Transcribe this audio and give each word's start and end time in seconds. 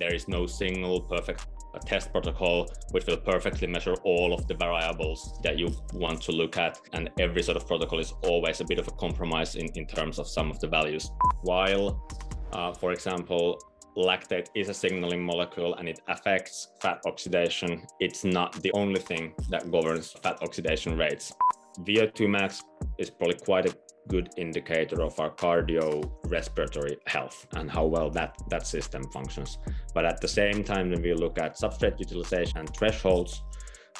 there 0.00 0.14
is 0.14 0.26
no 0.26 0.46
single 0.46 1.02
perfect 1.02 1.46
test 1.86 2.10
protocol 2.10 2.68
which 2.90 3.06
will 3.06 3.16
perfectly 3.16 3.68
measure 3.68 3.94
all 4.02 4.34
of 4.34 4.46
the 4.48 4.54
variables 4.54 5.38
that 5.42 5.58
you 5.58 5.68
want 5.92 6.20
to 6.22 6.32
look 6.32 6.56
at. 6.56 6.80
And 6.92 7.10
every 7.20 7.42
sort 7.42 7.56
of 7.56 7.66
protocol 7.66 8.00
is 8.00 8.12
always 8.24 8.60
a 8.60 8.64
bit 8.64 8.78
of 8.78 8.88
a 8.88 8.92
compromise 8.92 9.54
in, 9.54 9.66
in 9.76 9.86
terms 9.86 10.18
of 10.18 10.26
some 10.26 10.50
of 10.50 10.58
the 10.58 10.66
values. 10.66 11.10
While, 11.42 12.08
uh, 12.52 12.72
for 12.72 12.92
example, 12.92 13.60
lactate 13.96 14.48
is 14.54 14.68
a 14.68 14.74
signaling 14.74 15.22
molecule 15.22 15.74
and 15.74 15.88
it 15.88 16.00
affects 16.08 16.68
fat 16.80 17.00
oxidation, 17.06 17.86
it's 18.00 18.24
not 18.24 18.60
the 18.62 18.72
only 18.72 19.00
thing 19.00 19.34
that 19.50 19.70
governs 19.70 20.12
fat 20.12 20.38
oxidation 20.42 20.96
rates. 20.96 21.32
VO2 21.80 22.28
max 22.28 22.62
is 22.98 23.10
probably 23.10 23.38
quite 23.38 23.66
a 23.66 23.74
good 24.10 24.28
indicator 24.36 25.02
of 25.02 25.18
our 25.20 25.30
cardiorespiratory 25.30 26.96
health 27.06 27.46
and 27.52 27.70
how 27.70 27.86
well 27.86 28.10
that, 28.10 28.36
that 28.50 28.66
system 28.66 29.02
functions. 29.12 29.58
But 29.94 30.04
at 30.04 30.20
the 30.20 30.28
same 30.28 30.64
time, 30.64 30.90
when 30.90 31.02
we 31.02 31.14
look 31.14 31.38
at 31.38 31.56
substrate 31.56 31.98
utilization 31.98 32.58
and 32.58 32.68
thresholds, 32.76 33.42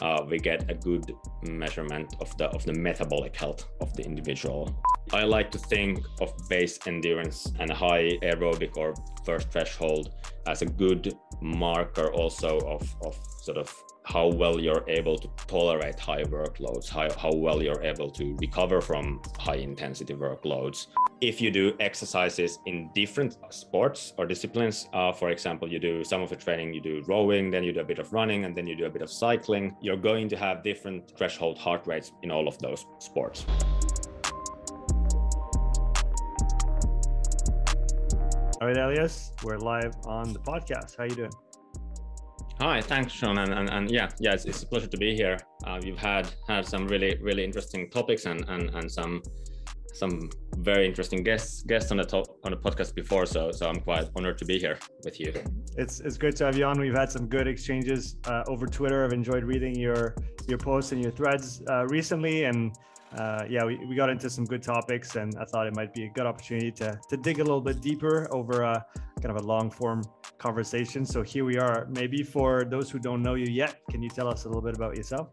uh, 0.00 0.24
we 0.28 0.38
get 0.38 0.70
a 0.70 0.74
good 0.74 1.12
measurement 1.42 2.14
of 2.20 2.34
the 2.38 2.46
of 2.56 2.64
the 2.64 2.72
metabolic 2.72 3.36
health 3.36 3.68
of 3.80 3.94
the 3.96 4.02
individual. 4.02 4.62
I 5.12 5.24
like 5.24 5.50
to 5.50 5.58
think 5.58 5.98
of 6.20 6.32
base 6.48 6.78
endurance 6.86 7.52
and 7.58 7.70
high 7.70 8.18
aerobic 8.22 8.76
or 8.76 8.94
first 9.26 9.50
threshold 9.50 10.14
as 10.46 10.62
a 10.62 10.66
good 10.66 11.12
marker 11.42 12.12
also 12.12 12.58
of, 12.60 12.82
of 13.04 13.14
sort 13.42 13.58
of 13.58 13.68
how 14.10 14.26
well 14.26 14.58
you're 14.58 14.84
able 14.88 15.16
to 15.16 15.28
tolerate 15.46 16.00
high 16.00 16.24
workloads, 16.24 16.88
how, 16.88 17.08
how 17.12 17.32
well 17.32 17.62
you're 17.62 17.82
able 17.82 18.10
to 18.10 18.36
recover 18.40 18.80
from 18.80 19.22
high 19.38 19.56
intensity 19.56 20.14
workloads. 20.14 20.88
If 21.20 21.40
you 21.40 21.52
do 21.52 21.76
exercises 21.78 22.58
in 22.66 22.90
different 22.92 23.36
sports 23.50 24.12
or 24.18 24.26
disciplines, 24.26 24.88
uh, 24.92 25.12
for 25.12 25.30
example, 25.30 25.70
you 25.70 25.78
do 25.78 26.02
some 26.02 26.22
of 26.22 26.28
the 26.28 26.34
training, 26.34 26.74
you 26.74 26.80
do 26.80 27.04
rowing, 27.06 27.50
then 27.50 27.62
you 27.62 27.72
do 27.72 27.80
a 27.80 27.84
bit 27.84 28.00
of 28.00 28.12
running, 28.12 28.44
and 28.46 28.56
then 28.56 28.66
you 28.66 28.74
do 28.74 28.86
a 28.86 28.90
bit 28.90 29.02
of 29.02 29.10
cycling, 29.12 29.76
you're 29.80 29.96
going 29.96 30.28
to 30.28 30.36
have 30.36 30.64
different 30.64 31.16
threshold 31.16 31.56
heart 31.56 31.86
rates 31.86 32.10
in 32.22 32.32
all 32.32 32.48
of 32.48 32.58
those 32.58 32.86
sports. 32.98 33.46
All 38.60 38.66
right, 38.66 38.76
Elias, 38.76 39.32
we're 39.44 39.56
live 39.56 39.94
on 40.04 40.32
the 40.32 40.40
podcast. 40.40 40.96
How 40.98 41.04
you 41.04 41.14
doing? 41.14 41.30
Hi, 42.60 42.82
thanks, 42.82 43.14
Sean, 43.14 43.38
and, 43.38 43.54
and, 43.54 43.70
and 43.70 43.90
yeah, 43.90 44.10
yeah, 44.18 44.34
it's, 44.34 44.44
it's, 44.44 44.62
a 44.62 44.66
pleasure 44.66 44.86
to 44.86 44.98
be 44.98 45.14
here. 45.14 45.38
Uh, 45.66 45.80
you've 45.82 45.98
had 45.98 46.30
had 46.46 46.66
some 46.66 46.86
really 46.88 47.16
really 47.22 47.42
interesting 47.42 47.88
topics 47.88 48.26
and 48.26 48.44
and, 48.50 48.68
and 48.74 48.92
some 48.92 49.22
some 49.94 50.28
very 50.58 50.86
interesting 50.86 51.22
guests 51.22 51.62
guests 51.62 51.90
on 51.90 51.96
the 51.96 52.04
top 52.04 52.26
on 52.44 52.50
the 52.50 52.58
podcast 52.58 52.94
before, 52.94 53.24
so 53.24 53.50
so 53.50 53.66
I'm 53.66 53.80
quite 53.80 54.10
honored 54.14 54.36
to 54.38 54.44
be 54.44 54.58
here 54.58 54.78
with 55.04 55.18
you. 55.18 55.32
It's 55.78 56.00
it's 56.00 56.18
great 56.18 56.36
to 56.36 56.44
have 56.44 56.56
you 56.58 56.66
on. 56.66 56.78
We've 56.78 56.94
had 56.94 57.10
some 57.10 57.28
good 57.28 57.48
exchanges 57.48 58.16
uh, 58.26 58.44
over 58.46 58.66
Twitter. 58.66 59.06
I've 59.06 59.14
enjoyed 59.14 59.44
reading 59.44 59.74
your 59.74 60.14
your 60.46 60.58
posts 60.58 60.92
and 60.92 61.00
your 61.02 61.12
threads 61.12 61.62
uh, 61.66 61.86
recently, 61.86 62.44
and 62.44 62.76
uh, 63.16 63.44
yeah, 63.48 63.64
we, 63.64 63.78
we 63.86 63.96
got 63.96 64.08
into 64.08 64.30
some 64.30 64.44
good 64.44 64.62
topics, 64.62 65.16
and 65.16 65.34
I 65.40 65.44
thought 65.44 65.66
it 65.66 65.74
might 65.74 65.92
be 65.92 66.04
a 66.04 66.10
good 66.10 66.26
opportunity 66.26 66.70
to, 66.72 66.98
to 67.08 67.16
dig 67.16 67.40
a 67.40 67.44
little 67.44 67.60
bit 67.60 67.80
deeper 67.80 68.28
over 68.30 68.62
a 68.62 68.84
kind 69.20 69.36
of 69.36 69.42
a 69.42 69.46
long 69.46 69.70
form 69.70 70.02
conversation. 70.38 71.04
So 71.04 71.22
here 71.22 71.44
we 71.44 71.58
are. 71.58 71.88
Maybe 71.90 72.22
for 72.22 72.64
those 72.64 72.90
who 72.90 72.98
don't 72.98 73.22
know 73.22 73.34
you 73.34 73.50
yet, 73.50 73.80
can 73.90 74.02
you 74.02 74.08
tell 74.08 74.28
us 74.28 74.44
a 74.44 74.48
little 74.48 74.62
bit 74.62 74.76
about 74.76 74.96
yourself? 74.96 75.28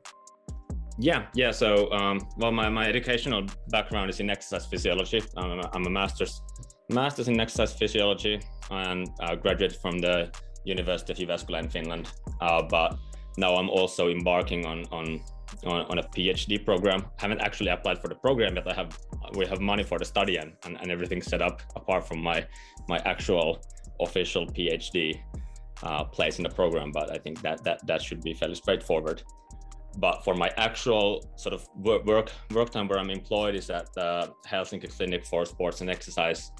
Yeah, 1.00 1.28
yeah. 1.36 1.52
So, 1.52 1.92
um, 1.92 2.20
well, 2.38 2.52
my, 2.52 2.70
my 2.70 2.88
educational 2.88 3.46
background 3.70 4.10
is 4.10 4.20
in 4.20 4.30
exercise 4.30 4.66
physiology. 4.66 5.22
I'm 5.38 5.60
a, 5.60 5.70
I'm 5.74 5.86
a 5.86 5.90
master's 5.90 6.42
master's 6.90 7.28
in 7.28 7.40
exercise 7.40 7.74
physiology 7.74 8.40
and 8.72 9.10
uh, 9.20 9.36
graduated 9.36 9.78
from 9.78 10.00
the 10.00 10.32
University 10.66 11.14
of 11.14 11.20
Jyväskylä 11.20 11.60
in 11.60 11.70
Finland. 11.70 12.08
Uh, 12.42 12.62
but 12.64 12.98
now 13.38 13.56
I'm 13.56 13.70
also 13.70 14.10
embarking 14.10 14.66
on 14.66 14.86
on 14.92 15.22
on, 15.66 15.86
on 15.86 15.98
a 16.00 16.04
PhD 16.04 16.64
program. 16.64 17.06
Haven't 17.18 17.42
actually 17.42 17.70
applied 17.70 18.00
for 18.00 18.08
the 18.08 18.16
program 18.16 18.56
yet. 18.56 18.68
I 18.68 18.74
have 18.74 18.98
we 19.36 19.46
have 19.46 19.60
money 19.60 19.84
for 19.84 20.00
the 20.00 20.06
study 20.06 20.38
and, 20.38 20.54
and, 20.64 20.78
and 20.82 20.92
everything 20.92 21.22
set 21.22 21.42
up 21.42 21.62
apart 21.76 22.08
from 22.08 22.22
my 22.22 22.46
my 22.88 23.00
actual 23.00 23.62
official 24.00 24.46
PhD 24.46 25.20
uh, 25.84 26.04
place 26.04 26.38
in 26.38 26.44
the 26.44 26.50
program. 26.50 26.92
But 26.92 27.12
I 27.12 27.18
think 27.18 27.42
that 27.42 27.64
that 27.64 27.86
that 27.88 28.02
should 28.02 28.22
be 28.22 28.34
fairly 28.34 28.56
straightforward. 28.56 29.24
But 29.98 30.24
for 30.24 30.36
my 30.36 30.52
actual 30.58 31.28
sort 31.38 31.54
of 31.54 31.68
work 31.76 32.06
work, 32.06 32.32
work 32.52 32.70
time 32.70 32.88
where 32.88 33.00
I'm 33.00 33.10
employed 33.10 33.56
is 33.56 33.70
at 33.70 33.92
the 33.94 34.32
Helsinki 34.48 34.96
Clinic 34.96 35.26
for 35.26 35.46
Sports 35.46 35.82
and 35.82 35.90
Exercise 35.90 36.52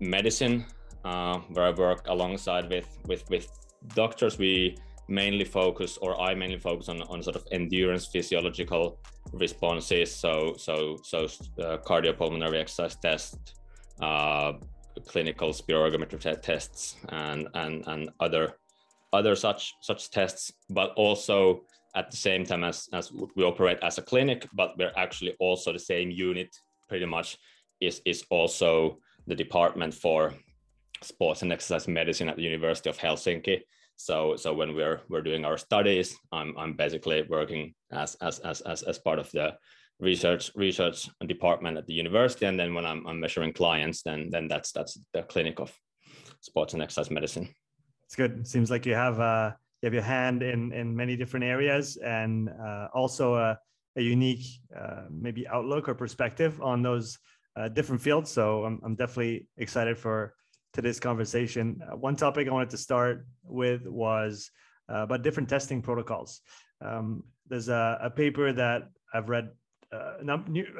Medicine, 0.00 0.64
uh, 1.04 1.38
where 1.50 1.66
I 1.66 1.70
work 1.70 2.06
alongside 2.08 2.70
with 2.70 2.88
with 3.06 3.28
with 3.28 3.48
doctors. 3.94 4.38
We 4.38 4.76
mainly 5.10 5.44
focus 5.44 5.98
or 6.00 6.20
I 6.20 6.34
mainly 6.34 6.58
focus 6.58 6.88
on, 6.88 7.02
on 7.02 7.22
sort 7.22 7.36
of 7.36 7.46
endurance 7.50 8.06
physiological 8.06 8.98
responses. 9.32 10.14
So 10.14 10.54
so 10.56 10.96
so 11.02 11.24
uh, 11.62 11.78
cardiopulmonary 11.78 12.60
exercise 12.60 12.96
test, 12.96 13.56
uh, 14.00 14.52
clinical 15.06 15.50
spirometry 15.50 16.40
tests, 16.40 16.96
and 17.08 17.48
and 17.54 17.84
and 17.86 18.10
other 18.20 18.54
other 19.12 19.34
such 19.34 19.74
such 19.80 20.10
tests, 20.10 20.52
but 20.70 20.92
also 20.96 21.62
at 21.96 22.10
the 22.10 22.16
same 22.16 22.44
time 22.44 22.62
as, 22.62 22.88
as 22.92 23.12
we 23.34 23.42
operate 23.42 23.78
as 23.82 23.98
a 23.98 24.02
clinic, 24.02 24.46
but 24.52 24.78
we're 24.78 24.92
actually 24.96 25.34
also 25.40 25.72
the 25.72 25.78
same 25.78 26.10
unit 26.10 26.48
pretty 26.88 27.06
much 27.06 27.36
is 27.80 28.00
is 28.04 28.24
also 28.30 28.98
the 29.26 29.34
department 29.34 29.94
for 29.94 30.32
sports 31.02 31.42
and 31.42 31.52
exercise 31.52 31.88
medicine 31.88 32.28
at 32.28 32.36
the 32.36 32.42
University 32.42 32.90
of 32.90 32.98
Helsinki. 32.98 33.60
So 34.00 34.34
so 34.36 34.54
when 34.54 34.74
we're 34.74 35.02
we're 35.10 35.20
doing 35.20 35.44
our 35.44 35.58
studies, 35.58 36.16
I'm 36.32 36.56
I'm 36.56 36.72
basically 36.72 37.22
working 37.28 37.74
as 37.92 38.16
as 38.22 38.38
as 38.38 38.62
as, 38.62 38.82
as 38.82 38.98
part 38.98 39.18
of 39.18 39.30
the 39.32 39.52
research 40.00 40.50
research 40.56 41.10
department 41.26 41.76
at 41.76 41.86
the 41.86 41.92
university, 41.92 42.46
and 42.46 42.58
then 42.58 42.72
when 42.72 42.86
I'm, 42.86 43.06
I'm 43.06 43.20
measuring 43.20 43.52
clients, 43.52 44.02
then 44.02 44.30
then 44.30 44.48
that's 44.48 44.72
that's 44.72 44.98
the 45.12 45.22
clinic 45.24 45.60
of 45.60 45.70
sports 46.40 46.72
and 46.72 46.82
exercise 46.82 47.10
medicine. 47.10 47.54
It's 48.06 48.16
good. 48.16 48.46
Seems 48.46 48.70
like 48.70 48.86
you 48.86 48.94
have 48.94 49.20
uh 49.20 49.52
you 49.82 49.86
have 49.86 49.94
your 49.94 50.02
hand 50.02 50.42
in 50.42 50.72
in 50.72 50.96
many 50.96 51.14
different 51.14 51.44
areas, 51.44 51.98
and 51.98 52.48
uh, 52.48 52.88
also 52.94 53.34
a, 53.34 53.58
a 53.96 54.02
unique 54.02 54.46
uh, 54.74 55.04
maybe 55.10 55.46
outlook 55.46 55.90
or 55.90 55.94
perspective 55.94 56.58
on 56.62 56.80
those 56.80 57.18
uh, 57.56 57.68
different 57.68 58.00
fields. 58.00 58.30
So 58.30 58.64
I'm 58.64 58.80
I'm 58.82 58.94
definitely 58.94 59.46
excited 59.58 59.98
for 59.98 60.32
today's 60.72 61.00
conversation. 61.00 61.80
Uh, 61.82 61.96
one 61.96 62.16
topic 62.16 62.48
I 62.48 62.52
wanted 62.52 62.70
to 62.70 62.78
start 62.78 63.26
with 63.44 63.86
was 63.86 64.50
uh, 64.90 65.02
about 65.02 65.22
different 65.22 65.48
testing 65.48 65.82
protocols. 65.82 66.40
Um, 66.80 67.24
there's 67.48 67.68
a, 67.68 67.98
a, 68.02 68.10
paper 68.10 68.52
that 68.52 68.88
I've 69.12 69.28
read 69.28 69.50
uh, 69.92 70.14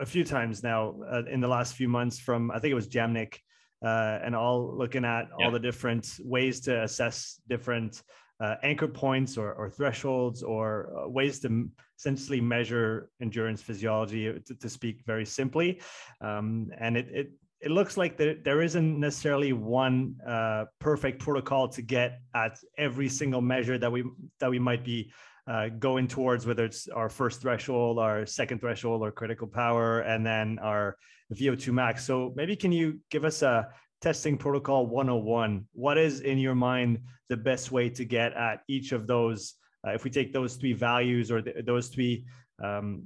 a 0.01 0.06
few 0.06 0.25
times 0.25 0.62
now 0.62 0.95
uh, 1.11 1.23
in 1.31 1.41
the 1.41 1.49
last 1.49 1.75
few 1.75 1.89
months 1.89 2.19
from, 2.19 2.51
I 2.51 2.59
think 2.59 2.73
it 2.73 2.77
was 2.77 2.89
Jamnik, 2.89 3.39
uh, 3.84 4.19
and 4.23 4.37
all 4.37 4.77
looking 4.77 5.05
at 5.05 5.28
yeah. 5.39 5.47
all 5.47 5.51
the 5.51 5.59
different 5.59 6.19
ways 6.21 6.61
to 6.61 6.83
assess 6.83 7.41
different 7.49 8.03
uh, 8.41 8.57
anchor 8.62 8.89
points 8.89 9.37
or, 9.37 9.53
or 9.53 9.69
thresholds 9.69 10.43
or 10.43 10.91
ways 11.07 11.41
to 11.41 11.69
essentially 11.99 12.41
measure 12.41 13.11
endurance 13.21 13.61
physiology 13.61 14.33
to, 14.47 14.55
to 14.55 14.69
speak 14.69 15.03
very 15.07 15.27
simply. 15.27 15.81
Um, 16.21 16.71
and 16.78 16.97
it, 16.97 17.09
it 17.11 17.33
it 17.60 17.71
looks 17.71 17.97
like 17.97 18.16
there, 18.16 18.62
isn't 18.62 18.98
necessarily 18.98 19.53
one 19.53 20.16
uh, 20.26 20.65
perfect 20.78 21.21
protocol 21.21 21.69
to 21.69 21.82
get 21.82 22.21
at 22.34 22.59
every 22.78 23.09
single 23.09 23.43
measure 23.43 23.76
that 23.76 23.93
we 23.93 24.04
that 24.38 24.50
we 24.50 24.59
might 24.59 24.82
be 24.82 25.12
uh, 25.47 25.69
going 25.78 26.09
towards, 26.09 26.47
whether 26.47 26.65
it's 26.65 26.88
our 26.88 27.09
first 27.09 27.43
threshold, 27.43 27.98
our 27.98 28.25
second 28.25 28.60
threshold, 28.60 29.03
or 29.03 29.10
critical 29.10 29.47
power, 29.47 30.00
and 30.00 30.25
then 30.25 30.59
our 30.60 30.97
VO2 31.34 31.72
max. 31.72 32.04
So 32.04 32.32
maybe 32.34 32.56
can 32.56 32.72
you 32.72 32.98
give 33.10 33.25
us 33.25 33.43
a 33.43 33.69
testing 34.00 34.38
protocol 34.38 34.87
101? 34.87 35.66
What 35.72 35.98
is 35.98 36.21
in 36.21 36.38
your 36.38 36.54
mind 36.54 37.00
the 37.28 37.37
best 37.37 37.72
way 37.72 37.91
to 37.91 38.04
get 38.04 38.32
at 38.32 38.62
each 38.68 38.92
of 38.92 39.07
those? 39.07 39.54
Uh, 39.86 39.91
if 39.91 40.04
we 40.04 40.10
take 40.10 40.33
those 40.33 40.57
three 40.57 40.72
values 40.72 41.30
or 41.30 41.42
th- 41.42 41.65
those 41.65 41.89
three 41.89 42.24
um, 42.62 43.04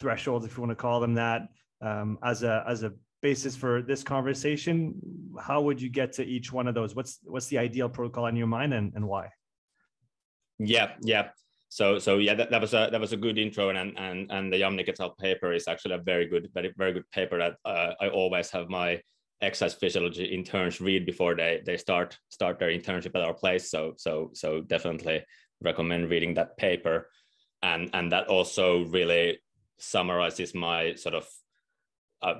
thresholds, 0.00 0.44
if 0.44 0.56
you 0.56 0.62
want 0.62 0.70
to 0.70 0.76
call 0.76 1.00
them 1.00 1.14
that, 1.14 1.48
um, 1.80 2.18
as 2.22 2.42
a 2.42 2.64
as 2.66 2.82
a 2.82 2.92
basis 3.28 3.56
for 3.56 3.82
this 3.82 4.02
conversation, 4.04 4.94
how 5.48 5.58
would 5.66 5.78
you 5.84 5.90
get 6.00 6.08
to 6.18 6.22
each 6.34 6.48
one 6.58 6.66
of 6.70 6.74
those? 6.78 6.90
What's 6.98 7.14
what's 7.32 7.48
the 7.52 7.58
ideal 7.66 7.88
protocol 7.88 8.26
in 8.30 8.36
your 8.42 8.50
mind 8.58 8.72
and, 8.78 8.86
and 8.96 9.04
why? 9.12 9.24
Yeah, 10.74 10.88
yeah. 11.12 11.24
So 11.68 11.98
so 11.98 12.12
yeah, 12.26 12.34
that, 12.38 12.48
that 12.52 12.60
was 12.60 12.72
a 12.80 12.82
that 12.92 13.00
was 13.00 13.12
a 13.12 13.22
good 13.24 13.36
intro 13.44 13.64
and 13.70 13.98
and 13.98 14.18
and 14.36 14.44
the 14.52 14.58
Jamnik 14.62 14.88
et 14.88 15.00
al. 15.00 15.10
paper 15.26 15.50
is 15.58 15.66
actually 15.72 15.96
a 15.96 16.06
very 16.12 16.26
good 16.32 16.44
very 16.54 16.70
very 16.82 16.92
good 16.96 17.08
paper 17.18 17.36
that 17.42 17.54
uh, 17.72 17.90
I 18.04 18.06
always 18.20 18.48
have 18.56 18.68
my 18.80 18.88
exercise 19.48 19.74
physiology 19.74 20.24
interns 20.38 20.80
read 20.80 21.04
before 21.04 21.34
they 21.40 21.52
they 21.68 21.76
start 21.86 22.10
start 22.28 22.58
their 22.58 22.72
internship 22.78 23.16
at 23.16 23.26
our 23.28 23.34
place. 23.42 23.64
So 23.74 23.80
so 24.04 24.12
so 24.42 24.48
definitely 24.74 25.18
recommend 25.68 26.10
reading 26.10 26.34
that 26.34 26.56
paper, 26.56 26.96
and 27.70 27.90
and 27.96 28.06
that 28.12 28.26
also 28.28 28.66
really 28.98 29.26
summarizes 29.78 30.54
my 30.54 30.94
sort 30.94 31.16
of 31.20 31.26
uh, 32.22 32.34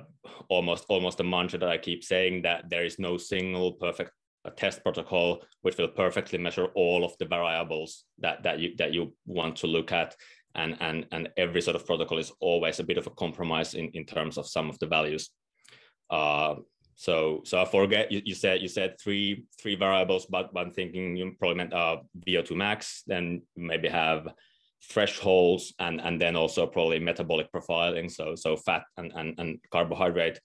almost 0.49 0.85
almost 0.89 1.19
a 1.19 1.23
mantra 1.23 1.59
that 1.59 1.69
I 1.69 1.77
keep 1.77 2.03
saying 2.03 2.43
that 2.43 2.69
there 2.69 2.85
is 2.85 2.99
no 2.99 3.17
single 3.17 3.73
perfect 3.73 4.11
a 4.45 4.51
test 4.51 4.81
protocol 4.81 5.43
which 5.61 5.77
will 5.77 5.89
perfectly 5.89 6.39
measure 6.39 6.67
all 6.73 7.03
of 7.03 7.13
the 7.19 7.25
variables 7.25 8.05
that 8.19 8.43
that 8.43 8.59
you 8.59 8.75
that 8.77 8.93
you 8.93 9.13
want 9.25 9.57
to 9.57 9.67
look 9.67 9.91
at. 9.91 10.15
And 10.55 10.77
and 10.79 11.05
and 11.11 11.29
every 11.37 11.61
sort 11.61 11.75
of 11.75 11.85
protocol 11.85 12.17
is 12.17 12.31
always 12.39 12.79
a 12.79 12.83
bit 12.83 12.97
of 12.97 13.07
a 13.07 13.11
compromise 13.11 13.73
in 13.73 13.89
in 13.93 14.05
terms 14.05 14.37
of 14.37 14.47
some 14.47 14.69
of 14.69 14.79
the 14.79 14.87
values. 14.87 15.29
Uh, 16.09 16.55
so 16.99 17.41
so 17.45 17.61
i 17.61 17.65
forget 17.65 18.11
you, 18.11 18.21
you 18.25 18.33
said 18.33 18.59
you 18.59 18.67
said 18.67 18.95
three 18.99 19.45
three 19.61 19.75
variables 19.75 20.25
but, 20.25 20.51
but 20.51 20.65
i'm 20.65 20.71
thinking 20.71 21.15
you 21.15 21.31
probably 21.37 21.55
meant 21.55 21.71
uh, 21.71 21.97
vo2 22.27 22.55
max 22.55 23.03
then 23.05 23.39
maybe 23.55 23.87
have 23.87 24.27
thresholds 24.83 25.73
and 25.79 25.99
and 26.01 26.21
then 26.21 26.35
also 26.35 26.65
probably 26.67 26.99
metabolic 26.99 27.51
profiling. 27.51 28.11
So 28.11 28.35
so 28.35 28.55
fat 28.55 28.83
and 28.97 29.11
and, 29.15 29.35
and 29.37 29.59
carbohydrate 29.71 30.39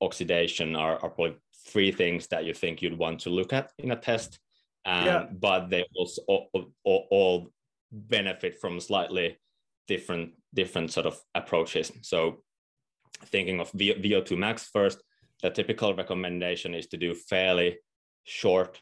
oxidation 0.00 0.74
are, 0.76 0.94
are 1.02 1.10
probably 1.10 1.36
three 1.68 1.92
things 1.92 2.26
that 2.28 2.44
you 2.44 2.54
think 2.54 2.82
you'd 2.82 2.98
want 2.98 3.20
to 3.20 3.30
look 3.30 3.52
at 3.52 3.70
in 3.78 3.92
a 3.92 3.96
test. 3.96 4.38
Um, 4.84 5.06
yeah. 5.06 5.26
but 5.30 5.70
they 5.70 5.84
also 5.94 6.22
all, 6.26 6.48
all, 6.82 7.06
all, 7.10 7.48
benefit 7.92 8.58
from 8.58 8.80
slightly 8.80 9.38
different 9.86 10.32
different 10.54 10.90
sort 10.90 11.06
of 11.06 11.20
approaches. 11.34 11.92
So 12.00 12.42
thinking 13.26 13.60
of 13.60 13.70
vo2 13.72 14.36
max 14.36 14.68
first 14.72 15.00
the 15.42 15.50
typical 15.50 15.94
recommendation 15.94 16.72
is 16.72 16.86
to 16.86 16.96
do 16.96 17.14
fairly 17.14 17.78
short 18.24 18.80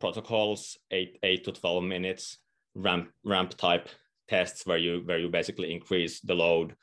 protocols, 0.00 0.76
eight, 0.90 1.18
eight 1.22 1.44
to 1.44 1.52
12 1.52 1.84
minutes 1.84 2.38
ramp, 2.74 3.10
ramp 3.24 3.56
type 3.56 3.88
tests 4.30 4.64
where 4.66 4.78
you, 4.78 5.02
where 5.04 5.18
you 5.18 5.28
basically 5.28 5.72
increase 5.72 6.20
the 6.20 6.34
load 6.34 6.74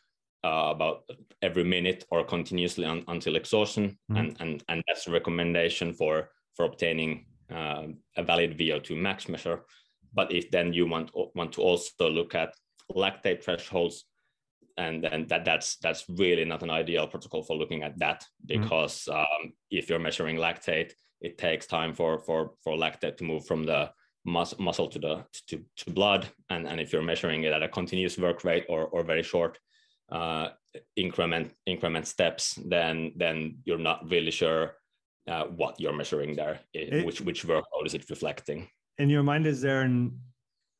uh, 0.44 0.70
about 0.76 1.04
every 1.42 1.64
minute 1.64 2.06
or 2.12 2.24
continuously 2.24 2.86
un, 2.86 3.04
until 3.08 3.36
exhaustion. 3.36 3.98
Mm. 4.12 4.20
And, 4.20 4.38
and, 4.40 4.64
and 4.70 4.84
that's 4.88 5.08
a 5.08 5.12
recommendation 5.12 5.94
for, 5.94 6.30
for 6.56 6.66
obtaining 6.66 7.26
uh, 7.50 7.88
a 8.18 8.24
valid 8.24 8.58
VO2 8.58 8.98
max 8.98 9.30
measure. 9.30 9.64
But 10.14 10.32
if 10.32 10.52
then 10.52 10.74
you 10.74 10.86
want, 10.86 11.12
want 11.36 11.54
to 11.54 11.62
also 11.62 12.10
look 12.10 12.36
at 12.36 12.54
lactate 12.92 13.44
thresholds 13.44 14.06
and 14.78 15.04
then 15.04 15.26
that 15.28 15.44
that's 15.44 15.78
that's 15.78 16.06
really 16.08 16.46
not 16.46 16.64
an 16.64 16.70
ideal 16.70 17.08
protocol 17.08 17.44
for 17.44 17.56
looking 17.56 17.84
at 17.84 17.98
that 18.00 18.22
mm-hmm. 18.22 18.62
because 18.62 19.08
mm-hmm. 19.10 19.20
um, 19.20 19.54
if 19.72 19.90
you're 19.90 20.00
measuring 20.00 20.38
lactate 20.38 20.92
it 21.22 21.38
takes 21.38 21.66
time 21.66 21.94
for 21.94 22.20
for 22.20 22.52
for 22.64 22.74
lactate 22.78 23.18
to 23.18 23.24
move 23.24 23.46
from 23.46 23.66
the 23.66 23.90
mus- 24.28 24.60
muscle 24.60 24.88
to 24.88 25.00
the 25.00 25.26
to, 25.48 25.64
to 25.78 25.92
blood 25.92 26.28
and 26.50 26.68
and 26.68 26.80
if 26.80 26.94
you're 26.94 27.02
measuring 27.02 27.44
it 27.44 27.54
at 27.54 27.64
a 27.64 27.70
continuous 27.70 28.18
work 28.18 28.44
rate 28.44 28.66
or 28.70 28.86
or 28.86 29.04
very 29.04 29.24
short 29.24 29.58
uh, 30.12 30.50
increment 30.96 31.52
increment 31.66 32.06
steps 32.08 32.60
then 32.66 33.12
then 33.16 33.58
you're 33.66 33.86
not 33.90 34.08
really 34.10 34.32
sure 34.32 34.74
uh, 35.28 35.46
what 35.46 35.80
you're 35.80 35.94
measuring 35.94 36.36
there 36.36 36.60
it, 36.74 37.06
which 37.06 37.22
which 37.22 37.46
workload 37.46 37.86
is 37.86 37.94
it 37.94 38.10
reflecting 38.10 38.68
in 39.00 39.10
your 39.10 39.24
mind 39.24 39.48
is 39.48 39.62
there 39.62 39.82
an 39.82 40.12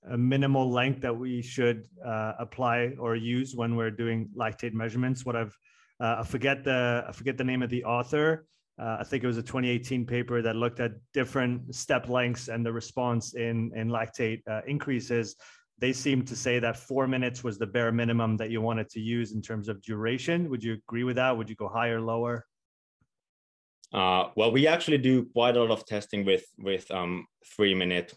a 0.10 0.18
minimal 0.18 0.70
length 0.70 1.02
that 1.02 1.16
we 1.16 1.42
should 1.42 1.88
uh, 2.06 2.34
apply 2.40 2.94
or 3.00 3.16
use 3.16 3.56
when 3.56 3.76
we're 3.76 3.92
doing 3.92 4.30
lactate 4.36 4.74
measurements. 4.74 5.26
What 5.26 5.36
I've 5.36 5.56
uh, 6.00 6.18
I 6.20 6.24
forget 6.24 6.64
the 6.64 7.06
I 7.08 7.12
forget 7.12 7.38
the 7.38 7.44
name 7.44 7.62
of 7.62 7.70
the 7.70 7.84
author. 7.84 8.46
Uh, 8.80 8.98
I 9.00 9.04
think 9.04 9.24
it 9.24 9.28
was 9.28 9.38
a 9.38 9.44
2018 9.44 10.06
paper 10.06 10.42
that 10.42 10.56
looked 10.56 10.80
at 10.80 10.92
different 11.14 11.74
step 11.74 12.10
lengths 12.10 12.48
and 12.48 12.66
the 12.66 12.72
response 12.72 13.34
in 13.34 13.72
in 13.76 13.90
lactate 13.90 14.42
uh, 14.50 14.62
increases. 14.68 15.36
They 15.80 15.94
seemed 15.94 16.28
to 16.28 16.36
say 16.36 16.60
that 16.60 16.78
four 16.78 17.08
minutes 17.08 17.44
was 17.44 17.58
the 17.58 17.68
bare 17.68 17.92
minimum 17.92 18.38
that 18.38 18.50
you 18.50 18.62
wanted 18.62 18.90
to 18.90 19.00
use 19.00 19.32
in 19.32 19.42
terms 19.42 19.68
of 19.68 19.82
duration. 19.82 20.50
Would 20.50 20.64
you 20.64 20.74
agree 20.74 21.04
with 21.04 21.16
that? 21.16 21.36
Would 21.36 21.50
you 21.50 21.56
go 21.56 21.68
higher, 21.68 22.02
lower? 22.02 22.46
Uh, 23.94 24.30
well, 24.36 24.52
we 24.52 24.68
actually 24.68 24.98
do 24.98 25.26
quite 25.34 25.56
a 25.56 25.62
lot 25.62 25.72
of 25.72 25.86
testing 25.86 26.26
with 26.26 26.46
with 26.58 26.90
um, 26.92 27.26
three 27.56 27.74
minute 27.74 28.14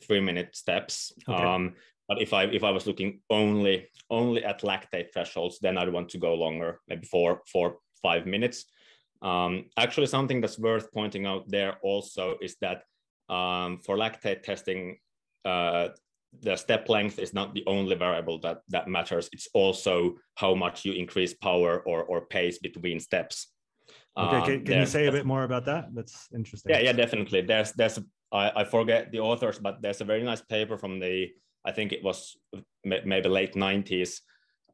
three 0.00 0.20
minute 0.20 0.54
steps. 0.54 1.12
Okay. 1.28 1.42
Um, 1.42 1.74
but 2.08 2.20
if 2.20 2.32
I 2.32 2.44
if 2.44 2.64
I 2.64 2.70
was 2.70 2.86
looking 2.86 3.20
only 3.30 3.88
only 4.10 4.44
at 4.44 4.62
lactate 4.62 5.12
thresholds, 5.12 5.58
then 5.60 5.78
I'd 5.78 5.92
want 5.92 6.10
to 6.10 6.18
go 6.18 6.34
longer, 6.34 6.80
maybe 6.88 7.06
four 7.06 7.42
four 7.50 7.78
five 8.02 8.26
minutes. 8.26 8.66
Um, 9.22 9.66
actually, 9.76 10.06
something 10.06 10.40
that's 10.40 10.58
worth 10.58 10.92
pointing 10.92 11.26
out 11.26 11.44
there 11.48 11.76
also 11.82 12.36
is 12.40 12.56
that 12.60 12.84
um, 13.28 13.78
for 13.84 13.96
lactate 13.96 14.42
testing, 14.42 14.98
uh, 15.44 15.88
the 16.42 16.56
step 16.56 16.88
length 16.88 17.18
is 17.18 17.34
not 17.34 17.54
the 17.54 17.64
only 17.66 17.96
variable 17.96 18.38
that 18.40 18.60
that 18.68 18.88
matters. 18.88 19.28
It's 19.32 19.48
also 19.52 20.16
how 20.36 20.54
much 20.54 20.84
you 20.84 20.92
increase 20.92 21.34
power 21.34 21.80
or 21.80 22.04
or 22.04 22.26
pace 22.26 22.58
between 22.58 23.00
steps. 23.00 23.48
Okay, 24.16 24.42
can, 24.44 24.54
um, 24.54 24.64
can 24.64 24.78
you 24.80 24.86
say 24.86 25.06
a 25.06 25.12
bit 25.12 25.26
more 25.26 25.44
about 25.44 25.64
that? 25.66 25.88
That's 25.92 26.28
interesting. 26.34 26.72
Yeah, 26.72 26.80
yeah, 26.80 26.92
definitely. 26.92 27.42
There's 27.42 27.72
there's 27.72 27.98
I, 28.32 28.52
I 28.56 28.64
forget 28.64 29.10
the 29.10 29.20
authors, 29.20 29.58
but 29.58 29.82
there's 29.82 30.00
a 30.00 30.04
very 30.04 30.22
nice 30.22 30.40
paper 30.40 30.76
from 30.78 31.00
the, 31.00 31.28
I 31.64 31.72
think 31.72 31.92
it 31.92 32.02
was 32.02 32.36
maybe 32.84 33.28
late 33.28 33.54
90s, 33.54 34.20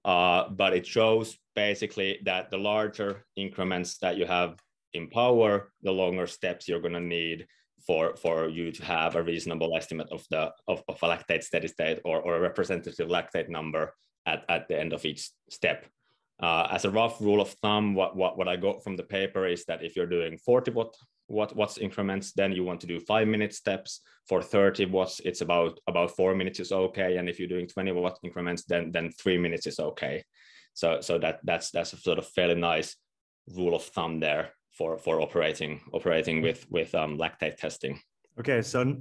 uh, 0.06 0.49
but 0.50 0.73
it 0.73 0.87
shows 0.87 1.37
basically 1.56 2.20
that 2.25 2.50
the 2.50 2.56
larger 2.56 3.25
increments 3.35 3.99
that 3.99 4.17
you 4.17 4.25
have 4.25 4.56
in 4.94 5.11
power, 5.11 5.73
the 5.82 5.91
longer 5.91 6.26
steps 6.26 6.69
you're 6.69 6.81
going 6.81 6.94
to 6.94 7.00
need 7.00 7.47
for 7.87 8.17
for 8.17 8.49
you 8.49 8.73
to 8.73 8.85
have 8.85 9.17
a 9.17 9.23
reasonable 9.23 9.76
estimate 9.76 10.08
of 10.11 10.25
the 10.31 10.50
of, 10.67 10.82
of 10.88 10.97
a 11.03 11.06
lactate 11.06 11.43
steady 11.43 11.69
state 11.69 12.00
or, 12.05 12.20
or 12.20 12.37
a 12.37 12.41
representative 12.41 13.08
lactate 13.08 13.49
number 13.49 13.93
at, 14.25 14.44
at 14.49 14.69
the 14.69 14.79
end 14.79 14.93
of 14.93 15.05
each 15.05 15.29
step. 15.50 15.87
Uh, 16.41 16.69
as 16.70 16.85
a 16.85 16.91
rough 16.91 17.20
rule 17.20 17.41
of 17.41 17.50
thumb, 17.62 17.94
what, 17.94 18.14
what, 18.14 18.37
what 18.37 18.49
I 18.49 18.56
got 18.56 18.85
from 18.85 18.97
the 18.97 19.03
paper 19.03 19.47
is 19.47 19.64
that 19.64 19.82
if 19.82 19.97
you're 19.97 20.06
doing 20.06 20.37
40 20.37 20.70
watt 20.73 20.94
what 21.28 21.56
watts 21.56 21.78
increments 21.78 22.32
then 22.32 22.52
you 22.52 22.64
want 22.64 22.81
to 22.81 22.87
do 22.87 23.00
five 23.00 23.28
minute 23.28 23.55
steps. 23.55 24.00
For 24.28 24.43
30 24.43 24.87
watts 24.87 25.20
it's 25.25 25.40
about 25.40 25.78
about 25.87 26.11
four 26.17 26.34
minutes 26.34 26.61
is 26.61 26.73
okay. 26.73 27.17
And 27.17 27.28
if 27.28 27.38
you're 27.38 27.49
doing 27.49 27.69
20 27.69 27.93
watt 27.93 28.19
increments 28.25 28.64
then 28.64 28.90
then 28.93 29.11
three 29.11 29.38
minutes 29.38 29.67
is 29.67 29.78
okay. 29.78 30.25
So 30.75 31.00
so 31.00 31.19
that 31.19 31.40
that's 31.44 31.70
that's 31.70 31.93
a 31.93 31.96
sort 31.96 32.19
of 32.19 32.26
fairly 32.28 32.55
nice 32.55 32.96
rule 33.49 33.75
of 33.75 33.84
thumb 33.84 34.20
there 34.20 34.50
for 34.73 34.99
for 34.99 35.20
operating 35.20 35.81
operating 35.93 36.43
with 36.43 36.67
with 36.70 36.94
um, 36.94 37.19
lactate 37.19 37.56
testing 37.56 38.00
Okay, 38.38 38.61
so 38.61 38.99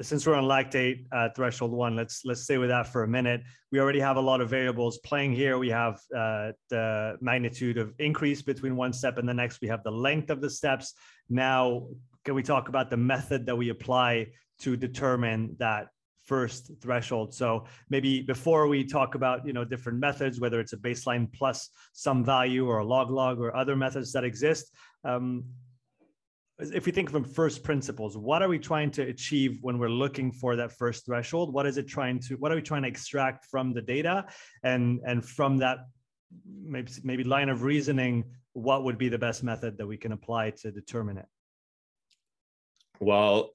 since 0.00 0.26
we're 0.26 0.34
on 0.34 0.44
lactate 0.44 1.06
uh, 1.12 1.28
threshold 1.36 1.70
one, 1.70 1.94
let's 1.94 2.24
let's 2.24 2.42
stay 2.42 2.58
with 2.58 2.70
that 2.70 2.88
for 2.88 3.04
a 3.04 3.08
minute. 3.08 3.42
We 3.70 3.78
already 3.78 4.00
have 4.00 4.16
a 4.16 4.20
lot 4.20 4.40
of 4.40 4.50
variables 4.50 4.98
playing 4.98 5.32
here. 5.32 5.58
We 5.58 5.70
have 5.70 6.00
uh, 6.14 6.52
the 6.70 7.16
magnitude 7.20 7.78
of 7.78 7.94
increase 8.00 8.42
between 8.42 8.74
one 8.74 8.92
step 8.92 9.16
and 9.16 9.28
the 9.28 9.34
next. 9.34 9.60
We 9.60 9.68
have 9.68 9.84
the 9.84 9.92
length 9.92 10.28
of 10.28 10.40
the 10.40 10.50
steps. 10.50 10.94
Now, 11.28 11.86
can 12.24 12.34
we 12.34 12.42
talk 12.42 12.68
about 12.68 12.90
the 12.90 12.96
method 12.96 13.46
that 13.46 13.56
we 13.56 13.68
apply 13.68 14.26
to 14.62 14.76
determine 14.76 15.54
that 15.60 15.86
first 16.24 16.72
threshold? 16.82 17.32
So 17.32 17.66
maybe 17.90 18.22
before 18.22 18.66
we 18.66 18.82
talk 18.82 19.14
about 19.14 19.46
you 19.46 19.52
know 19.52 19.64
different 19.64 20.00
methods, 20.00 20.40
whether 20.40 20.58
it's 20.58 20.72
a 20.72 20.78
baseline 20.78 21.32
plus 21.32 21.68
some 21.92 22.24
value 22.24 22.66
or 22.66 22.78
a 22.78 22.84
log 22.84 23.08
log 23.08 23.38
or 23.38 23.54
other 23.54 23.76
methods 23.76 24.10
that 24.14 24.24
exist. 24.24 24.74
Um, 25.04 25.44
if 26.58 26.86
we 26.86 26.92
think 26.92 27.10
from 27.10 27.24
first 27.24 27.62
principles 27.64 28.16
what 28.16 28.42
are 28.42 28.48
we 28.48 28.58
trying 28.58 28.90
to 28.92 29.02
achieve 29.02 29.58
when 29.62 29.78
we're 29.78 29.88
looking 29.88 30.30
for 30.30 30.56
that 30.56 30.72
first 30.72 31.04
threshold? 31.06 31.52
What 31.52 31.66
is 31.66 31.78
it 31.78 31.88
trying 31.88 32.20
to 32.20 32.36
what 32.36 32.52
are 32.52 32.54
we 32.54 32.62
trying 32.62 32.82
to 32.82 32.88
extract 32.88 33.46
from 33.46 33.72
the 33.72 33.82
data? 33.82 34.26
And 34.62 35.00
and 35.04 35.24
from 35.24 35.58
that 35.58 35.78
maybe 36.46 36.92
maybe 37.02 37.24
line 37.24 37.48
of 37.48 37.62
reasoning 37.62 38.24
what 38.52 38.84
would 38.84 38.98
be 38.98 39.08
the 39.08 39.18
best 39.18 39.42
method 39.42 39.76
that 39.78 39.86
we 39.86 39.96
can 39.96 40.12
apply 40.12 40.50
to 40.50 40.70
determine 40.70 41.18
it? 41.18 41.26
Well 43.00 43.50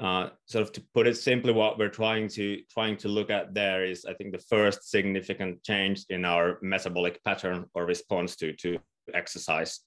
uh, 0.00 0.30
sort 0.46 0.62
of 0.62 0.72
to 0.72 0.82
put 0.94 1.06
it 1.06 1.16
simply 1.16 1.52
what 1.52 1.78
we're 1.78 1.90
trying 1.90 2.26
to 2.26 2.62
trying 2.70 2.96
to 2.96 3.08
look 3.08 3.28
at 3.28 3.52
there 3.52 3.84
is 3.84 4.06
i 4.06 4.14
think 4.14 4.32
the 4.32 4.38
first 4.38 4.90
significant 4.90 5.62
change 5.62 6.06
in 6.08 6.24
our 6.24 6.58
metabolic 6.62 7.22
pattern 7.22 7.66
or 7.74 7.84
response 7.84 8.34
to 8.34 8.54
to 8.54 8.78
exercise 9.12 9.80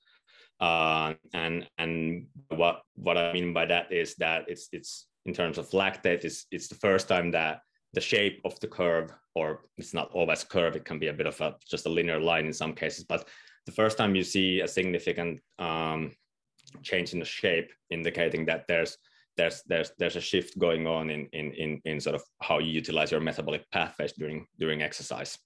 uh, 0.64 1.14
and 1.34 1.68
and 1.78 2.28
what 2.48 2.84
what 2.96 3.18
I 3.18 3.34
mean 3.34 3.52
by 3.54 3.66
that 3.66 3.92
is 3.92 4.16
that 4.16 4.46
it's 4.48 4.70
it's 4.72 5.08
in 5.26 5.34
terms 5.34 5.58
of 5.58 5.70
lactate, 5.72 6.24
it's 6.24 6.46
it's 6.52 6.70
the 6.70 6.82
first 6.88 7.10
time 7.10 7.32
that 7.32 7.62
the 7.94 8.02
shape 8.02 8.40
of 8.46 8.58
the 8.62 8.68
curve, 8.68 9.12
or 9.36 9.66
it's 9.78 9.94
not 9.94 10.10
always 10.14 10.44
curve, 10.46 10.76
it 10.78 10.86
can 10.86 11.00
be 11.00 11.10
a 11.10 11.14
bit 11.20 11.28
of 11.28 11.40
a 11.42 11.56
just 11.70 11.86
a 11.86 11.90
linear 11.90 12.20
line 12.20 12.46
in 12.46 12.54
some 12.54 12.74
cases, 12.74 13.04
but 13.04 13.28
the 13.66 13.74
first 13.74 13.98
time 13.98 14.16
you 14.16 14.24
see 14.24 14.62
a 14.62 14.68
significant 14.68 15.42
um, 15.60 16.12
change 16.82 17.12
in 17.14 17.20
the 17.20 17.26
shape, 17.26 17.70
indicating 17.90 18.46
that 18.46 18.66
there's 18.70 18.98
there's 19.36 19.64
there's 19.68 19.92
there's 20.00 20.16
a 20.16 20.22
shift 20.22 20.58
going 20.58 20.88
on 20.88 21.10
in 21.10 21.28
in 21.34 21.52
in 21.54 21.82
in 21.84 22.00
sort 22.00 22.16
of 22.16 22.24
how 22.42 22.60
you 22.60 22.72
utilize 22.72 23.12
your 23.12 23.22
metabolic 23.22 23.70
pathways 23.72 24.14
during 24.14 24.46
during 24.60 24.82
exercise. 24.82 25.38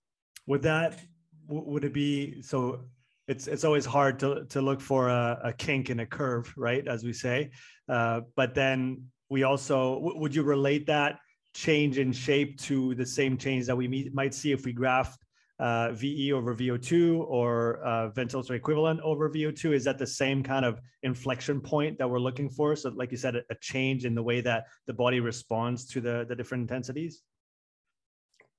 Would 0.46 0.62
that 0.62 1.00
would 1.48 1.86
it 1.86 1.94
be 1.94 2.44
so? 2.44 2.82
It's 3.28 3.48
it's 3.48 3.64
always 3.64 3.86
hard 3.86 4.20
to 4.20 4.46
to 4.46 4.62
look 4.62 4.82
for 4.82 5.10
a, 5.10 5.40
a 5.46 5.54
kink 5.54 5.90
in 5.90 6.00
a 6.00 6.06
curve, 6.06 6.54
right? 6.58 6.88
As 6.88 7.04
we 7.04 7.14
say, 7.14 7.52
uh, 7.90 8.22
but 8.36 8.54
then 8.56 9.04
we 9.30 9.44
also 9.44 9.96
w- 9.96 10.18
would 10.20 10.34
you 10.34 10.44
relate 10.44 10.88
that 10.88 11.20
change 11.54 11.98
in 11.98 12.12
shape 12.12 12.58
to 12.60 12.96
the 12.96 13.06
same 13.06 13.38
change 13.38 13.66
that 13.66 13.76
we 13.76 13.88
meet, 13.88 14.14
might 14.14 14.34
see 14.34 14.52
if 14.52 14.64
we 14.64 14.72
graph 14.72 15.18
uh, 15.60 15.92
VE 15.92 16.32
over 16.32 16.56
VO2 16.56 17.20
or 17.28 17.84
uh, 17.84 18.10
ventilatory 18.12 18.56
equivalent 18.56 19.02
over 19.02 19.30
VO2? 19.30 19.74
Is 19.74 19.84
that 19.84 19.98
the 19.98 20.08
same 20.08 20.42
kind 20.42 20.64
of 20.64 20.80
inflection 21.04 21.60
point 21.60 21.98
that 21.98 22.10
we're 22.10 22.20
looking 22.20 22.50
for? 22.50 22.76
So, 22.76 22.92
like 22.96 23.12
you 23.12 23.18
said, 23.18 23.36
a, 23.36 23.42
a 23.50 23.56
change 23.60 24.06
in 24.06 24.16
the 24.16 24.24
way 24.24 24.40
that 24.42 24.66
the 24.86 24.94
body 24.94 25.20
responds 25.20 25.86
to 25.88 26.00
the, 26.00 26.26
the 26.30 26.36
different 26.36 26.62
intensities? 26.62 27.24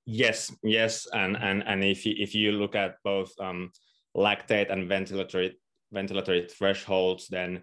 Yes, 0.05 0.53
yes, 0.63 1.07
and 1.13 1.37
and 1.37 1.63
and 1.67 1.85
if 1.85 2.07
you, 2.07 2.15
if 2.19 2.35
you 2.35 2.53
look 2.53 2.75
at 2.75 2.97
both 3.05 3.31
um, 3.41 3.71
lactate 4.19 4.71
and 4.71 4.91
ventilatory 4.91 5.53
ventilatory 5.95 6.51
thresholds, 6.51 7.29
then 7.29 7.63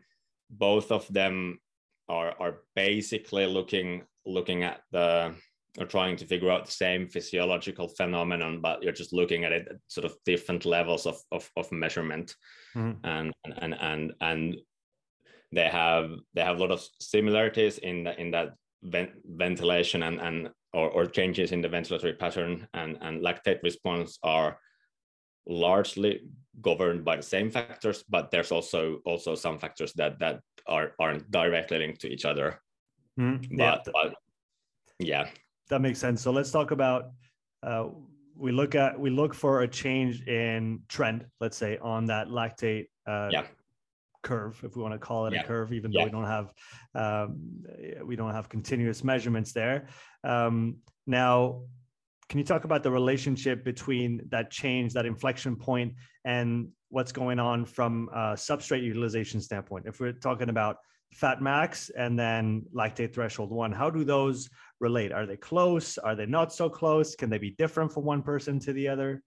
both 0.50 0.92
of 0.92 1.08
them 1.14 1.60
are 2.08 2.34
are 2.40 2.62
basically 2.76 3.46
looking 3.46 4.04
looking 4.26 4.64
at 4.64 4.82
the 4.92 5.36
or 5.78 5.86
trying 5.86 6.16
to 6.16 6.26
figure 6.26 6.52
out 6.52 6.66
the 6.66 6.72
same 6.72 7.08
physiological 7.08 7.90
phenomenon, 7.90 8.62
but 8.62 8.82
you're 8.82 8.94
just 8.94 9.12
looking 9.12 9.44
at 9.44 9.52
it 9.52 9.68
at 9.70 9.78
sort 9.88 10.06
of 10.06 10.16
different 10.26 10.66
levels 10.66 11.06
of 11.06 11.18
of, 11.32 11.50
of 11.58 11.72
measurement, 11.72 12.36
mm-hmm. 12.76 13.06
and 13.06 13.34
and 13.62 13.76
and 13.80 14.14
and 14.22 14.58
they 15.52 15.68
have 15.68 16.12
they 16.34 16.42
have 16.42 16.58
a 16.58 16.60
lot 16.60 16.72
of 16.72 16.86
similarities 17.00 17.78
in 17.80 18.04
the, 18.06 18.20
in 18.20 18.32
that 18.32 18.54
vent- 18.84 19.22
ventilation 19.26 20.04
and 20.04 20.20
and 20.22 20.50
or, 20.74 20.90
or 20.90 21.06
changes 21.06 21.52
in 21.52 21.62
the 21.62 21.70
ventilatory 21.70 22.18
pattern 22.18 22.68
and 22.74 22.98
and 23.02 23.22
lactate 23.22 23.62
response 23.64 24.18
are 24.24 24.58
largely 25.48 26.22
governed 26.62 27.04
by 27.04 27.16
the 27.16 27.24
same 27.24 27.50
factors, 27.50 28.04
but 28.10 28.32
there's 28.32 28.52
also 28.52 29.00
also 29.06 29.36
some 29.36 29.60
factors 29.60 29.94
that 29.94 30.20
that 30.20 30.40
are 30.68 30.92
aren't 31.00 31.30
directly 31.32 31.80
linked 31.80 32.02
to 32.02 32.10
each 32.10 32.26
other. 32.26 32.62
Mm-hmm. 33.20 33.58
But, 33.58 33.82
yeah. 33.86 33.92
but 33.94 34.16
yeah, 35.00 35.30
that 35.70 35.82
makes 35.82 36.00
sense. 36.00 36.22
So 36.22 36.32
let's 36.32 36.52
talk 36.52 36.72
about. 36.72 37.12
Uh, 37.64 37.90
we 38.38 38.52
look 38.52 38.76
at 38.76 39.00
we 39.00 39.10
look 39.10 39.34
for 39.34 39.62
a 39.62 39.68
change 39.68 40.22
in 40.28 40.82
trend, 40.90 41.26
let's 41.40 41.58
say, 41.58 41.78
on 41.82 42.06
that 42.08 42.28
lactate 42.28 42.88
uh, 43.08 43.30
yeah. 43.32 43.46
curve, 44.24 44.60
if 44.64 44.76
we 44.76 44.82
want 44.82 44.94
to 44.94 45.00
call 45.00 45.26
it 45.28 45.34
yeah. 45.34 45.42
a 45.42 45.44
curve, 45.46 45.72
even 45.74 45.92
though 45.92 46.04
we 46.04 46.10
don't 46.10 46.26
have 46.26 46.52
um, 46.94 47.64
we 48.04 48.16
don't 48.16 48.32
have 48.32 48.50
continuous 48.50 49.04
measurements 49.04 49.54
there. 49.54 49.88
Um, 50.24 50.78
now, 51.08 51.62
can 52.30 52.40
you 52.40 52.46
talk 52.46 52.64
about 52.64 52.84
the 52.84 52.92
relationship 52.92 53.64
between 53.64 54.22
that 54.30 54.50
change, 54.50 54.94
that 54.94 55.06
inflection 55.06 55.56
point, 55.56 55.94
and 56.24 56.70
what's 56.90 57.12
going 57.12 57.40
on 57.40 57.66
from 57.66 58.10
a 58.14 58.34
substrate 58.34 58.84
utilization 58.84 59.40
standpoint? 59.40 59.86
If 59.88 60.00
we're 60.00 60.14
talking 60.14 60.50
about 60.50 60.78
fat 61.14 61.42
max 61.42 61.92
and 61.96 62.18
then 62.18 62.64
lactate 62.76 63.14
threshold 63.14 63.52
one, 63.52 63.72
how 63.72 63.90
do 63.90 64.04
those 64.04 64.50
relate? 64.80 65.12
Are 65.12 65.26
they 65.26 65.38
close? 65.38 65.98
Are 66.00 66.16
they 66.16 66.26
not 66.26 66.52
so 66.52 66.68
close? 66.68 67.16
Can 67.16 67.30
they 67.30 67.38
be 67.38 67.52
different 67.52 67.92
from 67.94 68.06
one 68.06 68.24
person 68.24 68.60
to 68.62 68.74
the 68.74 68.88
other? 68.88 69.22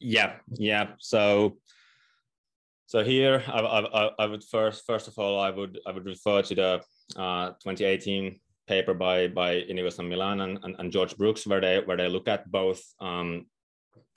Yeah, 0.00 0.34
yeah. 0.50 0.88
So, 0.98 1.58
so 2.86 3.04
here 3.04 3.44
I, 3.46 3.60
I, 3.60 4.10
I 4.18 4.26
would 4.26 4.42
first, 4.42 4.84
first 4.86 5.06
of 5.06 5.18
all, 5.18 5.40
I 5.40 5.50
would 5.50 5.78
I 5.86 5.92
would 5.92 6.04
refer 6.04 6.42
to 6.42 6.54
the 6.54 6.82
uh, 7.16 7.50
2018 7.62 8.40
paper 8.66 8.94
by 8.94 9.28
by 9.28 9.52
University 9.52 10.04
of 10.04 10.10
Milan 10.10 10.40
and, 10.40 10.58
and, 10.62 10.76
and, 10.78 10.92
George 10.92 11.16
Brooks, 11.16 11.46
where 11.46 11.60
they 11.60 11.80
where 11.84 11.96
they 11.96 12.08
look 12.08 12.28
at 12.28 12.50
both 12.50 12.82
um, 13.00 13.46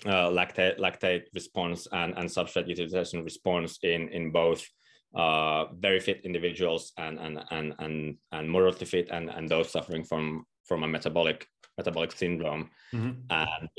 uh, 0.05 0.29
lactate 0.29 0.79
lactate 0.79 1.23
response 1.33 1.87
and, 1.91 2.13
and 2.17 2.29
substrate 2.29 2.67
utilization 2.67 3.23
response 3.23 3.79
in 3.83 4.09
in 4.09 4.31
both 4.31 4.67
uh, 5.15 5.65
very 5.73 5.99
fit 5.99 6.21
individuals 6.23 6.93
and 6.97 7.19
and 7.19 7.43
and 7.51 7.73
and 7.79 8.17
and 8.31 8.49
moderately 8.49 8.85
fit 8.85 9.09
and 9.11 9.29
and 9.29 9.49
those 9.49 9.71
suffering 9.71 10.03
from 10.03 10.45
from 10.65 10.83
a 10.83 10.87
metabolic 10.87 11.47
metabolic 11.77 12.11
syndrome 12.11 12.69
mm-hmm. 12.93 13.11
and 13.29 13.69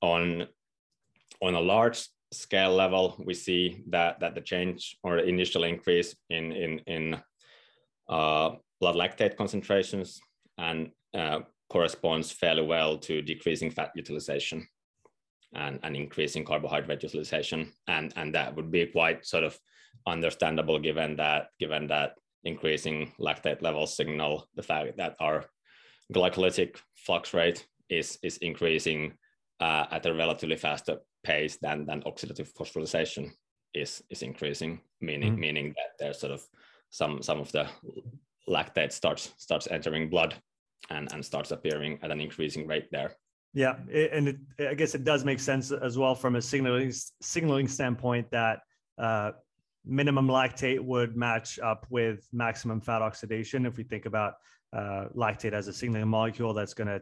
on 0.00 0.46
on 1.40 1.54
a 1.54 1.60
large 1.60 2.08
scale 2.32 2.74
level 2.74 3.22
we 3.24 3.34
see 3.34 3.82
that 3.88 4.18
that 4.20 4.34
the 4.34 4.40
change 4.40 4.96
or 5.02 5.16
the 5.16 5.24
initial 5.24 5.64
increase 5.64 6.16
in 6.30 6.52
in 6.52 6.78
in 6.86 7.22
uh, 8.08 8.50
blood 8.82 8.96
lactate 8.96 9.36
concentrations 9.36 10.20
and 10.58 10.90
uh, 11.14 11.38
corresponds 11.70 12.32
fairly 12.32 12.62
well 12.62 12.98
to 12.98 13.22
decreasing 13.22 13.70
fat 13.70 13.92
utilization 13.94 14.66
and, 15.54 15.78
and 15.84 15.94
increasing 15.96 16.44
carbohydrate 16.44 17.02
utilization. 17.02 17.72
And, 17.86 18.12
and 18.16 18.34
that 18.34 18.56
would 18.56 18.72
be 18.72 18.86
quite 18.86 19.24
sort 19.24 19.44
of 19.44 19.56
understandable 20.06 20.78
given 20.80 21.16
that 21.16 21.48
given 21.60 21.86
that 21.86 22.14
increasing 22.44 23.12
lactate 23.20 23.62
levels 23.62 23.96
signal 23.96 24.48
the 24.56 24.62
fact 24.62 24.96
that 24.96 25.14
our 25.20 25.44
glycolytic 26.12 26.76
flux 26.96 27.32
rate 27.32 27.64
is, 27.88 28.18
is 28.24 28.38
increasing 28.38 29.12
uh, 29.60 29.86
at 29.92 30.06
a 30.06 30.14
relatively 30.14 30.56
faster 30.56 30.96
pace 31.22 31.56
than, 31.62 31.86
than 31.86 32.02
oxidative 32.02 32.52
phosphorylation 32.54 33.30
is, 33.74 34.02
is 34.10 34.22
increasing, 34.22 34.80
meaning, 35.00 35.32
mm-hmm. 35.32 35.40
meaning 35.40 35.68
that 35.76 35.92
there's 36.00 36.18
sort 36.18 36.32
of 36.32 36.42
some, 36.90 37.22
some 37.22 37.38
of 37.38 37.52
the 37.52 37.68
lactate 38.48 38.92
starts 38.92 39.32
starts 39.36 39.68
entering 39.70 40.08
blood 40.08 40.34
and 40.90 41.12
and 41.12 41.24
starts 41.24 41.50
appearing 41.50 41.98
at 42.02 42.10
an 42.10 42.20
increasing 42.20 42.66
rate 42.66 42.88
there 42.90 43.14
yeah 43.54 43.76
and 43.92 44.28
it, 44.28 44.36
i 44.68 44.74
guess 44.74 44.94
it 44.94 45.04
does 45.04 45.24
make 45.24 45.38
sense 45.38 45.70
as 45.70 45.96
well 45.96 46.14
from 46.14 46.36
a 46.36 46.42
signaling 46.42 46.92
signaling 47.20 47.68
standpoint 47.68 48.28
that 48.30 48.60
uh, 48.98 49.30
minimum 49.84 50.28
lactate 50.28 50.80
would 50.80 51.16
match 51.16 51.58
up 51.60 51.86
with 51.90 52.28
maximum 52.32 52.80
fat 52.80 53.02
oxidation 53.02 53.66
if 53.66 53.76
we 53.76 53.84
think 53.84 54.06
about 54.06 54.34
uh, 54.72 55.06
lactate 55.14 55.52
as 55.52 55.68
a 55.68 55.72
signaling 55.72 56.08
molecule 56.08 56.54
that's 56.54 56.74
going 56.74 56.88
to 56.88 57.00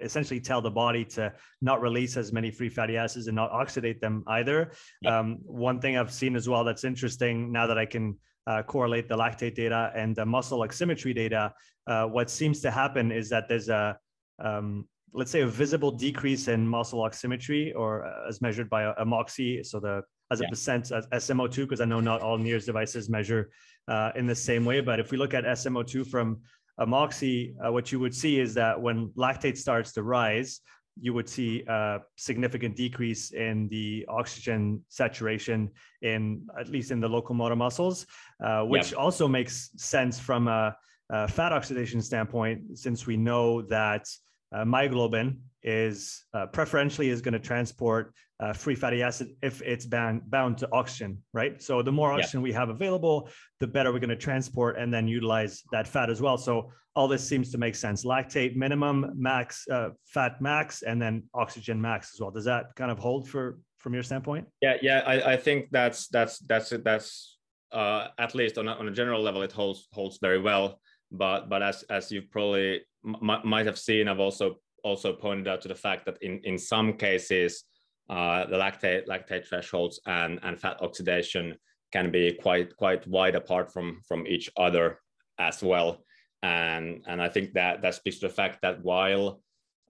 essentially 0.00 0.40
tell 0.40 0.60
the 0.60 0.70
body 0.70 1.04
to 1.04 1.32
not 1.60 1.80
release 1.80 2.16
as 2.16 2.32
many 2.32 2.50
free 2.50 2.68
fatty 2.68 2.96
acids 2.96 3.26
and 3.26 3.36
not 3.36 3.50
oxidate 3.52 4.00
them 4.00 4.24
either. 4.26 4.72
Yep. 5.02 5.12
Um, 5.12 5.38
one 5.42 5.80
thing 5.80 5.96
I've 5.96 6.12
seen 6.12 6.36
as 6.36 6.48
well 6.48 6.64
that's 6.64 6.84
interesting 6.84 7.52
now 7.52 7.66
that 7.66 7.78
I 7.78 7.86
can 7.86 8.18
uh, 8.46 8.62
correlate 8.62 9.08
the 9.08 9.16
lactate 9.16 9.54
data 9.54 9.92
and 9.94 10.14
the 10.16 10.24
muscle 10.24 10.60
oximetry 10.60 11.14
data, 11.14 11.52
uh, 11.86 12.06
what 12.06 12.30
seems 12.30 12.60
to 12.60 12.70
happen 12.70 13.12
is 13.12 13.28
that 13.28 13.48
there's 13.48 13.68
a, 13.68 13.96
um, 14.38 14.86
let's 15.12 15.30
say, 15.30 15.42
a 15.42 15.46
visible 15.46 15.90
decrease 15.90 16.48
in 16.48 16.66
muscle 16.66 17.00
oximetry 17.00 17.72
or 17.74 18.04
uh, 18.04 18.28
as 18.28 18.40
measured 18.40 18.68
by 18.68 18.82
a, 18.82 18.90
a 18.98 19.04
MOXY. 19.04 19.64
So 19.64 19.80
the 19.80 20.02
as 20.30 20.40
a 20.40 20.44
yeah. 20.44 20.50
percent 20.50 20.90
as 20.90 21.06
SMO2, 21.08 21.56
because 21.56 21.80
I 21.80 21.84
know 21.84 22.00
not 22.00 22.22
all 22.22 22.38
NIRS 22.38 22.64
devices 22.64 23.10
measure 23.10 23.50
uh, 23.86 24.12
in 24.16 24.26
the 24.26 24.34
same 24.34 24.64
way. 24.64 24.80
But 24.80 24.98
if 24.98 25.10
we 25.10 25.18
look 25.18 25.34
at 25.34 25.44
SMO2 25.44 26.06
from 26.06 26.40
a 26.78 26.86
MOXY, 26.86 27.54
uh, 27.64 27.70
what 27.70 27.92
you 27.92 28.00
would 28.00 28.14
see 28.14 28.40
is 28.40 28.54
that 28.54 28.80
when 28.80 29.08
lactate 29.08 29.58
starts 29.58 29.92
to 29.92 30.02
rise, 30.02 30.60
you 31.00 31.14
would 31.14 31.28
see 31.28 31.62
a 31.68 32.00
significant 32.16 32.76
decrease 32.76 33.32
in 33.32 33.68
the 33.68 34.04
oxygen 34.08 34.82
saturation 34.88 35.70
in 36.02 36.46
at 36.58 36.68
least 36.68 36.90
in 36.90 37.00
the 37.00 37.08
locomotor 37.08 37.56
muscles, 37.56 38.06
uh, 38.44 38.62
which 38.62 38.92
also 38.94 39.26
makes 39.26 39.70
sense 39.76 40.18
from 40.18 40.48
a, 40.48 40.76
a, 41.10 41.28
fat 41.28 41.52
oxidation 41.52 42.02
standpoint, 42.02 42.76
since 42.76 43.06
we 43.06 43.16
know 43.16 43.62
that 43.62 44.06
uh, 44.54 44.64
myoglobin 44.64 45.38
is 45.62 46.24
uh, 46.34 46.46
preferentially 46.46 47.08
is 47.08 47.22
going 47.22 47.32
to 47.32 47.38
transport 47.38 48.12
uh, 48.40 48.52
free 48.52 48.74
fatty 48.74 49.02
acid 49.02 49.28
if 49.40 49.62
it's 49.62 49.86
bound 49.86 50.28
bound 50.28 50.58
to 50.58 50.68
oxygen, 50.72 51.22
right? 51.32 51.62
So 51.62 51.80
the 51.80 51.92
more 51.92 52.12
oxygen 52.12 52.40
yeah. 52.40 52.44
we 52.44 52.52
have 52.52 52.68
available, 52.70 53.28
the 53.60 53.68
better 53.68 53.92
we're 53.92 54.00
going 54.00 54.10
to 54.10 54.16
transport 54.16 54.76
and 54.78 54.92
then 54.92 55.06
utilize 55.06 55.62
that 55.70 55.86
fat 55.86 56.10
as 56.10 56.20
well. 56.20 56.36
So 56.36 56.72
all 56.94 57.08
this 57.08 57.26
seems 57.26 57.50
to 57.52 57.58
make 57.58 57.74
sense. 57.74 58.04
Lactate 58.04 58.54
minimum, 58.56 59.12
max 59.14 59.66
uh, 59.68 59.90
fat 60.04 60.40
max, 60.40 60.82
and 60.82 61.00
then 61.00 61.22
oxygen 61.34 61.80
max 61.80 62.12
as 62.14 62.20
well. 62.20 62.30
Does 62.30 62.44
that 62.44 62.74
kind 62.76 62.90
of 62.90 62.98
hold 62.98 63.28
for 63.28 63.58
from 63.78 63.94
your 63.94 64.02
standpoint? 64.02 64.46
Yeah, 64.60 64.76
yeah, 64.82 65.02
I, 65.06 65.32
I 65.32 65.36
think 65.36 65.68
that's 65.70 66.08
that's 66.08 66.38
that's 66.40 66.72
it. 66.72 66.84
that's 66.84 67.38
uh, 67.72 68.08
at 68.18 68.34
least 68.34 68.58
on 68.58 68.68
a, 68.68 68.72
on 68.72 68.88
a 68.88 68.92
general 68.92 69.22
level, 69.22 69.42
it 69.42 69.52
holds 69.52 69.88
holds 69.92 70.18
very 70.20 70.38
well. 70.38 70.80
But 71.10 71.48
but 71.48 71.62
as 71.62 71.82
as 71.84 72.12
you 72.12 72.22
probably 72.22 72.82
m- 73.04 73.40
might 73.44 73.66
have 73.66 73.78
seen, 73.78 74.08
I've 74.08 74.20
also 74.20 74.56
also 74.84 75.12
pointed 75.12 75.48
out 75.48 75.62
to 75.62 75.68
the 75.68 75.74
fact 75.74 76.04
that 76.06 76.18
in 76.22 76.40
in 76.44 76.58
some 76.58 76.94
cases 76.94 77.64
uh, 78.10 78.44
the 78.46 78.56
lactate 78.56 79.06
lactate 79.06 79.46
thresholds 79.46 80.00
and 80.06 80.38
and 80.42 80.60
fat 80.60 80.82
oxidation 80.82 81.54
can 81.92 82.10
be 82.10 82.32
quite 82.32 82.76
quite 82.76 83.06
wide 83.06 83.34
apart 83.34 83.72
from 83.72 84.00
from 84.06 84.26
each 84.26 84.50
other 84.56 84.98
as 85.38 85.62
well 85.62 86.04
and 86.42 87.02
and 87.06 87.22
i 87.22 87.28
think 87.28 87.52
that 87.52 87.82
that 87.82 87.94
speaks 87.94 88.18
to 88.18 88.28
the 88.28 88.32
fact 88.32 88.58
that 88.62 88.82
while 88.82 89.40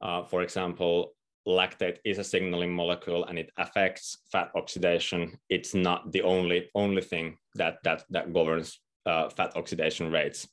uh, 0.02 0.22
for 0.24 0.42
example 0.42 1.14
lactate 1.46 1.98
is 2.04 2.18
a 2.18 2.24
signaling 2.24 2.72
molecule 2.72 3.24
and 3.24 3.38
it 3.38 3.50
affects 3.56 4.18
fat 4.30 4.50
oxidation 4.54 5.36
it's 5.48 5.74
not 5.74 6.12
the 6.12 6.22
only 6.22 6.68
only 6.74 7.02
thing 7.02 7.36
that 7.54 7.78
that 7.82 8.04
that 8.10 8.32
governs 8.32 8.80
uh, 9.06 9.28
fat 9.28 9.56
oxidation 9.56 10.12
rates 10.12 10.48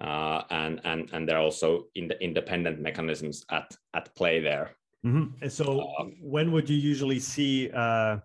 uh, 0.00 0.42
and 0.50 0.80
and 0.84 1.10
and 1.12 1.28
there 1.28 1.36
are 1.36 1.42
also 1.42 1.84
in 1.94 2.06
the 2.06 2.22
independent 2.22 2.80
mechanisms 2.80 3.44
at 3.50 3.74
at 3.94 4.14
play 4.14 4.40
there 4.40 4.76
Mm-hmm. 5.04 5.42
And 5.42 5.52
so, 5.52 5.92
um, 5.98 6.16
when 6.20 6.52
would 6.52 6.68
you 6.68 6.76
usually 6.76 7.18
see? 7.18 7.70
Uh, 7.70 8.18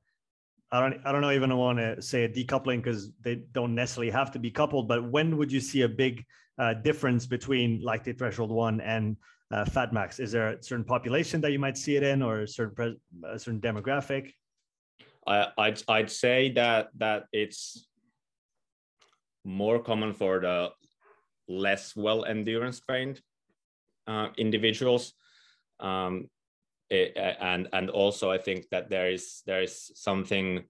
I 0.71 0.79
don't. 0.81 0.99
I 1.05 1.11
don't 1.11 1.21
know. 1.21 1.31
Even 1.31 1.55
want 1.55 1.79
to 1.79 2.01
say 2.01 2.25
a 2.25 2.29
decoupling 2.29 2.83
because 2.83 3.11
they 3.21 3.35
don't 3.53 3.73
necessarily 3.73 4.11
have 4.11 4.31
to 4.31 4.39
be 4.39 4.51
coupled. 4.51 4.87
But 4.87 5.09
when 5.09 5.37
would 5.37 5.51
you 5.51 5.61
see 5.61 5.83
a 5.83 5.89
big 5.89 6.25
uh, 6.57 6.73
difference 6.73 7.25
between 7.25 7.81
lactate 7.81 8.17
threshold 8.17 8.51
one 8.51 8.81
and 8.81 9.17
uh, 9.51 9.65
fat 9.65 9.93
max? 9.93 10.19
Is 10.19 10.31
there 10.31 10.49
a 10.49 10.63
certain 10.63 10.85
population 10.85 11.41
that 11.41 11.51
you 11.51 11.59
might 11.59 11.77
see 11.77 11.95
it 11.95 12.03
in, 12.03 12.21
or 12.21 12.41
a 12.41 12.47
certain 12.47 12.97
a 13.23 13.39
certain 13.39 13.61
demographic? 13.61 14.31
I, 15.27 15.47
I'd 15.57 15.81
I'd 15.87 16.11
say 16.11 16.51
that 16.53 16.89
that 16.97 17.25
it's 17.31 17.87
more 19.43 19.79
common 19.79 20.13
for 20.13 20.39
the 20.39 20.71
less 21.47 21.95
well 21.95 22.25
endurance 22.25 22.79
trained 22.79 23.21
uh, 24.07 24.29
individuals. 24.37 25.13
Um, 25.79 26.29
it, 26.89 27.17
and 27.17 27.67
and 27.73 27.89
also 27.89 28.31
I 28.31 28.37
think 28.37 28.69
that 28.69 28.89
there 28.89 29.09
is 29.09 29.41
there 29.45 29.61
is 29.61 29.91
something 29.95 30.63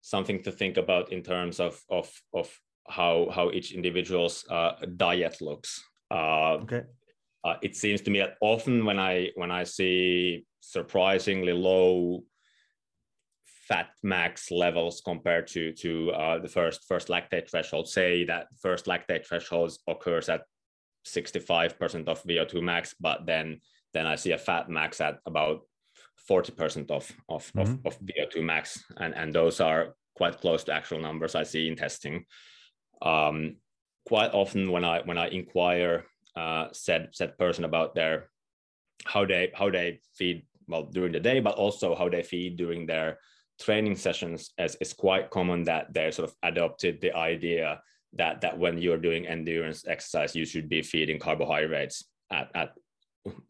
something 0.00 0.42
to 0.42 0.52
think 0.52 0.76
about 0.76 1.12
in 1.12 1.22
terms 1.22 1.60
of 1.60 1.80
of 1.90 2.10
of 2.32 2.50
how 2.88 3.28
how 3.30 3.50
each 3.50 3.72
individual's 3.72 4.44
uh, 4.50 4.72
diet 4.96 5.40
looks. 5.40 5.82
Uh, 6.10 6.54
okay. 6.62 6.82
Uh, 7.44 7.54
it 7.62 7.76
seems 7.76 8.00
to 8.02 8.10
me 8.10 8.18
that 8.18 8.36
often 8.40 8.84
when 8.84 8.98
I 8.98 9.30
when 9.34 9.50
I 9.50 9.64
see 9.64 10.46
surprisingly 10.60 11.52
low 11.52 12.24
fat 13.68 13.90
max 14.02 14.50
levels 14.50 15.02
compared 15.04 15.46
to 15.48 15.72
to 15.72 16.10
uh, 16.12 16.38
the 16.38 16.48
first 16.48 16.84
first 16.88 17.08
lactate 17.08 17.50
threshold, 17.50 17.88
say 17.88 18.24
that 18.24 18.46
first 18.60 18.86
lactate 18.86 19.26
threshold 19.26 19.72
occurs 19.86 20.28
at 20.28 20.42
65% 21.06 22.08
of 22.08 22.22
VO2 22.24 22.62
max, 22.62 22.94
but 23.00 23.26
then 23.26 23.60
then 23.94 24.06
I 24.06 24.16
see 24.16 24.32
a 24.32 24.38
fat 24.38 24.68
max 24.68 25.00
at 25.00 25.18
about 25.26 25.62
40% 26.28 26.90
of, 26.90 27.10
of, 27.28 27.50
mm-hmm. 27.52 27.60
of, 27.60 27.78
of 27.86 28.00
VO2 28.00 28.42
max. 28.42 28.84
And, 28.98 29.14
and 29.14 29.32
those 29.32 29.60
are 29.60 29.94
quite 30.14 30.40
close 30.40 30.64
to 30.64 30.72
actual 30.72 31.00
numbers 31.00 31.34
I 31.34 31.44
see 31.44 31.68
in 31.68 31.76
testing. 31.76 32.26
Um, 33.02 33.56
quite 34.06 34.32
often 34.32 34.72
when 34.72 34.84
I 34.84 35.02
when 35.02 35.18
I 35.18 35.28
inquire 35.28 36.04
uh, 36.36 36.68
said 36.72 37.10
said 37.12 37.38
person 37.38 37.64
about 37.64 37.94
their 37.94 38.30
how 39.04 39.24
they 39.26 39.52
how 39.54 39.70
they 39.70 40.00
feed 40.14 40.46
well 40.66 40.84
during 40.84 41.12
the 41.12 41.20
day, 41.20 41.40
but 41.40 41.54
also 41.54 41.94
how 41.94 42.08
they 42.08 42.22
feed 42.22 42.56
during 42.56 42.86
their 42.86 43.18
training 43.60 43.96
sessions, 43.96 44.50
as 44.58 44.76
it's 44.80 44.92
quite 44.92 45.30
common 45.30 45.64
that 45.64 45.92
they 45.92 46.10
sort 46.10 46.28
of 46.30 46.36
adopted 46.42 47.00
the 47.00 47.14
idea 47.14 47.80
that 48.14 48.40
that 48.40 48.58
when 48.58 48.78
you're 48.78 48.98
doing 48.98 49.26
endurance 49.26 49.86
exercise, 49.86 50.34
you 50.34 50.46
should 50.46 50.68
be 50.68 50.82
feeding 50.82 51.18
carbohydrates 51.18 52.04
at, 52.30 52.50
at 52.54 52.70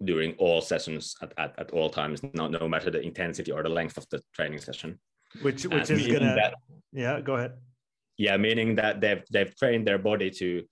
during 0.02 0.33
all 0.35 0.61
sessions 0.61 1.14
at, 1.23 1.33
at, 1.38 1.55
at 1.59 1.71
all 1.71 1.90
times, 1.90 2.21
no, 2.35 2.49
no 2.49 2.69
matter 2.69 2.90
the 2.90 3.00
intensity 3.00 3.52
or 3.52 3.62
the 3.62 3.69
length 3.69 3.97
of 3.97 4.07
the 4.11 4.21
training 4.35 4.59
session. 4.59 4.99
Which 5.43 5.64
which 5.64 5.90
and 5.90 6.00
is 6.00 6.07
gonna 6.07 6.35
that, 6.35 6.55
yeah, 6.93 7.21
go 7.21 7.37
ahead. 7.37 7.52
Yeah, 8.18 8.37
meaning 8.37 8.75
that 8.76 9.00
they've 9.00 9.25
they've 9.30 9.56
trained 9.56 9.87
their 9.87 9.98
body 9.98 10.30
to 10.42 10.64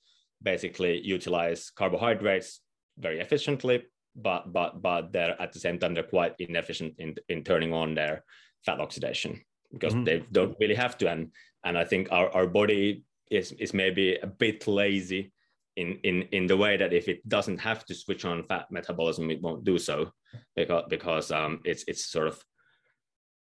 basically 0.42 1.00
utilize 1.00 1.70
carbohydrates 1.70 2.60
very 2.98 3.20
efficiently, 3.20 3.84
but 4.14 4.52
but 4.52 4.82
but 4.82 5.12
they're 5.12 5.40
at 5.40 5.52
the 5.52 5.60
same 5.60 5.78
time 5.78 5.94
they're 5.94 6.02
quite 6.02 6.34
inefficient 6.38 6.94
in 6.98 7.14
in 7.28 7.44
turning 7.44 7.72
on 7.72 7.94
their 7.94 8.24
fat 8.64 8.80
oxidation 8.80 9.40
because 9.72 9.94
mm-hmm. 9.94 10.04
they 10.04 10.24
don't 10.32 10.56
really 10.60 10.74
have 10.74 10.98
to. 10.98 11.08
And 11.08 11.30
and 11.64 11.78
I 11.78 11.84
think 11.84 12.08
our, 12.10 12.30
our 12.30 12.46
body 12.46 13.04
is 13.30 13.52
is 13.52 13.72
maybe 13.72 14.16
a 14.16 14.26
bit 14.26 14.66
lazy 14.66 15.32
in 15.76 15.98
in 16.02 16.22
in 16.32 16.46
the 16.46 16.56
way 16.56 16.76
that 16.76 16.92
if 16.92 17.08
it 17.08 17.26
doesn't 17.28 17.58
have 17.58 17.84
to 17.86 17.94
switch 17.94 18.24
on 18.24 18.44
fat 18.44 18.66
metabolism, 18.70 19.30
it 19.30 19.42
won't 19.42 19.64
do 19.64 19.78
so 19.78 20.10
because 20.54 20.84
because 20.88 21.30
um, 21.30 21.60
it's 21.64 21.84
it's 21.86 22.06
sort 22.06 22.28
of 22.28 22.44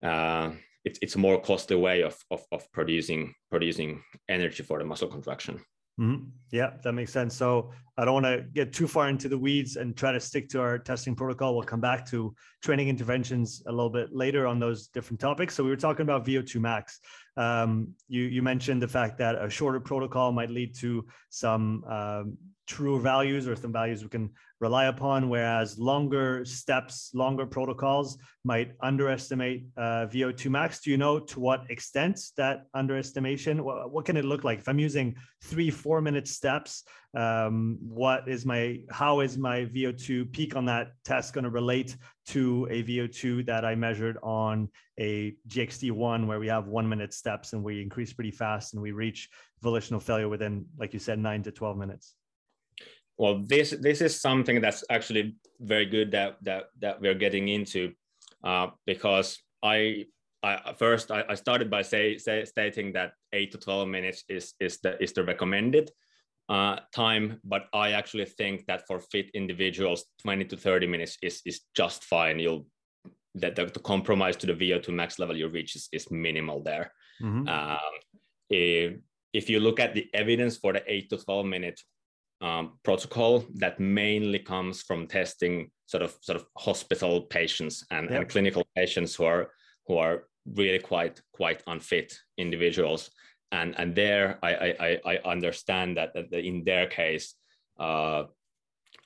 uh, 0.03 0.51
it's 0.85 0.99
it's 1.03 1.15
a 1.15 1.19
more 1.19 1.41
costly 1.41 1.77
way 1.77 2.03
of, 2.03 2.17
of 2.31 2.45
of 2.53 2.71
producing 2.73 3.35
producing 3.51 4.03
energy 4.29 4.63
for 4.63 4.79
the 4.79 4.85
muscle 4.85 5.09
contraction. 5.09 5.61
Mm-hmm. 6.01 6.25
Yeah, 6.51 6.71
that 6.83 6.93
makes 6.93 7.13
sense. 7.13 7.37
So 7.37 7.71
I 7.99 8.05
don't 8.05 8.15
want 8.15 8.27
to 8.27 8.47
get 8.55 8.73
too 8.73 8.89
far 8.89 9.09
into 9.09 9.29
the 9.29 9.37
weeds 9.37 9.77
and 9.77 9.95
try 9.95 10.11
to 10.11 10.21
stick 10.21 10.49
to 10.51 10.61
our 10.61 10.79
testing 10.79 11.15
protocol. 11.15 11.55
We'll 11.55 11.65
come 11.65 11.83
back 11.83 12.09
to 12.11 12.35
training 12.63 12.89
interventions 12.89 13.63
a 13.67 13.71
little 13.71 13.91
bit 13.91 14.11
later 14.11 14.47
on 14.47 14.59
those 14.59 14.89
different 14.89 15.21
topics. 15.21 15.55
So 15.55 15.63
we 15.63 15.69
were 15.69 15.77
talking 15.77 16.03
about 16.03 16.25
VO2 16.25 16.61
max. 16.61 16.99
Um, 17.37 17.95
you 18.09 18.23
you 18.23 18.43
mentioned 18.43 18.81
the 18.81 18.89
fact 18.89 19.19
that 19.19 19.43
a 19.43 19.51
shorter 19.51 19.81
protocol 19.81 20.33
might 20.33 20.51
lead 20.51 20.75
to 20.77 21.07
some 21.29 21.85
um, 21.85 22.39
truer 22.67 22.99
values 22.99 23.49
or 23.49 23.57
some 23.57 23.73
values 23.73 24.03
we 24.03 24.09
can 24.09 24.31
rely 24.61 24.85
upon, 24.85 25.29
whereas 25.29 25.79
longer 25.79 26.45
steps, 26.45 27.11
longer 27.15 27.45
protocols 27.45 28.17
might 28.45 28.73
underestimate 28.81 29.67
uh, 29.77 30.07
VO2 30.07 30.51
max. 30.51 30.81
Do 30.81 30.91
you 30.91 30.97
know 30.97 31.19
to 31.19 31.41
what 31.41 31.69
extent 31.69 32.21
that 32.37 32.67
underestimation? 32.73 33.65
What, 33.65 33.91
what 33.91 34.05
can 34.05 34.17
it 34.17 34.25
look 34.25 34.45
like 34.45 34.61
if 34.61 34.69
I'm 34.69 34.79
using 34.79 35.17
three, 35.43 35.71
four 35.71 36.01
minute 36.01 36.29
steps? 36.29 36.85
Um, 37.15 37.79
what 37.83 38.29
is 38.29 38.47
my, 38.47 38.81
how 38.89 39.21
is 39.21 39.37
my 39.37 39.67
VO2 39.67 40.33
peak 40.33 40.55
on 40.55 40.65
that 40.67 40.93
test 41.05 41.35
going 41.35 41.45
to 41.45 41.51
relate 41.51 41.97
to 42.29 42.69
a 42.71 42.85
VO2 42.85 43.45
that 43.47 43.65
I 43.65 43.75
measured 43.75 44.17
on 44.23 44.69
a 44.99 45.35
GXT1 45.49 46.27
where 46.27 46.39
we 46.39 46.47
have 46.47 46.69
one 46.69 46.89
minute 46.89 47.13
steps 47.13 47.53
and 47.53 47.65
we 47.65 47.83
increase 47.83 48.13
pretty 48.13 48.31
fast 48.31 48.75
and 48.75 48.83
we 48.83 48.93
reach 48.93 49.29
volitional 49.61 50.01
failure 50.01 50.29
within, 50.29 50.67
like 50.79 50.93
you 50.93 51.01
said, 51.01 51.19
nine 51.19 51.43
to 51.43 51.51
12 51.51 51.77
minutes? 51.77 52.15
Well 53.19 53.39
this 53.39 53.71
this 53.81 54.01
is 54.01 54.21
something 54.21 54.61
that's 54.61 54.85
actually 54.91 55.37
very 55.61 55.87
good 55.87 56.11
that 56.11 56.37
that 56.43 56.65
that 56.81 57.01
we're 57.01 57.15
getting 57.15 57.49
into 57.49 57.93
uh, 58.45 58.69
because 58.87 59.39
I, 59.63 60.07
I 60.43 60.75
first 60.77 61.11
I, 61.11 61.25
I 61.29 61.35
started 61.35 61.71
by 61.71 61.83
say, 61.83 62.19
say 62.19 62.45
stating 62.45 62.93
that 62.95 63.13
eight 63.33 63.53
to 63.53 63.59
12 63.59 63.89
minutes 63.89 64.25
is 64.29 64.55
is 64.61 64.79
the 64.81 65.01
is 65.03 65.13
the 65.13 65.25
recommended 65.25 65.91
uh, 66.49 66.79
time 66.93 67.41
but 67.45 67.67
I 67.73 67.93
actually 67.93 68.25
think 68.25 68.67
that 68.67 68.87
for 68.87 68.99
fit 68.99 69.31
individuals 69.35 70.05
20 70.23 70.45
to 70.47 70.57
30 70.57 70.87
minutes 70.87 71.17
is 71.23 71.41
is 71.47 71.61
just 71.77 72.05
fine 72.05 72.39
you'll 72.39 72.67
that 73.35 73.57
the, 73.57 73.67
the 73.67 73.81
compromise 73.81 74.37
to 74.37 74.47
the 74.47 74.53
VO2 74.53 74.89
max 74.91 75.19
level 75.19 75.37
you 75.37 75.49
reach 75.49 75.77
is, 75.77 75.89
is 75.93 76.11
minimal 76.11 76.63
there 76.63 76.93
mm-hmm. 77.23 77.49
um, 77.49 77.79
if, 78.51 78.95
if 79.33 79.49
you 79.49 79.61
look 79.61 79.81
at 79.81 79.95
the 79.95 80.09
evidence 80.13 80.57
for 80.57 80.73
the 80.73 80.83
8 80.87 81.09
to 81.11 81.17
12 81.17 81.47
minute 81.47 81.81
um, 82.43 82.73
protocol 82.83 83.45
that 83.55 83.79
mainly 83.81 84.41
comes 84.41 84.83
from 84.83 85.07
testing 85.07 85.71
sort 85.87 86.03
of 86.03 86.17
sort 86.21 86.37
of 86.37 86.45
hospital 86.59 87.23
patients 87.23 87.87
and, 87.91 88.11
and 88.11 88.29
clinical 88.29 88.67
patients 88.77 89.15
who 89.15 89.25
are 89.25 89.51
who 89.87 89.97
are 89.97 90.25
really 90.55 90.81
quite 90.81 91.21
quite 91.33 91.63
unfit 91.67 92.19
individuals. 92.37 93.11
And 93.53 93.75
and 93.79 93.95
there 93.95 94.39
I 94.43 94.53
I, 94.81 95.01
I 95.13 95.19
understand 95.25 95.97
that, 95.97 96.13
that 96.15 96.45
in 96.45 96.65
their 96.65 96.87
case 96.87 97.35
uh, 97.79 98.25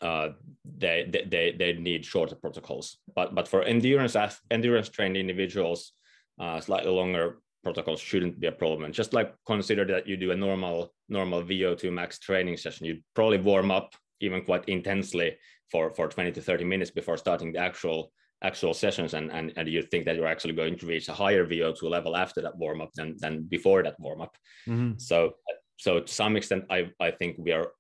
uh, 0.01 0.29
they, 0.65 1.11
they 1.27 1.55
they 1.59 1.73
need 1.75 2.05
shorter 2.05 2.37
protocols. 2.37 2.99
But 3.15 3.35
but 3.35 3.49
for 3.49 3.63
endurance 3.63 4.17
endurance 4.51 4.89
trained 4.89 5.17
individuals 5.17 5.93
uh, 6.41 6.61
slightly 6.61 6.91
longer 6.91 7.39
protocols 7.63 8.01
shouldn't 8.01 8.39
be 8.39 8.47
a 8.47 8.53
problem. 8.53 8.85
And 8.85 8.95
just 8.95 9.13
like 9.13 9.35
consider 9.47 9.85
that 9.87 10.07
you 10.07 10.17
do 10.17 10.31
a 10.31 10.37
normal 10.37 10.93
normal 11.09 11.43
VO2 11.43 11.93
max 11.93 12.19
training 12.19 12.57
session, 12.57 12.87
you 12.87 13.01
probably 13.15 13.39
warm 13.39 13.71
up 13.71 13.95
even 14.21 14.43
quite 14.43 14.65
intensely 14.69 15.37
for, 15.71 15.91
for 15.91 16.09
20 16.09 16.33
to 16.33 16.41
30 16.41 16.65
minutes 16.65 16.91
before 16.91 17.17
starting 17.17 17.53
the 17.53 17.59
actual 17.59 18.13
actual 18.43 18.75
sessions 18.75 19.15
and, 19.15 19.31
and, 19.33 19.53
and 19.57 19.67
you 19.67 19.83
think 19.83 20.05
that 20.05 20.15
you're 20.15 20.27
actually 20.27 20.53
going 20.53 20.77
to 20.79 20.87
reach 20.87 21.09
a 21.09 21.13
higher 21.13 21.47
VO2 21.47 21.83
level 21.85 22.15
after 22.15 22.43
that 22.43 22.57
warm 22.57 22.83
up 22.83 22.91
than, 22.95 23.17
than 23.19 23.43
before 23.45 23.83
that 23.83 23.99
warm 23.99 24.21
up. 24.21 24.37
Mm-hmm. 24.69 24.99
So 24.99 25.33
so 25.79 26.01
to 26.01 26.13
some 26.13 26.37
extent 26.37 26.65
I, 26.71 26.91
I 27.01 27.11
think 27.11 27.37
we 27.39 27.53
are 27.53 27.73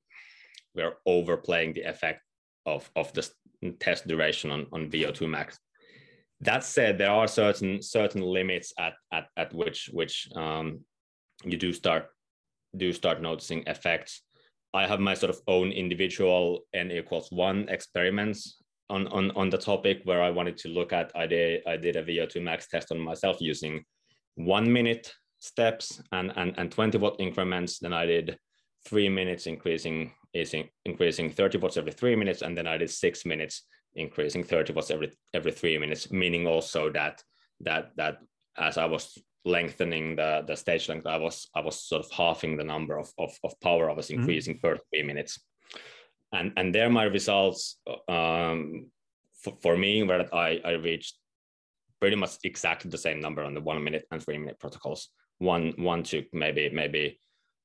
we 0.75 0.83
are 0.83 0.95
overplaying 1.07 1.75
the 1.75 1.83
effect 1.83 2.21
of, 2.65 2.91
of 2.97 3.13
the 3.13 3.29
test 3.81 4.07
duration 4.07 4.51
on, 4.51 4.67
on 4.73 4.91
VO2 4.91 5.29
max 5.29 5.59
that 6.41 6.65
said, 6.65 6.99
there 6.99 7.11
are 7.11 7.29
certain 7.29 7.81
certain 7.81 8.21
limits 8.21 8.73
at 8.79 8.95
at, 9.13 9.29
at 9.37 9.55
which 9.55 9.89
which 9.93 10.29
um, 10.37 10.81
you 11.45 11.57
do 11.57 11.73
start 11.73 12.09
do 12.77 12.93
start 12.93 13.23
noticing 13.23 13.63
effects. 13.67 14.23
I 14.75 14.87
have 14.87 15.01
my 15.01 15.15
sort 15.15 15.31
of 15.31 15.41
own 15.47 15.73
individual 15.73 16.61
n 16.75 16.91
equals 16.91 17.29
one 17.31 17.69
experiments 17.69 18.63
on, 18.91 19.07
on 19.09 19.31
on 19.31 19.49
the 19.49 19.59
topic 19.59 20.03
where 20.05 20.23
I 20.23 20.31
wanted 20.31 20.59
to 20.59 20.69
look 20.69 20.93
at. 20.93 21.11
I 21.15 21.27
did 21.27 21.63
I 21.67 21.77
did 21.77 21.97
a 21.97 22.03
VO2 22.03 22.43
max 22.43 22.69
test 22.69 22.93
on 22.93 23.01
myself 23.01 23.39
using 23.41 23.85
one 24.35 24.71
minute 24.71 25.13
steps 25.39 26.03
and 26.13 26.33
and, 26.37 26.55
and 26.59 26.71
20 26.71 26.99
watt 26.99 27.17
increments. 27.19 27.79
Then 27.79 27.95
I 27.95 28.05
did 28.05 28.39
three 28.87 29.09
minutes 29.09 29.47
increasing 29.47 30.13
increasing 30.85 31.31
30 31.31 31.59
watts 31.59 31.79
every 31.79 31.93
three 31.93 32.15
minutes, 32.15 32.43
and 32.43 32.55
then 32.57 32.67
I 32.67 32.77
did 32.77 32.91
six 32.91 33.25
minutes 33.25 33.63
increasing 33.97 34.45
30 34.45 34.73
watts 34.73 34.91
every 34.91 35.13
every 35.35 35.53
three 35.53 35.79
minutes, 35.79 36.11
meaning 36.11 36.47
also 36.47 36.91
that 36.93 37.23
that 37.61 37.91
that 37.97 38.19
as 38.57 38.79
I 38.79 38.87
was 38.87 39.19
lengthening 39.45 40.17
the, 40.17 40.45
the 40.47 40.57
stage 40.57 40.89
length, 40.89 41.07
I 41.07 41.17
was 41.17 41.49
I 41.55 41.61
was 41.61 41.81
sort 41.81 42.05
of 42.05 42.11
halving 42.11 42.57
the 42.57 42.65
number 42.65 42.99
of, 42.99 43.11
of, 43.19 43.33
of 43.45 43.59
power 43.61 43.91
I 43.91 43.95
was 43.95 44.09
mm-hmm. 44.09 44.21
increasing 44.21 44.55
mm-hmm. 44.55 44.67
per 44.67 44.79
three 44.91 45.03
minutes. 45.03 45.41
And 46.33 46.53
and 46.57 46.75
there 46.75 46.91
my 46.91 47.05
results 47.05 47.79
um, 48.09 48.91
for, 49.43 49.57
for 49.63 49.77
me 49.77 50.03
were 50.03 50.19
that 50.19 50.35
I, 50.35 50.61
I 50.65 50.73
reached 50.73 51.17
pretty 52.01 52.17
much 52.17 52.37
exactly 52.45 52.91
the 52.91 52.99
same 52.99 53.21
number 53.21 53.43
on 53.43 53.55
the 53.55 53.61
one 53.61 53.83
minute 53.83 54.07
and 54.11 54.23
three 54.23 54.39
minute 54.39 54.59
protocols. 54.59 55.09
One 55.39 55.73
one 55.77 56.03
took 56.03 56.25
maybe 56.33 56.69
maybe 56.71 57.21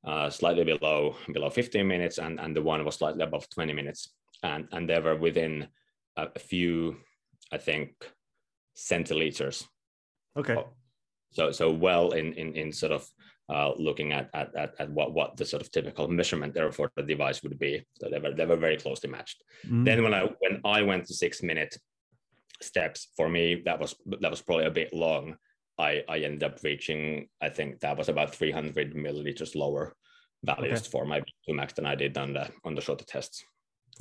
uh, 0.06 0.30
slightly 0.30 0.64
below 0.64 1.16
below 1.34 1.50
15 1.50 1.88
minutes 1.88 2.18
and, 2.18 2.40
and 2.40 2.56
the 2.56 2.62
one 2.62 2.84
was 2.86 2.96
slightly 2.96 3.24
above 3.24 3.50
20 3.50 3.74
minutes. 3.74 4.10
And 4.44 4.68
and 4.72 4.88
they 4.88 5.00
were 5.00 5.16
within 5.16 5.68
a 6.18 6.40
few, 6.40 6.98
I 7.52 7.58
think, 7.58 7.92
centiliters. 8.76 9.66
Okay. 10.38 10.56
So 11.32 11.52
so 11.52 11.72
well 11.72 12.12
in 12.12 12.34
in 12.34 12.56
in 12.56 12.72
sort 12.72 12.92
of 12.92 13.08
uh, 13.52 13.74
looking 13.78 14.14
at, 14.14 14.30
at, 14.34 14.56
at, 14.56 14.74
at, 14.80 14.90
what, 14.92 15.14
what 15.14 15.36
the 15.36 15.46
sort 15.46 15.62
of 15.62 15.70
typical 15.72 16.08
measurement 16.08 16.54
there 16.54 16.72
for 16.72 16.90
the 16.96 17.04
device 17.04 17.44
would 17.44 17.60
be. 17.60 17.86
So 18.00 18.10
they 18.10 18.18
were, 18.18 18.32
they 18.32 18.46
were 18.46 18.56
very 18.56 18.78
closely 18.78 19.10
matched. 19.10 19.44
Mm. 19.68 19.84
Then 19.84 20.04
when 20.04 20.14
I 20.14 20.30
when 20.40 20.62
I 20.64 20.84
went 20.84 21.06
to 21.08 21.14
six 21.14 21.44
minute 21.44 21.76
steps, 22.62 23.10
for 23.18 23.28
me 23.28 23.62
that 23.66 23.80
was 23.80 23.96
that 24.22 24.32
was 24.32 24.42
probably 24.42 24.66
a 24.66 24.72
bit 24.72 24.94
long. 24.94 25.36
I, 25.78 26.04
I 26.08 26.20
ended 26.20 26.44
up 26.44 26.64
reaching, 26.64 27.28
I 27.42 27.50
think 27.50 27.80
that 27.80 27.98
was 27.98 28.08
about 28.08 28.36
300 28.36 28.94
milliliters 28.94 29.56
lower 29.56 29.96
values 30.44 30.82
okay. 30.82 30.90
for 30.90 31.06
my 31.06 31.20
two 31.20 31.56
max 31.56 31.74
than 31.74 31.86
I 31.86 31.96
did 31.96 32.18
on 32.18 32.34
the 32.34 32.50
on 32.64 32.76
the 32.76 32.82
shorter 32.82 33.06
tests. 33.06 33.44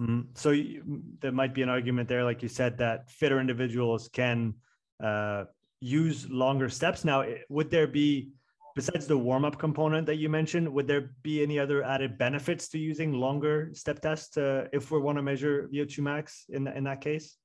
Mm. 0.00 0.26
So 0.34 0.50
you, 0.50 1.02
there 1.20 1.32
might 1.32 1.54
be 1.54 1.62
an 1.62 1.68
argument 1.68 2.08
there, 2.08 2.24
like 2.24 2.42
you 2.42 2.48
said, 2.48 2.78
that 2.78 3.10
fitter 3.10 3.38
individuals 3.40 4.08
can 4.12 4.54
uh, 5.02 5.44
use 5.80 6.28
longer 6.30 6.68
steps. 6.68 7.04
Now, 7.04 7.24
would 7.48 7.70
there 7.70 7.86
be 7.86 8.30
besides 8.74 9.06
the 9.06 9.18
warm 9.18 9.44
up 9.44 9.58
component 9.58 10.06
that 10.06 10.16
you 10.16 10.28
mentioned, 10.28 10.68
would 10.68 10.86
there 10.86 11.10
be 11.22 11.42
any 11.42 11.58
other 11.58 11.82
added 11.82 12.16
benefits 12.18 12.68
to 12.68 12.78
using 12.78 13.12
longer 13.12 13.70
step 13.72 14.00
tests 14.00 14.36
uh, 14.36 14.66
if 14.72 14.90
we 14.90 14.98
want 14.98 15.18
to 15.18 15.22
measure 15.22 15.68
VO2 15.72 15.98
max 15.98 16.46
in, 16.48 16.66
in 16.68 16.84
that 16.84 17.00
case? 17.00 17.36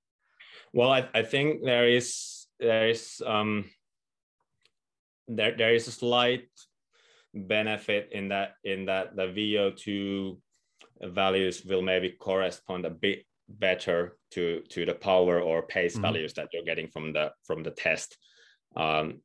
Well, 0.73 0.91
I, 0.91 1.07
I 1.13 1.23
think 1.23 1.63
there 1.63 1.89
is 1.89 2.47
there 2.59 2.89
is 2.89 3.21
um, 3.25 3.65
there 5.27 5.55
there 5.57 5.73
is 5.73 5.87
a 5.87 5.91
slight 5.91 6.47
benefit 7.33 8.09
in 8.11 8.29
that 8.29 8.53
in 8.63 8.85
that 8.85 9.15
the 9.15 9.27
VO2 9.27 10.37
values 11.01 11.63
will 11.65 11.81
maybe 11.81 12.11
correspond 12.11 12.85
a 12.85 12.89
bit 12.89 13.25
better 13.47 14.17
to 14.31 14.61
to 14.69 14.85
the 14.85 14.93
power 14.93 15.39
or 15.39 15.61
pace 15.63 15.93
mm-hmm. 15.93 16.01
values 16.01 16.33
that 16.33 16.49
you're 16.51 16.63
getting 16.63 16.87
from 16.87 17.13
the 17.13 17.31
from 17.45 17.63
the 17.63 17.71
test. 17.71 18.17
Um, 18.75 19.21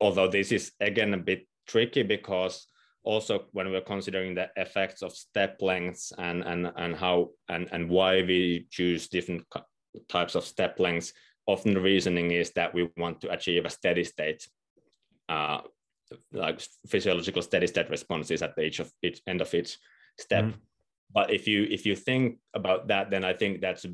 although 0.00 0.28
this 0.28 0.52
is 0.52 0.72
again 0.80 1.14
a 1.14 1.18
bit 1.18 1.46
tricky 1.66 2.02
because 2.02 2.66
also 3.02 3.46
when 3.52 3.70
we're 3.70 3.80
considering 3.80 4.34
the 4.34 4.48
effects 4.56 5.02
of 5.02 5.12
step 5.12 5.58
lengths 5.60 6.12
and 6.18 6.42
and 6.42 6.70
and 6.76 6.96
how 6.96 7.30
and 7.48 7.68
and 7.72 7.88
why 7.88 8.22
we 8.22 8.66
choose 8.70 9.08
different 9.08 9.44
types 10.08 10.34
of 10.34 10.44
step 10.44 10.78
lengths 10.78 11.12
often 11.46 11.74
the 11.74 11.80
reasoning 11.80 12.30
is 12.30 12.50
that 12.52 12.74
we 12.74 12.88
want 12.96 13.20
to 13.20 13.30
achieve 13.30 13.64
a 13.64 13.70
steady 13.70 14.04
state 14.04 14.46
uh, 15.28 15.60
like 16.32 16.60
physiological 16.86 17.42
steady 17.42 17.66
state 17.66 17.88
responses 17.88 18.42
at 18.42 18.54
the 18.56 18.62
each 18.62 18.80
of 18.80 18.92
each 19.02 19.20
end 19.26 19.40
of 19.40 19.52
each 19.54 19.78
step 20.18 20.44
mm. 20.44 20.54
But 21.12 21.32
if 21.32 21.46
you 21.46 21.66
if 21.70 21.86
you 21.86 21.96
think 21.96 22.38
about 22.54 22.88
that 22.88 23.10
then 23.10 23.24
i 23.24 23.32
think 23.32 23.60
that's 23.60 23.84
a, 23.84 23.92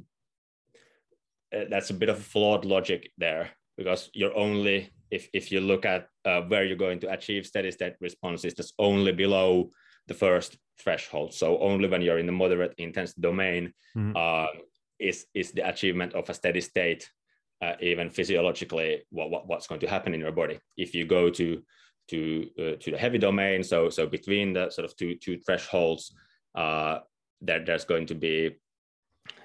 that's 1.71 1.91
a 1.91 1.95
bit 1.95 2.09
of 2.09 2.19
a 2.19 2.23
flawed 2.23 2.65
logic 2.65 3.11
there 3.19 3.51
because 3.77 4.11
you're 4.15 4.37
only 4.37 4.91
if, 5.11 5.29
if 5.33 5.53
you 5.53 5.61
look 5.61 5.85
at 5.85 6.09
uh, 6.25 6.43
where 6.43 6.65
you're 6.65 6.77
going 6.77 7.01
to 7.01 7.13
achieve 7.13 7.47
steady 7.47 7.71
state 7.71 7.95
responses, 8.01 8.55
that's 8.55 8.73
only 8.79 9.13
below 9.13 9.71
the 10.09 10.15
first 10.15 10.57
threshold. 10.81 11.35
So 11.35 11.59
only 11.59 11.89
when 11.89 12.03
you're 12.03 12.19
in 12.19 12.27
the 12.27 12.33
moderate 12.33 12.75
intense 12.79 13.13
domain 13.15 13.73
mm-hmm. 13.97 14.17
uh, 14.17 14.61
is, 14.99 15.27
is 15.35 15.53
the 15.53 15.69
achievement 15.69 16.15
of 16.15 16.29
a 16.29 16.35
steady 16.35 16.61
state, 16.61 17.09
uh, 17.63 17.75
even 17.81 18.11
physiologically, 18.11 19.05
what, 19.11 19.31
what, 19.31 19.47
what's 19.47 19.67
going 19.67 19.81
to 19.81 19.89
happen 19.89 20.15
in 20.15 20.21
your 20.21 20.33
body. 20.33 20.59
If 20.77 20.95
you 20.95 21.07
go 21.07 21.31
to 21.31 21.63
to 22.09 22.49
uh, 22.57 22.77
to 22.79 22.93
the 22.93 22.99
heavy 22.99 23.19
domain, 23.19 23.65
so 23.65 23.91
so 23.91 24.07
between 24.07 24.53
the 24.53 24.71
sort 24.71 24.85
of 24.85 24.97
two 24.97 25.17
two 25.17 25.41
thresholds, 25.41 26.15
uh, 26.57 27.01
there, 27.41 27.65
there's 27.65 27.85
going 27.85 28.07
to 28.07 28.15
be 28.15 28.57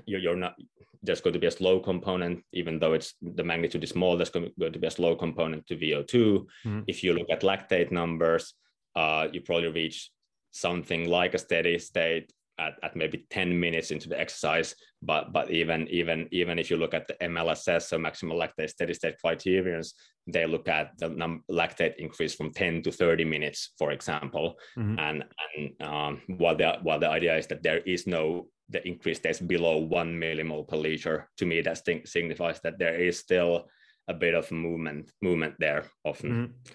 you're, 0.06 0.20
you're 0.20 0.36
not 0.36 0.56
there's 1.04 1.22
going 1.22 1.34
to 1.34 1.40
be 1.40 1.48
a 1.48 1.52
slow 1.52 1.80
component, 1.80 2.44
even 2.54 2.78
though 2.78 2.94
it's 2.94 3.16
the 3.22 3.44
magnitude 3.44 3.84
is 3.84 3.90
small, 3.90 4.18
there's 4.18 4.30
going 4.30 4.52
to 4.60 4.80
be 4.80 4.88
a 4.88 4.92
slow 4.92 5.16
component 5.16 5.66
to 5.68 5.76
VO2. 5.76 6.06
Mm-hmm. 6.14 6.82
If 6.88 7.04
you 7.04 7.14
look 7.14 7.30
at 7.32 7.42
lactate 7.42 7.92
numbers, 7.92 8.54
uh, 8.96 9.28
you 9.32 9.42
probably 9.42 9.70
reach 9.70 10.12
something 10.52 11.10
like 11.10 11.34
a 11.34 11.40
steady 11.40 11.80
state 11.80 12.32
at, 12.60 12.74
at 12.84 12.96
maybe 12.96 13.26
10 13.30 13.60
minutes 13.60 13.92
into 13.92 14.10
the 14.10 14.20
exercise. 14.20 14.76
But 15.02 15.34
but 15.34 15.50
even 15.50 15.88
even 15.88 16.28
even 16.32 16.60
if 16.60 16.70
you 16.70 16.78
look 16.78 16.94
at 16.94 17.08
the 17.08 17.16
MLSS, 17.22 17.84
so 17.84 17.98
maximal 17.98 18.40
lactate 18.40 18.70
steady 18.70 18.94
state 18.94 19.16
criterions, 19.20 19.94
they 20.28 20.46
look 20.46 20.68
at 20.68 20.92
the 21.00 21.10
num- 21.10 21.44
lactate 21.50 21.96
increase 21.98 22.36
from 22.36 22.52
10 22.52 22.84
to 22.84 22.92
30 22.92 23.26
minutes, 23.26 23.74
for 23.78 23.92
example. 23.92 24.56
Mm-hmm. 24.78 25.00
And 25.00 25.24
and 25.56 25.82
um, 25.82 26.22
while 26.28 26.56
the 26.56 26.78
while 26.84 27.00
the 27.00 27.10
idea 27.10 27.38
is 27.38 27.48
that 27.48 27.64
there 27.64 27.80
is 27.80 28.06
no 28.06 28.48
the 28.70 28.88
increase 28.88 29.20
that's 29.20 29.40
below 29.40 29.78
one 29.78 30.14
millimole 30.14 30.68
per 30.68 30.78
liter, 30.78 31.30
to 31.38 31.46
me 31.46 31.62
that 31.62 31.86
signifies 32.06 32.60
that 32.64 32.80
there 32.80 32.96
is 32.96 33.20
still 33.20 33.68
a 34.08 34.14
bit 34.14 34.34
of 34.34 34.52
movement 34.52 35.12
movement 35.22 35.56
there 35.60 35.86
often. 36.04 36.32
Mm-hmm. 36.32 36.74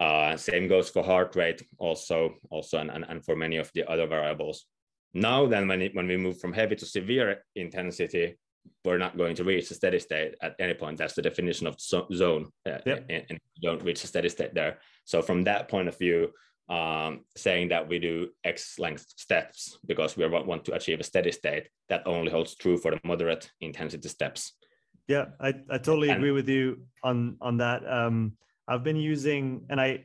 Uh, 0.00 0.34
same 0.34 0.66
goes 0.66 0.88
for 0.88 1.02
heart 1.02 1.36
rate 1.36 1.62
also 1.78 2.34
also 2.50 2.78
and, 2.78 2.90
and, 2.90 3.04
and 3.08 3.24
for 3.24 3.36
many 3.36 3.58
of 3.58 3.70
the 3.74 3.84
other 3.90 4.06
variables. 4.06 4.66
Now 5.14 5.46
then 5.46 5.68
when 5.68 5.82
it, 5.82 5.94
when 5.94 6.06
we 6.06 6.16
move 6.16 6.40
from 6.40 6.52
heavy 6.52 6.76
to 6.76 6.86
severe 6.86 7.44
intensity, 7.56 8.36
we're 8.84 8.98
not 8.98 9.16
going 9.16 9.34
to 9.36 9.44
reach 9.44 9.70
a 9.70 9.74
steady 9.74 9.98
state 9.98 10.34
at 10.42 10.54
any 10.58 10.74
point. 10.74 10.98
That's 10.98 11.14
the 11.14 11.22
definition 11.22 11.66
of 11.66 11.80
zone. 11.80 12.50
Uh, 12.66 12.78
yep. 12.86 13.06
and, 13.08 13.24
and 13.28 13.38
don't 13.62 13.82
reach 13.82 14.04
a 14.04 14.06
steady 14.06 14.28
state 14.28 14.54
there. 14.54 14.78
So 15.04 15.22
from 15.22 15.44
that 15.44 15.68
point 15.68 15.88
of 15.88 15.98
view, 15.98 16.30
um, 16.68 17.24
saying 17.36 17.68
that 17.70 17.88
we 17.88 17.98
do 17.98 18.28
X 18.44 18.78
length 18.78 19.04
steps 19.16 19.78
because 19.86 20.16
we 20.16 20.26
want 20.26 20.64
to 20.66 20.74
achieve 20.74 21.00
a 21.00 21.04
steady 21.04 21.32
state. 21.32 21.68
That 21.88 22.06
only 22.06 22.30
holds 22.30 22.54
true 22.54 22.78
for 22.78 22.92
the 22.92 23.00
moderate 23.02 23.50
intensity 23.60 24.08
steps. 24.08 24.52
Yeah, 25.08 25.26
I, 25.40 25.48
I 25.68 25.78
totally 25.78 26.10
and, 26.10 26.18
agree 26.18 26.30
with 26.30 26.48
you 26.48 26.82
on 27.02 27.36
on 27.40 27.56
that. 27.56 27.82
Um, 27.90 28.34
I've 28.68 28.84
been 28.84 28.96
using, 28.96 29.66
and 29.68 29.80
I 29.80 30.04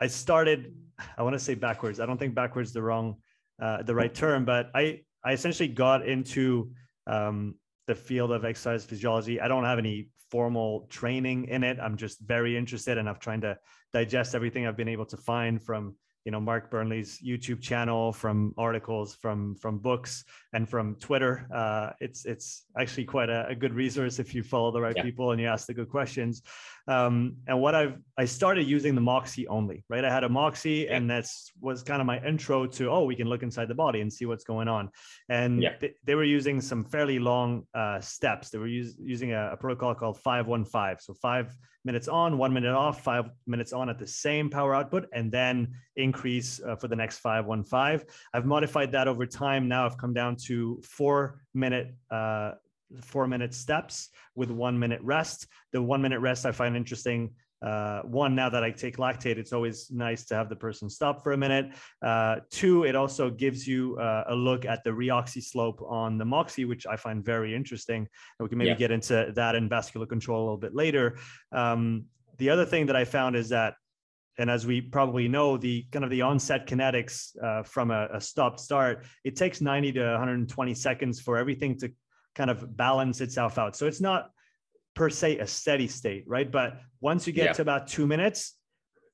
I 0.00 0.08
started. 0.08 0.74
I 1.16 1.22
want 1.22 1.34
to 1.34 1.38
say 1.38 1.54
backwards. 1.54 2.00
I 2.00 2.06
don't 2.06 2.18
think 2.18 2.34
backwards 2.34 2.72
the 2.72 2.82
wrong 2.82 3.18
uh, 3.60 3.82
the 3.82 3.94
right 3.94 4.14
term, 4.14 4.44
but 4.44 4.70
I 4.74 5.00
I 5.24 5.32
essentially 5.32 5.68
got 5.68 6.06
into 6.06 6.70
um, 7.06 7.54
the 7.86 7.94
field 7.94 8.30
of 8.32 8.44
exercise 8.44 8.84
physiology. 8.84 9.40
I 9.40 9.48
don't 9.48 9.64
have 9.64 9.78
any 9.78 10.10
formal 10.30 10.86
training 10.90 11.48
in 11.48 11.64
it. 11.64 11.78
I'm 11.80 11.96
just 11.96 12.20
very 12.20 12.56
interested 12.56 12.98
and 12.98 13.08
I'm 13.08 13.18
trying 13.18 13.40
to 13.42 13.58
digest 13.92 14.34
everything 14.34 14.66
I've 14.66 14.76
been 14.76 14.88
able 14.88 15.06
to 15.06 15.16
find 15.16 15.62
from 15.62 15.94
you 16.24 16.32
know 16.32 16.40
Mark 16.40 16.70
Burnley's 16.70 17.18
YouTube 17.24 17.62
channel, 17.62 18.12
from 18.12 18.52
articles, 18.58 19.14
from 19.14 19.54
from 19.54 19.78
books, 19.78 20.24
and 20.52 20.68
from 20.68 20.94
Twitter. 20.96 21.48
Uh, 21.54 21.92
it's 22.00 22.26
it's 22.26 22.64
actually 22.78 23.06
quite 23.06 23.30
a, 23.30 23.46
a, 23.48 23.54
good 23.54 23.72
resource 23.72 24.18
if 24.18 24.34
you 24.34 24.42
follow 24.42 24.70
the 24.70 24.80
right 24.80 24.94
yeah. 24.94 25.04
people 25.04 25.30
and 25.32 25.40
you 25.40 25.46
ask 25.46 25.66
the 25.66 25.72
good 25.72 25.88
questions. 25.88 26.42
Um, 26.88 27.36
and 27.46 27.60
what 27.60 27.74
I've 27.74 27.98
I 28.16 28.24
started 28.24 28.66
using 28.66 28.94
the 28.94 29.00
Moxy 29.02 29.46
only, 29.46 29.84
right? 29.90 30.04
I 30.04 30.10
had 30.10 30.24
a 30.24 30.28
Moxy, 30.28 30.86
yeah. 30.86 30.96
and 30.96 31.08
that's 31.08 31.52
was 31.60 31.82
kind 31.82 32.00
of 32.00 32.06
my 32.06 32.18
intro 32.26 32.66
to 32.66 32.90
oh, 32.90 33.04
we 33.04 33.14
can 33.14 33.28
look 33.28 33.42
inside 33.42 33.68
the 33.68 33.74
body 33.74 34.00
and 34.00 34.10
see 34.10 34.24
what's 34.24 34.44
going 34.44 34.68
on. 34.68 34.90
And 35.28 35.62
yeah. 35.62 35.76
th- 35.76 35.94
they 36.04 36.14
were 36.14 36.24
using 36.24 36.62
some 36.62 36.84
fairly 36.84 37.18
long 37.18 37.64
uh, 37.74 38.00
steps. 38.00 38.48
They 38.48 38.58
were 38.58 38.66
use, 38.66 38.96
using 38.98 39.32
a, 39.34 39.50
a 39.52 39.56
protocol 39.56 39.94
called 39.94 40.18
five 40.18 40.46
one 40.46 40.64
five. 40.64 41.00
So 41.02 41.12
five 41.12 41.54
minutes 41.84 42.08
on, 42.08 42.38
one 42.38 42.52
minute 42.54 42.74
off, 42.74 43.04
five 43.04 43.30
minutes 43.46 43.74
on 43.74 43.90
at 43.90 43.98
the 43.98 44.06
same 44.06 44.48
power 44.48 44.74
output, 44.74 45.06
and 45.12 45.30
then 45.30 45.74
increase 45.96 46.60
uh, 46.66 46.76
for 46.76 46.88
the 46.88 46.96
next 46.96 47.18
five 47.18 47.44
one 47.44 47.64
five. 47.64 48.04
I've 48.32 48.46
modified 48.46 48.92
that 48.92 49.08
over 49.08 49.26
time. 49.26 49.68
Now 49.68 49.84
I've 49.84 49.98
come 49.98 50.14
down 50.14 50.36
to 50.46 50.80
four 50.82 51.42
minute 51.52 51.94
uh, 52.10 52.52
four 53.02 53.26
minute 53.26 53.54
steps 53.54 54.08
with 54.34 54.50
one 54.50 54.78
minute 54.78 55.00
rest. 55.02 55.46
The 55.72 55.82
one 55.82 56.02
minute 56.02 56.20
rest 56.20 56.46
I 56.46 56.52
find 56.52 56.76
interesting. 56.76 57.30
Uh, 57.60 58.02
one, 58.02 58.36
now 58.36 58.48
that 58.48 58.62
I 58.62 58.70
take 58.70 58.98
lactate, 58.98 59.36
it's 59.36 59.52
always 59.52 59.90
nice 59.90 60.24
to 60.26 60.34
have 60.34 60.48
the 60.48 60.56
person 60.56 60.88
stop 60.88 61.24
for 61.24 61.32
a 61.32 61.36
minute. 61.36 61.74
Uh, 62.00 62.36
two, 62.50 62.84
it 62.84 62.94
also 62.94 63.30
gives 63.30 63.66
you 63.66 63.98
uh, 63.98 64.24
a 64.28 64.34
look 64.34 64.64
at 64.64 64.84
the 64.84 64.90
reoxy 64.90 65.42
slope 65.42 65.82
on 65.88 66.18
the 66.18 66.24
Moxy, 66.24 66.64
which 66.64 66.86
I 66.86 66.96
find 66.96 67.24
very 67.24 67.54
interesting. 67.54 67.98
And 68.38 68.44
we 68.44 68.48
can 68.48 68.58
maybe 68.58 68.70
yeah. 68.70 68.76
get 68.76 68.90
into 68.92 69.32
that 69.34 69.56
in 69.56 69.68
vascular 69.68 70.06
control 70.06 70.40
a 70.40 70.44
little 70.44 70.56
bit 70.56 70.74
later. 70.74 71.18
Um, 71.50 72.04
the 72.36 72.50
other 72.50 72.64
thing 72.64 72.86
that 72.86 72.96
I 72.96 73.04
found 73.04 73.34
is 73.34 73.48
that 73.48 73.74
and 74.38 74.48
as 74.48 74.64
we 74.64 74.80
probably 74.80 75.26
know, 75.26 75.56
the 75.56 75.84
kind 75.90 76.04
of 76.04 76.12
the 76.12 76.22
onset 76.22 76.66
kinetics 76.66 77.36
uh, 77.42 77.64
from 77.64 77.90
a, 77.90 78.08
a 78.12 78.20
stop 78.20 78.60
start, 78.60 79.04
it 79.24 79.34
takes 79.34 79.60
90 79.60 79.92
to 79.94 80.00
120 80.12 80.74
seconds 80.74 81.20
for 81.20 81.36
everything 81.36 81.76
to 81.78 81.92
kind 82.38 82.50
of 82.50 82.76
balance 82.76 83.20
itself 83.20 83.58
out. 83.58 83.76
So 83.76 83.86
it's 83.86 84.00
not 84.00 84.30
per 84.94 85.10
se 85.10 85.38
a 85.38 85.46
steady 85.46 85.88
state, 85.88 86.24
right? 86.26 86.50
But 86.50 86.80
once 87.00 87.26
you 87.26 87.32
get 87.34 87.46
yeah. 87.46 87.52
to 87.54 87.62
about 87.62 87.88
two 87.88 88.06
minutes, 88.06 88.54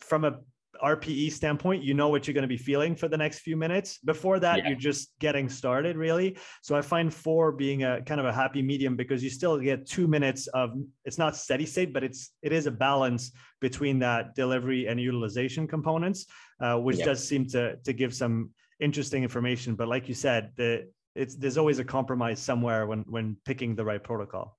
from 0.01 0.25
a 0.25 0.39
RPE 0.83 1.33
standpoint, 1.33 1.83
you 1.83 1.95
know 1.95 2.09
what 2.09 2.27
you're 2.27 2.35
going 2.35 2.43
to 2.43 2.49
be 2.49 2.57
feeling 2.57 2.95
for 2.97 3.09
the 3.09 3.17
next 3.17 3.39
few 3.41 3.57
minutes. 3.57 3.99
Before 4.05 4.39
that, 4.41 4.59
yeah. 4.59 4.69
you're 4.69 4.79
just 4.79 5.13
getting 5.21 5.49
started, 5.49 5.97
really. 5.97 6.37
So 6.63 6.77
I 6.77 6.83
find 6.83 7.13
four 7.13 7.53
being 7.53 7.85
a 7.85 8.03
kind 8.03 8.21
of 8.21 8.27
a 8.27 8.33
happy 8.33 8.61
medium 8.61 8.97
because 8.97 9.23
you 9.23 9.31
still 9.31 9.59
get 9.59 9.87
two 9.87 10.07
minutes 10.07 10.47
of 10.49 10.75
it's 11.05 11.17
not 11.17 11.37
steady 11.37 11.65
state, 11.65 11.93
but 11.95 12.03
it's 12.05 12.33
it 12.43 12.53
is 12.53 12.67
a 12.67 12.71
balance 12.71 13.33
between 13.61 13.99
that 14.01 14.35
delivery 14.35 14.87
and 14.87 15.01
utilization 15.01 15.67
components, 15.67 16.27
uh, 16.61 16.77
which 16.77 16.99
yeah. 16.99 17.07
does 17.07 17.27
seem 17.27 17.47
to 17.49 17.77
to 17.77 17.93
give 17.93 18.13
some 18.13 18.51
interesting 18.81 19.23
information. 19.23 19.77
But 19.77 19.89
like 19.89 20.09
you 20.09 20.15
said, 20.15 20.51
the 20.57 20.89
it's 21.15 21.35
there's 21.37 21.59
always 21.59 21.79
a 21.79 21.85
compromise 21.85 22.41
somewhere 22.41 22.87
when 22.87 23.05
when 23.09 23.37
picking 23.45 23.75
the 23.75 23.85
right 23.85 24.03
protocol. 24.03 24.59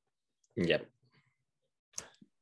Yep. 0.56 0.86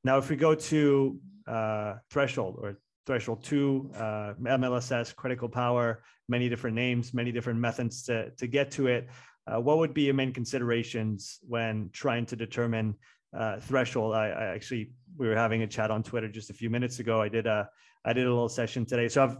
Now, 0.03 0.17
if 0.17 0.29
we 0.29 0.35
go 0.35 0.53
to 0.53 1.19
uh, 1.47 1.95
threshold 2.09 2.59
or 2.61 2.77
threshold 3.05 3.43
two, 3.43 3.91
uh, 3.95 4.33
MLSS, 4.41 5.15
critical 5.15 5.49
power, 5.49 6.03
many 6.29 6.49
different 6.49 6.75
names, 6.75 7.13
many 7.13 7.31
different 7.31 7.59
methods 7.59 8.03
to, 8.03 8.29
to 8.31 8.47
get 8.47 8.71
to 8.71 8.87
it. 8.87 9.09
Uh, 9.45 9.59
what 9.59 9.77
would 9.77 9.93
be 9.93 10.03
your 10.03 10.13
main 10.13 10.31
considerations 10.31 11.39
when 11.47 11.89
trying 11.91 12.25
to 12.25 12.35
determine 12.35 12.95
uh, 13.37 13.59
threshold? 13.59 14.15
I, 14.15 14.29
I, 14.29 14.45
actually, 14.55 14.91
we 15.17 15.27
were 15.27 15.35
having 15.35 15.63
a 15.63 15.67
chat 15.67 15.91
on 15.91 16.01
Twitter 16.01 16.29
just 16.29 16.49
a 16.49 16.53
few 16.53 16.69
minutes 16.69 16.99
ago. 16.99 17.21
I 17.21 17.27
did 17.27 17.45
a, 17.45 17.69
I 18.05 18.13
did 18.13 18.25
a 18.25 18.29
little 18.29 18.49
session 18.49 18.85
today. 18.85 19.09
So 19.09 19.23
I've, 19.23 19.37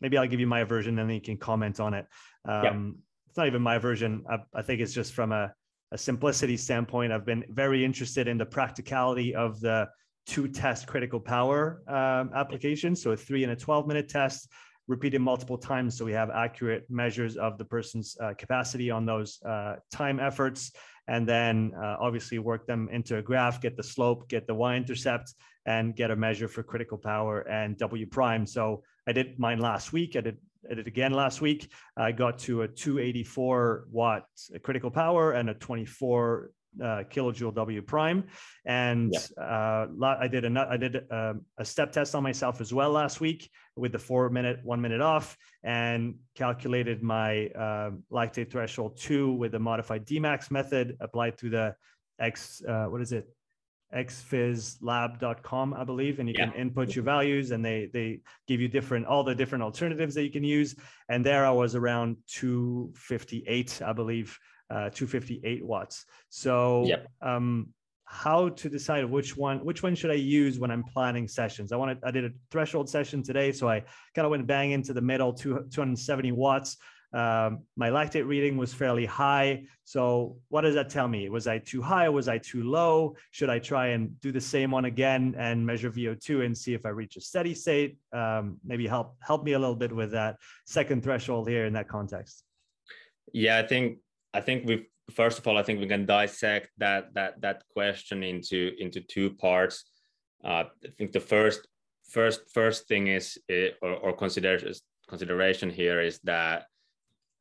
maybe 0.00 0.16
I'll 0.16 0.26
give 0.26 0.40
you 0.40 0.46
my 0.46 0.64
version 0.64 0.98
and 0.98 1.08
then 1.08 1.14
you 1.14 1.20
can 1.20 1.36
comment 1.36 1.80
on 1.80 1.92
it. 1.94 2.06
Um, 2.46 2.64
yeah. 2.64 3.02
It's 3.36 3.38
not 3.38 3.48
even 3.48 3.60
my 3.60 3.76
version. 3.76 4.24
I, 4.30 4.38
I 4.54 4.62
think 4.62 4.80
it's 4.80 4.94
just 4.94 5.12
from 5.12 5.30
a, 5.30 5.52
a 5.92 5.98
simplicity 5.98 6.56
standpoint. 6.56 7.12
I've 7.12 7.26
been 7.26 7.44
very 7.50 7.84
interested 7.84 8.28
in 8.28 8.38
the 8.38 8.46
practicality 8.46 9.34
of 9.34 9.60
the 9.60 9.90
two 10.24 10.48
test 10.48 10.86
critical 10.86 11.20
power 11.20 11.82
um, 11.86 12.30
applications. 12.34 13.02
So 13.02 13.10
a 13.10 13.16
three 13.18 13.42
and 13.42 13.52
a 13.52 13.56
12 13.56 13.86
minute 13.86 14.08
test 14.08 14.48
repeated 14.88 15.20
multiple 15.20 15.58
times. 15.58 15.98
So 15.98 16.06
we 16.06 16.12
have 16.12 16.30
accurate 16.30 16.86
measures 16.88 17.36
of 17.36 17.58
the 17.58 17.64
person's 17.66 18.16
uh, 18.22 18.32
capacity 18.38 18.90
on 18.90 19.04
those 19.04 19.38
uh, 19.42 19.74
time 19.92 20.18
efforts. 20.18 20.72
And 21.06 21.28
then 21.28 21.72
uh, 21.76 21.96
obviously 22.00 22.38
work 22.38 22.66
them 22.66 22.88
into 22.90 23.18
a 23.18 23.22
graph, 23.22 23.60
get 23.60 23.76
the 23.76 23.82
slope, 23.82 24.30
get 24.30 24.46
the 24.46 24.54
y-intercept, 24.54 25.34
and 25.66 25.94
get 25.94 26.10
a 26.10 26.16
measure 26.16 26.48
for 26.48 26.62
critical 26.62 26.96
power 26.96 27.40
and 27.40 27.76
W 27.76 28.06
prime. 28.06 28.46
So 28.46 28.82
I 29.06 29.12
did 29.12 29.38
mine 29.38 29.58
last 29.58 29.92
week. 29.92 30.16
I 30.16 30.22
did, 30.22 30.38
I 30.70 30.74
did 30.74 30.86
again 30.86 31.12
last 31.12 31.40
week. 31.40 31.70
I 31.96 32.12
got 32.12 32.38
to 32.40 32.62
a 32.62 32.68
284 32.68 33.86
watt 33.90 34.26
critical 34.62 34.90
power 34.90 35.32
and 35.32 35.50
a 35.50 35.54
24 35.54 36.50
uh, 36.82 37.04
kilojoule 37.10 37.54
W 37.54 37.82
prime. 37.82 38.24
And 38.64 39.14
yeah. 39.14 39.42
uh, 39.42 40.16
I 40.20 40.28
did 40.28 40.44
a 40.44 40.68
I 40.68 40.76
did 40.76 40.96
a, 40.96 41.30
um, 41.30 41.42
a, 41.58 41.64
step 41.64 41.92
test 41.92 42.14
on 42.14 42.22
myself 42.22 42.60
as 42.60 42.72
well 42.72 42.90
last 42.90 43.20
week 43.20 43.50
with 43.76 43.92
the 43.92 43.98
four 43.98 44.28
minute, 44.30 44.60
one 44.62 44.80
minute 44.80 45.00
off, 45.00 45.36
and 45.62 46.14
calculated 46.34 47.02
my 47.02 47.46
uh, 47.48 47.90
lactate 48.12 48.50
threshold 48.50 48.98
two 48.98 49.32
with 49.32 49.52
the 49.52 49.58
modified 49.58 50.06
Dmax 50.06 50.50
method 50.50 50.96
applied 51.00 51.38
to 51.38 51.50
the 51.50 51.74
X. 52.18 52.62
Uh, 52.66 52.86
what 52.86 53.00
is 53.00 53.12
it? 53.12 53.28
exphyslab.com 53.94 55.72
i 55.74 55.84
believe 55.84 56.18
and 56.18 56.28
you 56.28 56.34
yeah. 56.36 56.46
can 56.46 56.54
input 56.54 56.94
your 56.94 57.04
values 57.04 57.52
and 57.52 57.64
they 57.64 57.88
they 57.92 58.20
give 58.48 58.60
you 58.60 58.66
different 58.66 59.06
all 59.06 59.22
the 59.22 59.34
different 59.34 59.62
alternatives 59.62 60.14
that 60.14 60.24
you 60.24 60.30
can 60.30 60.42
use 60.42 60.74
and 61.08 61.24
there 61.24 61.46
i 61.46 61.50
was 61.50 61.74
around 61.76 62.16
258 62.26 63.80
i 63.86 63.92
believe 63.92 64.36
uh, 64.70 64.90
258 64.90 65.64
watts. 65.64 66.04
So 66.28 66.84
yep. 66.86 67.06
um, 67.22 67.68
how 68.04 68.50
to 68.50 68.68
decide 68.68 69.04
which 69.04 69.36
one 69.36 69.64
which 69.64 69.82
one 69.82 69.94
should 69.94 70.10
I 70.10 70.14
use 70.14 70.58
when 70.58 70.70
I'm 70.70 70.84
planning 70.84 71.28
sessions? 71.28 71.72
I 71.72 71.76
wanted 71.76 71.98
I 72.04 72.10
did 72.10 72.24
a 72.24 72.30
threshold 72.50 72.88
session 72.88 73.22
today, 73.22 73.52
so 73.52 73.68
I 73.68 73.80
kind 74.14 74.24
of 74.24 74.30
went 74.30 74.46
bang 74.46 74.72
into 74.72 74.92
the 74.92 75.00
middle, 75.00 75.32
two, 75.32 75.66
270 75.70 76.32
watts. 76.32 76.76
Um, 77.16 77.60
my 77.76 77.88
lactate 77.88 78.26
reading 78.26 78.58
was 78.58 78.74
fairly 78.74 79.06
high. 79.06 79.62
So 79.84 80.36
what 80.48 80.60
does 80.60 80.74
that 80.74 80.90
tell 80.90 81.08
me? 81.08 81.30
Was 81.30 81.46
I 81.46 81.56
too 81.58 81.80
high? 81.80 82.10
Was 82.10 82.28
I 82.28 82.36
too 82.36 82.62
low? 82.62 83.16
Should 83.30 83.48
I 83.48 83.58
try 83.58 83.86
and 83.88 84.20
do 84.20 84.30
the 84.32 84.40
same 84.40 84.70
one 84.70 84.84
again 84.84 85.34
and 85.38 85.64
measure 85.64 85.90
VO2 85.90 86.44
and 86.44 86.56
see 86.56 86.74
if 86.74 86.84
I 86.84 86.90
reach 86.90 87.16
a 87.16 87.22
steady 87.22 87.54
state? 87.54 87.96
Um, 88.12 88.58
maybe 88.62 88.86
help 88.86 89.16
help 89.20 89.44
me 89.44 89.52
a 89.52 89.58
little 89.58 89.74
bit 89.74 89.96
with 89.96 90.10
that 90.10 90.36
second 90.66 91.02
threshold 91.02 91.48
here 91.48 91.64
in 91.64 91.72
that 91.72 91.88
context. 91.88 92.44
Yeah, 93.32 93.56
I 93.56 93.66
think 93.66 93.98
I 94.34 94.42
think 94.42 94.66
we 94.66 94.86
first 95.10 95.38
of 95.38 95.46
all, 95.46 95.56
I 95.56 95.62
think 95.62 95.80
we 95.80 95.86
can 95.86 96.04
dissect 96.04 96.68
that 96.76 97.14
that 97.14 97.40
that 97.40 97.62
question 97.72 98.22
into 98.22 98.72
into 98.78 99.00
two 99.00 99.30
parts. 99.30 99.84
Uh, 100.44 100.64
I 100.84 100.90
think 100.98 101.12
the 101.12 101.20
first 101.20 101.66
first 102.10 102.40
first 102.52 102.88
thing 102.88 103.06
is 103.06 103.38
eh, 103.48 103.70
or, 103.80 103.92
or 104.04 104.12
consideration 104.12 105.70
here 105.70 106.00
is 106.02 106.18
that 106.24 106.66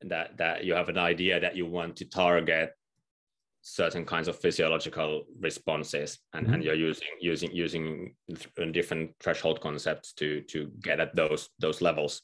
that 0.02 0.38
that 0.38 0.64
you 0.64 0.74
have 0.74 0.90
an 0.90 0.98
idea 0.98 1.40
that 1.40 1.56
you 1.56 1.66
want 1.66 1.96
to 1.96 2.06
target 2.06 2.72
certain 3.62 4.06
kinds 4.06 4.28
of 4.28 4.40
physiological 4.40 5.24
responses 5.40 6.20
and, 6.34 6.46
mm-hmm. 6.46 6.54
and 6.56 6.64
you're 6.64 6.76
using 6.76 7.08
using 7.20 7.52
using 7.52 8.16
different 8.72 9.12
threshold 9.20 9.60
concepts 9.60 10.14
to 10.14 10.42
to 10.42 10.72
get 10.82 11.00
at 11.00 11.16
those 11.16 11.50
those 11.60 11.82
levels 11.82 12.22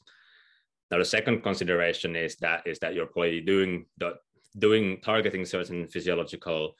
now 0.90 0.98
the 0.98 1.04
second 1.04 1.42
consideration 1.42 2.14
is 2.14 2.36
that 2.36 2.62
is 2.64 2.78
that 2.78 2.94
you're 2.94 3.06
probably 3.06 3.40
doing 3.40 3.86
the 3.98 4.14
doing 4.58 5.00
targeting 5.00 5.44
certain 5.44 5.88
physiological 5.88 6.76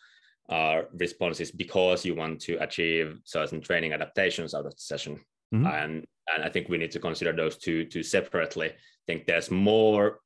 uh, 0.49 0.83
responses 0.95 1.51
because 1.51 2.05
you 2.05 2.15
want 2.15 2.41
to 2.41 2.57
achieve 2.63 3.21
certain 3.25 3.61
training 3.61 3.93
adaptations 3.93 4.55
out 4.55 4.67
of 4.67 4.75
the 4.75 4.81
session. 4.81 5.21
Mm-hmm. 5.55 5.67
And 5.67 6.05
and 6.35 6.45
I 6.45 6.49
think 6.49 6.69
we 6.69 6.79
need 6.79 6.91
to 6.93 7.01
consider 7.01 7.33
those 7.33 7.57
two 7.57 7.85
two 7.85 8.03
separately. 8.03 8.69
I 8.69 9.05
think 9.07 9.27
there's 9.27 9.51
more 9.51 10.21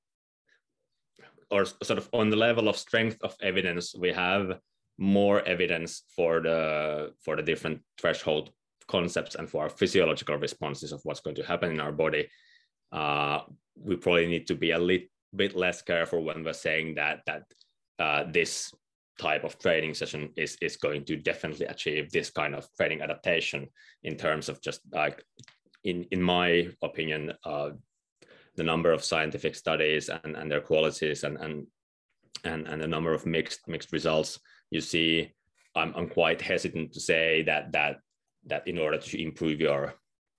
or 1.50 1.64
sort 1.64 1.98
of 1.98 2.08
on 2.12 2.30
the 2.30 2.36
level 2.36 2.68
of 2.68 2.76
strength 2.76 3.18
of 3.22 3.36
evidence, 3.42 3.94
we 3.94 4.12
have 4.12 4.58
more 4.98 5.42
evidence 5.42 6.02
for 6.14 6.40
the 6.40 7.12
for 7.24 7.36
the 7.36 7.42
different 7.42 7.80
threshold 8.00 8.50
concepts 8.88 9.34
and 9.34 9.48
for 9.48 9.62
our 9.64 9.68
physiological 9.68 10.36
responses 10.36 10.92
of 10.92 11.00
what's 11.04 11.20
going 11.20 11.36
to 11.36 11.42
happen 11.42 11.70
in 11.72 11.80
our 11.80 11.92
body. 11.92 12.28
Uh, 12.92 13.40
we 13.74 13.96
probably 13.96 14.26
need 14.26 14.46
to 14.46 14.54
be 14.54 14.70
a 14.70 14.78
little 14.78 15.06
bit 15.34 15.56
less 15.56 15.82
careful 15.82 16.24
when 16.24 16.44
we're 16.44 16.52
saying 16.52 16.94
that 16.94 17.20
that 17.26 17.42
uh, 17.98 18.24
this 18.30 18.72
type 19.18 19.44
of 19.44 19.58
training 19.58 19.94
session 19.94 20.30
is 20.36 20.56
is 20.60 20.76
going 20.76 21.04
to 21.04 21.16
definitely 21.16 21.66
achieve 21.66 22.10
this 22.10 22.30
kind 22.30 22.54
of 22.54 22.68
training 22.76 23.00
adaptation 23.00 23.66
in 24.02 24.16
terms 24.16 24.48
of 24.48 24.60
just 24.62 24.80
like 24.92 25.22
in 25.84 26.04
in 26.10 26.22
my 26.22 26.68
opinion 26.82 27.32
uh, 27.44 27.70
the 28.56 28.64
number 28.64 28.92
of 28.92 29.04
scientific 29.04 29.54
studies 29.54 30.08
and, 30.08 30.36
and 30.36 30.50
their 30.50 30.60
qualities 30.60 31.24
and 31.24 31.36
and 31.38 31.66
and 32.44 32.66
and 32.66 32.80
the 32.80 32.86
number 32.86 33.12
of 33.12 33.26
mixed 33.26 33.66
mixed 33.68 33.92
results 33.92 34.38
you 34.70 34.80
see 34.80 35.30
I'm, 35.74 35.92
I'm 35.94 36.08
quite 36.08 36.40
hesitant 36.40 36.92
to 36.94 37.00
say 37.00 37.42
that 37.42 37.72
that 37.72 38.00
that 38.46 38.66
in 38.66 38.78
order 38.78 38.98
to 38.98 39.22
improve 39.22 39.60
your 39.60 39.94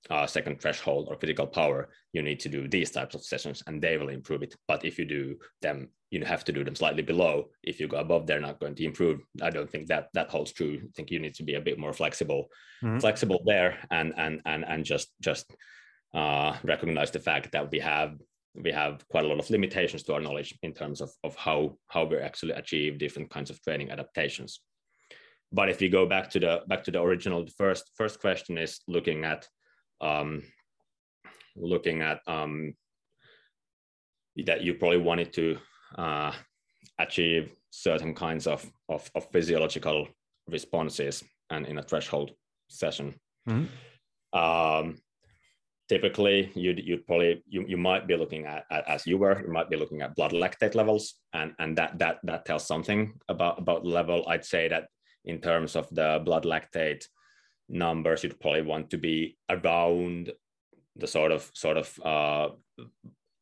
uh, 0.10 0.26
second 0.26 0.62
threshold 0.62 1.08
or 1.10 1.16
critical 1.16 1.48
power, 1.48 1.90
you 2.14 2.22
need 2.22 2.40
to 2.40 2.50
do 2.50 2.68
these 2.68 2.92
types 2.92 3.16
of 3.16 3.24
sessions 3.24 3.64
and 3.68 3.82
they 3.82 3.98
will 3.98 4.10
improve 4.10 4.44
it. 4.44 4.56
But 4.68 4.86
if 4.86 4.98
you 4.98 5.06
do 5.06 5.36
them, 5.62 5.90
you 6.12 6.24
have 6.24 6.46
to 6.46 6.54
do 6.54 6.64
them 6.64 6.76
slightly 6.76 7.04
below. 7.04 7.50
If 7.64 7.80
you 7.80 7.88
go 7.88 7.98
above, 7.98 8.26
they're 8.26 8.40
not 8.40 8.60
going 8.60 8.76
to 8.76 8.86
improve. 8.86 9.20
I 9.42 9.50
don't 9.50 9.70
think 9.70 9.88
that 9.88 10.08
that 10.14 10.30
holds 10.30 10.54
true. 10.54 10.80
I 10.82 10.88
think 10.96 11.12
you 11.12 11.20
need 11.20 11.34
to 11.36 11.44
be 11.44 11.56
a 11.56 11.62
bit 11.62 11.78
more 11.78 11.94
flexible, 11.94 12.48
mm-hmm. 12.82 13.00
flexible 13.00 13.42
there, 13.46 13.80
and 13.92 14.14
and 14.16 14.42
and 14.46 14.64
and 14.64 14.86
just 14.86 15.10
just 15.20 15.54
uh, 16.18 16.58
recognize 16.64 17.12
the 17.12 17.20
fact 17.20 17.52
that 17.52 17.72
we 17.72 17.80
have 17.80 18.18
we 18.64 18.72
have 18.72 19.08
quite 19.08 19.24
a 19.24 19.28
lot 19.28 19.38
of 19.38 19.52
limitations 19.52 20.02
to 20.02 20.14
our 20.14 20.20
knowledge 20.20 20.58
in 20.64 20.74
terms 20.74 21.00
of 21.00 21.12
of 21.24 21.36
how 21.36 21.78
how 21.88 22.04
we 22.06 22.18
actually 22.18 22.54
achieve 22.54 22.98
different 22.98 23.30
kinds 23.30 23.50
of 23.52 23.62
training 23.62 23.92
adaptations. 23.92 24.62
But 25.52 25.70
if 25.70 25.80
we 25.80 25.90
go 25.90 26.06
back 26.06 26.30
to 26.32 26.40
the 26.40 26.62
back 26.68 26.84
to 26.86 26.92
the 26.92 27.02
original, 27.02 27.46
the 27.46 27.52
first 27.52 27.92
first 27.96 28.20
question 28.20 28.58
is 28.58 28.80
looking 28.88 29.26
at 29.26 29.48
um, 30.02 30.44
looking 31.56 32.02
at 32.02 32.20
um, 32.28 32.74
that 34.46 34.62
you 34.62 34.74
probably 34.74 35.04
wanted 35.10 35.34
to 35.34 35.58
uh, 35.98 36.32
achieve 37.00 37.52
certain 37.70 38.14
kinds 38.14 38.48
of, 38.48 38.70
of, 38.90 39.10
of, 39.16 39.26
physiological 39.32 40.08
responses 40.48 41.24
and 41.50 41.66
in 41.66 41.80
a 41.80 41.84
threshold 41.84 42.32
session. 42.70 43.16
Mm-hmm. 43.50 44.40
Um, 44.40 44.98
typically, 45.90 46.52
you'd, 46.56 46.80
you'd 46.80 47.06
probably 47.06 47.44
you, 47.48 47.66
you 47.68 47.78
might 47.78 48.08
be 48.08 48.16
looking 48.16 48.46
at, 48.46 48.66
at, 48.72 48.88
as 48.88 49.06
you 49.06 49.18
were 49.18 49.42
you 49.42 49.52
might 49.52 49.70
be 49.70 49.78
looking 49.78 50.02
at 50.02 50.16
blood 50.16 50.32
lactate 50.32 50.76
levels, 50.76 51.16
and 51.34 51.54
and 51.60 51.78
that 51.78 51.98
that 52.00 52.18
that 52.24 52.46
tells 52.46 52.66
something 52.66 53.14
about 53.30 53.60
about 53.60 53.86
level. 53.86 54.28
I'd 54.28 54.46
say 54.46 54.68
that 54.68 54.88
in 55.26 55.40
terms 55.40 55.76
of 55.76 55.88
the 55.92 56.22
blood 56.24 56.46
lactate 56.46 57.06
numbers 57.70 58.24
you'd 58.24 58.40
probably 58.40 58.62
want 58.62 58.90
to 58.90 58.98
be 58.98 59.38
around 59.50 60.32
the 60.96 61.08
sort 61.08 61.32
of 61.32 61.52
sort 61.54 61.78
of 61.78 62.00
uh, 62.04 62.50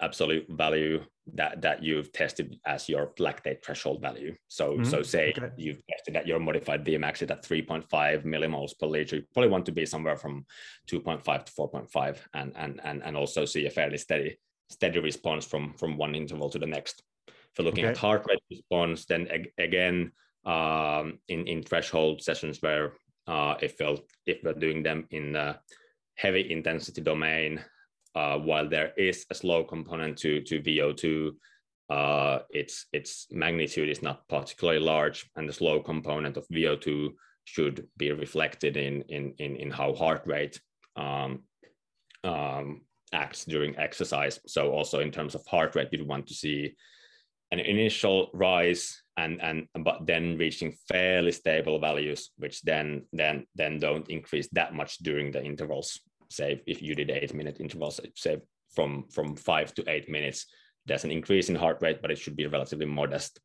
absolute 0.01 0.45
value 0.49 1.03
that 1.33 1.61
that 1.61 1.83
you've 1.83 2.11
tested 2.13 2.59
as 2.65 2.87
your 2.87 3.07
lactate 3.19 3.63
threshold 3.63 4.01
value. 4.01 4.35
So 4.47 4.73
mm-hmm. 4.73 4.83
so 4.83 5.01
say 5.01 5.33
okay. 5.35 5.49
you've 5.57 5.85
tested 5.87 6.15
that 6.15 6.27
your 6.27 6.39
modified 6.39 6.85
Dmax 6.85 7.23
is 7.23 7.31
at 7.31 7.43
3.5 7.43 7.87
millimoles 8.25 8.77
per 8.77 8.85
liter. 8.85 9.17
You 9.17 9.23
probably 9.33 9.49
want 9.49 9.65
to 9.65 9.71
be 9.71 9.85
somewhere 9.85 10.17
from 10.17 10.45
2.5 10.87 11.45
to 11.45 11.51
4.5 11.51 12.17
and 12.33 12.53
and 12.55 12.79
and 12.83 13.03
and 13.03 13.17
also 13.17 13.45
see 13.45 13.65
a 13.65 13.71
fairly 13.71 13.97
steady 13.97 14.37
steady 14.69 14.99
response 14.99 15.45
from 15.45 15.73
from 15.73 15.97
one 15.97 16.15
interval 16.15 16.49
to 16.49 16.59
the 16.59 16.67
next. 16.67 17.01
If 17.27 17.59
you're 17.59 17.65
looking 17.65 17.85
okay. 17.85 17.91
at 17.91 17.97
heart 17.97 18.25
rate 18.29 18.43
response, 18.49 19.05
then 19.05 19.27
ag- 19.29 19.51
again 19.57 20.11
um, 20.45 21.19
in 21.27 21.47
in 21.47 21.63
threshold 21.63 22.21
sessions 22.21 22.61
where 22.61 22.93
uh, 23.27 23.55
if 23.61 23.75
we're 23.79 23.97
if 24.25 24.43
we're 24.43 24.53
doing 24.53 24.83
them 24.83 25.07
in 25.09 25.33
the 25.33 25.57
heavy 26.15 26.51
intensity 26.51 27.01
domain, 27.01 27.63
uh, 28.15 28.37
while 28.37 28.67
there 28.67 28.93
is 28.97 29.25
a 29.29 29.35
slow 29.35 29.63
component 29.63 30.17
to 30.17 30.41
to 30.41 30.61
VO2, 30.61 31.31
uh, 31.89 32.39
its 32.49 32.87
its 32.93 33.27
magnitude 33.31 33.89
is 33.89 34.01
not 34.01 34.27
particularly 34.29 34.79
large, 34.79 35.29
and 35.35 35.47
the 35.47 35.53
slow 35.53 35.81
component 35.81 36.37
of 36.37 36.47
VO2 36.47 37.11
should 37.43 37.87
be 37.97 38.11
reflected 38.11 38.77
in 38.77 39.01
in 39.09 39.33
in, 39.37 39.55
in 39.57 39.71
how 39.71 39.93
heart 39.93 40.23
rate 40.25 40.59
um, 40.95 41.43
um, 42.23 42.81
acts 43.13 43.45
during 43.45 43.77
exercise. 43.77 44.39
So 44.47 44.71
also 44.71 44.99
in 44.99 45.11
terms 45.11 45.35
of 45.35 45.45
heart 45.45 45.75
rate, 45.75 45.89
you 45.91 46.05
want 46.05 46.27
to 46.27 46.33
see 46.33 46.75
an 47.51 47.59
initial 47.59 48.29
rise 48.33 49.01
and 49.17 49.41
and 49.41 49.67
but 49.83 50.05
then 50.05 50.37
reaching 50.37 50.75
fairly 50.87 51.31
stable 51.31 51.79
values, 51.79 52.31
which 52.37 52.61
then 52.61 53.05
then 53.13 53.45
then 53.55 53.79
don't 53.79 54.09
increase 54.09 54.47
that 54.53 54.73
much 54.73 54.97
during 54.99 55.31
the 55.31 55.43
intervals. 55.43 55.99
Say 56.29 56.61
if 56.65 56.81
you 56.81 56.95
did 56.95 57.09
eight 57.11 57.33
minute 57.33 57.57
intervals, 57.59 57.99
say 58.15 58.41
from 58.73 59.05
from 59.11 59.35
five 59.35 59.73
to 59.75 59.83
eight 59.87 60.09
minutes, 60.09 60.45
there's 60.85 61.03
an 61.03 61.11
increase 61.11 61.49
in 61.49 61.55
heart 61.55 61.79
rate, 61.81 62.01
but 62.01 62.11
it 62.11 62.17
should 62.17 62.35
be 62.35 62.47
relatively 62.47 62.85
modest. 62.85 63.39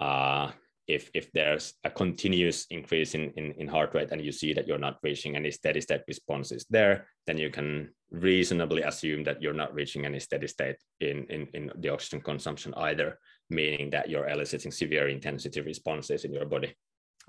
Uh, 0.00 0.50
if 0.86 1.10
if 1.14 1.32
there's 1.32 1.74
a 1.84 1.90
continuous 1.90 2.66
increase 2.70 3.14
in, 3.14 3.30
in, 3.36 3.52
in 3.52 3.66
heart 3.66 3.92
rate 3.94 4.12
and 4.12 4.24
you 4.24 4.30
see 4.30 4.52
that 4.52 4.68
you're 4.68 4.78
not 4.78 4.98
reaching 5.02 5.34
any 5.34 5.50
steady 5.50 5.80
state 5.80 6.02
responses 6.06 6.64
there, 6.70 7.08
then 7.26 7.38
you 7.38 7.50
can 7.50 7.90
reasonably 8.10 8.82
assume 8.82 9.24
that 9.24 9.42
you're 9.42 9.52
not 9.52 9.74
reaching 9.74 10.06
any 10.06 10.20
steady 10.20 10.46
state 10.46 10.76
in, 11.00 11.26
in, 11.28 11.48
in 11.54 11.72
the 11.78 11.88
oxygen 11.88 12.20
consumption 12.20 12.72
either, 12.76 13.18
meaning 13.50 13.90
that 13.90 14.08
you're 14.08 14.28
eliciting 14.28 14.70
severe 14.70 15.08
intensity 15.08 15.60
responses 15.60 16.24
in 16.24 16.32
your 16.32 16.46
body. 16.46 16.72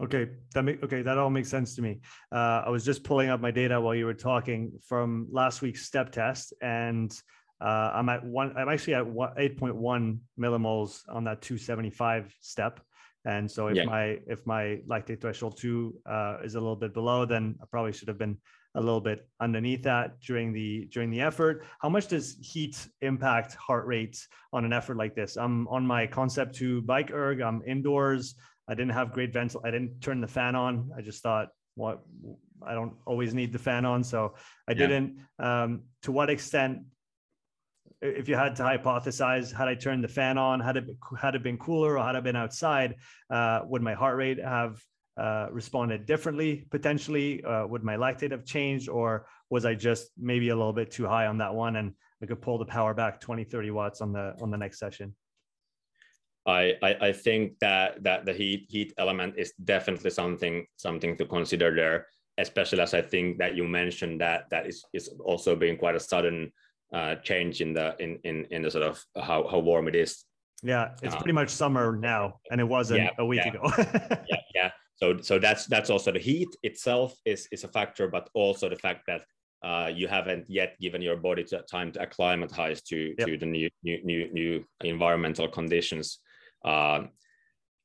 Okay, 0.01 0.29
that 0.53 0.63
make, 0.63 0.83
okay, 0.83 1.01
that 1.01 1.17
all 1.17 1.31
makes 1.31 1.49
sense 1.49 1.75
to 1.75 1.81
me. 1.81 1.99
Uh, 2.31 2.63
I 2.65 2.69
was 2.69 2.85
just 2.85 3.03
pulling 3.03 3.29
up 3.29 3.41
my 3.41 3.49
data 3.49 3.81
while 3.81 3.95
you 3.95 4.05
were 4.05 4.13
talking 4.13 4.71
from 4.85 5.27
last 5.31 5.63
week's 5.63 5.85
step 5.85 6.11
test, 6.11 6.53
and 6.61 7.11
uh, 7.59 7.91
I'm 7.93 8.07
at 8.09 8.23
one. 8.23 8.55
I'm 8.55 8.69
actually 8.69 8.93
at 8.93 9.05
8.1 9.05 10.19
millimoles 10.39 11.01
on 11.09 11.23
that 11.23 11.41
275 11.41 12.33
step. 12.41 12.79
And 13.25 13.49
so 13.49 13.67
if 13.67 13.75
yeah. 13.75 13.85
my 13.85 14.19
if 14.27 14.45
my 14.45 14.79
lactate 14.87 15.19
threshold 15.19 15.57
two 15.57 15.95
uh, 16.05 16.37
is 16.43 16.55
a 16.55 16.59
little 16.59 16.75
bit 16.75 16.93
below, 16.93 17.25
then 17.25 17.55
I 17.61 17.65
probably 17.69 17.91
should 17.91 18.07
have 18.07 18.17
been 18.17 18.37
a 18.75 18.79
little 18.79 19.01
bit 19.01 19.27
underneath 19.41 19.83
that 19.83 20.21
during 20.21 20.53
the 20.53 20.87
during 20.93 21.09
the 21.09 21.19
effort. 21.19 21.65
How 21.79 21.89
much 21.89 22.07
does 22.07 22.37
heat 22.41 22.87
impact 23.01 23.55
heart 23.55 23.85
rate 23.87 24.25
on 24.53 24.63
an 24.63 24.71
effort 24.71 24.95
like 24.95 25.13
this? 25.13 25.35
I'm 25.35 25.67
on 25.67 25.85
my 25.85 26.07
Concept 26.07 26.55
2 26.55 26.83
bike 26.83 27.11
erg. 27.11 27.41
I'm 27.41 27.61
indoors. 27.65 28.35
I 28.67 28.73
didn't 28.73 28.91
have 28.91 29.13
great 29.13 29.33
ventil. 29.33 29.61
I 29.63 29.71
didn't 29.71 30.01
turn 30.01 30.21
the 30.21 30.27
fan 30.27 30.55
on. 30.55 30.91
I 30.97 31.01
just 31.01 31.23
thought, 31.23 31.49
what? 31.75 32.01
I 32.65 32.73
don't 32.73 32.93
always 33.05 33.33
need 33.33 33.53
the 33.53 33.59
fan 33.59 33.85
on, 33.85 34.03
so 34.03 34.33
I 34.67 34.71
yeah. 34.71 34.77
didn't. 34.77 35.19
Um, 35.39 35.83
to 36.03 36.11
what 36.11 36.29
extent 36.29 36.79
if 38.01 38.29
you 38.29 38.35
had 38.35 38.55
to 38.57 38.63
hypothesize, 38.63 39.53
had 39.53 39.67
I 39.67 39.75
turned 39.75 40.03
the 40.03 40.07
fan 40.07 40.37
on, 40.37 40.59
had 40.59 40.77
it 40.77 40.85
had 41.19 41.35
it 41.35 41.43
been 41.43 41.57
cooler, 41.57 41.97
or 41.97 42.05
had 42.05 42.15
I 42.15 42.19
been 42.19 42.35
outside, 42.35 42.95
uh, 43.29 43.61
would 43.65 43.81
my 43.81 43.93
heart 43.93 44.17
rate 44.17 44.39
have 44.39 44.81
uh, 45.17 45.47
responded 45.51 46.05
differently 46.05 46.67
potentially? 46.69 47.43
Uh, 47.43 47.65
would 47.67 47.83
my 47.83 47.95
lactate 47.95 48.31
have 48.31 48.45
changed, 48.45 48.89
or 48.89 49.27
was 49.49 49.65
I 49.65 49.73
just 49.75 50.09
maybe 50.17 50.49
a 50.49 50.55
little 50.55 50.73
bit 50.73 50.91
too 50.91 51.07
high 51.07 51.27
on 51.27 51.39
that 51.39 51.53
one, 51.53 51.75
and 51.75 51.93
I 52.21 52.25
could 52.25 52.41
pull 52.41 52.57
the 52.57 52.65
power 52.65 52.93
back 52.93 53.19
20, 53.19 53.43
30 53.45 53.71
watts 53.71 54.01
on 54.01 54.13
the 54.13 54.35
on 54.41 54.51
the 54.51 54.57
next 54.57 54.79
session? 54.79 55.15
I, 56.47 56.75
I, 56.81 56.95
I 57.01 57.11
think 57.11 57.59
that 57.59 58.01
that 58.03 58.25
the 58.25 58.33
heat 58.33 58.67
heat 58.69 58.93
element 58.97 59.35
is 59.37 59.51
definitely 59.65 60.09
something 60.09 60.65
something 60.77 61.17
to 61.17 61.25
consider 61.25 61.75
there, 61.75 62.07
especially 62.37 62.81
as 62.81 62.93
I 62.93 63.01
think 63.01 63.37
that 63.39 63.55
you 63.55 63.67
mentioned 63.67 64.21
that 64.21 64.49
that 64.49 64.65
is 64.65 64.85
is 64.93 65.09
also 65.25 65.55
being 65.55 65.77
quite 65.77 65.95
a 65.95 65.99
sudden 65.99 66.51
uh, 66.93 67.15
change 67.15 67.59
in 67.59 67.73
the 67.73 67.95
in, 67.99 68.17
in 68.23 68.45
in 68.49 68.61
the 68.61 68.71
sort 68.71 68.85
of 68.85 69.03
how, 69.21 69.45
how 69.47 69.59
warm 69.59 69.89
it 69.89 69.95
is. 69.95 70.23
Yeah, 70.63 70.95
it's 71.03 71.13
uh, 71.13 71.17
pretty 71.17 71.33
much 71.33 71.49
summer 71.49 71.97
now, 71.97 72.39
and 72.49 72.61
it 72.61 72.67
wasn't 72.67 73.01
yeah, 73.01 73.09
a 73.19 73.25
week 73.25 73.41
yeah. 73.45 73.51
ago. 73.51 73.71
yeah, 74.29 74.41
yeah. 74.55 74.71
So 74.95 75.17
so 75.21 75.39
that's 75.39 75.65
that's 75.65 75.89
also 75.89 76.13
the 76.13 76.19
heat 76.19 76.49
itself 76.63 77.13
is 77.25 77.47
is 77.51 77.65
a 77.65 77.67
factor, 77.67 78.07
but 78.07 78.29
also 78.33 78.69
the 78.69 78.77
fact 78.77 79.01
that 79.07 79.21
uh, 79.63 79.91
you 79.93 80.07
haven't 80.07 80.45
yet 80.47 80.79
given 80.79 81.01
your 81.01 81.17
body 81.17 81.45
time 81.69 81.91
to 81.91 82.01
acclimatize 82.01 82.81
to 82.83 83.13
yep. 83.17 83.27
to 83.27 83.37
the 83.37 83.45
new 83.45 83.69
new 83.83 83.99
new, 84.03 84.31
new 84.31 84.65
environmental 84.81 85.47
conditions. 85.47 86.19
Uh, 86.63 87.03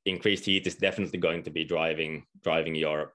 increased 0.05 0.45
heat 0.45 0.67
is 0.67 0.75
definitely 0.75 1.19
going 1.19 1.43
to 1.45 1.51
be 1.51 1.65
driving 1.65 2.25
driving 2.43 2.75
your 2.75 3.15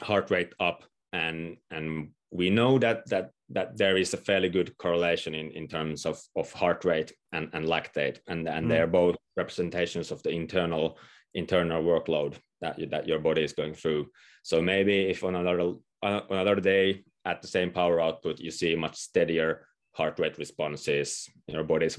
heart 0.00 0.30
rate 0.30 0.52
up, 0.60 0.84
and 1.12 1.56
and 1.70 2.10
we 2.30 2.50
know 2.50 2.78
that 2.78 3.08
that 3.08 3.30
that 3.50 3.76
there 3.76 3.96
is 3.96 4.14
a 4.14 4.16
fairly 4.16 4.48
good 4.48 4.76
correlation 4.78 5.34
in, 5.34 5.50
in 5.50 5.66
terms 5.66 6.06
of, 6.06 6.20
of 6.36 6.52
heart 6.52 6.84
rate 6.84 7.12
and, 7.32 7.50
and 7.52 7.66
lactate. 7.66 8.18
And, 8.28 8.48
and 8.48 8.66
mm. 8.66 8.68
they're 8.68 8.86
both 8.86 9.16
representations 9.36 10.12
of 10.12 10.22
the 10.22 10.30
internal 10.30 10.98
internal 11.34 11.82
workload 11.82 12.34
that, 12.60 12.78
you, 12.78 12.86
that 12.86 13.06
your 13.06 13.20
body 13.20 13.42
is 13.42 13.52
going 13.52 13.74
through. 13.74 14.06
So 14.42 14.60
maybe 14.60 15.02
if 15.10 15.22
on 15.22 15.36
another 15.36 15.74
on 16.02 16.22
another 16.30 16.56
day 16.56 17.04
at 17.24 17.42
the 17.42 17.48
same 17.48 17.70
power 17.70 18.00
output 18.00 18.40
you 18.40 18.50
see 18.50 18.74
much 18.74 18.96
steadier 18.96 19.66
heart 19.92 20.18
rate 20.18 20.38
responses 20.38 21.28
your 21.46 21.62
body's 21.62 21.98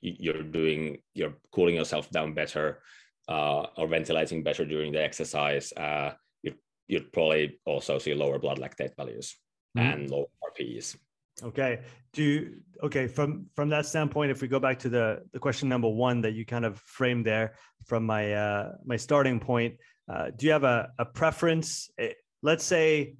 you're 0.00 0.42
doing 0.42 0.98
you're 1.14 1.34
cooling 1.52 1.76
yourself 1.76 2.10
down 2.10 2.34
better 2.34 2.80
uh, 3.28 3.66
or 3.76 3.86
ventilating 3.86 4.42
better 4.42 4.64
during 4.64 4.92
the 4.92 5.02
exercise 5.02 5.72
uh, 5.76 6.12
you, 6.42 6.54
you'd 6.86 7.12
probably 7.12 7.58
also 7.64 7.98
see 7.98 8.14
lower 8.14 8.38
blood 8.38 8.58
lactate 8.58 8.96
values 8.96 9.36
mm-hmm. 9.76 9.86
and 9.86 10.10
lower 10.10 10.26
RPEs. 10.44 10.96
Okay. 11.42 11.80
Do 12.12 12.22
you, 12.22 12.60
okay 12.82 13.06
from 13.06 13.46
from 13.54 13.68
that 13.68 13.86
standpoint, 13.86 14.30
if 14.30 14.42
we 14.42 14.48
go 14.48 14.58
back 14.58 14.78
to 14.80 14.88
the 14.88 15.22
the 15.32 15.38
question 15.38 15.68
number 15.68 15.88
one 15.88 16.20
that 16.22 16.32
you 16.32 16.44
kind 16.44 16.64
of 16.64 16.78
framed 16.80 17.24
there 17.26 17.54
from 17.86 18.04
my 18.04 18.32
uh, 18.32 18.72
my 18.84 18.96
starting 18.96 19.38
point, 19.38 19.76
uh, 20.12 20.30
do 20.34 20.46
you 20.46 20.52
have 20.52 20.64
a, 20.64 20.90
a 20.98 21.04
preference? 21.04 21.90
Eh, 21.98 22.12
let's 22.42 22.64
say 22.64 23.14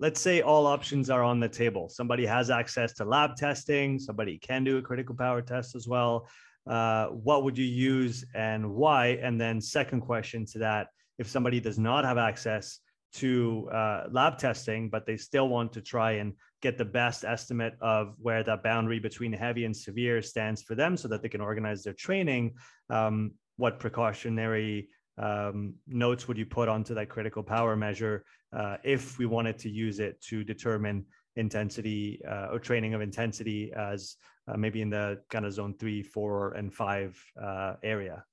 let's 0.00 0.20
say 0.20 0.40
all 0.40 0.66
options 0.66 1.10
are 1.10 1.22
on 1.22 1.40
the 1.40 1.48
table. 1.48 1.88
Somebody 1.88 2.26
has 2.26 2.50
access 2.50 2.92
to 2.94 3.04
lab 3.04 3.36
testing. 3.36 3.98
Somebody 3.98 4.38
can 4.38 4.64
do 4.64 4.78
a 4.78 4.82
critical 4.82 5.14
power 5.14 5.42
test 5.42 5.74
as 5.74 5.86
well. 5.86 6.28
Uh, 6.66 7.06
what 7.08 7.44
would 7.44 7.58
you 7.58 7.64
use 7.64 8.24
and 8.34 8.68
why? 8.74 9.18
And 9.22 9.40
then 9.40 9.60
second 9.60 10.00
question 10.00 10.46
to 10.46 10.58
that, 10.60 10.88
if 11.18 11.28
somebody 11.28 11.60
does 11.60 11.78
not 11.78 12.04
have 12.04 12.18
access 12.18 12.80
to 13.14 13.68
uh, 13.72 14.04
lab 14.10 14.38
testing, 14.38 14.90
but 14.90 15.06
they 15.06 15.16
still 15.16 15.48
want 15.48 15.72
to 15.72 15.80
try 15.80 16.12
and 16.12 16.32
get 16.62 16.76
the 16.76 16.84
best 16.84 17.24
estimate 17.24 17.74
of 17.80 18.14
where 18.18 18.42
that 18.42 18.64
boundary 18.64 18.98
between 18.98 19.32
heavy 19.32 19.64
and 19.64 19.76
severe 19.76 20.20
stands 20.20 20.62
for 20.62 20.74
them 20.74 20.96
so 20.96 21.06
that 21.06 21.22
they 21.22 21.28
can 21.28 21.40
organize 21.40 21.84
their 21.84 21.92
training. 21.92 22.54
Um, 22.90 23.32
what 23.56 23.78
precautionary 23.78 24.88
um, 25.18 25.74
notes 25.86 26.26
would 26.26 26.38
you 26.38 26.46
put 26.46 26.68
onto 26.68 26.94
that 26.94 27.08
critical 27.08 27.42
power 27.42 27.76
measure 27.76 28.24
uh, 28.56 28.76
if 28.84 29.18
we 29.18 29.26
wanted 29.26 29.58
to 29.58 29.70
use 29.70 30.00
it 30.00 30.20
to 30.22 30.44
determine 30.44 31.04
intensity 31.36 32.20
uh, 32.28 32.48
or 32.50 32.58
training 32.58 32.94
of 32.94 33.00
intensity 33.00 33.72
as 33.76 34.16
uh, 34.48 34.56
maybe 34.56 34.82
in 34.82 34.90
the 34.90 35.20
kind 35.30 35.44
of 35.44 35.52
zone 35.52 35.74
three, 35.78 36.02
four, 36.02 36.52
and 36.52 36.72
five 36.72 37.20
uh, 37.40 37.74
area? 37.82 38.24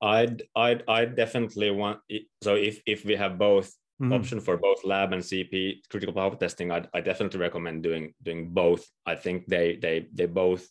I'd 0.00 0.42
I'd 0.56 0.82
I'd 0.88 1.14
definitely 1.16 1.70
want 1.70 2.00
so 2.42 2.56
if 2.56 2.82
if 2.86 3.04
we 3.04 3.14
have 3.14 3.38
both 3.38 3.72
mm-hmm. 4.02 4.12
option 4.12 4.40
for 4.40 4.56
both 4.56 4.84
lab 4.84 5.12
and 5.12 5.22
CP 5.22 5.76
critical 5.88 6.12
power 6.12 6.34
testing, 6.34 6.72
I'd 6.72 6.88
I 6.92 7.00
definitely 7.00 7.38
recommend 7.38 7.84
doing 7.84 8.14
doing 8.22 8.50
both. 8.50 8.84
I 9.06 9.14
think 9.14 9.46
they 9.46 9.76
they 9.80 10.08
they 10.12 10.26
both 10.26 10.66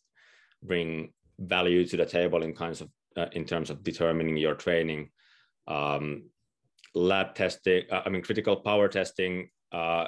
bring 0.62 1.14
value 1.40 1.86
to 1.88 1.98
the 1.98 2.06
table 2.06 2.44
in 2.44 2.54
kinds 2.54 2.82
of 2.82 2.90
uh, 3.18 3.28
in 3.34 3.46
terms 3.46 3.70
of 3.70 3.84
determining 3.84 4.38
your 4.38 4.56
training. 4.56 5.10
Um, 5.68 6.30
lab 6.94 7.36
testing, 7.36 7.84
uh, 7.92 8.02
I 8.06 8.10
mean 8.10 8.22
critical 8.22 8.58
power 8.58 8.88
testing 8.88 9.50
uh, 9.72 10.08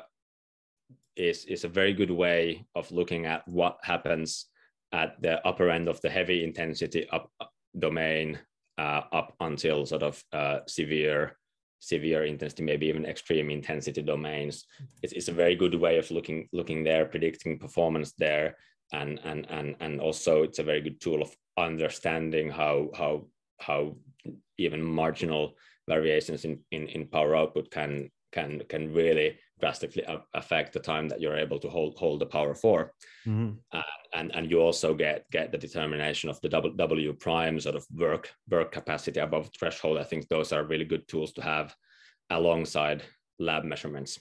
is 1.16 1.46
is 1.46 1.64
a 1.64 1.70
very 1.70 1.94
good 1.94 2.12
way 2.12 2.66
of 2.76 2.92
looking 2.92 3.26
at 3.26 3.48
what 3.48 3.78
happens 3.84 4.48
at 4.92 5.22
the 5.22 5.46
upper 5.46 5.70
end 5.70 5.88
of 5.88 6.02
the 6.02 6.10
heavy 6.10 6.44
intensity 6.44 7.08
up 7.10 7.32
uh, 7.40 7.46
domain 7.78 8.40
uh, 8.78 9.02
up 9.12 9.34
until 9.40 9.86
sort 9.86 10.04
of 10.04 10.24
uh, 10.34 10.60
severe 10.68 11.38
severe 11.80 12.24
intensity, 12.24 12.64
maybe 12.64 12.88
even 12.88 13.06
extreme 13.06 13.50
intensity 13.50 14.02
domains. 14.02 14.66
It's, 15.02 15.12
it's 15.12 15.28
a 15.28 15.34
very 15.34 15.54
good 15.56 15.76
way 15.76 15.98
of 15.98 16.10
looking 16.12 16.48
looking 16.54 16.84
there, 16.84 17.06
predicting 17.06 17.60
performance 17.60 18.14
there, 18.14 18.58
and 18.94 19.20
and 19.24 19.46
and 19.50 19.76
and 19.80 20.00
also 20.00 20.44
it's 20.44 20.60
a 20.60 20.64
very 20.64 20.82
good 20.82 21.02
tool 21.02 21.22
of 21.22 21.36
understanding 21.58 22.50
how 22.50 22.90
how 22.96 23.26
how 23.60 23.96
even 24.58 24.82
marginal 24.82 25.56
variations 25.88 26.46
in, 26.46 26.60
in, 26.72 26.88
in 26.88 27.08
power 27.08 27.36
output 27.36 27.70
can 27.72 28.10
can 28.32 28.62
can 28.70 28.94
really 28.94 29.38
drastically 29.60 30.04
affect 30.34 30.74
the 30.74 30.80
time 30.80 31.08
that 31.08 31.22
you're 31.22 31.38
able 31.38 31.60
to 31.60 31.70
hold 31.70 31.98
hold 31.98 32.20
the 32.20 32.26
power 32.26 32.54
for. 32.54 32.94
Mm-hmm. 33.28 33.52
uh, 33.72 33.82
and 34.14 34.36
and 34.36 34.50
you 34.50 34.60
also 34.60 34.94
get 34.94 35.30
get 35.32 35.52
the 35.52 35.58
determination 35.58 36.30
of 36.30 36.40
the 36.42 36.50
w, 36.50 36.76
w 36.76 37.14
prime 37.14 37.60
sort 37.60 37.76
of 37.76 37.86
work 37.96 38.32
work 38.50 38.72
capacity 38.72 39.20
above 39.20 39.50
threshold. 39.58 39.98
I 39.98 40.04
think 40.04 40.28
those 40.28 40.52
are 40.52 40.64
really 40.64 40.86
good 40.86 41.08
tools 41.08 41.34
to 41.34 41.42
have 41.42 41.76
alongside 42.30 43.04
lab 43.40 43.64
measurements. 43.64 44.20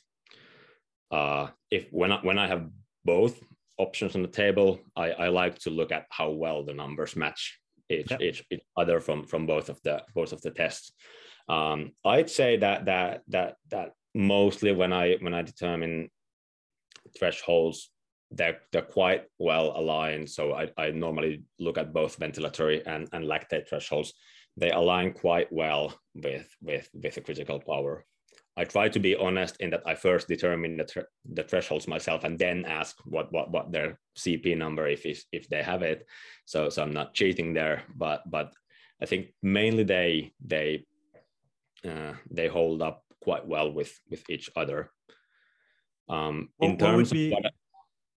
Uh, 1.10 1.48
if 1.70 1.88
when 1.90 2.10
I, 2.10 2.18
when 2.22 2.38
i 2.38 2.46
have 2.46 2.70
both 3.04 3.38
options 3.84 4.14
on 4.14 4.22
the 4.22 4.36
table 4.44 4.80
I, 4.96 5.08
I 5.24 5.28
like 5.28 5.56
to 5.60 5.70
look 5.70 5.92
at 5.92 6.06
how 6.10 6.30
well 6.30 6.64
the 6.64 6.74
numbers 6.82 7.16
match 7.16 7.42
each, 7.90 8.10
yep. 8.10 8.20
each, 8.20 8.44
each 8.50 8.64
other 8.76 9.00
from 9.00 9.26
from 9.26 9.46
both 9.46 9.68
of 9.68 9.78
the 9.82 10.02
both 10.14 10.32
of 10.32 10.40
the 10.42 10.50
tests. 10.50 10.92
Um, 11.48 11.92
I'd 12.04 12.30
say 12.30 12.56
that 12.58 12.86
that 12.86 13.22
that 13.28 13.56
that 13.70 13.88
mostly 14.14 14.72
when 14.72 14.92
I 14.92 15.16
when 15.20 15.34
I 15.34 15.42
determine 15.42 16.08
thresholds, 17.18 17.90
they're 18.30 18.60
they're 18.70 18.82
quite 18.82 19.24
well 19.38 19.72
aligned. 19.76 20.30
So 20.30 20.54
I, 20.54 20.70
I 20.76 20.90
normally 20.90 21.44
look 21.58 21.78
at 21.78 21.92
both 21.92 22.18
ventilatory 22.18 22.82
and, 22.86 23.08
and 23.12 23.24
lactate 23.24 23.68
thresholds. 23.68 24.12
They 24.56 24.70
align 24.70 25.12
quite 25.12 25.52
well 25.52 25.94
with 26.14 26.48
with 26.60 26.88
with 26.94 27.14
the 27.14 27.20
critical 27.20 27.60
power. 27.60 28.04
I 28.56 28.64
try 28.64 28.88
to 28.90 28.98
be 28.98 29.16
honest 29.16 29.56
in 29.60 29.70
that 29.70 29.82
I 29.86 29.94
first 29.94 30.28
determine 30.28 30.76
the, 30.76 31.06
the 31.24 31.42
thresholds 31.42 31.88
myself 31.88 32.24
and 32.24 32.38
then 32.38 32.64
ask 32.66 32.96
what 33.04 33.32
what 33.32 33.50
what 33.50 33.72
their 33.72 33.98
CP 34.18 34.56
number 34.56 34.86
if 34.86 35.06
if 35.32 35.48
they 35.48 35.62
have 35.62 35.82
it. 35.82 36.06
So 36.44 36.68
so 36.68 36.82
I'm 36.82 36.92
not 36.92 37.14
cheating 37.14 37.54
there, 37.54 37.84
but 37.94 38.22
but 38.30 38.52
I 39.00 39.06
think 39.06 39.28
mainly 39.42 39.84
they 39.84 40.32
they 40.44 40.84
uh, 41.88 42.12
they 42.30 42.48
hold 42.48 42.82
up 42.82 43.04
quite 43.22 43.46
well 43.46 43.72
with 43.72 43.98
with 44.10 44.28
each 44.28 44.50
other. 44.54 44.90
Um, 46.08 46.50
in 46.60 46.76
terms 46.76 47.10
be, 47.10 47.30
what, 47.30 47.44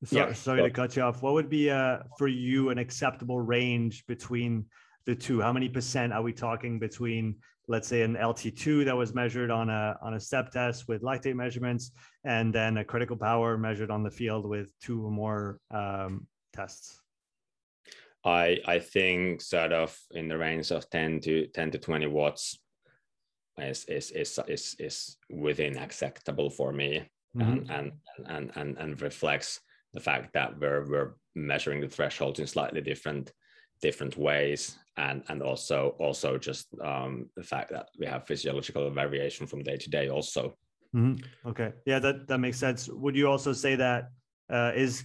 so, 0.05 0.17
yeah, 0.17 0.33
sorry 0.33 0.61
so, 0.61 0.65
to 0.65 0.71
cut 0.71 0.97
you 0.97 1.03
off. 1.03 1.23
What 1.23 1.35
would 1.35 1.49
be 1.49 1.71
uh, 1.71 1.99
for 2.19 2.27
you 2.27 2.71
an 2.71 2.79
acceptable 2.79 3.41
range 3.41 4.05
between 4.07 4.67
the 5.07 5.15
two? 5.15 5.41
How 5.41 5.53
many 5.53 5.69
percent 5.69 6.13
are 6.13 6.23
we 6.23 6.33
talking 6.33 6.81
between 6.81 7.37
let's 7.69 7.89
say 7.89 8.03
an 8.03 8.15
LT2 8.15 8.85
that 8.85 8.97
was 8.97 9.15
measured 9.15 9.51
on 9.51 9.71
a 9.71 9.97
on 10.03 10.15
a 10.15 10.21
step 10.21 10.51
test 10.51 10.89
with 10.89 11.03
lactate 11.03 11.35
measurements, 11.35 11.93
and 12.25 12.55
then 12.55 12.79
a 12.79 12.85
critical 12.85 13.17
power 13.17 13.57
measured 13.57 13.91
on 13.91 14.03
the 14.03 14.11
field 14.11 14.47
with 14.47 14.69
two 14.81 15.05
or 15.05 15.11
more 15.11 15.59
um, 15.71 16.27
tests. 16.53 17.01
I 18.25 18.59
I 18.67 18.79
think 18.79 19.41
sort 19.41 19.73
of 19.73 19.99
in 20.13 20.29
the 20.29 20.39
range 20.39 20.71
of 20.71 20.89
10 20.91 21.21
to 21.21 21.47
10 21.49 21.73
to 21.73 21.79
20 21.79 22.07
watts 22.07 22.59
is 23.59 23.85
is 23.85 24.11
is 24.11 24.39
is, 24.49 24.77
is 24.79 25.17
within 25.31 25.77
acceptable 25.79 26.51
for 26.51 26.73
me 26.73 27.09
mm-hmm. 27.37 27.71
and, 27.71 27.71
and 27.71 27.93
and 28.27 28.51
and 28.57 28.79
and 28.79 29.03
reflects 29.03 29.61
the 29.93 30.01
fact 30.01 30.33
that 30.33 30.59
we're 30.59 30.89
we're 30.89 31.15
measuring 31.35 31.81
the 31.81 31.89
thresholds 31.89 32.41
in 32.41 32.47
slightly 32.47 32.81
different 32.81 33.33
different 33.81 34.17
ways 34.17 34.79
and 34.97 35.23
and 35.29 35.43
also 35.43 35.97
also 35.99 36.39
just 36.39 36.69
um, 36.83 37.27
the 37.37 37.43
fact 37.43 37.71
that 37.71 37.89
we 37.99 38.07
have 38.07 38.27
physiological 38.27 38.91
variation 38.91 39.47
from 39.47 39.63
day 39.63 39.77
to 39.77 39.91
day 39.91 40.09
also. 40.09 40.57
Mm-hmm. 40.95 41.49
okay. 41.49 41.73
Yeah 41.87 41.99
that 41.99 42.29
that 42.29 42.39
makes 42.39 42.59
sense. 42.59 42.89
Would 42.89 43.17
you 43.17 43.29
also 43.29 43.53
say 43.53 43.75
that 43.77 44.11
uh, 44.51 44.73
is 44.75 45.05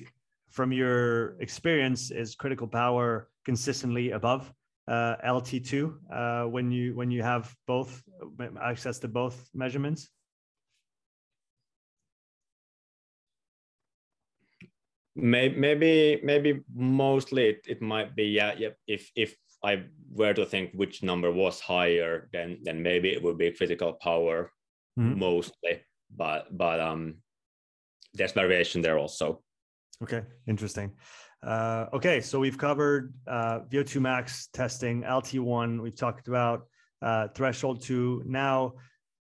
from 0.49 0.71
your 0.71 1.39
experience 1.41 2.11
is 2.11 2.35
critical 2.35 2.67
power 2.67 3.29
consistently 3.45 4.11
above 4.11 4.51
uh, 4.87 5.15
lt2 5.25 5.93
uh, 6.11 6.43
when 6.45 6.71
you 6.71 6.95
when 6.95 7.11
you 7.11 7.23
have 7.23 7.55
both 7.65 8.03
access 8.61 8.99
to 8.99 9.07
both 9.07 9.49
measurements? 9.53 10.09
Maybe 15.15 15.57
maybe 15.57 16.21
maybe 16.23 16.61
mostly 16.73 17.49
it, 17.49 17.65
it 17.67 17.81
might 17.81 18.15
be 18.15 18.25
yeah, 18.25 18.53
yeah 18.57 18.69
if 18.87 19.11
if 19.15 19.35
I 19.63 19.83
were 20.11 20.33
to 20.33 20.45
think 20.45 20.71
which 20.73 21.03
number 21.03 21.31
was 21.31 21.59
higher, 21.59 22.29
then 22.33 22.59
then 22.63 22.81
maybe 22.81 23.09
it 23.09 23.21
would 23.21 23.37
be 23.37 23.51
critical 23.51 23.93
power 23.93 24.51
mm-hmm. 24.97 25.19
mostly. 25.19 25.81
But 26.15 26.55
but 26.57 26.79
um, 26.79 27.15
there's 28.13 28.31
variation 28.31 28.81
there 28.81 28.97
also. 28.97 29.41
Okay, 30.01 30.21
interesting. 30.47 30.91
Uh, 31.43 31.85
okay, 31.93 32.19
so 32.21 32.39
we've 32.39 32.57
covered 32.57 33.13
uh, 33.27 33.59
VO2 33.69 34.01
max 34.01 34.47
testing, 34.53 35.03
LT1. 35.03 35.81
We've 35.81 35.95
talked 35.95 36.27
about 36.27 36.67
uh, 37.01 37.27
threshold 37.29 37.81
two. 37.81 38.23
Now, 38.25 38.73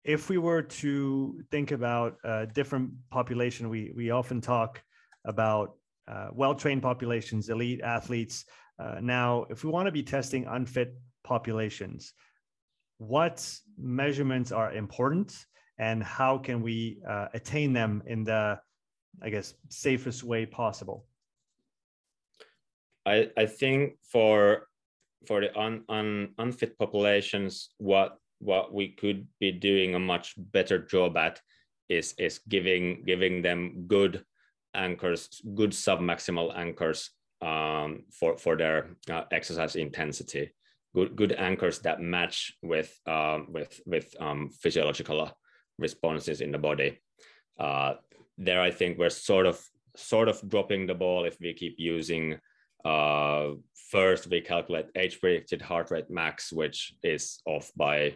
if 0.05 0.31
we 0.31 0.39
were 0.39 0.63
to 0.63 1.41
think 1.51 1.71
about 1.71 2.17
a 2.25 2.47
different 2.47 2.93
population, 3.11 3.69
we 3.69 3.93
we 3.95 4.11
often 4.11 4.41
talk 4.41 4.83
about 5.25 5.75
uh, 6.07 6.29
well-trained 6.33 6.83
populations, 6.83 7.51
elite 7.51 7.83
athletes. 7.83 8.47
Uh, 8.79 8.99
now, 9.01 9.47
if 9.51 9.65
we 9.65 9.71
want 9.71 9.87
to 9.87 9.93
be 9.93 10.03
testing 10.03 10.47
unfit 10.47 10.95
populations, 11.25 12.15
what 12.99 13.45
measurements 13.77 14.53
are 14.53 14.73
important 14.73 15.47
and 15.79 16.03
how 16.03 16.39
can 16.39 16.63
we 16.63 16.99
uh, 17.09 17.27
attain 17.35 17.73
them 17.73 18.03
in 18.07 18.25
the, 18.25 18.59
I 19.23 19.31
guess, 19.31 19.55
safest 19.69 20.25
way 20.25 20.47
possible? 20.47 21.07
I, 23.07 23.31
I 23.37 23.47
think 23.47 23.95
for 24.03 24.69
for 25.27 25.41
the 25.41 25.57
un, 25.59 25.83
un, 25.89 26.35
unfit 26.39 26.79
populations, 26.79 27.71
what 27.79 28.19
what 28.39 28.73
we 28.73 28.89
could 28.89 29.27
be 29.41 29.51
doing 29.51 29.95
a 29.95 29.99
much 29.99 30.35
better 30.37 30.79
job 30.79 31.17
at 31.17 31.41
is 31.89 32.15
is 32.19 32.41
giving 32.49 33.05
giving 33.05 33.43
them 33.43 33.85
good 33.87 34.25
anchors, 34.75 35.41
good 35.55 35.71
submaximal 35.71 36.57
anchors 36.57 37.11
um, 37.41 38.05
for 38.11 38.37
for 38.37 38.57
their 38.57 38.97
uh, 39.11 39.25
exercise 39.33 39.77
intensity. 39.77 40.53
Good 40.95 41.17
good 41.17 41.33
anchors 41.33 41.81
that 41.81 42.01
match 42.01 42.53
with 42.63 42.97
uh, 43.07 43.41
with 43.49 43.81
with 43.87 44.15
um, 44.21 44.51
physiological 44.51 45.31
responses 45.79 46.41
in 46.41 46.53
the 46.53 46.59
body. 46.59 46.99
Uh, 47.59 47.95
there, 48.37 48.61
I 48.61 48.71
think 48.71 48.99
we're 48.99 49.11
sort 49.11 49.47
of 49.47 49.61
sort 49.97 50.29
of 50.29 50.41
dropping 50.49 50.87
the 50.87 50.95
ball 50.95 51.25
if 51.25 51.37
we 51.41 51.55
keep 51.55 51.77
using. 51.79 52.39
Uh, 52.85 53.55
first, 53.91 54.29
we 54.29 54.41
calculate 54.41 54.87
age 54.97 55.21
predicted 55.21 55.61
heart 55.61 55.91
rate 55.91 56.11
max, 56.11 56.53
which 56.53 56.95
is 57.03 57.41
off 57.47 57.71
by 57.77 58.15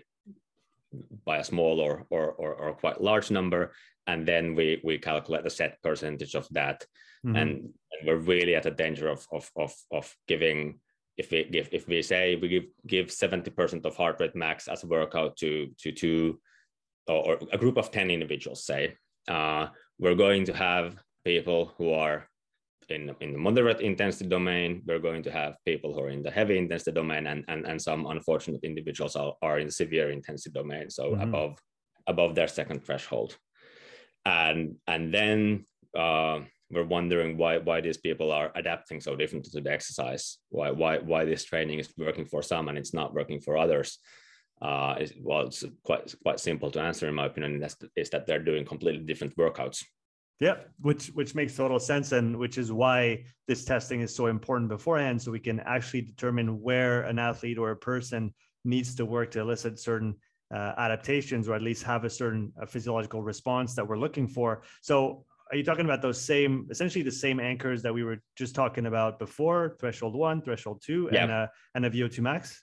by 1.25 1.39
a 1.39 1.45
small 1.45 1.81
or, 1.81 2.07
or, 2.11 2.33
or, 2.33 2.55
or 2.55 2.75
quite 2.75 3.01
large 3.01 3.31
number 3.31 3.73
and 4.07 4.27
then 4.27 4.55
we 4.55 4.81
we 4.85 4.99
calculate 4.99 5.45
the 5.45 5.51
set 5.51 5.81
percentage 5.83 6.35
of 6.35 6.47
that 6.51 6.85
mm-hmm. 7.25 7.37
and, 7.37 7.51
and, 7.51 7.73
we're 8.05 8.17
really 8.17 8.57
at 8.57 8.67
a 8.67 8.71
danger 8.71 9.09
of 9.09 9.27
of 9.33 9.51
of, 9.57 9.73
of 9.93 10.17
giving 10.27 10.81
if 11.17 11.31
we 11.31 11.45
give 11.45 11.69
if 11.73 11.87
we 11.87 12.03
say 12.03 12.37
we 12.37 12.49
give 12.49 12.65
give 12.87 13.07
70% 13.07 13.85
of 13.85 13.97
heart 13.97 14.17
rate 14.19 14.35
max 14.35 14.69
as 14.69 14.83
a 14.83 14.87
workout 14.87 15.37
to 15.37 15.69
to 15.79 15.93
two 15.93 16.41
or, 17.07 17.35
or 17.35 17.39
a 17.53 17.59
group 17.59 17.77
of 17.77 17.91
10 17.91 18.11
individuals 18.11 18.65
say 18.65 18.97
uh, 19.29 19.69
we're 19.99 20.15
going 20.15 20.45
to 20.45 20.53
have 20.53 20.97
people 21.25 21.73
who 21.77 21.93
are 21.93 22.29
in, 22.89 23.15
in 23.21 23.33
the 23.33 23.39
moderate 23.39 23.81
intensity 23.81 24.29
domain 24.29 24.83
we're 24.87 24.99
going 24.99 25.23
to 25.23 25.31
have 25.31 25.55
people 25.65 25.95
who 25.95 26.01
are 26.01 26.11
in 26.11 26.23
the 26.23 26.31
heavy 26.31 26.59
intensity 26.59 26.93
domain 26.93 27.27
and 27.27 27.45
and, 27.49 27.67
and 27.67 27.81
some 27.81 28.07
unfortunate 28.07 28.65
individuals 28.65 29.15
are, 29.17 29.35
are 29.43 29.59
in 29.59 29.71
severe 29.71 30.11
intensity 30.11 30.53
domain 30.53 30.91
so 30.91 31.11
mm-hmm. 31.11 31.23
above 31.23 31.59
above 32.07 32.35
their 32.35 32.49
second 32.49 32.85
threshold 32.85 33.37
and 34.25 34.77
and 34.87 35.13
then 35.13 35.65
uh, 35.97 36.41
we're 36.73 36.85
wondering 36.85 37.37
why 37.37 37.59
why 37.59 37.81
these 37.81 37.99
people 37.99 38.33
are 38.33 38.51
adapting 38.55 39.01
so 39.01 39.15
differently 39.15 39.51
to 39.51 39.61
the 39.61 39.73
exercise 39.73 40.39
why 40.49 40.71
why 40.71 40.99
why 40.99 41.25
this 41.25 41.45
training 41.45 41.79
is 41.79 41.93
working 41.97 42.25
for 42.25 42.43
some 42.43 42.69
and 42.69 42.79
it's 42.79 42.95
not 42.95 43.15
working 43.15 43.41
for 43.41 43.57
others 43.57 43.99
uh, 44.63 44.95
well 45.21 45.43
it's 45.47 45.65
quite 45.85 46.15
quite 46.23 46.41
simple 46.41 46.71
to 46.71 46.81
answer 46.81 47.09
in 47.09 47.15
my 47.15 47.27
opinion 47.27 47.61
that's, 47.61 47.77
is 47.97 48.11
that 48.11 48.27
they're 48.27 48.43
doing 48.43 48.65
completely 48.65 49.05
different 49.05 49.37
workouts 49.37 49.85
yeah 50.41 50.57
which 50.81 51.09
which 51.09 51.35
makes 51.35 51.55
total 51.55 51.79
sense 51.79 52.13
and 52.13 52.37
which 52.37 52.59
is 52.59 52.73
why 52.73 53.23
this 53.47 53.65
testing 53.65 54.01
is 54.01 54.15
so 54.15 54.27
important 54.27 54.69
beforehand 54.69 55.21
so 55.21 55.31
we 55.31 55.41
can 55.41 55.61
actually 55.61 56.01
determine 56.01 56.61
where 56.61 57.03
an 57.03 57.19
athlete 57.19 57.59
or 57.59 57.71
a 57.71 57.77
person 57.77 58.33
needs 58.65 58.95
to 58.95 59.05
work 59.05 59.31
to 59.31 59.41
elicit 59.41 59.79
certain 59.79 60.15
uh, 60.55 60.75
adaptations 60.77 61.49
or 61.49 61.55
at 61.55 61.63
least 61.63 61.83
have 61.83 62.05
a 62.05 62.11
certain 62.11 62.53
physiological 62.69 63.23
response 63.23 63.75
that 63.75 63.87
we're 63.87 63.97
looking 63.97 64.29
for. 64.29 64.63
So 64.83 65.25
are 65.53 65.57
you 65.57 65.65
talking 65.65 65.85
about 65.85 66.03
those 66.03 66.21
same 66.21 66.67
essentially 66.71 67.03
the 67.03 67.13
same 67.13 67.39
anchors 67.39 67.83
that 67.83 67.93
we 67.93 68.03
were 68.03 68.19
just 68.37 68.55
talking 68.55 68.87
about 68.87 69.19
before 69.19 69.77
threshold 69.79 70.15
one 70.15 70.41
threshold 70.43 70.83
two 70.85 71.09
yeah. 71.13 71.23
and 71.23 71.33
a 71.33 71.51
and 71.75 71.87
a 71.87 71.91
vo2 71.91 72.19
max? 72.21 72.63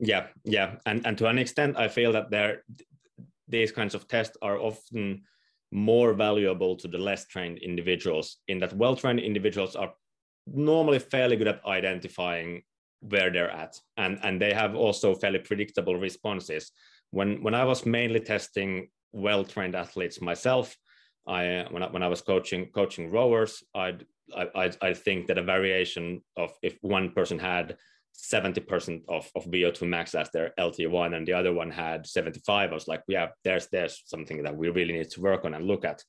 Yeah 0.00 0.26
yeah. 0.44 0.76
And 0.86 1.06
and 1.06 1.16
to 1.18 1.26
an 1.26 1.38
extent 1.38 1.76
i 1.76 1.88
feel 1.88 2.12
that 2.12 2.30
there 2.30 2.64
these 3.46 3.70
kinds 3.70 3.94
of 3.94 4.08
tests 4.08 4.36
are 4.42 4.58
often 4.58 5.22
more 5.70 6.14
valuable 6.14 6.76
to 6.76 6.88
the 6.88 6.98
less 6.98 7.26
trained 7.26 7.58
individuals 7.58 8.38
in 8.48 8.58
that 8.60 8.72
well 8.72 8.96
trained 8.96 9.20
individuals 9.20 9.76
are 9.76 9.92
normally 10.46 10.98
fairly 10.98 11.36
good 11.36 11.48
at 11.48 11.64
identifying 11.66 12.62
where 13.00 13.30
they're 13.30 13.50
at. 13.50 13.78
And 13.96 14.18
and 14.22 14.40
they 14.40 14.52
have 14.52 14.74
also 14.74 15.14
fairly 15.14 15.38
predictable 15.38 15.96
responses. 15.96 16.70
When 17.10 17.42
when 17.42 17.54
I 17.54 17.64
was 17.64 17.86
mainly 17.86 18.20
testing 18.20 18.88
well 19.12 19.44
trained 19.44 19.74
athletes 19.74 20.20
myself, 20.20 20.76
I 21.26 21.66
when 21.70 21.82
I, 21.82 21.90
when 21.90 22.02
I 22.02 22.08
was 22.08 22.22
coaching 22.22 22.70
coaching 22.74 23.10
rowers, 23.10 23.62
I'd 23.74 24.04
I, 24.34 24.70
I 24.80 24.94
think 24.94 25.26
that 25.26 25.38
a 25.38 25.42
variation 25.42 26.22
of 26.36 26.52
if 26.62 26.78
one 26.80 27.10
person 27.10 27.38
had 27.38 27.76
70% 28.16 29.02
of, 29.08 29.30
of 29.34 29.44
VO2 29.44 29.86
max 29.88 30.14
as 30.14 30.30
their 30.30 30.52
LT1 30.58 31.14
and 31.14 31.26
the 31.26 31.32
other 31.32 31.52
one 31.52 31.70
had 31.70 32.06
75, 32.06 32.70
I 32.70 32.74
was 32.74 32.88
like, 32.88 33.02
yeah, 33.08 33.28
there's 33.42 33.68
there's 33.68 34.02
something 34.06 34.42
that 34.42 34.56
we 34.56 34.70
really 34.70 34.94
need 34.94 35.10
to 35.10 35.20
work 35.20 35.44
on 35.44 35.54
and 35.54 35.66
look 35.66 35.84
at. 35.84 36.02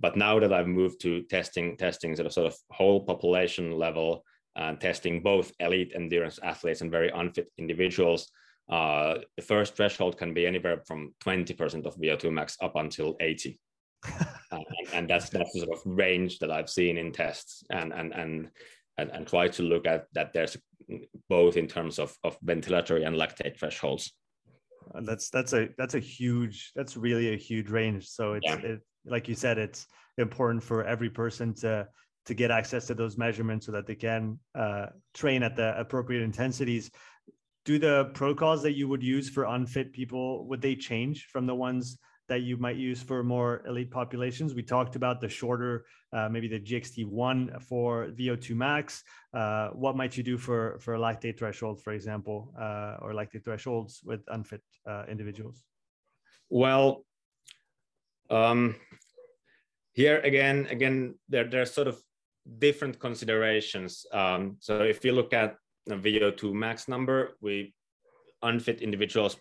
But 0.00 0.16
now 0.16 0.40
that 0.40 0.52
I've 0.52 0.66
moved 0.66 1.00
to 1.02 1.22
testing 1.24 1.76
testing 1.76 2.16
sort 2.16 2.26
of, 2.26 2.32
sort 2.32 2.46
of 2.46 2.56
whole 2.70 3.04
population 3.04 3.72
level 3.72 4.24
and 4.56 4.80
testing 4.80 5.22
both 5.22 5.52
elite 5.60 5.92
endurance 5.94 6.38
athletes 6.42 6.80
and 6.80 6.90
very 6.90 7.10
unfit 7.10 7.48
individuals, 7.58 8.30
uh, 8.70 9.18
the 9.36 9.42
first 9.42 9.76
threshold 9.76 10.16
can 10.16 10.34
be 10.34 10.46
anywhere 10.46 10.82
from 10.86 11.14
20% 11.24 11.86
of 11.86 11.96
VO2 11.96 12.32
max 12.32 12.56
up 12.62 12.76
until 12.76 13.16
80. 13.20 13.58
and, 14.50 14.64
and, 14.92 15.10
that's 15.10 15.30
that's 15.30 15.52
the 15.52 15.60
sort 15.60 15.72
of 15.72 15.82
range 15.84 16.38
that 16.40 16.50
I've 16.50 16.68
seen 16.68 16.98
in 16.98 17.12
tests 17.12 17.62
and 17.70 17.92
and 17.92 18.12
and 18.12 18.50
and, 18.98 19.10
and 19.10 19.26
try 19.26 19.48
to 19.48 19.62
look 19.62 19.86
at 19.86 20.06
that 20.14 20.32
there's 20.32 20.56
both 21.28 21.56
in 21.56 21.66
terms 21.66 21.98
of, 21.98 22.16
of 22.24 22.38
ventilatory 22.40 23.06
and 23.06 23.16
lactate 23.16 23.58
thresholds. 23.58 24.12
That's 25.02 25.30
that's 25.30 25.52
a 25.52 25.68
that's 25.78 25.94
a 25.94 26.00
huge 26.00 26.72
that's 26.74 26.96
really 26.96 27.32
a 27.32 27.36
huge 27.36 27.70
range. 27.70 28.08
So 28.08 28.34
it's 28.34 28.46
yeah. 28.46 28.58
it, 28.58 28.80
like 29.06 29.28
you 29.28 29.34
said, 29.34 29.58
it's 29.58 29.86
important 30.18 30.62
for 30.62 30.84
every 30.84 31.10
person 31.10 31.54
to 31.54 31.86
to 32.26 32.34
get 32.34 32.50
access 32.50 32.86
to 32.86 32.94
those 32.94 33.16
measurements 33.16 33.66
so 33.66 33.72
that 33.72 33.86
they 33.86 33.94
can 33.94 34.38
uh, 34.54 34.86
train 35.14 35.42
at 35.42 35.56
the 35.56 35.78
appropriate 35.78 36.22
intensities 36.22 36.90
do 37.64 37.78
the 37.78 38.10
protocols 38.14 38.62
that 38.62 38.72
you 38.72 38.88
would 38.88 39.02
use 39.02 39.28
for 39.28 39.44
unfit 39.44 39.92
people 39.92 40.46
would 40.46 40.60
they 40.60 40.74
change 40.74 41.28
from 41.32 41.46
the 41.46 41.54
ones 41.54 41.98
that 42.32 42.40
you 42.40 42.56
might 42.56 42.76
use 42.76 43.00
for 43.02 43.22
more 43.22 43.62
elite 43.66 43.90
populations. 43.90 44.54
We 44.54 44.62
talked 44.62 44.96
about 44.96 45.20
the 45.20 45.28
shorter 45.28 45.84
uh, 46.16 46.28
maybe 46.34 46.48
the 46.48 46.62
gxt1 46.70 47.62
for 47.68 47.90
vo2 48.18 48.56
max. 48.56 49.04
Uh, 49.34 49.68
what 49.82 49.94
might 50.00 50.16
you 50.16 50.24
do 50.32 50.36
for 50.46 50.78
for 50.84 50.92
lactate 51.06 51.36
threshold 51.38 51.76
for 51.84 51.92
example 51.98 52.38
uh, 52.58 53.02
or 53.02 53.08
lactate 53.18 53.44
thresholds 53.44 53.92
with 54.08 54.20
unfit 54.36 54.62
uh, 54.90 55.04
individuals? 55.14 55.58
Well 56.48 57.04
um, 58.30 58.76
here 60.00 60.18
again 60.30 60.66
again 60.76 60.96
there 61.28 61.46
there's 61.52 61.72
sort 61.78 61.88
of 61.92 61.96
different 62.66 62.98
considerations. 62.98 64.06
Um, 64.20 64.56
so 64.66 64.72
if 64.94 65.04
you 65.04 65.12
look 65.12 65.32
at 65.34 65.50
the 65.86 65.96
VO2 65.96 66.52
max 66.64 66.88
number, 66.88 67.36
we 67.40 67.74
unfit 68.42 68.80
individuals 68.80 69.36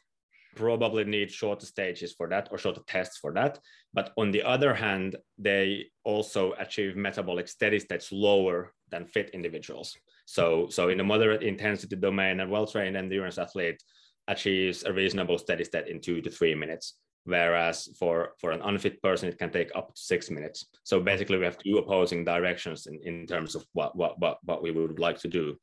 probably 0.56 1.04
need 1.04 1.32
shorter 1.32 1.66
stages 1.66 2.14
for 2.14 2.28
that 2.30 2.50
or 2.52 2.58
shorter 2.58 2.82
tests 2.88 3.18
for 3.18 3.34
that. 3.34 3.60
But 3.94 4.12
on 4.18 4.32
the 4.32 4.44
other 4.44 4.74
hand, 4.74 5.16
they 5.38 5.88
also 6.04 6.54
achieve 6.60 6.96
metabolic 6.96 7.48
steady 7.48 7.80
states 7.80 8.12
lower 8.12 8.74
than 8.90 9.06
fit 9.06 9.32
individuals. 9.34 9.96
So, 10.26 10.68
so 10.70 10.90
in 10.90 11.00
a 11.00 11.04
moderate 11.04 11.44
intensity 11.44 11.96
domain, 11.96 12.40
a 12.40 12.48
well-trained 12.48 12.98
endurance 12.98 13.38
athlete 13.38 13.82
achieves 14.28 14.84
a 14.84 14.94
reasonable 14.94 15.38
steady 15.38 15.64
state 15.64 15.88
in 15.88 16.00
two 16.00 16.22
to 16.22 16.30
three 16.30 16.56
minutes. 16.56 16.96
Whereas 17.24 17.90
for, 18.00 18.34
for 18.40 18.52
an 18.52 18.62
unfit 18.62 19.02
person, 19.02 19.30
it 19.30 19.38
can 19.38 19.52
take 19.52 19.70
up 19.76 19.94
to 19.94 20.02
six 20.02 20.32
minutes. 20.32 20.66
So 20.84 21.00
basically 21.00 21.38
we 21.38 21.46
have 21.46 21.58
two 21.58 21.78
opposing 21.78 22.26
directions 22.26 22.88
in, 22.88 23.00
in 23.04 23.28
terms 23.28 23.56
of 23.56 23.64
what, 23.74 23.96
what, 23.96 24.20
what, 24.20 24.40
what 24.44 24.64
we 24.64 24.72
would 24.72 25.00
like 25.00 25.20
to 25.20 25.28
do 25.28 25.56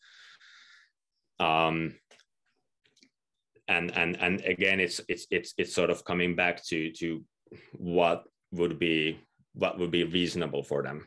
um, 1.41 1.95
and 3.69 3.97
and 3.97 4.17
and 4.21 4.41
again 4.43 4.81
it's 4.81 5.01
it's 5.09 5.27
it's 5.31 5.55
it's 5.59 5.75
sort 5.75 5.91
of 5.91 6.05
coming 6.05 6.35
back 6.35 6.65
to 6.65 6.91
to 6.93 7.23
what 7.73 8.25
would 8.53 8.79
be 8.79 9.19
what 9.55 9.79
would 9.79 9.91
be 9.91 10.05
reasonable 10.05 10.63
for 10.63 10.83
them 10.83 11.07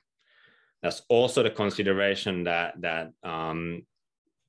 that's 0.81 1.03
also 1.09 1.43
the 1.43 1.49
consideration 1.49 2.43
that 2.43 2.79
that 2.81 3.11
um, 3.23 3.83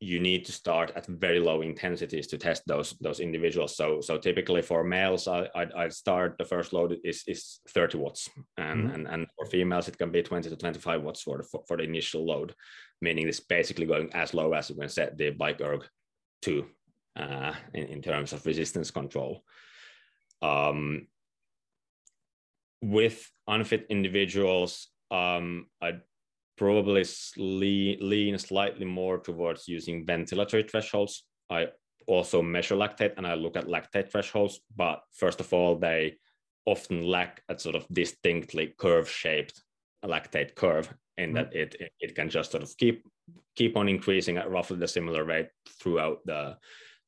you 0.01 0.19
need 0.19 0.45
to 0.45 0.51
start 0.51 0.91
at 0.97 1.07
very 1.07 1.39
low 1.39 1.63
intensities 1.63 2.27
to 2.27 2.37
test 2.37 2.63
those 2.67 2.95
those 3.01 3.21
individuals. 3.21 3.77
So 3.77 4.01
so 4.01 4.19
typically 4.19 4.63
for 4.63 4.83
males, 4.83 5.29
I 5.29 5.49
I'd, 5.55 5.73
I'd 5.73 5.93
start 5.93 6.37
the 6.39 6.45
first 6.45 6.73
load 6.73 6.97
is 7.05 7.23
is 7.29 7.61
30 7.69 7.99
watts, 7.99 8.29
and, 8.57 8.85
mm-hmm. 8.85 8.95
and 8.95 9.09
and 9.09 9.27
for 9.37 9.47
females 9.47 9.89
it 9.89 9.99
can 9.99 10.11
be 10.11 10.23
20 10.23 10.49
to 10.49 10.57
25 10.57 11.03
watts 11.03 11.23
for 11.23 11.39
the 11.39 11.45
for, 11.45 11.63
for 11.69 11.77
the 11.77 11.85
initial 11.85 12.27
load, 12.27 12.55
meaning 13.01 13.29
it's 13.29 13.41
basically 13.41 13.87
going 13.87 14.13
as 14.13 14.35
low 14.35 14.53
as 14.55 14.71
you 14.71 14.77
can 14.77 14.89
set 14.89 15.17
the 15.17 15.31
bike 15.31 15.61
erg 15.61 15.87
to 16.43 16.67
uh, 17.17 17.53
in, 17.75 17.85
in 17.85 18.03
terms 18.03 18.33
of 18.33 18.45
resistance 18.47 18.91
control. 18.91 19.43
Um, 20.41 21.07
with 22.81 23.31
unfit 23.47 23.87
individuals, 23.91 24.89
um, 25.11 25.67
I'd 25.81 26.01
probably 26.57 27.05
lean 27.37 28.39
slightly 28.39 28.85
more 28.85 29.19
towards 29.19 29.69
using 29.69 30.05
ventilatory 30.05 30.69
thresholds. 30.69 31.25
I 31.49 31.69
also 32.07 32.43
measure 32.43 32.75
lactate 32.75 33.15
and 33.17 33.27
I 33.27 33.35
look 33.35 33.57
at 33.57 33.67
lactate 33.67 34.11
thresholds, 34.11 34.61
but 34.75 35.03
first 35.13 35.41
of 35.41 35.53
all, 35.53 35.77
they 35.77 36.17
often 36.67 37.03
lack 37.05 37.43
a 37.49 37.59
sort 37.59 37.77
of 37.77 37.87
distinctly 37.93 38.75
curve 38.79 39.09
shaped 39.09 39.63
lactate 40.05 40.55
curve 40.55 40.93
in 41.19 41.31
mm-hmm. 41.31 41.35
that 41.37 41.55
it, 41.55 41.77
it, 41.81 41.93
it 42.01 42.15
can 42.15 42.29
just 42.29 42.51
sort 42.53 42.63
of 42.63 42.77
keep 42.77 43.05
keep 43.55 43.77
on 43.77 43.89
increasing 43.89 44.37
at 44.37 44.51
roughly 44.51 44.79
the 44.79 44.89
similar 44.89 45.25
rate 45.25 45.49
throughout 45.81 46.19
the 46.25 46.57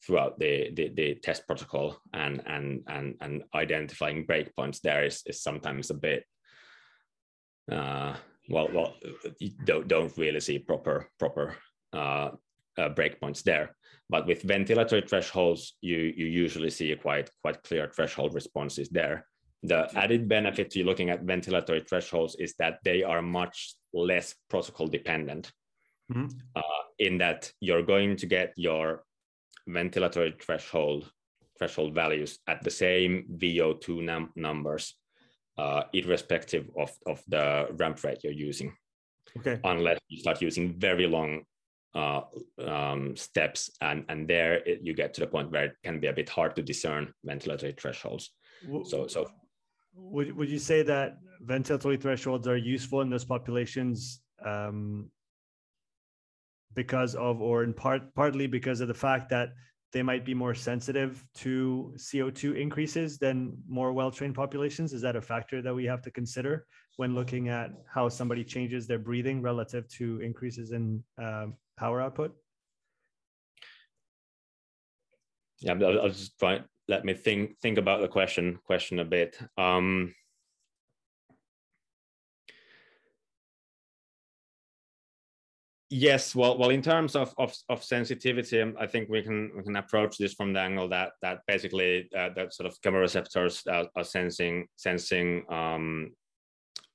throughout 0.04 0.38
the, 0.38 0.70
the, 0.74 0.88
the 0.94 1.14
test 1.16 1.46
protocol 1.46 1.96
and 2.12 2.42
and 2.46 2.82
and 2.88 3.14
and 3.20 3.42
identifying 3.54 4.26
breakpoints 4.26 4.80
there 4.80 5.04
is, 5.04 5.22
is 5.26 5.42
sometimes 5.42 5.90
a 5.90 5.94
bit 5.94 6.24
uh, 7.70 8.14
well, 8.48 8.68
well, 8.72 8.94
you 9.38 9.50
don't 9.64 9.88
don't 9.88 10.16
really 10.18 10.40
see 10.40 10.58
proper 10.58 11.08
proper 11.18 11.56
uh, 11.92 12.30
uh, 12.78 12.88
breakpoints 12.90 13.42
there. 13.42 13.74
But 14.10 14.26
with 14.26 14.42
ventilatory 14.42 15.08
thresholds, 15.08 15.76
you 15.80 16.12
you 16.16 16.26
usually 16.26 16.70
see 16.70 16.92
a 16.92 16.96
quite 16.96 17.30
quite 17.42 17.62
clear 17.62 17.90
threshold 17.94 18.34
responses 18.34 18.88
there. 18.90 19.26
The 19.62 19.88
added 19.96 20.28
benefit 20.28 20.70
to 20.72 20.84
looking 20.84 21.08
at 21.08 21.24
ventilatory 21.24 21.88
thresholds 21.88 22.36
is 22.36 22.54
that 22.58 22.80
they 22.84 23.02
are 23.02 23.22
much 23.22 23.74
less 23.94 24.34
protocol 24.50 24.88
dependent. 24.88 25.50
Mm-hmm. 26.12 26.36
Uh, 26.54 26.82
in 26.98 27.16
that 27.18 27.50
you're 27.60 27.82
going 27.82 28.14
to 28.16 28.26
get 28.26 28.52
your 28.56 29.04
ventilatory 29.68 30.40
threshold 30.40 31.10
threshold 31.58 31.94
values 31.94 32.38
at 32.48 32.62
the 32.62 32.70
same 32.70 33.24
VO2 33.38 34.02
num- 34.02 34.32
numbers 34.34 34.96
uh, 35.56 35.84
irrespective 35.92 36.68
of, 36.76 36.90
of 37.06 37.22
the 37.28 37.68
ramp 37.78 38.02
rate 38.02 38.24
you're 38.24 38.32
using. 38.32 38.74
Okay. 39.38 39.60
Unless 39.64 40.00
you 40.08 40.18
start 40.18 40.42
using 40.42 40.74
very 40.78 41.06
long 41.06 41.42
uh, 41.94 42.22
um, 42.66 43.16
steps, 43.16 43.70
and 43.80 44.04
and 44.08 44.26
there 44.28 44.54
it, 44.66 44.80
you 44.82 44.94
get 44.94 45.14
to 45.14 45.20
the 45.20 45.26
point 45.26 45.50
where 45.52 45.66
it 45.66 45.76
can 45.84 46.00
be 46.00 46.08
a 46.08 46.12
bit 46.12 46.28
hard 46.28 46.56
to 46.56 46.62
discern 46.62 47.12
ventilatory 47.26 47.78
thresholds. 47.78 48.30
so 48.84 49.06
so. 49.06 49.30
Would 49.94 50.36
would 50.36 50.50
you 50.50 50.58
say 50.58 50.82
that 50.82 51.18
ventilatory 51.44 52.00
thresholds 52.00 52.48
are 52.48 52.56
useful 52.56 53.00
in 53.00 53.10
those 53.10 53.24
populations 53.24 54.20
um, 54.44 55.08
because 56.74 57.14
of, 57.14 57.40
or 57.40 57.64
in 57.64 57.72
part 57.72 58.14
partly 58.14 58.46
because 58.46 58.80
of 58.80 58.88
the 58.88 58.94
fact 58.94 59.28
that 59.30 59.50
they 59.94 60.02
might 60.02 60.24
be 60.24 60.34
more 60.34 60.54
sensitive 60.54 61.24
to 61.36 61.94
CO2 61.96 62.56
increases 62.56 63.16
than 63.16 63.56
more 63.68 63.92
well-trained 63.92 64.34
populations. 64.34 64.92
Is 64.92 65.00
that 65.02 65.14
a 65.14 65.20
factor 65.20 65.62
that 65.62 65.72
we 65.72 65.84
have 65.84 66.02
to 66.02 66.10
consider 66.10 66.66
when 66.96 67.14
looking 67.14 67.48
at 67.48 67.70
how 67.86 68.08
somebody 68.08 68.42
changes 68.42 68.88
their 68.88 68.98
breathing 68.98 69.40
relative 69.40 69.86
to 69.88 70.20
increases 70.20 70.72
in 70.72 71.02
um, 71.16 71.54
power 71.76 72.00
output? 72.00 72.34
Yeah, 75.60 75.74
I'll, 75.74 76.08
just 76.08 76.36
try. 76.38 76.60
Let 76.88 77.04
me 77.04 77.14
think 77.14 77.58
think 77.62 77.78
about 77.78 78.00
the 78.00 78.08
question 78.08 78.58
question 78.66 78.98
a 78.98 79.04
bit. 79.04 79.38
Um, 79.56 80.12
Yes, 85.96 86.34
well, 86.34 86.58
well, 86.58 86.70
in 86.70 86.82
terms 86.82 87.14
of, 87.14 87.32
of, 87.38 87.54
of 87.68 87.84
sensitivity, 87.84 88.60
I 88.80 88.84
think 88.84 89.08
we 89.08 89.22
can 89.22 89.52
we 89.56 89.62
can 89.62 89.76
approach 89.76 90.18
this 90.18 90.34
from 90.34 90.52
the 90.52 90.58
angle 90.58 90.88
that 90.88 91.12
that 91.22 91.42
basically 91.46 92.08
uh, 92.18 92.30
that 92.34 92.52
sort 92.52 92.66
of 92.66 92.80
chemoreceptors 92.80 93.64
are, 93.72 93.88
are 93.94 94.02
sensing 94.02 94.66
sensing 94.74 95.44
um, 95.48 96.10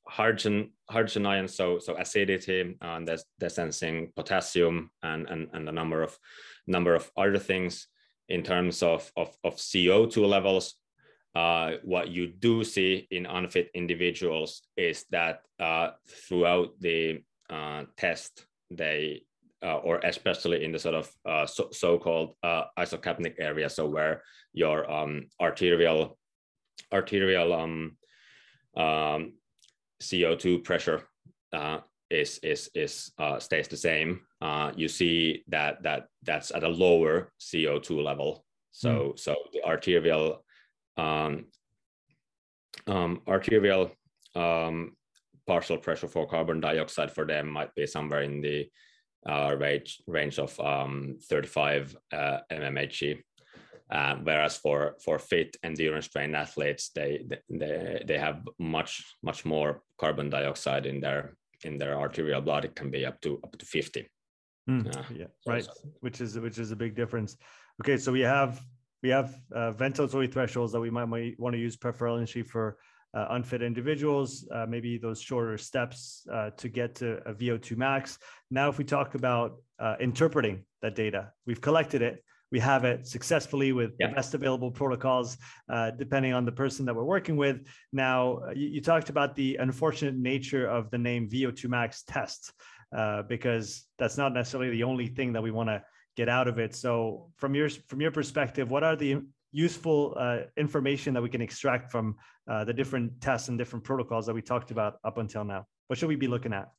hydrogen 0.05 0.73
hydrogen 0.89 1.25
ions, 1.25 1.55
so 1.55 1.79
so 1.79 1.95
acidity, 1.95 2.75
and 2.81 3.07
they're, 3.07 3.23
they're 3.37 3.47
sensing 3.47 4.11
potassium 4.17 4.91
and, 5.01 5.29
and 5.29 5.47
and 5.53 5.69
a 5.69 5.71
number 5.71 6.03
of 6.03 6.19
number 6.67 6.93
of 6.93 7.09
other 7.15 7.39
things 7.39 7.87
in 8.27 8.43
terms 8.43 8.83
of 8.83 9.09
of, 9.15 9.33
of 9.45 9.55
CO2 9.55 10.27
levels. 10.27 10.75
Uh, 11.33 11.75
what 11.83 12.09
you 12.09 12.27
do 12.27 12.65
see 12.65 13.07
in 13.11 13.25
unfit 13.25 13.69
individuals 13.73 14.63
is 14.75 15.05
that 15.09 15.43
uh, 15.57 15.91
throughout 16.27 16.77
the 16.81 17.23
uh, 17.49 17.85
test 17.95 18.45
they 18.69 19.23
uh, 19.63 19.77
or 19.77 19.99
especially 20.03 20.63
in 20.63 20.71
the 20.71 20.79
sort 20.79 20.95
of 20.95 21.11
uh, 21.25 21.45
so, 21.45 21.67
so-called 21.71 22.35
uh, 22.43 22.63
isocapnic 22.77 23.35
area, 23.39 23.69
so 23.69 23.85
where 23.85 24.23
your 24.53 24.89
um, 24.89 25.27
arterial 25.41 26.17
arterial 26.93 27.53
um, 27.53 27.97
um, 28.77 29.33
CO2 30.01 30.63
pressure 30.63 31.03
uh, 31.53 31.79
is 32.09 32.39
is 32.39 32.69
is 32.73 33.11
uh, 33.19 33.39
stays 33.39 33.67
the 33.67 33.77
same. 33.77 34.21
Uh, 34.41 34.71
you 34.75 34.87
see 34.87 35.43
that 35.47 35.83
that 35.83 36.07
that's 36.23 36.51
at 36.51 36.63
a 36.63 36.69
lower 36.69 37.31
CO2 37.39 38.03
level. 38.03 38.45
So 38.71 38.89
mm. 38.89 39.19
so 39.19 39.35
the 39.53 39.63
arterial 39.65 40.43
um, 40.97 41.45
um, 42.87 43.21
arterial 43.27 43.91
um, 44.35 44.95
partial 45.49 45.77
pressure 45.77 46.07
for 46.07 46.27
carbon 46.27 46.59
dioxide 46.59 47.11
for 47.11 47.25
them 47.25 47.49
might 47.49 47.73
be 47.73 47.87
somewhere 47.87 48.21
in 48.21 48.39
the 48.39 48.69
uh, 49.27 49.55
range 49.57 49.91
range 50.05 50.37
of 50.37 50.51
um, 50.59 51.17
35 51.23 51.97
uh, 52.13 52.37
mmHg. 52.51 53.17
Uh, 53.97 54.15
whereas 54.27 54.55
for 54.63 54.79
for 55.03 55.17
fit 55.17 55.57
endurance 55.63 56.07
trained 56.07 56.35
athletes, 56.35 56.91
they 56.97 57.11
they 57.61 58.03
they 58.09 58.19
have 58.19 58.37
much 58.59 58.91
much 59.23 59.43
more 59.53 59.81
carbon 59.97 60.29
dioxide 60.29 60.85
in 60.85 61.01
their 61.01 61.21
in 61.67 61.79
their 61.79 61.95
arterial 62.03 62.41
blood. 62.41 62.65
It 62.65 62.75
can 62.75 62.91
be 62.91 63.03
up 63.09 63.19
to 63.21 63.39
up 63.43 63.57
to 63.57 63.65
50. 63.65 64.07
Mm, 64.69 64.83
yeah, 65.21 65.29
right. 65.47 65.67
Which 66.01 66.21
is 66.21 66.37
which 66.37 66.59
is 66.59 66.69
a 66.71 66.75
big 66.75 66.93
difference. 66.95 67.37
Okay, 67.81 67.97
so 67.97 68.11
we 68.11 68.21
have 68.21 68.61
we 69.01 69.09
have 69.09 69.29
uh, 69.59 69.71
ventilatory 69.73 70.31
thresholds 70.31 70.71
that 70.73 70.83
we 70.85 70.91
might, 70.91 71.09
might 71.13 71.39
want 71.39 71.53
to 71.55 71.59
use 71.67 71.75
preferentially 71.75 72.43
for 72.43 72.77
uh, 73.13 73.27
unfit 73.31 73.61
individuals, 73.61 74.47
uh, 74.53 74.65
maybe 74.67 74.97
those 74.97 75.21
shorter 75.21 75.57
steps 75.57 76.27
uh, 76.31 76.51
to 76.51 76.69
get 76.69 76.95
to 76.95 77.17
a 77.27 77.33
VO2 77.33 77.75
max. 77.77 78.19
Now, 78.51 78.69
if 78.69 78.77
we 78.77 78.83
talk 78.83 79.15
about 79.15 79.57
uh, 79.79 79.95
interpreting 79.99 80.63
that 80.81 80.95
data, 80.95 81.31
we've 81.45 81.61
collected 81.61 82.01
it, 82.01 82.23
we 82.51 82.59
have 82.59 82.83
it 82.83 83.07
successfully 83.07 83.71
with 83.73 83.91
yeah. 83.99 84.07
the 84.07 84.15
best 84.15 84.33
available 84.33 84.71
protocols, 84.71 85.37
uh, 85.69 85.91
depending 85.91 86.33
on 86.33 86.45
the 86.45 86.51
person 86.51 86.85
that 86.85 86.95
we're 86.95 87.03
working 87.03 87.37
with. 87.37 87.67
Now, 87.93 88.39
you, 88.55 88.67
you, 88.67 88.81
talked 88.81 89.09
about 89.09 89.35
the 89.35 89.57
unfortunate 89.57 90.15
nature 90.15 90.67
of 90.67 90.89
the 90.89 90.97
name 90.97 91.29
VO2 91.29 91.69
max 91.69 92.03
test, 92.03 92.51
because 93.27 93.85
that's 93.99 94.17
not 94.17 94.33
necessarily 94.33 94.71
the 94.71 94.83
only 94.83 95.07
thing 95.07 95.33
that 95.33 95.43
we 95.43 95.51
want 95.51 95.69
to 95.69 95.83
get 96.17 96.27
out 96.27 96.47
of 96.47 96.57
it. 96.57 96.75
So, 96.75 97.29
from 97.37 97.53
your 97.53 97.69
from 97.69 98.01
your 98.01 98.11
perspective, 98.11 98.71
what 98.71 98.83
are 98.83 98.95
the 98.95 99.21
useful 99.51 100.15
uh, 100.17 100.39
information 100.57 101.13
that 101.13 101.21
we 101.21 101.29
can 101.29 101.41
extract 101.41 101.91
from 101.91 102.15
uh, 102.49 102.63
the 102.63 102.73
different 102.73 103.19
tests 103.21 103.49
and 103.49 103.57
different 103.57 103.83
protocols 103.83 104.25
that 104.25 104.33
we 104.33 104.41
talked 104.41 104.71
about 104.71 104.97
up 105.03 105.17
until 105.17 105.43
now? 105.43 105.65
What 105.87 105.97
should 105.97 106.09
we 106.09 106.15
be 106.15 106.27
looking 106.27 106.53
at? 106.53 106.69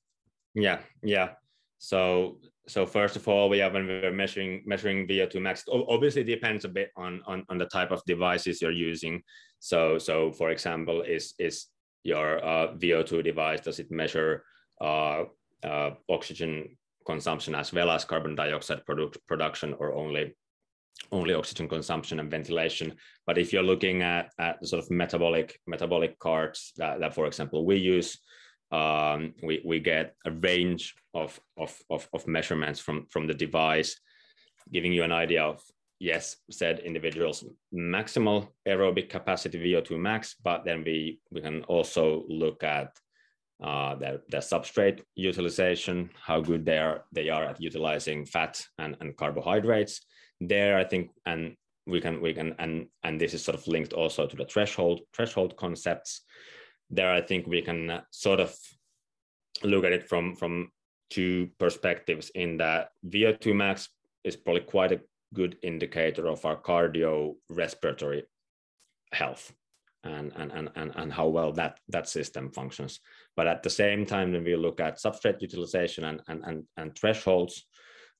Yeah, 0.55 0.81
yeah. 1.03 1.31
So, 1.79 2.39
so 2.69 2.87
first 2.87 3.17
of 3.17 3.27
all, 3.27 3.49
we 3.49 3.59
have 3.59 3.73
when 3.73 3.87
we're 3.87 4.13
measuring 4.13 4.63
measuring 4.67 5.09
VO2 5.09 5.41
max. 5.41 5.65
Obviously, 5.69 6.23
depends 6.25 6.65
a 6.65 6.69
bit 6.69 6.91
on, 6.97 7.23
on 7.27 7.45
on 7.49 7.59
the 7.59 7.67
type 7.67 7.91
of 7.91 8.03
devices 8.07 8.61
you're 8.61 8.71
using. 8.71 9.23
So, 9.61 9.99
so 9.99 10.33
for 10.33 10.51
example, 10.51 11.03
is 11.03 11.35
is 11.39 11.67
your 12.05 12.45
uh, 12.45 12.75
VO2 12.77 13.25
device 13.25 13.61
does 13.61 13.79
it 13.79 13.91
measure 13.91 14.45
uh, 14.81 15.25
uh, 15.63 15.91
oxygen 16.09 16.77
consumption 17.07 17.55
as 17.55 17.73
well 17.73 17.91
as 17.91 18.05
carbon 18.05 18.35
dioxide 18.35 18.83
produ- 18.89 19.17
production, 19.27 19.75
or 19.79 19.95
only 19.95 20.35
only 21.13 21.35
oxygen 21.35 21.69
consumption 21.69 22.21
and 22.21 22.31
ventilation. 22.31 22.95
But 23.27 23.39
if 23.39 23.53
you're 23.53 23.63
looking 23.63 24.03
at, 24.03 24.33
at 24.39 24.65
sort 24.67 24.83
of 24.83 24.91
metabolic 24.91 25.59
metabolic 25.67 26.19
cards 26.19 26.73
that, 26.77 27.01
that 27.01 27.15
for 27.15 27.27
example, 27.27 27.65
we 27.65 27.77
use, 27.77 28.19
um, 28.71 29.35
we, 29.43 29.63
we 29.65 29.81
get 29.81 30.15
a 30.25 30.31
range 30.31 30.95
of, 31.15 31.39
of, 31.59 31.77
of, 31.91 32.09
of, 32.13 32.27
measurements 32.27 32.79
from, 32.79 33.07
from 33.11 33.27
the 33.27 33.35
device, 33.35 33.99
giving 34.73 34.93
you 34.93 35.03
an 35.03 35.13
idea 35.13 35.43
of, 35.43 35.61
yes, 35.99 36.37
said 36.51 36.79
individuals 36.81 37.45
maximal 37.75 38.49
aerobic 38.69 39.09
capacity 39.09 39.59
VO2 39.59 39.99
max, 39.99 40.37
but 40.43 40.65
then 40.65 40.85
we, 40.85 41.21
we 41.33 41.41
can 41.41 41.65
also 41.65 42.25
look 42.29 42.63
at 42.63 42.97
uh, 43.61 43.97
their, 43.97 44.21
their 44.29 44.41
substrate 44.41 45.03
utilization, 45.17 46.09
how 46.15 46.41
good 46.41 46.65
they 46.65 46.79
are, 46.79 47.05
they 47.13 47.29
are 47.29 47.45
at 47.45 47.61
utilizing 47.61 48.25
fat 48.25 48.65
and, 48.79 48.97
and 49.01 49.17
carbohydrates 49.17 50.01
there 50.41 50.79
i 50.79 50.85
think 50.85 51.11
and 51.27 51.55
we 51.87 52.01
can 52.01 52.21
we 52.21 52.33
can 52.33 52.55
and 52.59 52.87
and 53.03 53.21
this 53.21 53.35
is 53.35 53.45
sort 53.45 53.57
of 53.57 53.67
linked 53.67 53.93
also 53.93 54.27
to 54.27 54.37
the 54.37 54.45
threshold 54.45 55.01
threshold 55.15 55.57
concepts 55.57 56.23
there 56.91 57.13
i 57.13 57.21
think 57.21 57.47
we 57.47 57.63
can 57.63 57.91
uh, 57.91 58.01
sort 58.11 58.41
of 58.41 58.55
look 59.63 59.85
at 59.85 59.93
it 59.93 60.09
from 60.09 60.35
from 60.35 60.71
two 61.11 61.49
perspectives 61.59 62.31
in 62.35 62.57
that 62.57 62.91
vo2 63.09 63.55
max 63.55 63.89
is 64.25 64.37
probably 64.37 64.63
quite 64.63 64.93
a 64.93 65.01
good 65.35 65.57
indicator 65.63 66.27
of 66.27 66.45
our 66.45 66.57
cardio 66.57 67.35
respiratory 67.49 68.25
health 69.13 69.53
and, 70.05 70.33
and, 70.37 70.51
and, 70.53 70.71
and, 70.77 70.93
and 70.97 71.13
how 71.13 71.27
well 71.27 71.53
that, 71.53 71.79
that 71.89 72.09
system 72.09 72.51
functions. 72.51 73.01
But 73.37 73.47
at 73.47 73.63
the 73.63 73.71
same 73.71 74.07
time, 74.07 74.33
when 74.33 74.45
we 74.45 74.57
look 74.57 74.81
at 74.81 74.99
substrate 74.99 75.43
utilization 75.43 76.05
and, 76.05 76.21
and, 76.27 76.43
and, 76.45 76.65
and 76.77 76.97
thresholds, 76.97 77.67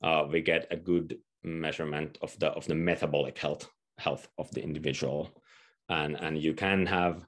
uh, 0.03 0.25
we 0.31 0.41
get 0.43 0.67
a 0.71 0.77
good 0.77 1.19
measurement 1.43 2.19
of 2.23 2.39
the 2.39 2.49
of 2.49 2.67
the 2.67 2.75
metabolic 2.75 3.39
health 3.39 3.69
health 3.99 4.29
of 4.39 4.51
the 4.53 4.63
individual. 4.63 5.31
And 5.89 6.17
and 6.21 6.39
you 6.39 6.55
can 6.55 6.87
have 6.87 7.27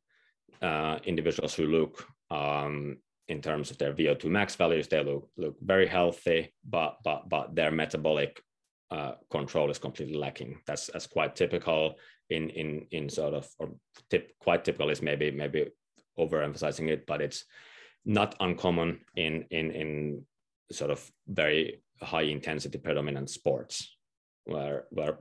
uh, 0.60 0.98
individuals 1.04 1.54
who 1.54 1.66
look 1.66 2.06
um, 2.30 2.98
in 3.28 3.40
terms 3.40 3.70
of 3.70 3.78
their 3.78 3.92
VO2 3.92 4.24
max 4.26 4.54
values 4.54 4.88
they 4.88 5.02
look 5.02 5.28
look 5.36 5.56
very 5.60 5.86
healthy 5.86 6.52
but 6.64 6.98
but 7.04 7.28
but 7.28 7.54
their 7.54 7.70
metabolic 7.70 8.42
uh, 8.90 9.14
control 9.30 9.70
is 9.70 9.78
completely 9.78 10.16
lacking. 10.16 10.60
That's 10.66 10.88
that's 10.88 11.06
quite 11.06 11.34
typical 11.34 11.96
in 12.30 12.50
in 12.50 12.86
in 12.90 13.08
sort 13.08 13.34
of 13.34 13.48
or 13.58 13.70
tip, 14.10 14.32
quite 14.38 14.64
typical 14.64 14.90
is 14.90 15.02
maybe 15.02 15.30
maybe 15.30 15.70
overemphasizing 16.18 16.88
it 16.88 17.06
but 17.06 17.22
it's 17.22 17.44
not 18.04 18.34
uncommon 18.40 19.00
in 19.16 19.46
in 19.50 19.70
in 19.70 20.26
sort 20.70 20.90
of 20.90 21.10
very 21.26 21.82
high 22.02 22.22
intensity 22.22 22.78
predominant 22.78 23.30
sports 23.30 23.96
where 24.44 24.84
where 24.90 25.18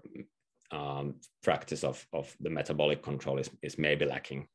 um, 0.72 1.16
practice 1.44 1.84
of 1.84 2.06
of 2.14 2.36
the 2.40 2.50
metabolic 2.50 3.02
control 3.02 3.38
is 3.38 3.50
is 3.62 3.78
maybe 3.78 4.06
lacking. 4.06 4.48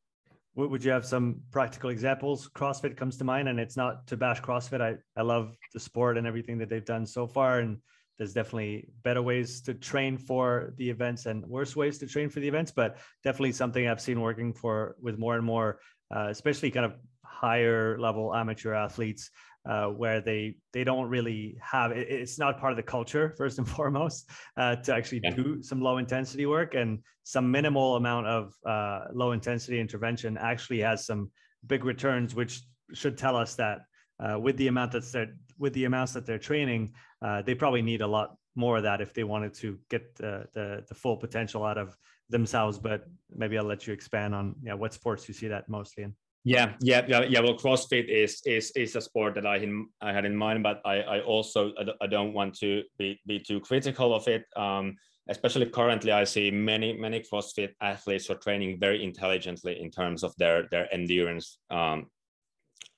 Would 0.54 0.82
you 0.82 0.90
have 0.90 1.04
some 1.04 1.42
practical 1.50 1.90
examples? 1.90 2.48
CrossFit 2.48 2.96
comes 2.96 3.18
to 3.18 3.24
mind, 3.24 3.48
and 3.48 3.60
it's 3.60 3.76
not 3.76 4.06
to 4.06 4.16
bash 4.16 4.40
CrossFit. 4.40 4.80
I 4.80 4.96
I 5.16 5.22
love 5.22 5.54
the 5.74 5.80
sport 5.80 6.16
and 6.16 6.26
everything 6.26 6.58
that 6.58 6.70
they've 6.70 6.84
done 6.84 7.04
so 7.04 7.26
far, 7.26 7.58
and 7.58 7.78
there's 8.16 8.32
definitely 8.32 8.88
better 9.02 9.22
ways 9.22 9.60
to 9.62 9.74
train 9.74 10.16
for 10.16 10.72
the 10.78 10.88
events 10.88 11.26
and 11.26 11.44
worse 11.46 11.76
ways 11.76 11.98
to 11.98 12.06
train 12.06 12.30
for 12.30 12.40
the 12.40 12.48
events, 12.48 12.70
but 12.70 12.96
definitely 13.22 13.52
something 13.52 13.86
I've 13.86 14.00
seen 14.00 14.20
working 14.20 14.54
for 14.54 14.96
with 15.00 15.18
more 15.18 15.36
and 15.36 15.44
more, 15.44 15.80
uh, 16.14 16.28
especially 16.30 16.70
kind 16.70 16.86
of 16.86 16.94
higher 17.24 17.98
level 17.98 18.34
amateur 18.34 18.72
athletes 18.72 19.30
uh, 19.68 19.86
where 19.86 20.20
they 20.20 20.56
they 20.72 20.84
don't 20.84 21.08
really 21.08 21.58
have 21.60 21.90
it, 21.90 22.08
it's 22.08 22.38
not 22.38 22.58
part 22.58 22.72
of 22.72 22.76
the 22.76 22.82
culture 22.82 23.34
first 23.38 23.58
and 23.58 23.68
foremost 23.68 24.30
uh, 24.56 24.76
to 24.76 24.94
actually 24.94 25.20
yeah. 25.24 25.30
do 25.30 25.62
some 25.62 25.80
low 25.80 25.98
intensity 25.98 26.46
work. 26.46 26.74
And 26.74 27.00
some 27.24 27.50
minimal 27.50 27.96
amount 27.96 28.26
of 28.26 28.54
uh, 28.64 29.06
low 29.12 29.32
intensity 29.32 29.80
intervention 29.80 30.38
actually 30.38 30.80
has 30.80 31.04
some 31.06 31.30
big 31.66 31.84
returns 31.84 32.34
which 32.34 32.62
should 32.92 33.18
tell 33.18 33.36
us 33.36 33.56
that 33.56 33.80
uh, 34.20 34.38
with 34.38 34.56
the 34.56 34.68
amount 34.68 34.92
that's 34.92 35.10
there 35.10 35.34
with 35.58 35.72
the 35.72 35.84
amounts 35.84 36.12
that 36.12 36.24
they're 36.24 36.38
training 36.38 36.92
uh, 37.22 37.42
they 37.42 37.54
probably 37.54 37.82
need 37.82 38.02
a 38.02 38.06
lot 38.06 38.36
more 38.54 38.76
of 38.76 38.84
that 38.84 39.00
if 39.00 39.12
they 39.12 39.24
wanted 39.24 39.52
to 39.52 39.78
get 39.90 40.14
the, 40.16 40.46
the, 40.54 40.84
the 40.88 40.94
full 40.94 41.16
potential 41.16 41.64
out 41.64 41.76
of 41.76 41.96
themselves. 42.30 42.78
But 42.78 43.06
maybe 43.34 43.58
i'll 43.58 43.64
let 43.64 43.86
you 43.86 43.92
expand 43.92 44.34
on 44.34 44.54
yeah 44.62 44.74
what 44.74 44.94
sports 44.94 45.26
you 45.28 45.34
see 45.34 45.48
that 45.48 45.68
mostly 45.68 46.04
in 46.04 46.14
yeah, 46.46 46.74
yeah, 46.80 47.04
yeah, 47.08 47.24
yeah. 47.28 47.40
Well, 47.40 47.56
CrossFit 47.58 48.08
is 48.08 48.40
is 48.46 48.70
is 48.76 48.94
a 48.94 49.00
sport 49.00 49.34
that 49.34 49.44
I 49.44 49.66
I 50.00 50.12
had 50.12 50.24
in 50.24 50.36
mind, 50.36 50.62
but 50.62 50.80
I 50.84 51.00
I 51.00 51.20
also 51.20 51.72
I 52.00 52.06
don't 52.06 52.32
want 52.34 52.54
to 52.60 52.84
be 52.98 53.20
be 53.26 53.40
too 53.40 53.58
critical 53.58 54.14
of 54.14 54.28
it. 54.28 54.44
Um, 54.54 54.94
especially 55.28 55.66
currently, 55.66 56.12
I 56.12 56.22
see 56.22 56.52
many 56.52 56.92
many 56.92 57.20
CrossFit 57.20 57.70
athletes 57.80 58.30
are 58.30 58.36
training 58.36 58.78
very 58.78 59.02
intelligently 59.02 59.80
in 59.82 59.90
terms 59.90 60.22
of 60.22 60.36
their 60.36 60.68
their 60.70 60.86
endurance, 60.94 61.58
um, 61.70 62.06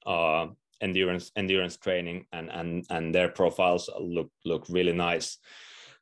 uh, 0.05 0.49
endurance 0.82 1.32
endurance 1.34 1.78
training, 1.78 2.26
and 2.32 2.51
and 2.51 2.84
and 2.90 3.14
their 3.14 3.30
profiles 3.30 3.88
look 3.99 4.30
look 4.44 4.66
really 4.68 4.92
nice. 4.92 5.38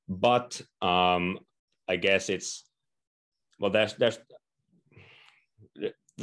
But 0.09 0.61
um, 0.83 1.39
I 1.87 1.95
guess 1.95 2.29
it's 2.29 2.65
well, 3.61 3.71
there's 3.71 3.95
there's 3.95 4.19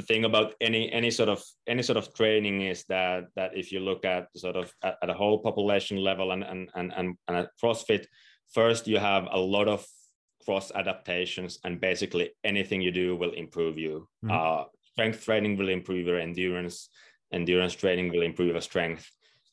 the 0.04 0.14
thing 0.14 0.26
about 0.26 0.54
any 0.60 0.92
any 0.92 1.12
sort 1.12 1.30
of 1.30 1.44
any 1.68 1.82
sort 1.84 1.98
of 1.98 2.14
training 2.14 2.62
is 2.62 2.84
that 2.90 3.26
that 3.36 3.52
if 3.56 3.72
you 3.72 3.80
look 3.80 4.06
at 4.06 4.28
sort 4.36 4.56
of 4.56 4.72
at, 4.84 4.98
at 5.02 5.10
a 5.10 5.14
whole 5.14 5.40
population 5.40 5.98
level 5.98 6.32
and 6.32 6.44
and 6.44 6.70
and 6.76 6.94
and, 6.96 7.18
and 7.28 7.38
at 7.38 7.50
CrossFit, 7.62 8.06
first 8.54 8.88
you 8.88 9.00
have 9.00 9.28
a 9.32 9.40
lot 9.40 9.68
of 9.68 9.86
cross 10.46 10.72
adaptations, 10.76 11.60
and 11.64 11.80
basically 11.80 12.32
anything 12.44 12.82
you 12.82 12.92
do 12.92 13.16
will 13.16 13.32
improve 13.32 13.78
you. 13.78 14.08
Mm-hmm. 14.26 14.32
Uh, 14.32 14.64
strength 14.92 15.24
training 15.24 15.58
will 15.58 15.70
improve 15.70 16.06
your 16.06 16.20
endurance. 16.20 16.90
Endurance 17.32 17.74
training 17.74 18.12
will 18.12 18.24
improve 18.24 18.52
your 18.52 18.62
strength. 18.62 19.10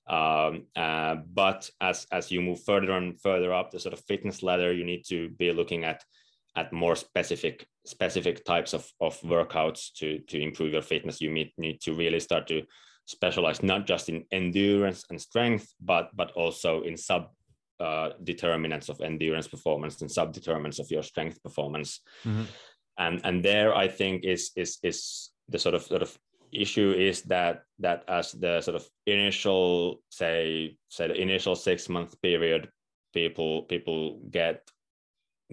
Um, 0.09 0.67
uh, 0.75 1.17
but 1.33 1.71
as 1.81 2.07
as 2.11 2.31
you 2.33 2.43
move 2.43 2.63
further 2.65 2.93
and 2.93 3.21
further 3.21 3.55
up 3.55 3.71
the 3.71 3.79
sort 3.79 3.95
of 3.95 4.05
fitness 4.07 4.43
ladder, 4.43 4.73
you 4.73 4.85
need 4.85 5.05
to 5.09 5.29
be 5.39 5.53
looking 5.53 5.85
at 5.85 6.03
at 6.57 6.73
more 6.73 6.97
specific 6.97 7.67
specific 7.91 8.45
types 8.45 8.73
of, 8.73 8.91
of 9.01 9.21
workouts 9.23 9.93
to 9.95 10.19
to 10.31 10.41
improve 10.41 10.73
your 10.73 10.83
fitness 10.83 11.21
you 11.21 11.31
need, 11.31 11.53
need 11.59 11.81
to 11.81 11.93
really 11.95 12.21
start 12.21 12.47
to 12.47 12.63
specialize 13.07 13.63
not 13.63 13.87
just 13.87 14.09
in 14.09 14.25
endurance 14.31 15.05
and 15.11 15.21
strength 15.21 15.67
but 15.81 16.11
but 16.15 16.31
also 16.33 16.83
in 16.83 16.97
sub 16.97 17.29
uh, 17.81 18.11
determinants 18.25 18.89
of 18.89 19.01
endurance 19.01 19.49
performance 19.49 20.01
and 20.01 20.11
sub 20.11 20.33
determinants 20.33 20.79
of 20.79 20.91
your 20.91 21.03
strength 21.03 21.43
performance 21.43 22.01
mm-hmm. 22.25 22.45
and 22.99 23.21
and 23.25 23.45
there 23.45 23.75
i 23.75 23.89
think 23.89 24.25
is 24.25 24.51
is 24.55 24.79
is 24.83 25.31
the 25.49 25.59
sort 25.59 25.75
of 25.75 25.83
sort 25.83 26.03
of 26.03 26.17
issue 26.53 26.93
is 26.93 27.23
that 27.23 27.63
that 27.79 28.05
as 28.09 28.33
the 28.33 28.61
sort 28.61 28.77
of 28.77 28.87
initial 29.07 30.01
say 30.11 30.77
say 30.89 31.09
the 31.09 31.15
initial 31.15 31.57
six 31.57 31.89
month 31.89 32.21
period 32.23 32.69
people 33.15 33.63
people 33.63 34.21
get 34.31 34.69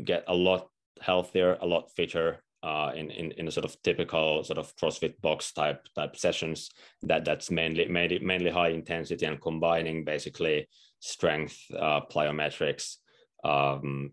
get 0.03 0.23
a 0.27 0.33
lot 0.33 0.69
healthier 1.01 1.57
a 1.61 1.65
lot 1.65 1.91
fitter 1.95 2.43
uh, 2.63 2.91
in, 2.95 3.11
in 3.11 3.31
in 3.33 3.47
a 3.47 3.51
sort 3.51 3.65
of 3.65 3.81
typical 3.83 4.43
sort 4.43 4.57
of 4.57 4.75
CrossFit 4.75 5.19
box 5.21 5.51
type 5.51 5.87
type 5.95 6.15
sessions. 6.15 6.69
That 7.03 7.25
that's 7.25 7.51
mainly 7.51 7.87
mainly 7.87 8.19
mainly 8.19 8.51
high 8.51 8.69
intensity 8.69 9.25
and 9.25 9.41
combining 9.41 10.03
basically 10.03 10.67
strength 10.99 11.57
uh, 11.77 12.01
plyometrics 12.11 12.97
um, 13.43 14.11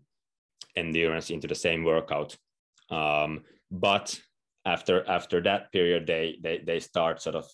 endurance 0.75 1.29
into 1.29 1.47
the 1.47 1.55
same 1.55 1.83
workout. 1.83 2.37
Um, 2.89 3.41
but 3.71 4.19
after 4.65 5.07
after 5.07 5.41
that 5.41 5.71
period 5.71 6.07
they 6.07 6.37
they 6.41 6.59
they 6.65 6.79
start 6.79 7.21
sort 7.21 7.35
of 7.35 7.45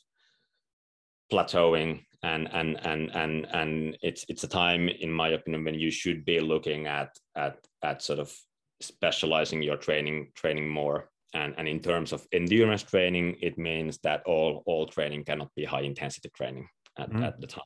plateauing 1.32 2.04
and 2.24 2.50
and 2.52 2.86
and 2.86 3.10
and 3.16 3.48
and 3.54 3.98
it's 4.02 4.26
it's 4.28 4.44
a 4.44 4.48
time 4.48 4.90
in 4.90 5.12
my 5.12 5.30
opinion 5.30 5.64
when 5.64 5.76
you 5.76 5.90
should 5.90 6.26
be 6.26 6.40
looking 6.40 6.88
at 6.88 7.18
at 7.36 7.58
at 7.84 8.02
sort 8.02 8.20
of 8.20 8.34
specializing 8.82 9.62
your 9.62 9.78
training 9.78 10.32
training 10.36 10.68
more 10.68 11.10
and 11.34 11.54
and 11.58 11.68
in 11.68 11.80
terms 11.80 12.12
of 12.14 12.26
endurance 12.32 12.84
training 12.84 13.36
it 13.42 13.58
means 13.58 13.98
that 14.00 14.22
all 14.26 14.64
all 14.66 14.86
training 14.86 15.24
cannot 15.24 15.50
be 15.56 15.66
high 15.66 15.82
intensity 15.82 16.30
training 16.36 16.68
at, 16.98 17.10
mm-hmm. 17.10 17.24
at 17.24 17.40
the 17.40 17.48
time 17.48 17.64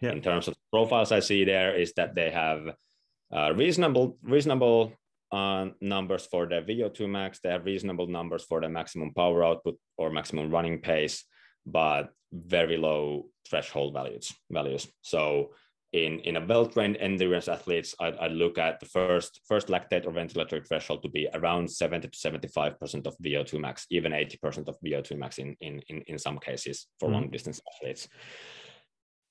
yeah. 0.00 0.12
in 0.12 0.20
terms 0.20 0.48
of 0.48 0.54
profiles 0.70 1.12
i 1.12 1.20
see 1.20 1.44
there 1.44 1.74
is 1.74 1.92
that 1.94 2.14
they 2.14 2.30
have 2.30 2.74
uh, 3.32 3.52
reasonable 3.54 4.18
reasonable 4.22 4.92
uh, 5.32 5.66
numbers 5.80 6.26
for 6.26 6.46
the 6.46 6.56
VO2 6.56 7.08
max. 7.08 7.38
They 7.38 7.50
have 7.50 7.64
reasonable 7.64 8.08
numbers 8.08 8.44
for 8.44 8.60
the 8.60 8.68
maximum 8.68 9.14
power 9.14 9.44
output 9.44 9.78
or 9.96 10.10
maximum 10.10 10.50
running 10.50 10.80
pace, 10.80 11.24
but 11.64 12.10
very 12.32 12.76
low 12.76 13.26
threshold 13.48 13.94
values. 13.94 14.32
Values. 14.50 14.88
So 15.02 15.50
in, 15.92 16.20
in 16.20 16.36
a 16.36 16.46
well-trained 16.46 16.96
endurance 16.98 17.48
athletes, 17.48 17.94
I'd, 17.98 18.16
I'd, 18.18 18.32
look 18.32 18.58
at 18.58 18.78
the 18.78 18.86
first 18.86 19.40
first 19.48 19.66
lactate 19.66 20.06
or 20.06 20.12
ventilatory 20.12 20.66
threshold 20.66 21.02
to 21.02 21.08
be 21.08 21.28
around 21.34 21.68
70 21.68 22.08
to 22.08 22.16
75% 22.16 23.06
of 23.06 23.16
VO2 23.18 23.60
max, 23.60 23.86
even 23.90 24.12
80% 24.12 24.68
of 24.68 24.76
VO2 24.84 25.18
max 25.18 25.38
in, 25.38 25.56
in, 25.60 25.80
in, 25.88 26.02
in 26.06 26.18
some 26.18 26.38
cases 26.38 26.86
for 27.00 27.08
mm. 27.08 27.12
long 27.12 27.30
distance 27.30 27.60
athletes. 27.74 28.08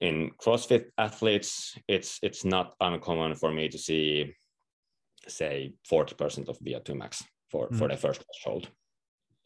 In 0.02 0.32
CrossFit 0.42 0.86
athletes, 0.98 1.78
it's 1.88 2.20
it's 2.22 2.46
not 2.46 2.74
uncommon 2.80 3.36
for 3.36 3.52
me 3.52 3.68
to 3.70 3.78
see 3.78 4.34
say 5.28 5.74
40% 5.90 6.50
of 6.50 6.60
VO2 6.60 6.96
max 6.96 7.24
for, 7.50 7.70
mm. 7.70 7.78
for 7.78 7.88
the 7.88 7.98
first 7.98 8.24
threshold. 8.24 8.70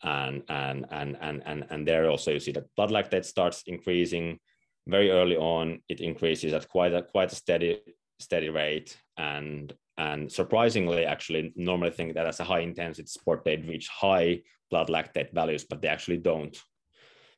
And, 0.03 0.43
and, 0.49 0.85
and, 0.91 1.17
and, 1.21 1.41
and, 1.45 1.65
and 1.69 1.87
there 1.87 2.09
also 2.09 2.31
you 2.31 2.39
see 2.39 2.51
that 2.51 2.65
blood 2.75 2.89
lactate 2.89 3.23
starts 3.23 3.63
increasing 3.67 4.39
very 4.87 5.11
early 5.11 5.37
on. 5.37 5.79
It 5.89 6.01
increases 6.01 6.53
at 6.53 6.67
quite 6.69 6.93
a, 6.93 7.03
quite 7.03 7.31
a 7.31 7.35
steady, 7.35 7.79
steady 8.19 8.49
rate. 8.49 8.97
And, 9.17 9.73
and 9.97 10.31
surprisingly, 10.31 11.05
actually 11.05 11.53
normally 11.55 11.91
think 11.91 12.15
that 12.15 12.27
as 12.27 12.39
a 12.39 12.43
high 12.43 12.59
intensity 12.59 13.07
sport, 13.07 13.43
they'd 13.43 13.67
reach 13.67 13.87
high 13.87 14.41
blood 14.69 14.89
lactate 14.89 15.33
values, 15.33 15.65
but 15.69 15.81
they 15.81 15.87
actually 15.87 16.17
don't 16.17 16.57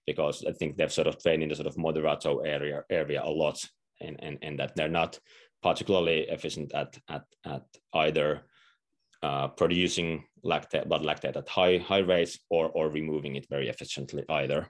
because 0.06 0.44
I 0.48 0.52
think 0.52 0.78
they've 0.78 0.92
sort 0.92 1.08
of 1.08 1.22
trained 1.22 1.44
in 1.44 1.50
the 1.50 1.56
sort 1.56 1.68
of 1.68 1.76
moderato 1.76 2.46
area 2.46 2.84
area 2.90 3.22
a 3.24 3.30
lot, 3.30 3.64
and, 4.02 4.18
and, 4.22 4.38
and 4.42 4.60
that 4.60 4.76
they're 4.76 4.88
not 4.88 5.20
particularly 5.64 6.22
efficient 6.30 6.74
at 6.74 6.98
at 7.10 7.24
at 7.46 7.64
either 7.94 8.46
uh, 9.24 9.48
producing 9.48 10.24
lactate 10.46 10.88
blood 10.88 11.02
lactate 11.02 11.36
at 11.36 11.50
high 11.50 11.78
high 11.78 12.00
rates 12.00 12.40
or 12.50 12.70
or 12.70 12.90
removing 12.90 13.36
it 13.36 13.48
very 13.50 13.70
efficiently 13.70 14.24
either. 14.30 14.68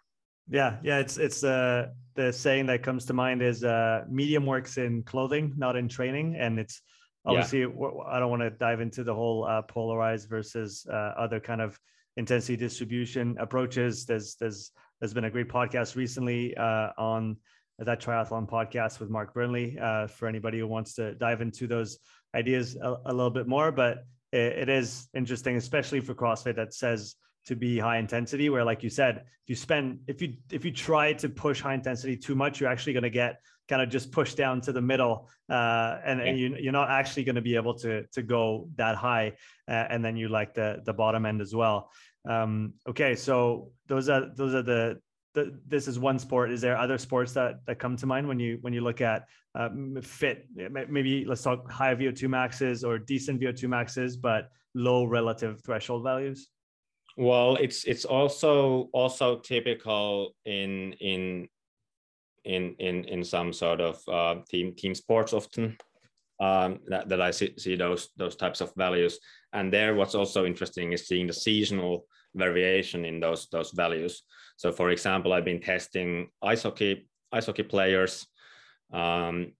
Yeah, 0.49 0.77
yeah, 0.83 0.99
it's 0.99 1.17
it's 1.17 1.43
uh, 1.43 1.87
the 2.15 2.31
saying 2.31 2.67
that 2.67 2.83
comes 2.83 3.05
to 3.05 3.13
mind 3.13 3.41
is 3.41 3.63
uh, 3.63 4.03
medium 4.09 4.45
works 4.45 4.77
in 4.77 5.03
clothing, 5.03 5.53
not 5.57 5.75
in 5.75 5.87
training, 5.87 6.35
and 6.35 6.59
it's 6.59 6.81
obviously 7.25 7.61
yeah. 7.61 7.89
I 8.07 8.19
don't 8.19 8.29
want 8.29 8.43
to 8.43 8.51
dive 8.51 8.79
into 8.79 9.03
the 9.03 9.13
whole 9.13 9.45
uh, 9.45 9.63
polarized 9.63 10.29
versus 10.29 10.85
uh, 10.89 11.13
other 11.17 11.39
kind 11.39 11.61
of 11.61 11.79
intensity 12.17 12.55
distribution 12.55 13.35
approaches. 13.39 14.05
There's 14.05 14.35
there's 14.35 14.71
there's 14.99 15.13
been 15.13 15.25
a 15.25 15.31
great 15.31 15.49
podcast 15.49 15.95
recently 15.95 16.55
uh, 16.55 16.89
on 16.97 17.37
that 17.79 17.99
triathlon 17.99 18.47
podcast 18.47 18.99
with 18.99 19.09
Mark 19.09 19.33
Burnley 19.33 19.77
uh, 19.79 20.07
for 20.07 20.27
anybody 20.27 20.59
who 20.59 20.67
wants 20.67 20.93
to 20.95 21.15
dive 21.15 21.41
into 21.41 21.67
those 21.67 21.99
ideas 22.33 22.77
a, 22.81 22.95
a 23.05 23.13
little 23.13 23.31
bit 23.31 23.47
more. 23.47 23.71
But 23.71 24.05
it, 24.31 24.59
it 24.59 24.69
is 24.69 25.09
interesting, 25.13 25.57
especially 25.57 25.99
for 25.99 26.13
CrossFit 26.13 26.55
that 26.55 26.73
says 26.73 27.15
to 27.45 27.55
be 27.55 27.77
high 27.77 27.97
intensity, 27.97 28.49
where 28.49 28.63
like 28.63 28.83
you 28.83 28.89
said, 28.89 29.17
if 29.17 29.49
you 29.49 29.55
spend 29.55 29.99
if 30.07 30.21
you 30.21 30.33
if 30.51 30.65
you 30.65 30.71
try 30.71 31.13
to 31.13 31.29
push 31.29 31.61
high 31.61 31.73
intensity 31.73 32.17
too 32.17 32.35
much, 32.35 32.59
you're 32.59 32.69
actually 32.69 32.93
going 32.93 33.03
to 33.03 33.09
get 33.09 33.39
kind 33.67 33.81
of 33.81 33.89
just 33.89 34.11
pushed 34.11 34.37
down 34.37 34.61
to 34.61 34.71
the 34.71 34.81
middle, 34.81 35.29
uh, 35.49 35.97
and, 36.05 36.19
yeah. 36.19 36.25
and 36.25 36.39
you, 36.39 36.55
you're 36.59 36.73
not 36.73 36.89
actually 36.89 37.23
going 37.23 37.35
to 37.35 37.41
be 37.41 37.55
able 37.55 37.73
to 37.73 38.05
to 38.13 38.21
go 38.21 38.69
that 38.75 38.95
high, 38.95 39.33
uh, 39.67 39.85
and 39.89 40.03
then 40.03 40.15
you 40.15 40.27
like 40.29 40.53
the 40.53 40.81
the 40.85 40.93
bottom 40.93 41.25
end 41.25 41.41
as 41.41 41.53
well. 41.53 41.91
Um, 42.27 42.73
okay, 42.87 43.15
so 43.15 43.71
those 43.87 44.09
are 44.09 44.31
those 44.35 44.53
are 44.53 44.63
the 44.63 44.99
the, 45.35 45.59
this 45.67 45.87
is 45.87 45.99
one 45.99 46.17
sport. 46.17 46.51
Is 46.51 46.61
there 46.61 46.77
other 46.77 46.97
sports 46.97 47.33
that 47.33 47.65
that 47.65 47.77
come 47.77 47.95
to 47.97 48.05
mind 48.05 48.27
when 48.27 48.39
you 48.39 48.57
when 48.61 48.73
you 48.73 48.81
look 48.81 49.01
at 49.01 49.27
uh, 49.53 49.69
fit? 50.01 50.47
Maybe 50.55 51.25
let's 51.25 51.43
talk 51.43 51.69
high 51.69 51.93
VO2 51.93 52.27
maxes 52.29 52.83
or 52.83 52.97
decent 52.97 53.41
VO2 53.41 53.69
maxes, 53.69 54.17
but 54.17 54.49
low 54.73 55.05
relative 55.05 55.61
threshold 55.61 56.03
values. 56.03 56.47
Well, 57.17 57.55
it's 57.55 57.85
it's 57.85 58.05
also 58.05 58.89
also 58.91 59.39
typical 59.39 60.35
in 60.45 60.93
in 60.99 61.47
in 62.43 62.75
in 62.79 63.05
in 63.05 63.23
some 63.23 63.53
sort 63.53 63.79
of 63.81 64.01
uh, 64.07 64.41
team 64.49 64.73
team 64.75 64.93
sports 64.93 65.33
often 65.33 65.77
um, 66.39 66.79
that, 66.87 67.07
that 67.09 67.21
I 67.21 67.31
see, 67.31 67.53
see 67.57 67.75
those 67.75 68.09
those 68.17 68.35
types 68.35 68.61
of 68.61 68.73
values. 68.75 69.19
And 69.53 69.71
there, 69.71 69.95
what's 69.95 70.15
also 70.15 70.45
interesting 70.45 70.91
is 70.91 71.07
seeing 71.07 71.27
the 71.27 71.33
seasonal 71.33 72.05
variation 72.35 73.05
in 73.05 73.19
those 73.19 73.47
those 73.49 73.71
values. 73.71 74.23
So, 74.57 74.71
for 74.71 74.89
example, 74.89 75.31
I've 75.31 75.45
been 75.45 75.61
testing 75.61 76.29
ice 76.41 76.63
hockey 76.63 77.07
ice 77.31 77.45
hockey 77.45 77.63
players 77.63 78.27
um, 78.91 79.53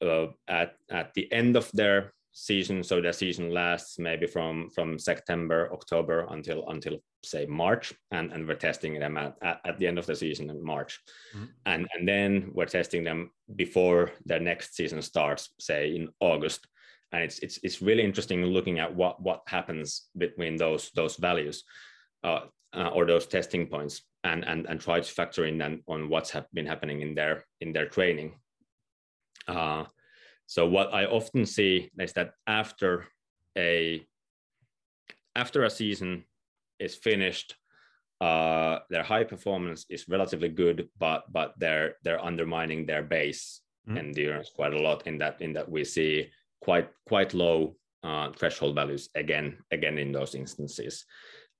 uh, 0.00 0.28
at 0.46 0.76
at 0.90 1.12
the 1.14 1.30
end 1.32 1.56
of 1.56 1.70
their 1.72 2.12
season. 2.32 2.82
So 2.82 3.00
their 3.00 3.12
season 3.12 3.50
lasts 3.50 3.98
maybe 3.98 4.26
from 4.26 4.70
from 4.70 4.98
September, 4.98 5.70
October 5.72 6.26
until 6.30 6.68
until 6.68 6.98
say 7.24 7.46
March, 7.46 7.92
and 8.10 8.32
and 8.32 8.46
we're 8.46 8.54
testing 8.54 8.98
them 8.98 9.16
at, 9.16 9.36
at, 9.42 9.60
at 9.64 9.78
the 9.78 9.86
end 9.86 9.98
of 9.98 10.06
the 10.06 10.16
season 10.16 10.50
in 10.50 10.64
March, 10.64 11.00
mm-hmm. 11.34 11.46
and 11.66 11.86
and 11.94 12.08
then 12.08 12.50
we're 12.54 12.66
testing 12.66 13.04
them 13.04 13.30
before 13.54 14.12
their 14.24 14.40
next 14.40 14.74
season 14.74 15.02
starts, 15.02 15.54
say 15.58 15.94
in 15.94 16.08
August 16.20 16.66
and 17.12 17.22
it's 17.22 17.38
it's 17.40 17.58
it's 17.62 17.82
really 17.82 18.02
interesting 18.02 18.44
looking 18.44 18.78
at 18.78 18.94
what 18.94 19.20
what 19.22 19.42
happens 19.46 20.08
between 20.16 20.56
those 20.56 20.90
those 20.94 21.16
values 21.16 21.64
uh, 22.24 22.40
uh, 22.74 22.88
or 22.88 23.04
those 23.04 23.26
testing 23.26 23.66
points 23.66 24.02
and 24.24 24.44
and 24.46 24.66
and 24.66 24.80
try 24.80 25.00
to 25.00 25.10
factor 25.10 25.44
in 25.44 25.58
then 25.58 25.82
on 25.86 26.08
what's 26.08 26.30
have 26.30 26.46
been 26.52 26.66
happening 26.66 27.00
in 27.02 27.14
their 27.14 27.44
in 27.60 27.72
their 27.72 27.86
training 27.86 28.34
uh, 29.48 29.84
so 30.52 30.66
what 30.66 30.92
i 30.92 31.06
often 31.06 31.46
see 31.46 31.88
is 31.98 32.12
that 32.12 32.32
after 32.46 33.06
a 33.56 34.04
after 35.34 35.64
a 35.64 35.70
season 35.70 36.24
is 36.78 36.94
finished 36.94 37.56
uh, 38.20 38.78
their 38.88 39.02
high 39.02 39.24
performance 39.24 39.84
is 39.88 40.08
relatively 40.08 40.48
good 40.48 40.88
but 40.98 41.24
but 41.32 41.54
they're 41.58 41.94
they're 42.04 42.24
undermining 42.24 42.84
their 42.84 43.02
base 43.02 43.62
mm. 43.88 43.98
endurance 43.98 44.50
quite 44.54 44.74
a 44.74 44.82
lot 44.88 45.06
in 45.06 45.16
that 45.18 45.40
in 45.40 45.54
that 45.54 45.68
we 45.68 45.84
see 45.84 46.28
quite 46.60 46.88
quite 47.06 47.32
low 47.34 47.74
uh, 48.04 48.30
threshold 48.36 48.74
values 48.74 49.08
again 49.14 49.56
again 49.70 49.96
in 49.96 50.12
those 50.12 50.34
instances 50.34 51.04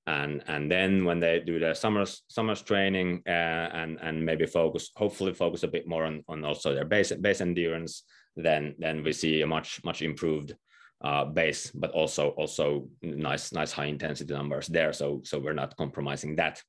and 0.06 0.44
and 0.48 0.70
then 0.70 1.04
when 1.04 1.18
they 1.18 1.40
do 1.40 1.58
their 1.58 1.74
summers 1.74 2.22
summers 2.28 2.62
training 2.62 3.22
uh, 3.26 3.68
and 3.80 3.98
and 4.02 4.24
maybe 4.24 4.46
focus 4.46 4.90
hopefully 4.96 5.32
focus 5.32 5.62
a 5.62 5.74
bit 5.76 5.88
more 5.88 6.04
on, 6.04 6.22
on 6.28 6.44
also 6.44 6.74
their 6.74 6.84
base 6.84 7.12
base 7.12 7.40
endurance 7.40 8.04
then 8.36 8.74
then 8.78 9.02
we 9.02 9.12
see 9.12 9.42
a 9.42 9.46
much 9.46 9.80
much 9.84 10.02
improved 10.02 10.54
uh, 11.02 11.24
base 11.24 11.70
but 11.70 11.90
also 11.90 12.30
also 12.30 12.88
nice 13.02 13.52
nice 13.52 13.72
high 13.72 13.86
intensity 13.86 14.32
numbers 14.32 14.68
there. 14.68 14.92
So 14.92 15.20
so 15.24 15.38
we're 15.38 15.52
not 15.52 15.76
compromising 15.76 16.36
that. 16.36 16.62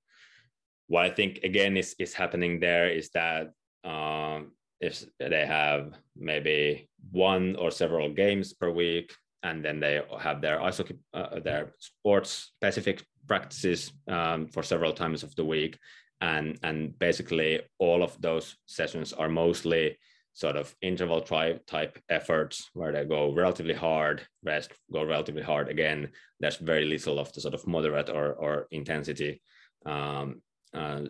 What 0.87 1.05
i 1.05 1.09
think 1.09 1.39
again 1.43 1.77
is 1.77 1.95
is 1.97 2.13
happening 2.13 2.59
there 2.59 2.89
is 2.89 3.09
that 3.11 3.51
um, 3.83 4.51
if 4.81 5.05
they 5.19 5.45
have 5.45 5.93
maybe 6.15 6.89
one 7.11 7.55
or 7.55 7.71
several 7.71 8.13
games 8.13 8.53
per 8.53 8.69
week 8.69 9.13
and 9.43 9.63
then 9.63 9.79
they 9.79 10.01
have 10.19 10.41
their 10.41 10.61
ice 10.61 10.77
hockey, 10.77 10.97
uh, 11.13 11.39
their 11.39 11.73
sports 11.79 12.51
specific 12.57 13.05
practices 13.27 13.91
um, 14.07 14.47
for 14.47 14.63
several 14.63 14.93
times 14.93 15.23
of 15.23 15.35
the 15.35 15.45
week 15.45 15.77
and 16.21 16.57
and 16.63 16.97
basically 16.99 17.61
all 17.79 18.03
of 18.03 18.19
those 18.21 18.55
sessions 18.65 19.13
are 19.13 19.29
mostly 19.29 19.97
sort 20.33 20.55
of 20.55 20.75
interval 20.81 21.21
type 21.21 21.99
efforts 22.09 22.69
where 22.73 22.91
they 22.91 23.05
go 23.05 23.31
relatively 23.31 23.73
hard 23.73 24.25
rest 24.43 24.71
go 24.91 25.03
relatively 25.03 25.43
hard 25.43 25.69
again. 25.69 26.09
There's 26.39 26.57
very 26.57 26.85
little 26.85 27.19
of 27.19 27.31
the 27.33 27.41
sort 27.41 27.53
of 27.53 27.67
moderate 27.67 28.09
or, 28.09 28.33
or 28.33 28.67
intensity 28.71 29.41
um, 29.85 30.41
uh, 30.73 31.01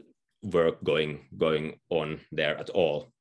work 0.42 0.84
going 0.84 1.26
going 1.38 1.80
on 1.90 2.20
there 2.32 2.58
at 2.58 2.70
all. 2.70 3.12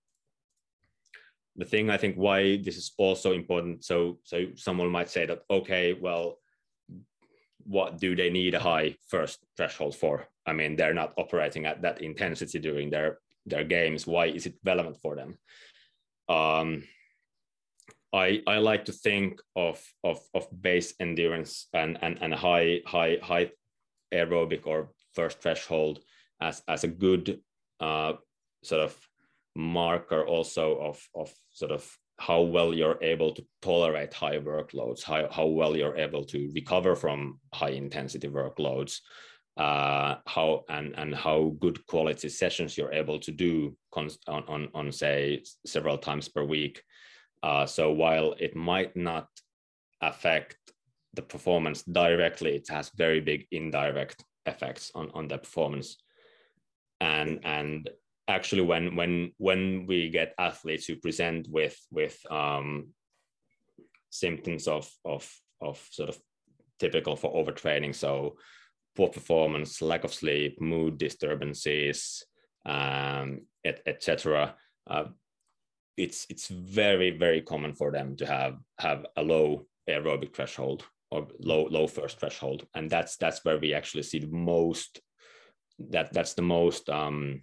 The 1.57 1.67
thing 1.67 1.91
i 1.91 1.99
think 1.99 2.17
why 2.17 2.57
this 2.57 2.77
is 2.79 2.93
also 2.97 3.33
important 3.33 3.85
so 3.85 4.19
so 4.25 4.47
someone 4.57 4.89
might 4.89 5.11
say 5.11 5.27
that 5.27 5.43
okay 5.51 5.93
well 5.93 6.39
what 7.65 7.99
do 7.99 8.17
they 8.17 8.31
need 8.31 8.55
a 8.55 8.61
high 8.61 8.97
first 9.09 9.39
threshold 9.57 9.95
for? 9.95 10.27
I 10.47 10.53
mean 10.53 10.75
they're 10.75 10.95
not 10.95 11.13
operating 11.17 11.67
at 11.67 11.83
that 11.83 12.03
intensity 12.03 12.59
during 12.59 12.91
their 12.91 13.19
their 13.47 13.65
games. 13.65 14.07
Why 14.07 14.27
is 14.27 14.47
it 14.47 14.55
relevant 14.65 14.97
for 15.03 15.15
them 15.15 15.39
um 16.29 16.83
I, 18.13 18.43
I 18.47 18.59
like 18.59 18.85
to 18.87 18.93
think 18.93 19.41
of, 19.57 19.83
of, 20.05 20.21
of 20.35 20.47
base 20.61 20.95
endurance 21.01 21.69
and, 21.73 21.99
and, 22.03 22.19
and 22.21 22.35
high, 22.35 22.81
high, 22.87 23.17
high 23.23 23.51
aerobic 24.13 24.67
or 24.67 24.91
first 25.15 25.41
threshold 25.41 26.01
as, 26.41 26.63
as 26.69 26.85
a 26.85 26.89
good 26.89 27.41
uh, 27.81 28.15
sort 28.63 28.83
of 28.83 29.09
marker 29.57 30.27
also 30.27 30.79
of, 30.79 31.09
of 31.15 31.33
sort 31.53 31.73
of 31.73 31.91
how 32.19 32.43
well 32.43 32.75
you're 32.75 33.03
able 33.03 33.33
to 33.33 33.45
tolerate 33.63 34.13
high 34.13 34.39
workloads, 34.39 35.03
how, 35.03 35.29
how 35.31 35.47
well 35.47 35.75
you're 35.75 35.97
able 35.97 36.25
to 36.25 36.51
recover 36.55 36.95
from 36.95 37.41
high 37.55 37.71
intensity 37.71 38.29
workloads, 38.29 38.99
uh, 39.57 40.02
how 40.35 40.65
and, 40.69 40.95
and 40.97 41.15
how 41.15 41.55
good 41.61 41.85
quality 41.87 42.29
sessions 42.29 42.77
you're 42.77 42.93
able 42.93 43.19
to 43.19 43.33
do 43.33 43.77
on, 43.95 44.09
on, 44.29 44.69
on 44.75 44.93
say 44.93 45.43
several 45.67 45.99
times 45.99 46.29
per 46.29 46.45
week 46.45 46.83
uh, 47.43 47.67
so 47.67 47.91
while 47.91 48.35
it 48.39 48.55
might 48.55 48.97
not 48.97 49.27
affect 50.01 50.57
the 51.15 51.23
performance 51.23 51.83
directly, 51.83 52.57
it 52.57 52.69
has 52.69 52.91
very 52.97 53.21
big 53.21 53.47
indirect 53.51 54.25
effects 54.47 54.91
on, 54.95 55.11
on 55.13 55.29
the 55.29 55.39
performance. 55.39 55.97
And 57.01 57.41
and 57.43 57.91
actually, 58.29 58.63
when 58.63 58.95
when 58.95 59.33
when 59.39 59.87
we 59.87 60.09
get 60.09 60.35
athletes 60.39 60.87
who 60.87 60.97
present 60.97 61.49
with 61.51 61.77
with 61.91 62.17
um, 62.31 62.89
symptoms 64.11 64.69
of 64.69 64.89
of 65.05 65.29
of 65.61 65.85
sort 65.91 66.11
of 66.11 66.19
typical 66.79 67.17
for 67.17 67.35
overtraining, 67.35 67.95
so 67.95 68.37
poor 68.97 69.09
performance, 69.09 69.83
lack 69.83 70.05
of 70.05 70.15
sleep, 70.15 70.61
mood 70.61 70.99
disturbances, 70.99 72.25
um, 72.67 73.43
etc. 73.65 74.55
Et 74.91 74.93
uh, 74.93 75.05
it's 75.97 76.27
it's 76.31 76.49
very 76.49 77.11
very 77.11 77.43
common 77.43 77.75
for 77.75 77.93
them 77.93 78.17
to 78.17 78.27
have 78.27 78.57
have 78.79 79.07
a 79.17 79.23
low 79.23 79.67
aerobic 79.89 80.35
threshold 80.35 80.85
or 81.11 81.29
low 81.41 81.67
low 81.71 81.87
first 81.87 82.19
threshold 82.19 82.67
and 82.75 82.89
that's 82.89 83.17
that's 83.17 83.45
where 83.45 83.59
we 83.59 83.75
actually 83.75 84.03
see 84.03 84.19
the 84.19 84.27
most 84.29 85.01
that 85.91 86.13
that's 86.13 86.35
the 86.35 86.43
most 86.43 86.89
um, 86.89 87.43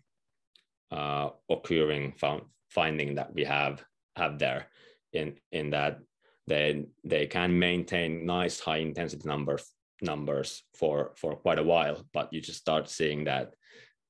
uh, 0.92 1.30
occurring 1.50 2.14
found, 2.14 2.44
finding 2.70 3.16
that 3.16 3.34
we 3.34 3.44
have 3.44 3.84
have 4.16 4.40
there 4.40 4.68
in 5.14 5.36
in 5.52 5.70
that 5.70 6.00
they 6.48 6.86
they 7.04 7.28
can 7.28 7.58
maintain 7.58 8.26
nice 8.26 8.60
high 8.60 8.78
intensity 8.78 9.28
numbers 9.28 9.74
numbers 10.02 10.64
for 10.78 11.12
for 11.16 11.36
quite 11.36 11.60
a 11.60 11.64
while 11.64 12.06
but 12.14 12.32
you 12.32 12.42
just 12.42 12.60
start 12.60 12.90
seeing 12.90 13.26
that 13.26 13.54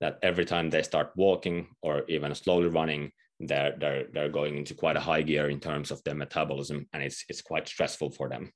that 0.01 0.17
every 0.23 0.45
time 0.45 0.69
they 0.69 0.81
start 0.81 1.11
walking 1.15 1.67
or 1.81 2.03
even 2.07 2.33
slowly 2.33 2.67
running 2.67 3.11
they're 3.39 3.75
they're 3.79 4.05
they're 4.13 4.29
going 4.29 4.57
into 4.57 4.73
quite 4.73 4.97
a 4.97 4.99
high 4.99 5.21
gear 5.21 5.49
in 5.49 5.59
terms 5.59 5.91
of 5.91 6.03
their 6.03 6.15
metabolism 6.15 6.85
and 6.93 7.01
it's 7.01 7.23
it's 7.29 7.41
quite 7.41 7.67
stressful 7.67 8.11
for 8.11 8.27
them. 8.29 8.51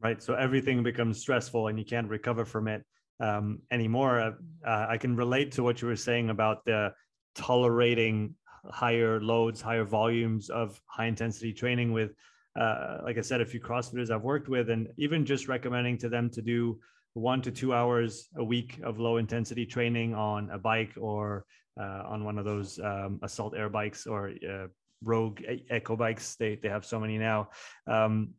Right 0.00 0.22
so 0.22 0.34
everything 0.34 0.82
becomes 0.82 1.20
stressful 1.20 1.68
and 1.68 1.78
you 1.78 1.84
can't 1.84 2.08
recover 2.08 2.44
from 2.44 2.68
it 2.68 2.84
um, 3.20 3.60
anymore. 3.72 4.20
Uh, 4.20 4.86
i 4.88 4.96
can 4.96 5.16
relate 5.16 5.52
to 5.52 5.62
what 5.62 5.82
you 5.82 5.88
were 5.88 5.96
saying 5.96 6.30
about 6.30 6.64
the 6.64 6.92
tolerating 7.34 8.34
higher 8.70 9.20
loads 9.20 9.60
higher 9.60 9.84
volumes 9.84 10.50
of 10.50 10.80
high 10.86 11.06
intensity 11.06 11.52
training 11.52 11.92
with 11.92 12.12
uh, 12.58 12.98
like 13.04 13.18
i 13.18 13.20
said 13.20 13.40
a 13.40 13.46
few 13.46 13.60
crossfitters 13.60 14.10
i've 14.10 14.22
worked 14.22 14.48
with 14.48 14.70
and 14.70 14.88
even 14.96 15.24
just 15.24 15.48
recommending 15.48 15.96
to 15.96 16.08
them 16.08 16.28
to 16.28 16.42
do 16.42 16.78
one 17.14 17.42
to 17.42 17.50
two 17.50 17.74
hours 17.74 18.28
a 18.36 18.44
week 18.44 18.80
of 18.82 18.98
low 18.98 19.16
intensity 19.16 19.66
training 19.66 20.14
on 20.14 20.50
a 20.50 20.58
bike 20.58 20.92
or 21.00 21.44
uh, 21.80 22.02
on 22.06 22.24
one 22.24 22.38
of 22.38 22.44
those 22.44 22.78
um, 22.80 23.20
assault 23.22 23.56
air 23.56 23.68
bikes 23.68 24.06
or 24.06 24.32
uh, 24.48 24.66
Rogue 25.02 25.40
Echo 25.70 25.96
bikes 25.96 26.36
they, 26.36 26.56
they 26.56 26.68
have 26.68 26.84
so 26.84 26.98
many 26.98 27.18
now 27.18 27.48
um, 27.86 28.34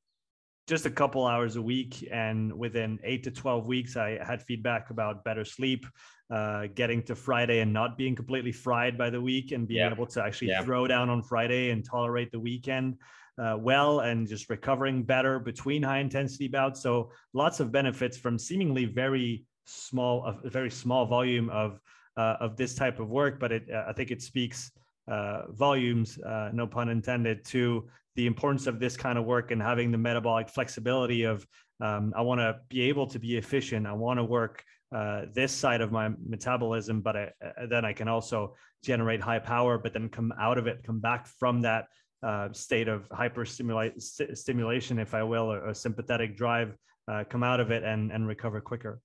just 0.68 0.86
a 0.86 0.92
couple 0.92 1.26
hours 1.26 1.56
a 1.56 1.62
week 1.62 2.08
and 2.12 2.54
within 2.54 3.00
8 3.04 3.24
to 3.24 3.32
12 3.32 3.66
weeks 3.66 3.98
i 3.98 4.20
had 4.24 4.44
feedback 4.44 4.92
about 4.92 5.24
better 5.24 5.44
sleep 5.44 5.86
uh, 6.30 6.68
getting 6.76 7.02
to 7.04 7.16
friday 7.16 7.62
and 7.62 7.74
not 7.74 7.98
being 7.98 8.16
completely 8.16 8.52
fried 8.52 8.98
by 8.98 9.10
the 9.10 9.20
week 9.20 9.52
and 9.52 9.68
being 9.68 9.80
yeah. 9.80 9.92
able 9.92 10.06
to 10.06 10.24
actually 10.24 10.50
yeah. 10.50 10.62
throw 10.62 10.86
down 10.86 11.10
on 11.10 11.24
friday 11.24 11.72
and 11.72 11.84
tolerate 11.84 12.32
the 12.32 12.40
weekend 12.40 12.98
uh, 13.40 13.58
well 13.58 14.02
and 14.02 14.28
just 14.28 14.50
recovering 14.50 15.04
better 15.04 15.40
between 15.40 15.82
high 15.82 16.00
intensity 16.00 16.48
bouts. 16.48 16.82
So 16.82 17.12
lots 17.34 17.60
of 17.60 17.72
benefits 17.72 18.18
from 18.18 18.38
seemingly 18.38 18.86
very 18.86 19.46
small, 19.66 20.26
a 20.44 20.50
very 20.50 20.72
small 20.72 21.06
volume 21.06 21.50
of 21.50 21.80
uh, 22.18 22.36
of 22.42 22.58
this 22.58 22.76
type 22.76 23.00
of 23.00 23.10
work. 23.10 23.40
But 23.40 23.52
it, 23.52 23.64
uh, 23.74 23.86
I 23.88 23.94
think 23.94 24.12
it 24.12 24.22
speaks 24.22 24.72
uh, 25.10 25.44
volumes, 25.52 26.20
uh, 26.20 26.50
no 26.54 26.68
pun 26.68 26.90
intended, 26.90 27.46
to 27.46 27.88
the 28.16 28.26
importance 28.28 28.68
of 28.68 28.80
this 28.80 28.98
kind 28.98 29.18
of 29.18 29.26
work 29.26 29.52
and 29.52 29.62
having 29.62 29.92
the 29.92 29.98
metabolic 29.98 30.50
flexibility 30.50 31.24
of 31.24 31.48
um, 31.82 32.14
I 32.16 32.22
want 32.22 32.42
to 32.42 32.58
be 32.68 32.82
able 32.82 33.08
to 33.08 33.20
be 33.20 33.38
efficient. 33.38 33.88
I 33.88 33.94
want 33.94 34.20
to 34.20 34.24
work 34.26 34.64
uh, 34.94 35.26
this 35.34 35.54
side 35.54 35.80
of 35.80 35.94
my 35.94 36.10
metabolism, 36.28 37.00
but 37.00 37.16
I, 37.16 37.32
then 37.70 37.86
I 37.86 37.94
can 37.94 38.10
also 38.10 38.56
generate 38.84 39.22
high 39.22 39.40
power, 39.40 39.78
but 39.78 39.94
then 39.94 40.10
come 40.10 40.34
out 40.38 40.58
of 40.58 40.68
it, 40.68 40.84
come 40.84 41.00
back 41.00 41.28
from 41.28 41.62
that 41.62 41.86
uh, 42.24 42.52
state 42.54 42.88
of 42.88 43.08
hyper 43.12 43.46
st- 43.46 44.38
stimulation, 44.38 45.00
if 45.00 45.14
I 45.14 45.24
will, 45.24 45.52
or, 45.52 45.70
or 45.70 45.74
sympathetic 45.74 46.36
drive, 46.36 46.76
uh, 47.10 47.24
come 47.30 47.44
out 47.44 47.60
of 47.60 47.72
it 47.72 47.84
and, 47.84 48.12
and 48.12 48.28
recover 48.28 48.62
quicker. 48.62 49.02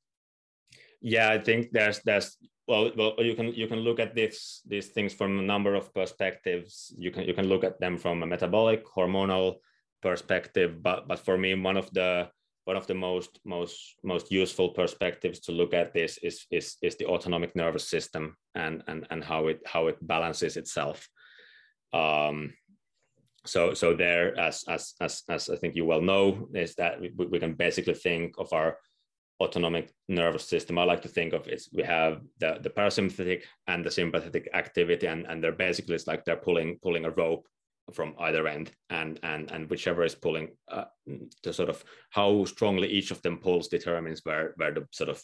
Yeah, 1.00 1.30
I 1.30 1.38
think 1.38 1.70
there's 1.72 2.00
there's 2.00 2.36
well, 2.66 2.90
well, 2.96 3.14
you 3.18 3.34
can 3.34 3.52
you 3.52 3.66
can 3.66 3.80
look 3.80 4.00
at 4.00 4.14
this 4.14 4.62
these 4.66 4.88
things 4.88 5.12
from 5.12 5.38
a 5.38 5.42
number 5.42 5.74
of 5.74 5.92
perspectives. 5.92 6.94
You 6.96 7.10
can 7.10 7.24
you 7.24 7.34
can 7.34 7.46
look 7.46 7.62
at 7.62 7.78
them 7.78 7.98
from 7.98 8.22
a 8.22 8.26
metabolic, 8.26 8.86
hormonal 8.86 9.56
perspective, 10.02 10.82
but 10.82 11.06
but 11.06 11.18
for 11.18 11.36
me, 11.36 11.54
one 11.54 11.76
of 11.76 11.90
the 11.92 12.30
one 12.64 12.76
of 12.76 12.86
the 12.86 12.94
most 12.94 13.38
most 13.44 13.96
most 14.02 14.32
useful 14.32 14.70
perspectives 14.70 15.40
to 15.40 15.52
look 15.52 15.74
at 15.74 15.92
this 15.92 16.18
is 16.22 16.46
is 16.50 16.76
is 16.80 16.96
the 16.96 17.06
autonomic 17.06 17.54
nervous 17.54 17.88
system 17.88 18.36
and 18.54 18.82
and 18.86 19.06
and 19.10 19.22
how 19.22 19.48
it 19.48 19.60
how 19.66 19.88
it 19.88 19.98
balances 20.00 20.56
itself. 20.56 21.06
Um, 21.92 22.54
so 23.46 23.74
so 23.74 23.94
there 23.94 24.38
as 24.38 24.64
as 24.68 24.94
as, 25.00 25.22
as 25.28 25.50
i 25.50 25.56
think 25.56 25.74
you 25.74 25.84
well 25.84 26.00
know 26.00 26.48
is 26.54 26.74
that 26.74 27.00
we, 27.00 27.10
we 27.26 27.38
can 27.38 27.54
basically 27.54 27.94
think 27.94 28.34
of 28.38 28.52
our 28.52 28.78
autonomic 29.42 29.92
nervous 30.08 30.44
system. 30.44 30.78
I 30.78 30.84
like 30.84 31.02
to 31.02 31.08
think 31.08 31.32
of 31.32 31.48
it 31.48 31.62
we 31.72 31.82
have 31.82 32.22
the 32.38 32.58
the 32.62 32.70
parasympathetic 32.70 33.42
and 33.66 33.84
the 33.84 33.90
sympathetic 33.90 34.48
activity 34.54 35.06
and 35.08 35.26
and 35.26 35.42
they're 35.42 35.52
basically 35.52 35.96
it's 35.96 36.06
like 36.06 36.24
they're 36.24 36.36
pulling 36.36 36.78
pulling 36.82 37.04
a 37.04 37.10
rope 37.10 37.46
from 37.92 38.14
either 38.20 38.46
end 38.46 38.70
and 38.90 39.20
and 39.22 39.50
and 39.50 39.68
whichever 39.68 40.04
is 40.04 40.14
pulling 40.14 40.48
uh, 40.68 40.84
the 41.42 41.52
sort 41.52 41.68
of 41.68 41.84
how 42.10 42.44
strongly 42.44 42.88
each 42.88 43.10
of 43.10 43.20
them 43.22 43.38
pulls 43.38 43.68
determines 43.68 44.20
where 44.24 44.54
where 44.56 44.72
the 44.72 44.86
sort 44.92 45.10
of 45.10 45.22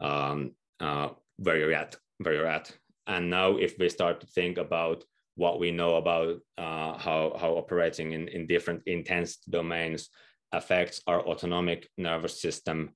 um 0.00 0.52
uh 0.80 1.08
where 1.38 1.56
you're 1.58 1.72
at 1.72 1.96
where 2.18 2.34
you're 2.34 2.46
at. 2.46 2.70
And 3.06 3.30
now 3.30 3.56
if 3.56 3.78
we 3.78 3.88
start 3.88 4.20
to 4.20 4.26
think 4.26 4.58
about 4.58 5.04
what 5.36 5.60
we 5.60 5.70
know 5.70 5.96
about 5.96 6.38
uh, 6.58 6.98
how, 6.98 7.36
how 7.38 7.52
operating 7.52 8.12
in, 8.12 8.28
in 8.28 8.46
different 8.46 8.82
intense 8.86 9.36
domains 9.48 10.08
affects 10.52 11.00
our 11.06 11.20
autonomic 11.20 11.88
nervous 11.96 12.40
system. 12.40 12.90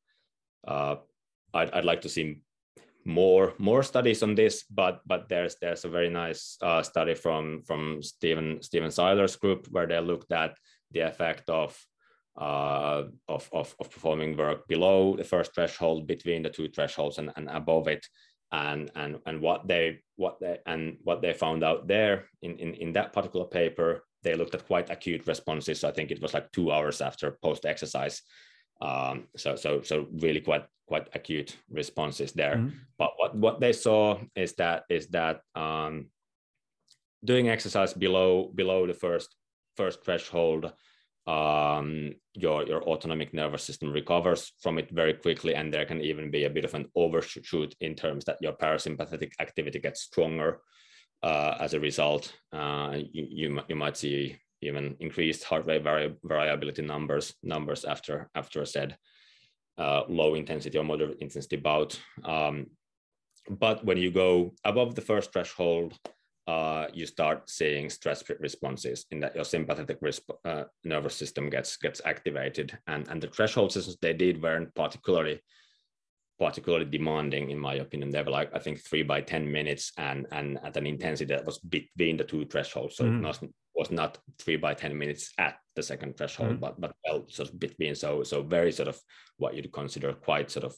Uh, 0.67 0.97
I'd, 1.55 1.71
I'd 1.71 1.85
like 1.85 2.03
to 2.03 2.09
see 2.09 2.43
more 3.05 3.55
more 3.59 3.83
studies 3.83 4.23
on 4.23 4.35
this, 4.35 4.65
but 4.65 5.01
but 5.07 5.29
there's 5.29 5.57
there's 5.61 5.85
a 5.85 5.89
very 5.89 6.11
nice 6.11 6.59
uh, 6.63 6.83
study 6.83 7.15
from 7.15 7.63
from 7.63 8.03
Stephen 8.03 8.63
Stephen 8.63 8.91
Seiler's 8.91 9.37
group 9.37 9.67
where 9.71 9.87
they 9.87 9.99
looked 10.01 10.33
at 10.33 10.57
the 10.91 11.01
effect 11.01 11.49
of 11.49 11.79
uh, 12.39 13.05
of, 13.29 13.49
of, 13.53 13.75
of 13.81 13.91
performing 13.91 14.37
work 14.37 14.67
below 14.69 15.17
the 15.17 15.25
first 15.25 15.55
threshold, 15.55 16.07
between 16.07 16.43
the 16.43 16.51
two 16.51 16.69
thresholds, 16.69 17.19
and, 17.19 17.31
and 17.37 17.49
above 17.49 17.89
it, 17.89 18.07
and 18.53 18.91
and 18.97 19.19
and 19.27 19.41
what 19.41 19.69
they 19.69 20.01
what 20.17 20.41
they 20.41 20.59
and 20.67 20.97
what 21.05 21.23
they 21.23 21.33
found 21.33 21.63
out 21.63 21.87
there 21.87 22.25
in, 22.43 22.59
in 22.59 22.75
in 22.75 22.93
that 22.93 23.13
particular 23.13 23.47
paper 23.47 24.05
they 24.23 24.35
looked 24.35 24.55
at 24.55 24.67
quite 24.67 24.91
acute 24.91 25.27
responses. 25.27 25.81
So 25.81 25.89
i 25.89 25.93
think 25.93 26.11
it 26.11 26.21
was 26.21 26.35
like 26.35 26.51
two 26.53 26.73
hours 26.73 27.01
after 27.01 27.39
post 27.43 27.65
exercise 27.65 28.23
um, 28.81 29.29
so 29.37 29.57
so 29.57 29.83
so 29.83 30.07
really 30.21 30.41
quite 30.41 30.65
quite 30.87 31.09
acute 31.15 31.57
responses 31.71 32.33
there. 32.33 32.57
Mm-hmm. 32.57 32.77
but 32.99 33.13
what 33.17 33.37
what 33.37 33.61
they 33.61 33.73
saw 33.73 34.19
is 34.35 34.55
that 34.55 34.85
is 34.89 35.07
that 35.09 35.43
um, 35.55 36.07
doing 37.25 37.49
exercise 37.49 37.93
below 37.93 38.51
below 38.55 38.87
the 38.87 38.95
first 38.95 39.35
first 39.77 40.05
threshold 40.05 40.73
um, 41.31 42.13
your 42.35 42.67
your 42.67 42.83
autonomic 42.83 43.33
nervous 43.33 43.63
system 43.63 43.93
recovers 43.93 44.53
from 44.63 44.79
it 44.79 44.91
very 44.91 45.15
quickly, 45.15 45.55
and 45.55 45.73
there 45.73 45.87
can 45.87 46.01
even 46.01 46.31
be 46.31 46.45
a 46.45 46.51
bit 46.51 46.65
of 46.65 46.75
an 46.75 46.87
overshoot 46.95 47.75
in 47.81 47.95
terms 47.95 48.25
that 48.25 48.39
your 48.41 48.53
parasympathetic 48.53 49.33
activity 49.39 49.79
gets 49.79 50.03
stronger 50.03 50.61
uh, 51.23 51.55
as 51.61 51.75
a 51.75 51.81
result. 51.81 52.33
Uh, 52.53 52.97
you, 53.13 53.27
you 53.31 53.61
you 53.69 53.77
might 53.77 53.97
see 53.97 54.37
even 54.63 54.97
increased 55.01 55.45
heart 55.45 55.67
rate 55.67 55.85
vari- 55.85 56.17
variability 56.25 56.83
numbers 56.83 57.35
numbers 57.43 57.85
after 57.85 58.29
after 58.35 58.63
a 58.63 58.67
said 58.67 58.97
uh, 59.79 60.03
low 60.09 60.35
intensity 60.35 60.79
or 60.79 60.85
moderate 60.85 61.21
intensity 61.21 61.57
bout. 61.57 62.01
Um, 62.25 62.67
but 63.49 63.85
when 63.85 63.99
you 63.99 64.11
go 64.11 64.53
above 64.65 64.95
the 64.95 65.07
first 65.11 65.33
threshold, 65.33 65.95
uh, 66.51 66.87
you 66.93 67.07
start 67.07 67.49
seeing 67.49 67.89
stress 67.89 68.25
responses 68.41 69.07
in 69.13 69.21
that 69.21 69.37
your 69.37 69.45
sympathetic 69.45 70.01
resp- 70.01 70.41
uh, 70.45 70.65
nervous 70.83 71.15
system 71.15 71.49
gets 71.49 71.77
gets 71.77 72.01
activated, 72.05 72.77
and 72.89 73.07
and 73.09 73.23
the 73.23 73.29
threshold 73.29 73.71
systems 73.73 73.99
they 74.03 74.13
did 74.13 74.43
weren't 74.43 74.75
particularly 74.75 75.41
particularly 76.41 76.87
demanding 76.87 77.51
in 77.51 77.59
my 77.59 77.75
opinion 77.75 78.11
they 78.11 78.23
were 78.23 78.31
like 78.31 78.51
i 78.55 78.59
think 78.59 78.79
three 78.81 79.03
by 79.03 79.21
10 79.21 79.53
minutes 79.53 79.93
and 79.99 80.27
and 80.33 80.59
at 80.65 80.75
an 80.79 80.87
intensity 80.87 81.35
that 81.35 81.45
was 81.45 81.59
between 81.59 82.17
the 82.17 82.25
two 82.25 82.47
thresholds 82.47 82.97
so 82.97 83.05
mm-hmm. 83.05 83.23
it 83.23 83.29
was, 83.29 83.41
was 83.75 83.91
not 83.91 84.17
three 84.39 84.57
by 84.57 84.73
10 84.73 84.97
minutes 84.97 85.35
at 85.37 85.57
the 85.77 85.83
second 85.83 86.17
threshold 86.17 86.53
mm-hmm. 86.53 86.61
but 86.61 86.81
but 86.81 86.93
well 87.05 87.27
sort 87.29 87.51
of 87.51 87.61
between 87.61 87.95
so 87.95 88.23
so 88.23 88.43
very 88.43 88.73
sort 88.73 88.89
of 88.89 88.99
what 89.37 89.55
you'd 89.55 89.71
consider 89.71 90.15
quite 90.15 90.51
sort 90.51 90.65
of 90.65 90.75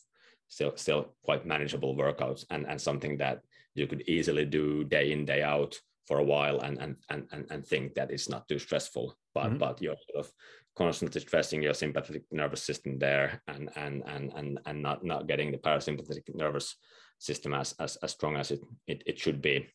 still 0.48 0.72
still 0.74 1.14
quite 1.22 1.46
manageable 1.46 1.94
workouts 1.94 2.44
and 2.50 2.66
and 2.66 2.80
something 2.80 3.16
that 3.18 3.38
you 3.74 3.86
could 3.86 4.02
easily 4.08 4.44
do 4.44 4.84
day 4.84 5.12
in 5.12 5.24
day 5.24 5.42
out 5.42 5.78
for 6.06 6.18
a 6.18 6.24
while 6.24 6.60
and 6.60 6.78
and 6.78 6.96
and 7.10 7.26
and, 7.32 7.46
and 7.50 7.66
think 7.66 7.94
that 7.94 8.10
it's 8.10 8.28
not 8.28 8.48
too 8.48 8.58
stressful 8.58 9.16
but 9.34 9.46
mm-hmm. 9.46 9.58
but 9.58 9.80
you're 9.80 9.96
sort 10.10 10.24
of 10.26 10.32
constantly 10.74 11.20
stressing 11.20 11.62
your 11.62 11.74
sympathetic 11.74 12.24
nervous 12.30 12.62
system 12.62 12.98
there 12.98 13.40
and 13.48 13.70
and 13.76 14.02
and 14.06 14.32
and, 14.34 14.58
and 14.66 14.82
not 14.82 15.04
not 15.04 15.26
getting 15.26 15.52
the 15.52 15.58
parasympathetic 15.58 16.34
nervous 16.34 16.76
system 17.18 17.54
as 17.54 17.74
as, 17.78 17.96
as 17.96 18.12
strong 18.12 18.36
as 18.36 18.50
it, 18.50 18.60
it 18.86 19.02
it 19.06 19.18
should 19.18 19.40
be 19.40 19.68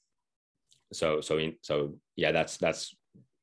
so 0.92 1.22
so 1.22 1.38
in 1.38 1.56
so 1.62 1.96
yeah 2.16 2.32
that's 2.32 2.58
that's 2.58 2.96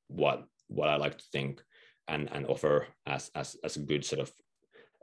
what 0.09 0.45
what 0.69 0.89
i 0.89 0.97
like 0.97 1.17
to 1.17 1.25
think 1.33 1.63
and 2.09 2.31
and 2.33 2.47
offer 2.47 2.87
as 3.07 3.31
as 3.35 3.57
as 3.65 3.77
a 3.77 3.81
good 3.81 4.05
sort 4.05 4.21
of 4.21 4.33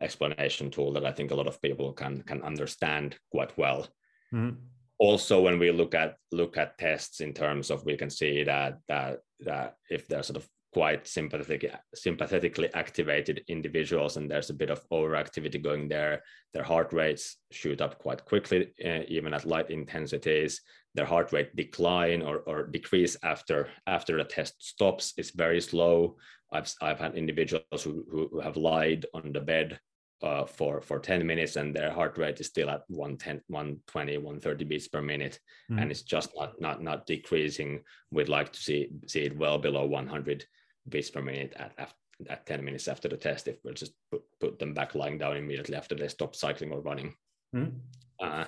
explanation 0.01 0.69
tool 0.69 0.91
that 0.93 1.05
i 1.05 1.11
think 1.11 1.31
a 1.31 1.35
lot 1.35 1.47
of 1.47 1.61
people 1.61 1.93
can 1.93 2.21
can 2.23 2.41
understand 2.41 3.15
quite 3.31 3.55
well 3.57 3.87
mm-hmm. 4.33 4.55
Also 5.01 5.41
when 5.41 5.57
we 5.57 5.71
look 5.71 5.95
at 5.95 6.15
look 6.31 6.57
at 6.57 6.77
tests 6.77 7.21
in 7.21 7.33
terms 7.33 7.71
of 7.71 7.83
we 7.85 7.97
can 7.97 8.09
see 8.09 8.43
that 8.43 8.77
that 8.87 9.17
that 9.39 9.73
if 9.89 10.07
there's 10.07 10.27
sort 10.27 10.37
of 10.37 10.47
quite 10.73 11.05
sympathetic, 11.05 11.73
sympathetically 11.93 12.73
activated 12.73 13.43
individuals, 13.49 14.15
and 14.15 14.29
there's 14.29 14.51
a 14.51 14.59
bit 14.61 14.69
of 14.69 14.87
overactivity 14.89 15.61
going 15.61 15.89
there. 15.89 16.21
Their 16.53 16.63
heart 16.63 16.93
rates 16.93 17.37
shoot 17.51 17.81
up 17.81 17.97
quite 17.97 18.23
quickly, 18.23 18.73
uh, 18.85 19.01
even 19.07 19.33
at 19.33 19.45
light 19.45 19.69
intensities. 19.71 20.61
Their 20.93 21.05
heart 21.05 21.33
rate 21.33 21.55
decline 21.55 22.21
or, 22.21 22.37
or 22.45 22.67
decrease 22.67 23.17
after 23.23 23.69
after 23.87 24.17
the 24.17 24.23
test 24.23 24.53
stops 24.59 25.13
is 25.17 25.31
very 25.31 25.61
slow. 25.61 26.17
I've 26.53 26.71
I've 26.79 26.99
had 26.99 27.15
individuals 27.15 27.83
who, 27.83 28.05
who 28.11 28.39
have 28.39 28.55
lied 28.55 29.07
on 29.15 29.33
the 29.33 29.41
bed 29.41 29.79
uh, 30.23 30.45
for 30.45 30.81
for 30.81 30.99
10 30.99 31.25
minutes 31.25 31.55
and 31.55 31.75
their 31.75 31.91
heart 31.91 32.17
rate 32.17 32.39
is 32.39 32.47
still 32.47 32.69
at 32.69 32.83
110 32.87 33.41
120 33.47 34.17
130 34.17 34.65
beats 34.65 34.87
per 34.87 35.01
minute 35.01 35.39
mm. 35.71 35.81
and 35.81 35.91
it's 35.91 36.03
just 36.03 36.31
not 36.35 36.59
not 36.61 36.81
not 36.81 37.05
decreasing 37.05 37.81
we'd 38.11 38.29
like 38.29 38.51
to 38.51 38.59
see 38.59 38.89
see 39.07 39.21
it 39.21 39.37
well 39.37 39.57
below 39.57 39.85
100 39.85 40.45
beats 40.89 41.09
per 41.09 41.21
minute 41.21 41.53
at, 41.57 41.71
at, 41.77 41.93
at 42.29 42.45
10 42.45 42.63
minutes 42.63 42.87
after 42.87 43.07
the 43.07 43.17
test 43.17 43.47
if 43.47 43.57
we'll 43.63 43.73
just 43.73 43.93
put, 44.11 44.21
put 44.39 44.59
them 44.59 44.73
back 44.73 44.95
lying 44.95 45.17
down 45.17 45.37
immediately 45.37 45.75
after 45.75 45.95
they 45.95 46.07
stop 46.07 46.35
cycling 46.35 46.71
or 46.71 46.81
running. 46.81 47.13
Mm. 47.55 47.73
Uh, 48.19 48.45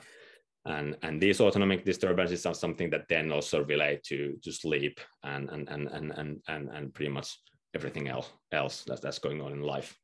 and 0.66 0.96
and 1.02 1.22
these 1.22 1.42
autonomic 1.42 1.84
disturbances 1.84 2.46
are 2.46 2.54
something 2.54 2.90
that 2.90 3.08
then 3.10 3.32
also 3.32 3.64
relate 3.66 4.02
to 4.04 4.38
to 4.42 4.52
sleep 4.52 5.00
and 5.24 5.50
and 5.50 5.68
and 5.70 5.88
and 5.90 6.12
and 6.12 6.42
and, 6.48 6.70
and 6.70 6.94
pretty 6.94 7.12
much 7.12 7.38
everything 7.76 8.08
else 8.08 8.32
else 8.52 8.84
that, 8.84 9.02
that's 9.02 9.20
going 9.20 9.42
on 9.42 9.52
in 9.52 9.62
life. 9.62 9.98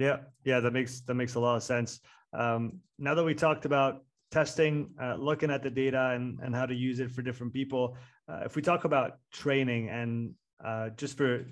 Yeah, 0.00 0.20
yeah, 0.44 0.60
that 0.60 0.72
makes 0.72 1.02
that 1.02 1.14
makes 1.14 1.34
a 1.34 1.40
lot 1.40 1.56
of 1.56 1.62
sense. 1.62 2.00
Um, 2.32 2.80
now 2.98 3.14
that 3.14 3.22
we 3.22 3.34
talked 3.34 3.66
about 3.66 4.02
testing, 4.30 4.94
uh, 5.00 5.16
looking 5.16 5.50
at 5.50 5.62
the 5.62 5.68
data 5.68 6.12
and 6.14 6.38
and 6.42 6.54
how 6.54 6.64
to 6.64 6.74
use 6.74 7.00
it 7.00 7.10
for 7.10 7.20
different 7.20 7.52
people, 7.52 7.98
uh, 8.26 8.40
if 8.46 8.56
we 8.56 8.62
talk 8.62 8.84
about 8.84 9.18
training 9.30 9.90
and 9.90 10.32
uh, 10.64 10.88
just 10.96 11.18
for 11.18 11.44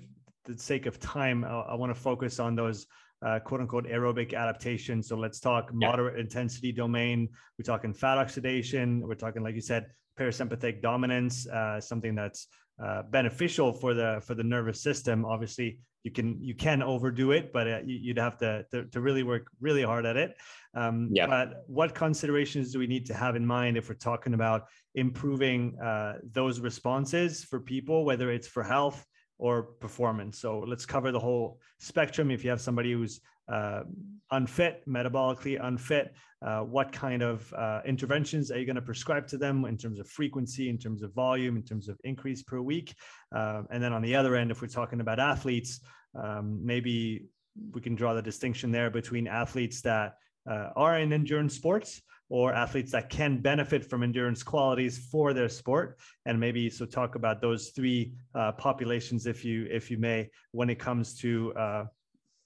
the 0.45 0.57
sake 0.57 0.87
of 0.87 0.99
time, 0.99 1.45
I, 1.45 1.59
I 1.73 1.75
want 1.75 1.93
to 1.93 2.01
focus 2.01 2.39
on 2.39 2.55
those 2.55 2.87
uh, 3.21 3.37
quote 3.37 3.61
unquote 3.61 3.85
aerobic 3.85 4.33
adaptation. 4.33 5.03
So 5.03 5.15
let's 5.15 5.39
talk 5.39 5.69
yeah. 5.71 5.87
moderate 5.87 6.19
intensity 6.19 6.71
domain. 6.71 7.29
We're 7.59 7.63
talking 7.63 7.93
fat 7.93 8.17
oxidation. 8.17 9.07
We're 9.07 9.13
talking, 9.13 9.43
like 9.43 9.53
you 9.53 9.61
said, 9.61 9.85
parasympathetic 10.19 10.81
dominance, 10.81 11.47
uh, 11.47 11.79
something 11.79 12.15
that's 12.15 12.47
uh, 12.83 13.03
beneficial 13.03 13.73
for 13.73 13.93
the 13.93 14.21
for 14.25 14.33
the 14.33 14.43
nervous 14.43 14.81
system. 14.81 15.23
Obviously, 15.23 15.77
you 16.03 16.11
can 16.11 16.41
you 16.41 16.55
can 16.55 16.81
overdo 16.81 17.31
it, 17.31 17.51
but 17.51 17.67
uh, 17.67 17.79
you, 17.85 18.11
would 18.11 18.19
have 18.19 18.37
to, 18.37 18.65
to, 18.71 18.85
to 18.85 19.01
really 19.01 19.23
work 19.23 19.47
really 19.59 19.83
hard 19.83 20.05
at 20.05 20.15
it. 20.15 20.35
Um, 20.73 21.09
yeah. 21.11 21.27
But 21.27 21.63
what 21.67 21.93
considerations 21.93 22.71
do 22.71 22.79
we 22.79 22.87
need 22.87 23.05
to 23.07 23.13
have 23.13 23.35
in 23.35 23.45
mind 23.45 23.77
if 23.77 23.89
we're 23.89 23.95
talking 23.95 24.33
about 24.33 24.67
improving 24.95 25.77
uh, 25.79 26.13
those 26.31 26.59
responses 26.59 27.43
for 27.43 27.59
people, 27.59 28.05
whether 28.05 28.31
it's 28.31 28.47
for 28.47 28.63
health 28.63 29.05
or 29.37 29.63
performance. 29.63 30.39
So 30.39 30.59
let's 30.59 30.85
cover 30.85 31.11
the 31.11 31.19
whole 31.19 31.59
spectrum. 31.79 32.29
If 32.29 32.43
you 32.43 32.49
have 32.49 32.61
somebody 32.61 32.91
who's 32.91 33.21
uh, 33.51 33.83
unfit, 34.31 34.83
metabolically 34.87 35.57
unfit, 35.61 36.13
uh, 36.45 36.61
what 36.61 36.91
kind 36.91 37.21
of 37.21 37.51
uh, 37.53 37.81
interventions 37.85 38.51
are 38.51 38.59
you 38.59 38.65
going 38.65 38.75
to 38.75 38.81
prescribe 38.81 39.27
to 39.27 39.37
them 39.37 39.65
in 39.65 39.77
terms 39.77 39.99
of 39.99 40.07
frequency, 40.07 40.69
in 40.69 40.77
terms 40.77 41.01
of 41.03 41.13
volume, 41.13 41.57
in 41.57 41.63
terms 41.63 41.89
of 41.89 41.99
increase 42.03 42.43
per 42.43 42.61
week? 42.61 42.95
Uh, 43.35 43.63
and 43.71 43.83
then 43.83 43.91
on 43.91 44.01
the 44.01 44.15
other 44.15 44.35
end, 44.35 44.51
if 44.51 44.61
we're 44.61 44.67
talking 44.67 45.01
about 45.01 45.19
athletes, 45.19 45.81
um, 46.15 46.59
maybe 46.63 47.25
we 47.73 47.81
can 47.81 47.95
draw 47.95 48.13
the 48.13 48.21
distinction 48.21 48.71
there 48.71 48.89
between 48.89 49.27
athletes 49.27 49.81
that 49.81 50.15
uh, 50.49 50.69
are 50.75 50.99
in 50.99 51.11
endurance 51.11 51.55
sports 51.55 52.01
or 52.29 52.53
athletes 52.53 52.91
that 52.91 53.09
can 53.09 53.41
benefit 53.41 53.83
from 53.83 54.03
endurance 54.03 54.43
qualities 54.43 54.97
for 55.11 55.33
their 55.33 55.49
sport 55.49 55.97
and 56.25 56.39
maybe 56.39 56.69
so 56.69 56.85
talk 56.85 57.15
about 57.15 57.41
those 57.41 57.69
three 57.69 58.13
uh, 58.35 58.51
populations 58.53 59.25
if 59.25 59.43
you 59.43 59.67
if 59.71 59.89
you 59.89 59.97
may 59.97 60.29
when 60.51 60.69
it 60.69 60.79
comes 60.79 61.15
to 61.15 61.51
uh, 61.53 61.85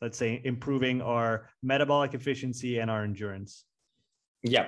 let's 0.03 0.17
say 0.17 0.41
improving 0.43 1.01
our 1.01 1.49
metabolic 1.63 2.13
efficiency 2.13 2.79
and 2.79 2.91
our 2.91 3.03
endurance 3.03 3.63
yeah 4.43 4.67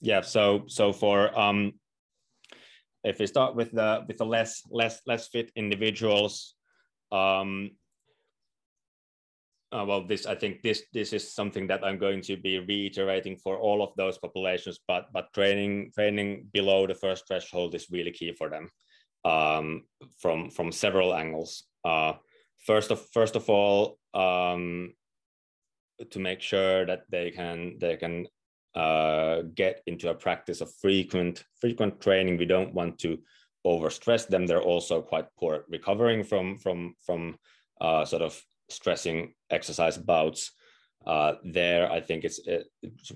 yeah 0.00 0.20
so 0.20 0.62
so 0.68 0.92
for 0.92 1.36
um 1.38 1.72
if 3.02 3.18
we 3.18 3.26
start 3.26 3.56
with 3.56 3.72
the 3.72 4.04
with 4.06 4.16
the 4.18 4.24
less 4.24 4.62
less 4.70 5.00
less 5.06 5.26
fit 5.28 5.50
individuals 5.56 6.54
um 7.10 7.70
uh, 9.70 9.84
well, 9.86 10.06
this 10.06 10.24
I 10.24 10.34
think 10.34 10.62
this 10.62 10.84
this 10.94 11.12
is 11.12 11.34
something 11.34 11.66
that 11.66 11.84
I'm 11.84 11.98
going 11.98 12.22
to 12.22 12.36
be 12.36 12.58
reiterating 12.58 13.36
for 13.36 13.58
all 13.58 13.82
of 13.82 13.92
those 13.96 14.16
populations. 14.16 14.78
But 14.88 15.12
but 15.12 15.32
training 15.34 15.92
training 15.94 16.48
below 16.52 16.86
the 16.86 16.94
first 16.94 17.26
threshold 17.28 17.74
is 17.74 17.90
really 17.90 18.12
key 18.12 18.32
for 18.32 18.48
them 18.48 18.70
um, 19.24 19.84
from 20.20 20.50
from 20.50 20.72
several 20.72 21.14
angles. 21.14 21.64
Uh, 21.84 22.14
first 22.64 22.90
of 22.90 23.00
first 23.12 23.36
of 23.36 23.50
all, 23.50 23.97
um, 24.14 24.94
to 26.10 26.18
make 26.18 26.40
sure 26.40 26.86
that 26.86 27.04
they 27.10 27.30
can 27.30 27.76
they 27.80 27.96
can 27.96 28.26
uh, 28.74 29.42
get 29.54 29.82
into 29.86 30.10
a 30.10 30.14
practice 30.14 30.60
of 30.60 30.72
frequent 30.80 31.44
frequent 31.60 32.00
training. 32.00 32.36
We 32.36 32.46
don't 32.46 32.74
want 32.74 32.98
to 33.00 33.18
overstress 33.66 34.26
them. 34.28 34.46
They're 34.46 34.62
also 34.62 35.02
quite 35.02 35.26
poor 35.38 35.64
recovering 35.68 36.24
from 36.24 36.58
from 36.58 36.94
from 37.04 37.38
uh, 37.80 38.04
sort 38.04 38.22
of 38.22 38.40
stressing 38.68 39.32
exercise 39.50 39.96
bouts 39.96 40.52
uh, 41.06 41.34
there 41.44 41.90
i 41.90 42.00
think 42.00 42.24
it's 42.24 42.40
uh, 42.48 42.62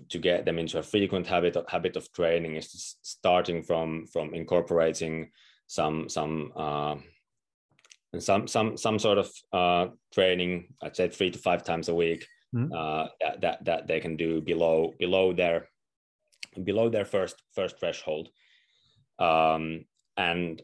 to 0.08 0.18
get 0.18 0.44
them 0.44 0.58
into 0.58 0.78
a 0.78 0.82
frequent 0.82 1.26
habit 1.26 1.56
of, 1.56 1.68
habit 1.68 1.96
of 1.96 2.10
training 2.12 2.56
is 2.56 2.96
starting 3.02 3.62
from 3.62 4.06
from 4.06 4.32
incorporating 4.34 5.30
some 5.66 6.08
some 6.08 6.52
uh, 8.14 8.20
some 8.20 8.46
some 8.46 8.76
some 8.76 8.98
sort 8.98 9.18
of 9.18 9.30
uh, 9.52 9.86
training 10.12 10.68
i'd 10.82 10.96
say 10.96 11.08
three 11.08 11.30
to 11.30 11.38
five 11.38 11.62
times 11.64 11.88
a 11.88 11.94
week 11.94 12.26
mm-hmm. 12.54 12.70
that, 13.20 13.40
that 13.40 13.64
that 13.64 13.86
they 13.86 14.00
can 14.00 14.16
do 14.16 14.40
below 14.40 14.92
below 14.98 15.32
their 15.32 15.68
below 16.64 16.88
their 16.88 17.04
first 17.04 17.42
first 17.54 17.78
threshold 17.78 18.28
um, 19.18 19.84
and 20.16 20.62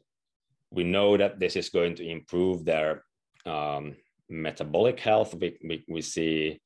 we 0.71 0.85
know 0.85 1.17
that 1.17 1.39
this 1.39 1.57
is 1.57 1.71
going 1.71 1.95
to 1.95 2.07
improve 2.07 2.65
their 2.65 3.05
um, 3.47 3.97
metabolic 4.29 5.01
health, 5.01 5.35
we, 5.35 5.57
we, 5.65 5.85
we 5.89 6.03
see 6.03 6.61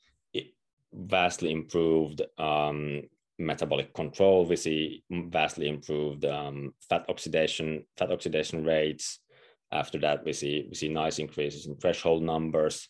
vastly 0.92 1.52
improved 1.52 2.22
um, 2.38 3.02
metabolic 3.38 3.94
control. 3.94 4.44
We 4.44 4.56
see 4.56 5.04
vastly 5.10 5.68
improved 5.68 6.24
um, 6.24 6.74
fat 6.88 7.06
oxidation 7.08 7.84
fat 7.96 8.10
oxidation 8.10 8.64
rates. 8.64 9.20
After 9.72 9.98
that, 10.00 10.24
we 10.24 10.32
see 10.32 10.66
we 10.68 10.74
see 10.74 10.88
nice 10.88 11.18
increases 11.18 11.66
in 11.66 11.76
threshold 11.76 12.22
numbers. 12.22 12.88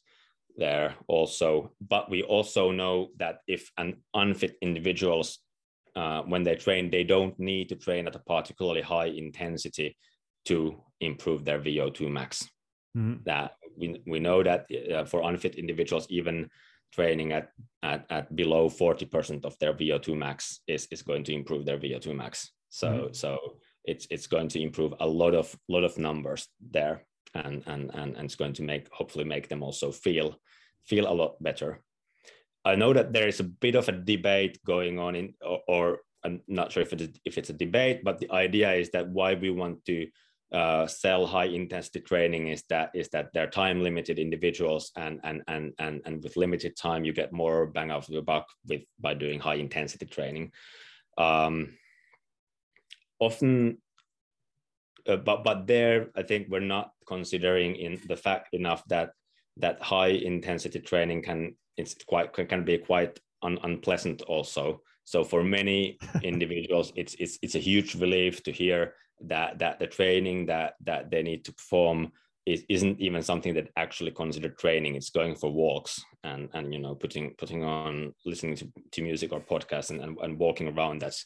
there 0.56 0.96
also. 1.06 1.72
But 1.80 2.10
we 2.10 2.22
also 2.22 2.70
know 2.72 3.08
that 3.16 3.38
if 3.46 3.70
an 3.78 4.02
unfit 4.12 4.56
individuals, 4.60 5.38
uh, 5.96 6.22
when 6.22 6.42
they 6.42 6.56
train, 6.56 6.90
they 6.90 7.04
don't 7.04 7.38
need 7.38 7.68
to 7.68 7.76
train 7.76 8.06
at 8.06 8.16
a 8.16 8.18
particularly 8.18 8.82
high 8.82 9.06
intensity 9.06 9.96
to 10.44 10.82
improve 11.00 11.44
their 11.44 11.60
VO2 11.60 12.10
max. 12.10 12.48
Mm-hmm. 12.96 13.22
That 13.24 13.52
we, 13.78 14.02
we 14.06 14.20
know 14.20 14.42
that 14.42 14.66
uh, 14.94 15.04
for 15.04 15.22
unfit 15.22 15.54
individuals, 15.54 16.06
even 16.10 16.48
training 16.92 17.32
at, 17.32 17.48
at, 17.82 18.04
at 18.10 18.36
below 18.36 18.68
40% 18.68 19.44
of 19.44 19.58
their 19.58 19.72
VO2 19.72 20.16
max 20.16 20.60
is, 20.66 20.86
is 20.90 21.02
going 21.02 21.24
to 21.24 21.32
improve 21.32 21.64
their 21.64 21.78
VO2 21.78 22.14
max. 22.14 22.50
So, 22.68 22.88
mm-hmm. 22.88 23.12
so 23.12 23.38
it's, 23.84 24.06
it's 24.10 24.26
going 24.26 24.48
to 24.48 24.60
improve 24.60 24.94
a 25.00 25.06
lot 25.06 25.34
of, 25.34 25.56
lot 25.68 25.84
of 25.84 25.98
numbers 25.98 26.48
there 26.70 27.04
and, 27.34 27.62
and, 27.66 27.90
and, 27.94 28.16
and 28.16 28.24
it's 28.24 28.34
going 28.34 28.52
to 28.54 28.62
make, 28.62 28.88
hopefully 28.92 29.24
make 29.24 29.48
them 29.48 29.62
also 29.62 29.90
feel, 29.90 30.36
feel 30.84 31.10
a 31.10 31.14
lot 31.14 31.42
better. 31.42 31.82
I 32.64 32.76
know 32.76 32.92
that 32.92 33.12
there 33.12 33.28
is 33.28 33.40
a 33.40 33.44
bit 33.44 33.74
of 33.74 33.88
a 33.88 33.92
debate 33.92 34.58
going 34.64 34.98
on 34.98 35.16
in, 35.16 35.34
or, 35.44 35.60
or 35.66 35.98
I'm 36.24 36.40
not 36.46 36.70
sure 36.70 36.82
if 36.82 36.92
it's, 36.92 37.18
if 37.24 37.38
it's 37.38 37.50
a 37.50 37.54
debate, 37.54 38.02
but 38.04 38.18
the 38.18 38.30
idea 38.30 38.72
is 38.72 38.90
that 38.90 39.08
why 39.08 39.34
we 39.34 39.50
want 39.50 39.84
to 39.86 40.06
uh, 40.52 40.86
sell 40.86 41.26
high 41.26 41.46
intensity 41.46 42.00
training 42.00 42.48
is 42.48 42.62
that 42.68 42.90
is 42.94 43.08
that 43.08 43.30
they're 43.32 43.46
time 43.46 43.82
limited 43.82 44.18
individuals 44.18 44.92
and 44.96 45.18
and 45.24 45.42
and 45.48 45.72
and 45.78 46.02
and 46.04 46.22
with 46.22 46.36
limited 46.36 46.76
time 46.76 47.06
you 47.06 47.12
get 47.12 47.32
more 47.32 47.66
bang 47.66 47.90
out 47.90 48.06
of 48.06 48.14
the 48.14 48.20
buck 48.20 48.46
with 48.66 48.82
by 49.00 49.14
doing 49.14 49.40
high 49.40 49.54
intensity 49.54 50.04
training 50.04 50.52
um, 51.16 51.72
often 53.26 53.78
uh, 55.08 55.16
but 55.16 55.38
but 55.44 55.66
there 55.66 55.98
i 56.16 56.22
think 56.22 56.48
we're 56.48 56.72
not 56.76 56.92
considering 57.06 57.76
in 57.76 58.00
the 58.08 58.16
fact 58.16 58.48
enough 58.52 58.82
that 58.88 59.10
that 59.56 59.82
high 59.82 60.14
intensity 60.32 60.80
training 60.80 61.22
can 61.22 61.54
it's 61.76 61.94
quite 62.06 62.32
can 62.32 62.64
be 62.64 62.78
quite 62.78 63.18
un, 63.42 63.58
unpleasant 63.62 64.22
also. 64.22 64.82
So 65.04 65.24
for 65.24 65.42
many 65.42 65.98
individuals 66.22 66.92
it's 66.96 67.14
it's 67.18 67.38
it's 67.42 67.54
a 67.54 67.66
huge 67.70 67.94
relief 67.94 68.42
to 68.44 68.52
hear 68.52 68.94
that 69.22 69.58
that 69.58 69.78
the 69.78 69.86
training 69.86 70.46
that 70.46 70.74
that 70.84 71.10
they 71.10 71.22
need 71.22 71.44
to 71.44 71.52
perform 71.52 72.12
is, 72.44 72.64
isn't 72.68 73.00
even 73.00 73.22
something 73.22 73.54
that 73.54 73.70
actually 73.76 74.10
considered 74.10 74.58
training. 74.58 74.96
It's 74.96 75.10
going 75.10 75.36
for 75.36 75.50
walks 75.50 76.04
and 76.24 76.48
and 76.54 76.72
you 76.72 76.78
know 76.78 76.94
putting 76.94 77.34
putting 77.38 77.64
on 77.64 78.14
listening 78.24 78.56
to, 78.56 78.70
to 78.92 79.02
music 79.02 79.32
or 79.32 79.40
podcasts 79.40 79.90
and, 79.90 80.00
and, 80.00 80.16
and 80.22 80.38
walking 80.38 80.68
around 80.68 81.00
that's 81.00 81.24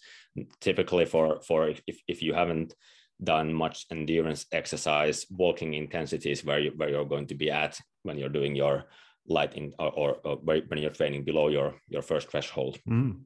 typically 0.61 1.05
for 1.05 1.41
for 1.43 1.69
if, 1.69 2.01
if 2.09 2.23
you 2.23 2.33
haven't 2.33 2.75
done 3.23 3.53
much 3.53 3.87
endurance 3.91 4.47
exercise 4.53 5.27
walking 5.31 5.75
intensities 5.75 6.45
where 6.45 6.59
you 6.59 6.73
where 6.77 6.91
you're 6.91 7.05
going 7.05 7.27
to 7.27 7.35
be 7.35 7.51
at 7.51 7.79
when 8.03 8.19
you're 8.19 8.29
doing 8.29 8.55
your 8.55 8.85
light 9.29 9.55
in 9.55 9.73
or, 9.79 9.91
or, 9.93 10.17
or 10.25 10.37
when 10.37 10.79
you're 10.79 10.91
training 10.91 11.25
below 11.25 11.49
your 11.49 11.75
your 11.89 12.03
first 12.03 12.31
threshold 12.31 12.79
mm. 12.89 13.17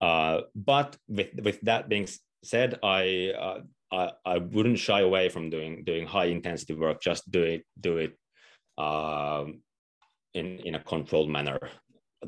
uh, 0.00 0.40
but 0.54 0.96
with 1.08 1.28
with 1.42 1.60
that 1.62 1.88
being 1.88 2.06
said, 2.42 2.78
I, 2.82 3.32
uh, 3.38 3.60
I, 3.92 4.12
I 4.24 4.38
wouldn't 4.38 4.78
shy 4.78 5.00
away 5.00 5.28
from 5.28 5.50
doing 5.50 5.84
doing 5.84 6.06
high 6.06 6.26
intensity 6.26 6.74
work. 6.74 7.02
Just 7.02 7.30
do 7.30 7.42
it 7.42 7.64
do 7.78 7.98
it 7.98 8.16
um, 8.78 9.62
in 10.34 10.58
in 10.60 10.74
a 10.74 10.84
controlled 10.84 11.30
manner. 11.30 11.58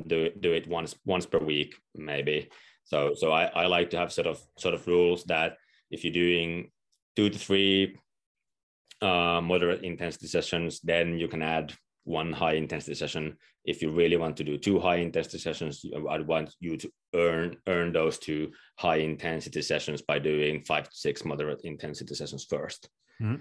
Do 0.07 0.23
it 0.23 0.41
do 0.41 0.53
it 0.53 0.67
once 0.67 0.95
once 1.05 1.25
per 1.25 1.39
week 1.39 1.75
maybe. 1.95 2.49
So 2.83 3.13
so 3.15 3.31
I, 3.31 3.45
I 3.45 3.65
like 3.67 3.89
to 3.91 3.97
have 3.97 4.11
sort 4.11 4.27
of 4.27 4.41
sort 4.57 4.73
of 4.73 4.87
rules 4.87 5.23
that 5.25 5.57
if 5.91 6.03
you're 6.03 6.13
doing 6.13 6.71
two 7.15 7.29
to 7.29 7.37
three 7.37 7.97
uh, 9.01 9.41
moderate 9.41 9.83
intensity 9.83 10.27
sessions, 10.27 10.79
then 10.81 11.19
you 11.19 11.27
can 11.27 11.41
add 11.41 11.73
one 12.05 12.33
high 12.33 12.53
intensity 12.53 12.95
session. 12.95 13.37
If 13.65 13.81
you 13.81 13.91
really 13.91 14.17
want 14.17 14.35
to 14.37 14.43
do 14.43 14.57
two 14.57 14.79
high 14.79 14.97
intensity 14.97 15.37
sessions, 15.37 15.85
I'd 16.09 16.27
want 16.27 16.53
you 16.59 16.75
to 16.77 16.91
earn 17.15 17.57
earn 17.67 17.93
those 17.93 18.17
two 18.17 18.51
high 18.77 18.97
intensity 18.97 19.61
sessions 19.61 20.01
by 20.01 20.19
doing 20.19 20.63
five 20.63 20.89
to 20.89 20.95
six 20.95 21.23
moderate 21.23 21.61
intensity 21.63 22.15
sessions 22.15 22.45
1st 22.51 22.87
mm-hmm. 23.21 23.35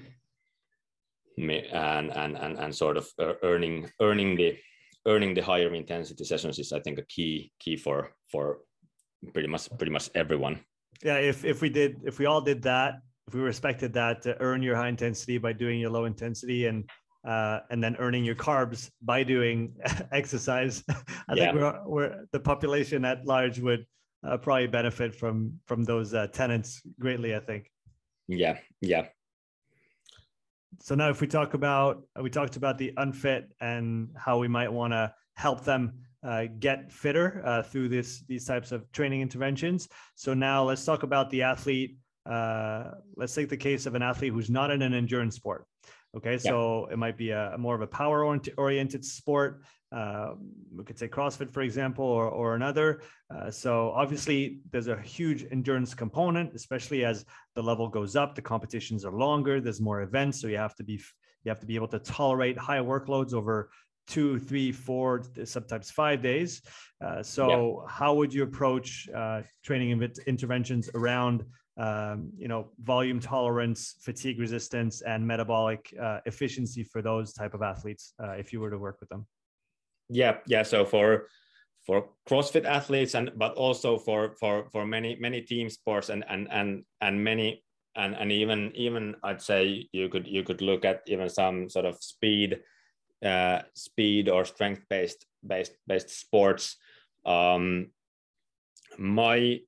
And, 1.39 2.11
and 2.12 2.37
and 2.37 2.59
and 2.59 2.74
sort 2.74 2.97
of 2.97 3.09
earning 3.43 3.91
earning 4.01 4.37
the 4.37 4.59
earning 5.07 5.35
the 5.35 5.41
higher 5.41 5.74
intensity 5.74 6.24
sessions 6.24 6.59
is 6.59 6.72
I 6.72 6.80
think 6.80 6.99
a 6.99 7.07
key 7.07 7.53
key 7.59 7.76
for 7.76 8.12
for 8.30 8.59
pretty 9.33 9.49
much 9.49 9.68
pretty 9.78 9.93
much 9.93 10.11
everyone. 10.14 10.61
Yeah, 11.03 11.16
if 11.16 11.45
if 11.45 11.61
we 11.61 11.70
did 11.70 11.97
if 12.05 12.18
we 12.18 12.26
all 12.26 12.41
did 12.41 12.62
that, 12.62 13.01
if 13.28 13.35
we 13.35 13.41
respected 13.41 13.93
that 13.95 14.22
to 14.22 14.41
earn 14.41 14.62
your 14.62 14.76
high 14.76 14.89
intensity 14.89 15.39
by 15.39 15.53
doing 15.53 15.80
your 15.80 15.91
low 15.91 16.05
intensity 16.05 16.66
and 16.66 16.89
uh, 17.26 17.61
and 17.70 17.83
then 17.83 17.97
earning 17.99 18.24
your 18.24 18.35
carbs 18.35 18.91
by 19.01 19.22
doing 19.22 19.74
exercise. 20.12 20.83
I 20.89 20.95
yeah. 21.35 21.53
think 21.53 21.55
we're, 21.55 21.83
we're, 21.87 22.24
the 22.33 22.41
population 22.41 23.05
at 23.05 23.24
large 23.24 23.61
would 23.61 23.87
uh, 24.26 24.37
probably 24.39 24.66
benefit 24.66 25.14
from 25.14 25.61
from 25.66 25.85
those 25.85 26.14
uh, 26.14 26.26
tenants 26.28 26.83
greatly. 26.99 27.35
I 27.35 27.41
think. 27.41 27.70
Yeah. 28.28 28.59
Yeah. 28.80 29.07
So 30.80 30.94
now, 30.94 31.10
if 31.10 31.20
we 31.20 31.26
talk 31.26 31.54
about 31.54 32.02
we 32.20 32.30
talked 32.30 32.56
about 32.56 32.78
the 32.78 32.92
unfit 32.96 33.52
and 33.60 34.08
how 34.16 34.38
we 34.38 34.48
might 34.48 34.72
want 34.72 34.92
to 34.92 35.14
help 35.34 35.64
them 35.64 35.92
uh, 36.22 36.46
get 36.58 36.90
fitter 36.92 37.42
uh, 37.44 37.62
through 37.62 37.88
this 37.88 38.22
these 38.28 38.44
types 38.44 38.72
of 38.72 38.90
training 38.92 39.20
interventions. 39.20 39.88
So 40.14 40.34
now 40.34 40.64
let's 40.64 40.84
talk 40.84 41.02
about 41.02 41.30
the 41.30 41.42
athlete. 41.42 41.96
Uh, 42.24 42.92
let's 43.16 43.34
take 43.34 43.48
the 43.48 43.56
case 43.56 43.86
of 43.86 43.94
an 43.94 44.02
athlete 44.02 44.32
who's 44.32 44.50
not 44.50 44.70
in 44.70 44.82
an 44.82 44.94
endurance 44.94 45.34
sport. 45.34 45.66
Okay, 46.16 46.36
so 46.36 46.86
it 46.92 46.98
might 46.98 47.16
be 47.16 47.30
a, 47.30 47.54
a, 47.54 47.58
more 47.58 47.74
of 47.74 47.80
a 47.80 47.86
power 47.86 48.22
oriented 48.58 49.04
sport. 49.04 49.62
Uh, 49.93 50.34
we 50.74 50.84
could 50.84 50.99
say 50.99 51.09
CrossFit, 51.09 51.53
for 51.53 51.62
example, 51.62 52.05
or, 52.05 52.28
or 52.28 52.55
another. 52.55 53.03
Uh, 53.34 53.51
so 53.51 53.93
obviously, 53.95 54.61
there's 54.70 54.88
a 54.88 55.01
huge 55.01 55.47
endurance 55.51 55.95
component, 55.95 56.55
especially 56.55 57.05
as 57.05 57.24
the 57.55 57.62
level 57.62 57.88
goes 57.88 58.16
up. 58.16 58.34
The 58.34 58.43
competitions 58.43 59.05
are 59.05 59.12
longer. 59.12 59.61
There's 59.61 59.80
more 59.80 60.03
events, 60.03 60.40
so 60.40 60.47
you 60.47 60.57
have 60.57 60.74
to 60.76 60.84
be 60.84 61.01
you 61.45 61.49
have 61.49 61.61
to 61.61 61.66
be 61.66 61.74
able 61.74 61.88
to 61.88 61.99
tolerate 61.99 62.57
high 62.57 62.78
workloads 62.78 63.34
over 63.34 63.70
two, 64.07 64.38
three, 64.38 64.72
four, 64.72 65.22
sometimes 65.45 65.90
five 65.90 66.22
days. 66.22 66.62
Uh, 67.05 67.22
so, 67.22 67.82
yeah. 67.82 67.93
how 67.93 68.14
would 68.14 68.32
you 68.32 68.45
approach 68.45 69.09
uh, 69.14 69.43
training 69.64 69.90
interventions 70.26 70.88
around 70.95 71.45
um, 71.78 72.30
you 72.36 72.49
know, 72.49 72.68
volume 72.82 73.18
tolerance, 73.18 73.97
fatigue 74.01 74.38
resistance, 74.38 75.01
and 75.03 75.26
metabolic 75.26 75.93
uh, 76.01 76.18
efficiency 76.26 76.84
for 76.84 77.01
those 77.01 77.32
type 77.32 77.55
of 77.55 77.62
athletes 77.62 78.12
uh, 78.22 78.32
if 78.32 78.53
you 78.53 78.61
were 78.61 78.70
to 78.70 78.78
work 78.78 79.01
with 79.01 79.09
them? 79.09 79.26
Yeah, 80.12 80.38
yeah. 80.46 80.62
So 80.62 80.84
for 80.84 81.28
for 81.86 82.10
CrossFit 82.28 82.64
athletes 82.64 83.14
and 83.14 83.32
but 83.36 83.54
also 83.54 83.98
for 83.98 84.34
for 84.38 84.68
for 84.70 84.86
many 84.86 85.16
many 85.16 85.40
team 85.40 85.70
sports 85.70 86.10
and 86.10 86.24
and 86.28 86.46
and 86.52 86.84
and 87.00 87.24
many 87.24 87.64
and 87.96 88.14
and 88.14 88.30
even 88.30 88.70
even 88.74 89.16
I'd 89.24 89.40
say 89.42 89.88
you 89.92 90.08
could 90.08 90.26
you 90.28 90.44
could 90.44 90.60
look 90.60 90.84
at 90.84 91.00
even 91.06 91.28
some 91.28 91.68
sort 91.70 91.86
of 91.86 91.96
speed 92.02 92.60
uh, 93.24 93.62
speed 93.74 94.28
or 94.28 94.44
strength 94.44 94.82
based 94.90 95.26
based 95.46 95.72
based 95.86 96.10
sports. 96.10 96.76
Um, 97.24 97.90
my 98.98 99.60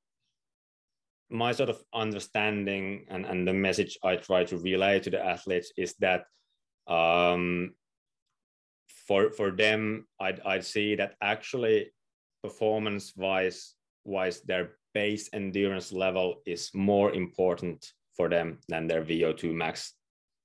my 1.30 1.52
sort 1.52 1.70
of 1.70 1.82
understanding 1.94 3.06
and, 3.08 3.24
and 3.24 3.48
the 3.48 3.54
message 3.54 3.98
I 4.04 4.16
try 4.16 4.44
to 4.44 4.58
relay 4.58 5.00
to 5.00 5.10
the 5.10 5.24
athletes 5.24 5.72
is 5.76 5.94
that 6.00 6.26
um, 6.86 7.74
for 9.06 9.30
for 9.30 9.50
them, 9.50 10.06
I'd, 10.20 10.40
I'd 10.40 10.64
see 10.64 10.94
that 10.96 11.14
actually 11.20 11.92
performance 12.42 13.12
wise 13.16 13.74
wise 14.04 14.42
their 14.42 14.76
base 14.92 15.30
endurance 15.32 15.92
level 15.92 16.42
is 16.46 16.70
more 16.74 17.12
important 17.12 17.92
for 18.16 18.28
them 18.28 18.58
than 18.68 18.86
their 18.86 19.02
VO2 19.02 19.52
max 19.54 19.94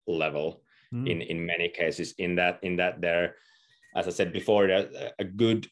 level 0.08 0.64
mm. 0.94 1.08
in 1.08 1.22
in 1.22 1.46
many 1.46 1.70
cases 1.70 2.16
in 2.18 2.36
that 2.36 2.60
in 2.64 2.76
that 2.78 3.02
there 3.02 3.36
as 3.96 4.08
I 4.08 4.12
said 4.12 4.32
before 4.34 4.66
a 4.66 5.26
good 5.36 5.68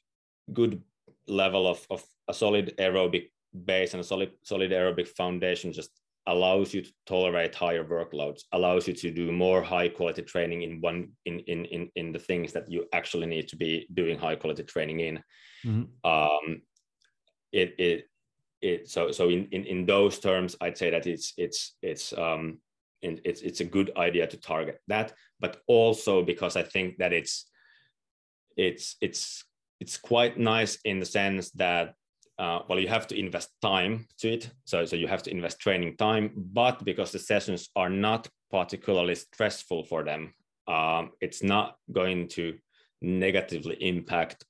good 0.53 0.81
level 1.27 1.67
of, 1.67 1.85
of 1.89 2.03
a 2.27 2.33
solid 2.33 2.75
aerobic 2.77 3.31
base 3.65 3.93
and 3.93 4.01
a 4.01 4.03
solid 4.03 4.31
solid 4.43 4.71
aerobic 4.71 5.07
foundation 5.07 5.73
just 5.73 5.91
allows 6.27 6.73
you 6.73 6.81
to 6.81 6.91
tolerate 7.05 7.55
higher 7.55 7.83
workloads 7.83 8.41
allows 8.51 8.87
you 8.87 8.93
to 8.93 9.11
do 9.11 9.31
more 9.31 9.61
high 9.61 9.89
quality 9.89 10.21
training 10.21 10.61
in 10.61 10.79
one 10.81 11.09
in 11.25 11.39
in 11.39 11.65
in, 11.65 11.89
in 11.95 12.11
the 12.11 12.19
things 12.19 12.53
that 12.53 12.69
you 12.69 12.85
actually 12.93 13.25
need 13.25 13.47
to 13.47 13.55
be 13.55 13.87
doing 13.93 14.17
high 14.17 14.35
quality 14.35 14.63
training 14.63 14.99
in 14.99 15.23
mm-hmm. 15.65 16.09
um 16.09 16.61
it 17.51 17.73
it 17.79 18.05
it 18.61 18.89
so 18.89 19.11
so 19.11 19.29
in, 19.29 19.47
in 19.51 19.63
in 19.65 19.85
those 19.85 20.19
terms 20.19 20.55
i'd 20.61 20.77
say 20.77 20.89
that 20.89 21.07
it's 21.07 21.33
it's 21.37 21.75
it's 21.81 22.13
um 22.13 22.59
it's 23.01 23.41
it's 23.41 23.61
a 23.61 23.65
good 23.65 23.91
idea 23.95 24.25
to 24.27 24.37
target 24.37 24.79
that 24.87 25.13
but 25.39 25.61
also 25.67 26.23
because 26.23 26.55
i 26.55 26.63
think 26.63 26.97
that 26.97 27.13
it's 27.13 27.45
it's 28.57 28.95
it's 29.01 29.45
it's 29.79 29.97
quite 29.97 30.37
nice 30.37 30.79
in 30.83 30.99
the 30.99 31.05
sense 31.05 31.51
that 31.51 31.93
uh, 32.39 32.59
well, 32.67 32.79
you 32.79 32.87
have 32.87 33.07
to 33.07 33.19
invest 33.19 33.49
time 33.61 34.07
to 34.19 34.33
it. 34.33 34.51
So, 34.65 34.85
so 34.85 34.95
you 34.95 35.07
have 35.07 35.23
to 35.23 35.31
invest 35.31 35.59
training 35.59 35.97
time, 35.97 36.31
but 36.35 36.83
because 36.83 37.11
the 37.11 37.19
sessions 37.19 37.69
are 37.75 37.89
not 37.89 38.27
particularly 38.51 39.15
stressful 39.15 39.83
for 39.85 40.03
them, 40.03 40.33
um, 40.67 41.11
it's 41.21 41.41
not 41.41 41.77
going 41.91 42.27
to 42.29 42.57
negatively 43.01 43.75
impact 43.81 44.45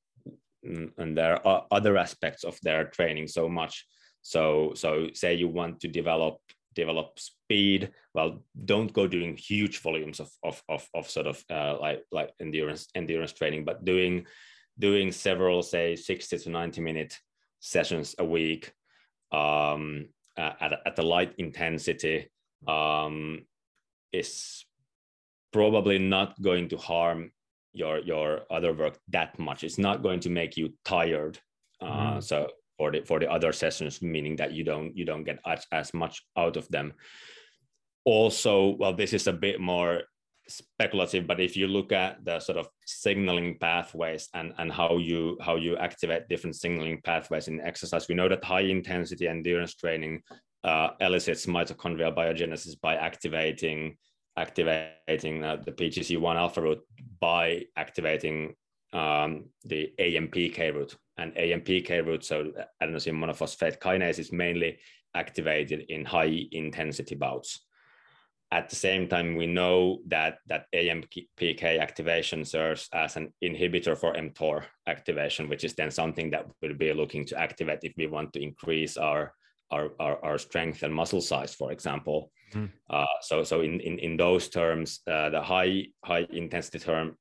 and 0.64 1.18
there 1.18 1.46
are 1.48 1.66
other 1.72 1.98
aspects 1.98 2.44
of 2.44 2.60
their 2.62 2.86
training 2.86 3.28
so 3.28 3.48
much 3.48 3.86
so 4.22 4.74
so 4.76 5.08
say 5.14 5.34
you 5.34 5.48
want 5.48 5.80
to 5.80 5.88
develop 5.88 6.38
develop 6.76 7.20
speed 7.20 7.92
well 8.14 8.44
don't 8.66 8.94
go 8.94 9.08
doing 9.08 9.36
huge 9.36 9.80
volumes 9.80 10.20
of 10.20 10.30
of 10.44 10.62
of, 10.70 10.88
of 10.94 11.10
sort 11.10 11.28
of 11.28 11.44
uh, 11.50 11.78
like 11.80 12.04
like 12.12 12.32
endurance 12.40 12.88
endurance 12.96 13.34
training 13.34 13.66
but 13.66 13.84
doing 13.86 14.26
doing 14.78 15.12
several 15.12 15.64
say 15.64 15.96
60 15.96 16.38
to 16.38 16.50
90 16.50 16.82
minute 16.82 17.18
sessions 17.60 18.16
a 18.20 18.26
week 18.26 18.74
um, 19.32 20.08
at, 20.38 20.82
at 20.86 20.96
the 20.96 21.04
light 21.04 21.34
intensity 21.38 22.30
um, 22.68 23.46
is 24.14 24.66
probably 25.52 26.00
not 26.00 26.40
going 26.42 26.70
to 26.70 26.78
harm 26.78 27.32
your 27.74 28.00
your 28.00 28.42
other 28.50 28.74
work 28.74 28.98
that 29.10 29.38
much. 29.40 29.64
It's 29.64 29.78
not 29.78 30.02
going 30.02 30.20
to 30.22 30.30
make 30.30 30.58
you 30.58 30.74
tired. 30.84 31.40
Uh, 31.82 32.16
mm. 32.16 32.24
So 32.24 32.50
for 32.78 32.92
the 32.92 33.02
for 33.02 33.20
the 33.20 33.30
other 33.30 33.52
sessions, 33.52 34.02
meaning 34.02 34.36
that 34.38 34.54
you 34.54 34.64
don't 34.64 34.96
you 34.96 35.06
don't 35.06 35.24
get 35.24 35.40
as, 35.46 35.66
as 35.72 35.94
much 35.94 36.24
out 36.38 36.58
of 36.58 36.68
them. 36.70 36.94
Also, 38.06 38.76
well, 38.80 38.94
this 38.94 39.14
is 39.14 39.28
a 39.28 39.34
bit 39.34 39.60
more 39.60 40.04
speculative, 40.50 41.28
but 41.28 41.40
if 41.40 41.58
you 41.58 41.68
look 41.68 41.92
at 41.92 42.24
the 42.24 42.40
sort 42.40 42.58
of 42.58 42.68
signaling 42.86 43.58
pathways 43.60 44.30
and, 44.34 44.54
and 44.58 44.72
how 44.72 44.98
you 44.98 45.38
how 45.42 45.56
you 45.56 45.78
activate 45.78 46.30
different 46.30 46.56
signaling 46.56 47.02
pathways 47.04 47.48
in 47.48 47.62
exercise, 47.62 48.08
we 48.08 48.16
know 48.16 48.30
that 48.30 48.44
high 48.44 48.62
intensity 48.62 49.28
endurance 49.28 49.76
training 49.76 50.22
uh, 50.64 50.90
elicits 51.02 51.46
mitochondrial 51.46 52.16
biogenesis 52.16 52.80
by 52.82 52.96
activating 52.96 53.98
activating 54.38 55.44
uh, 55.44 55.58
the 55.66 55.72
PGC1 55.72 56.36
alpha 56.36 56.62
route 56.62 56.84
by 57.20 57.64
activating 57.76 58.54
um, 58.94 59.46
the 59.66 59.92
AMPK 60.00 60.74
route. 60.74 60.96
And 61.18 61.34
AMPK 61.34 62.06
route, 62.06 62.24
so 62.24 62.52
adenosine 62.82 63.16
monophosphate 63.16 63.80
kinase, 63.80 64.20
is 64.20 64.32
mainly 64.32 64.78
activated 65.16 65.86
in 65.90 66.06
high 66.06 66.46
intensity 66.52 67.16
bouts. 67.16 67.67
At 68.52 68.70
the 68.70 68.78
same 68.78 69.10
time, 69.10 69.36
we 69.36 69.46
know 69.46 70.00
that, 70.08 70.38
that 70.48 70.68
AMPK 70.74 71.80
activation 71.82 72.46
serves 72.46 72.88
as 72.94 73.18
an 73.18 73.34
inhibitor 73.44 73.98
for 73.98 74.14
mTOR 74.14 74.64
activation, 74.88 75.50
which 75.50 75.66
is 75.66 75.74
then 75.74 75.92
something 75.92 76.30
that 76.32 76.46
we'll 76.62 76.74
be 76.74 76.94
looking 76.94 77.26
to 77.26 77.38
activate 77.38 77.80
if 77.84 77.94
we 77.98 78.08
want 78.08 78.32
to 78.34 78.42
increase 78.42 78.96
our, 78.96 79.34
our, 79.70 79.90
our, 80.00 80.24
our 80.24 80.38
strength 80.38 80.84
and 80.84 80.94
muscle 80.94 81.20
size, 81.20 81.54
for 81.54 81.74
example. 81.74 82.32
Mm. 82.54 82.70
Uh, 82.90 83.06
so 83.22 83.44
so 83.44 83.62
in, 83.62 83.82
in, 83.82 84.00
in 84.00 84.16
those 84.18 84.48
terms, 84.48 85.02
uh, 85.08 85.30
the 85.30 85.42
high 85.42 85.88
high 86.06 86.26
intensity 86.32 86.80
term 86.80 87.18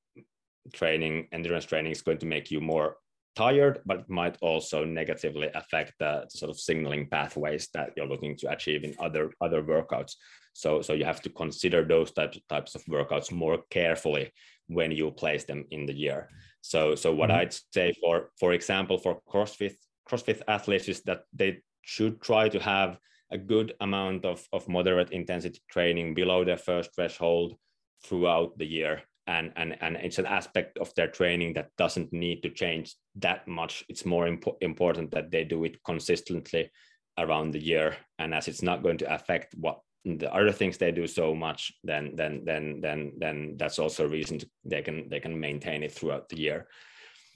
training, 0.73 1.27
endurance 1.32 1.65
training 1.65 1.93
is 1.93 2.03
going 2.03 2.19
to 2.19 2.27
make 2.27 2.51
you 2.51 2.61
more 2.61 2.97
tired, 3.35 3.81
but 3.85 4.09
might 4.09 4.36
also 4.40 4.85
negatively 4.85 5.51
affect 5.55 5.94
the 5.98 6.24
sort 6.28 6.51
of 6.51 6.59
signaling 6.59 7.09
pathways 7.09 7.69
that 7.74 7.90
you're 7.97 8.07
looking 8.07 8.36
to 8.36 8.51
achieve 8.51 8.85
in 8.85 8.94
other 8.98 9.31
other 9.40 9.62
workouts. 9.62 10.15
So 10.57 10.81
so 10.81 10.95
you 10.95 11.05
have 11.05 11.20
to 11.23 11.31
consider 11.31 11.85
those 11.85 12.12
types 12.12 12.41
types 12.49 12.74
of 12.74 12.85
workouts 12.87 13.31
more 13.31 13.59
carefully 13.70 14.33
when 14.69 14.91
you 14.91 15.11
place 15.11 15.45
them 15.45 15.65
in 15.70 15.87
the 15.87 15.93
year. 15.93 16.31
So 16.62 16.95
so 16.95 17.12
what 17.12 17.28
mm-hmm. 17.28 17.41
I'd 17.41 17.57
say 17.74 17.93
for 18.01 18.31
for 18.41 18.53
example 18.53 18.99
for 18.99 19.20
CrossFit 19.28 19.77
CrossFit 20.09 20.41
athletes 20.49 20.89
is 20.89 21.03
that 21.03 21.24
they 21.33 21.61
should 21.83 22.23
try 22.23 22.49
to 22.49 22.59
have 22.59 22.99
a 23.31 23.39
good 23.39 23.74
amount 23.81 24.24
of, 24.24 24.47
of 24.53 24.69
moderate 24.69 25.11
intensity 25.11 25.61
training 25.69 26.15
below 26.15 26.45
their 26.45 26.57
first 26.57 26.95
threshold 26.95 27.57
throughout 28.05 28.57
the 28.57 28.66
year. 28.66 29.03
And, 29.27 29.53
and, 29.57 29.77
and 29.81 29.97
it's 29.97 30.20
an 30.20 30.27
aspect 30.27 30.78
of 30.78 30.95
their 30.95 31.09
training 31.09 31.55
that 31.55 31.70
doesn't 31.77 32.12
need 32.12 32.43
to 32.43 32.51
change 32.51 32.95
that 33.16 33.49
much. 33.49 33.85
It's 33.89 34.07
more 34.07 34.27
impo- 34.27 34.57
important 34.61 35.11
that 35.11 35.33
they 35.33 35.43
do 35.43 35.65
it 35.65 35.83
consistently 35.85 36.70
around 37.19 37.51
the 37.51 37.62
year. 37.62 37.97
And 38.20 38.33
as 38.33 38.47
it's 38.47 38.62
not 38.62 38.85
going 38.85 38.99
to 38.99 39.12
affect 39.12 39.55
what 39.59 39.81
the 40.07 40.33
other 40.33 40.53
things 40.53 40.78
they 40.78 40.93
do 40.93 41.07
so 41.07 41.35
much, 41.35 41.73
then 41.83 42.15
then 42.15 42.43
then 42.45 42.81
then 42.81 43.12
then 43.19 43.57
that's 43.59 43.78
also 43.78 44.05
a 44.05 44.09
reason 44.09 44.39
to, 44.39 44.49
they 44.65 44.81
can 44.81 45.09
they 45.09 45.19
can 45.19 45.39
maintain 45.39 45.83
it 45.83 45.93
throughout 45.93 46.28
the 46.28 46.39
year. 46.39 46.69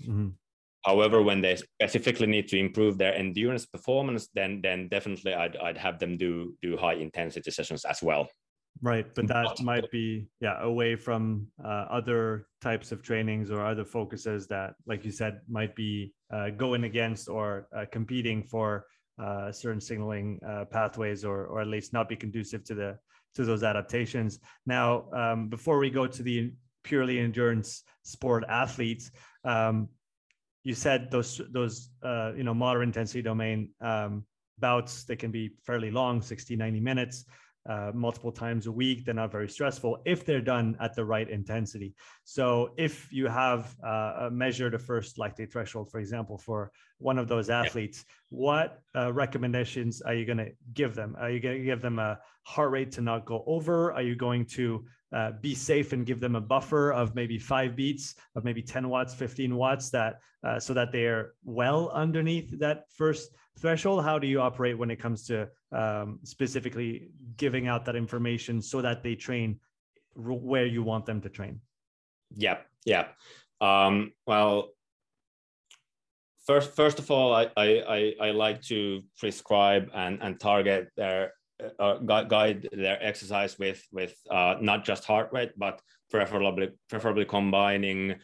Mm-hmm. 0.03 0.29
However, 0.85 1.21
when 1.21 1.43
they 1.43 1.57
specifically 1.57 2.27
need 2.27 2.49
to 2.49 2.59
improve 2.59 2.97
their 2.97 3.15
endurance 3.15 3.67
performance, 3.67 4.29
then 4.35 4.61
then 4.63 4.89
definitely 4.89 5.35
I'd 5.35 5.57
I'd 5.57 5.79
have 5.79 5.99
them 5.99 6.17
do 6.17 6.57
do 6.63 6.77
high 6.77 6.95
intensity 6.95 7.51
sessions 7.51 7.85
as 7.85 8.03
well. 8.03 8.29
Right, 8.83 9.13
but 9.15 9.27
that 9.27 9.61
might 9.61 9.91
be 9.91 10.29
yeah 10.41 10.63
away 10.63 10.95
from 10.95 11.49
uh, 11.63 11.87
other 11.91 12.47
types 12.63 12.93
of 12.93 13.03
trainings 13.03 13.51
or 13.51 13.67
other 13.67 13.85
focuses 13.85 14.47
that, 14.47 14.75
like 14.87 15.05
you 15.05 15.11
said, 15.11 15.41
might 15.49 15.75
be 15.75 16.15
uh, 16.33 16.51
going 16.51 16.85
against 16.85 17.29
or 17.29 17.67
uh, 17.77 17.85
competing 17.91 18.45
for 18.45 18.87
uh, 19.21 19.53
certain 19.53 19.81
signaling 19.81 20.41
uh, 20.47 20.65
pathways, 20.65 21.25
or 21.25 21.47
or 21.47 21.61
at 21.61 21.67
least 21.67 21.93
not 21.93 22.09
be 22.09 22.17
conducive 22.17 22.65
to 22.65 22.75
the 22.75 22.99
to 23.35 23.45
those 23.45 23.63
adaptations. 23.63 24.41
Now, 24.67 25.05
um, 25.13 25.49
before 25.49 25.79
we 25.79 25.91
go 25.91 26.07
to 26.07 26.23
the 26.23 26.53
purely 26.83 27.19
endurance 27.19 27.85
sport 28.03 28.45
athletes, 28.49 29.11
um, 29.45 29.89
you 30.65 30.75
said 30.75 31.11
those 31.11 31.41
those 31.53 31.91
uh, 32.03 32.33
you 32.37 32.45
know 32.45 32.55
moderate 32.55 32.89
intensity 32.89 33.23
domain 33.23 33.71
um, 33.81 34.25
bouts 34.59 35.05
they 35.05 35.17
can 35.17 35.31
be 35.31 35.51
fairly 35.65 35.91
long 35.91 36.21
60 36.21 36.55
90 36.55 36.81
minutes 36.81 37.25
uh, 37.69 37.91
multiple 37.95 38.33
times 38.33 38.67
a 38.67 38.73
week 38.73 39.05
they're 39.05 39.15
not 39.15 39.31
very 39.31 39.49
stressful 39.49 39.99
if 40.05 40.25
they're 40.25 40.41
done 40.41 40.77
at 40.81 40.95
the 40.95 41.05
right 41.05 41.29
intensity. 41.29 41.95
So 42.25 42.73
if 42.77 43.13
you 43.13 43.27
have 43.27 43.75
uh, 43.85 44.31
measured 44.33 44.75
a 44.75 44.79
first 44.79 45.19
lactate 45.19 45.53
threshold 45.53 45.91
for 45.91 46.01
example 46.01 46.39
for 46.39 46.71
one 46.99 47.19
of 47.19 47.29
those 47.29 47.51
athletes 47.51 48.05
what 48.31 48.81
uh, 48.95 49.13
recommendations 49.13 50.01
are 50.01 50.15
you 50.15 50.25
going 50.25 50.39
to 50.39 50.53
give 50.73 50.95
them? 50.95 51.17
Are 51.19 51.31
you 51.31 51.41
going 51.41 51.59
to 51.59 51.65
give 51.65 51.83
them 51.83 51.99
a 51.99 52.19
heart 52.45 52.71
rate 52.71 52.93
to 52.93 53.01
not 53.01 53.27
go 53.27 53.45
over? 53.47 53.93
Are 53.93 54.03
you 54.03 54.15
going 54.15 54.47
to 54.47 54.85
uh, 55.13 55.33
be 55.41 55.55
safe 55.55 55.93
and 55.93 56.07
give 56.07 56.21
them 56.21 56.37
a 56.37 56.41
buffer 56.41 56.93
of 56.93 57.15
maybe 57.17 57.39
five 57.39 57.75
beats 57.75 58.15
of 58.37 58.45
maybe 58.45 58.63
10 58.63 58.89
watts 58.89 59.13
15 59.15 59.57
watts 59.57 59.91
that 59.91 60.21
uh, 60.45 60.59
so 60.59 60.73
that 60.73 60.93
they're 60.93 61.33
well 61.45 61.91
underneath 61.91 62.57
that 62.61 62.85
first 62.95 63.31
threshold 63.59 64.05
how 64.05 64.19
do 64.19 64.27
you 64.27 64.41
operate 64.41 64.79
when 64.79 64.91
it 64.91 64.97
comes 64.97 65.27
to 65.27 65.49
um, 65.73 66.19
specifically 66.25 67.11
giving 67.37 67.69
out 67.69 67.85
that 67.85 67.97
information 67.97 68.63
so 68.63 68.81
that 68.81 69.03
they 69.03 69.15
train 69.15 69.59
where 70.15 70.67
you 70.67 70.83
want 70.83 71.07
them 71.07 71.21
to 71.21 71.29
train? 71.29 71.61
Yeah 72.35 72.59
yeah. 72.85 73.09
Um, 73.61 74.13
well 74.27 74.71
first 76.47 76.75
first 76.75 76.99
of 76.99 77.11
all 77.11 77.35
I, 77.35 77.51
I 77.57 78.15
i 78.19 78.31
like 78.31 78.63
to 78.63 79.03
prescribe 79.19 79.91
and 79.95 80.23
and 80.23 80.41
target 80.41 80.89
their 80.97 81.33
uh, 81.79 81.95
guide 82.25 82.69
their 82.73 83.03
exercise 83.03 83.59
with 83.59 83.83
with 83.93 84.15
uh, 84.31 84.57
not 84.61 84.85
just 84.85 85.05
heart 85.05 85.31
rate, 85.33 85.53
but 85.57 85.81
preferably 86.11 86.71
preferably 86.89 87.25
combining 87.25 88.17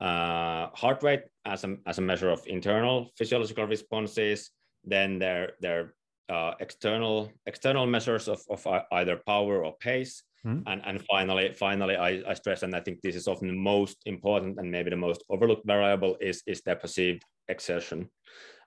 uh, 0.00 0.68
heart 0.74 1.02
rate 1.02 1.22
as 1.44 1.64
a 1.64 1.76
as 1.86 1.98
a 1.98 2.02
measure 2.02 2.30
of 2.30 2.42
internal 2.46 3.10
physiological 3.16 3.66
responses, 3.66 4.50
then 4.86 5.18
their 5.18 5.52
their 5.60 5.94
uh, 6.28 6.54
external 6.60 7.30
external 7.46 7.86
measures 7.86 8.28
of, 8.28 8.42
of 8.50 8.66
either 8.92 9.20
power 9.26 9.64
or 9.64 9.76
pace, 9.76 10.22
mm. 10.46 10.62
and 10.66 10.82
and 10.84 11.04
finally 11.04 11.52
finally 11.52 11.96
I, 11.96 12.22
I 12.26 12.34
stress 12.34 12.62
and 12.62 12.74
I 12.74 12.80
think 12.80 13.00
this 13.02 13.16
is 13.16 13.28
often 13.28 13.48
the 13.48 13.54
most 13.54 13.98
important 14.06 14.58
and 14.58 14.70
maybe 14.70 14.90
the 14.90 14.96
most 14.96 15.24
overlooked 15.28 15.66
variable 15.66 16.16
is 16.20 16.42
is 16.46 16.62
their 16.62 16.76
perceived 16.76 17.22
exertion. 17.48 18.10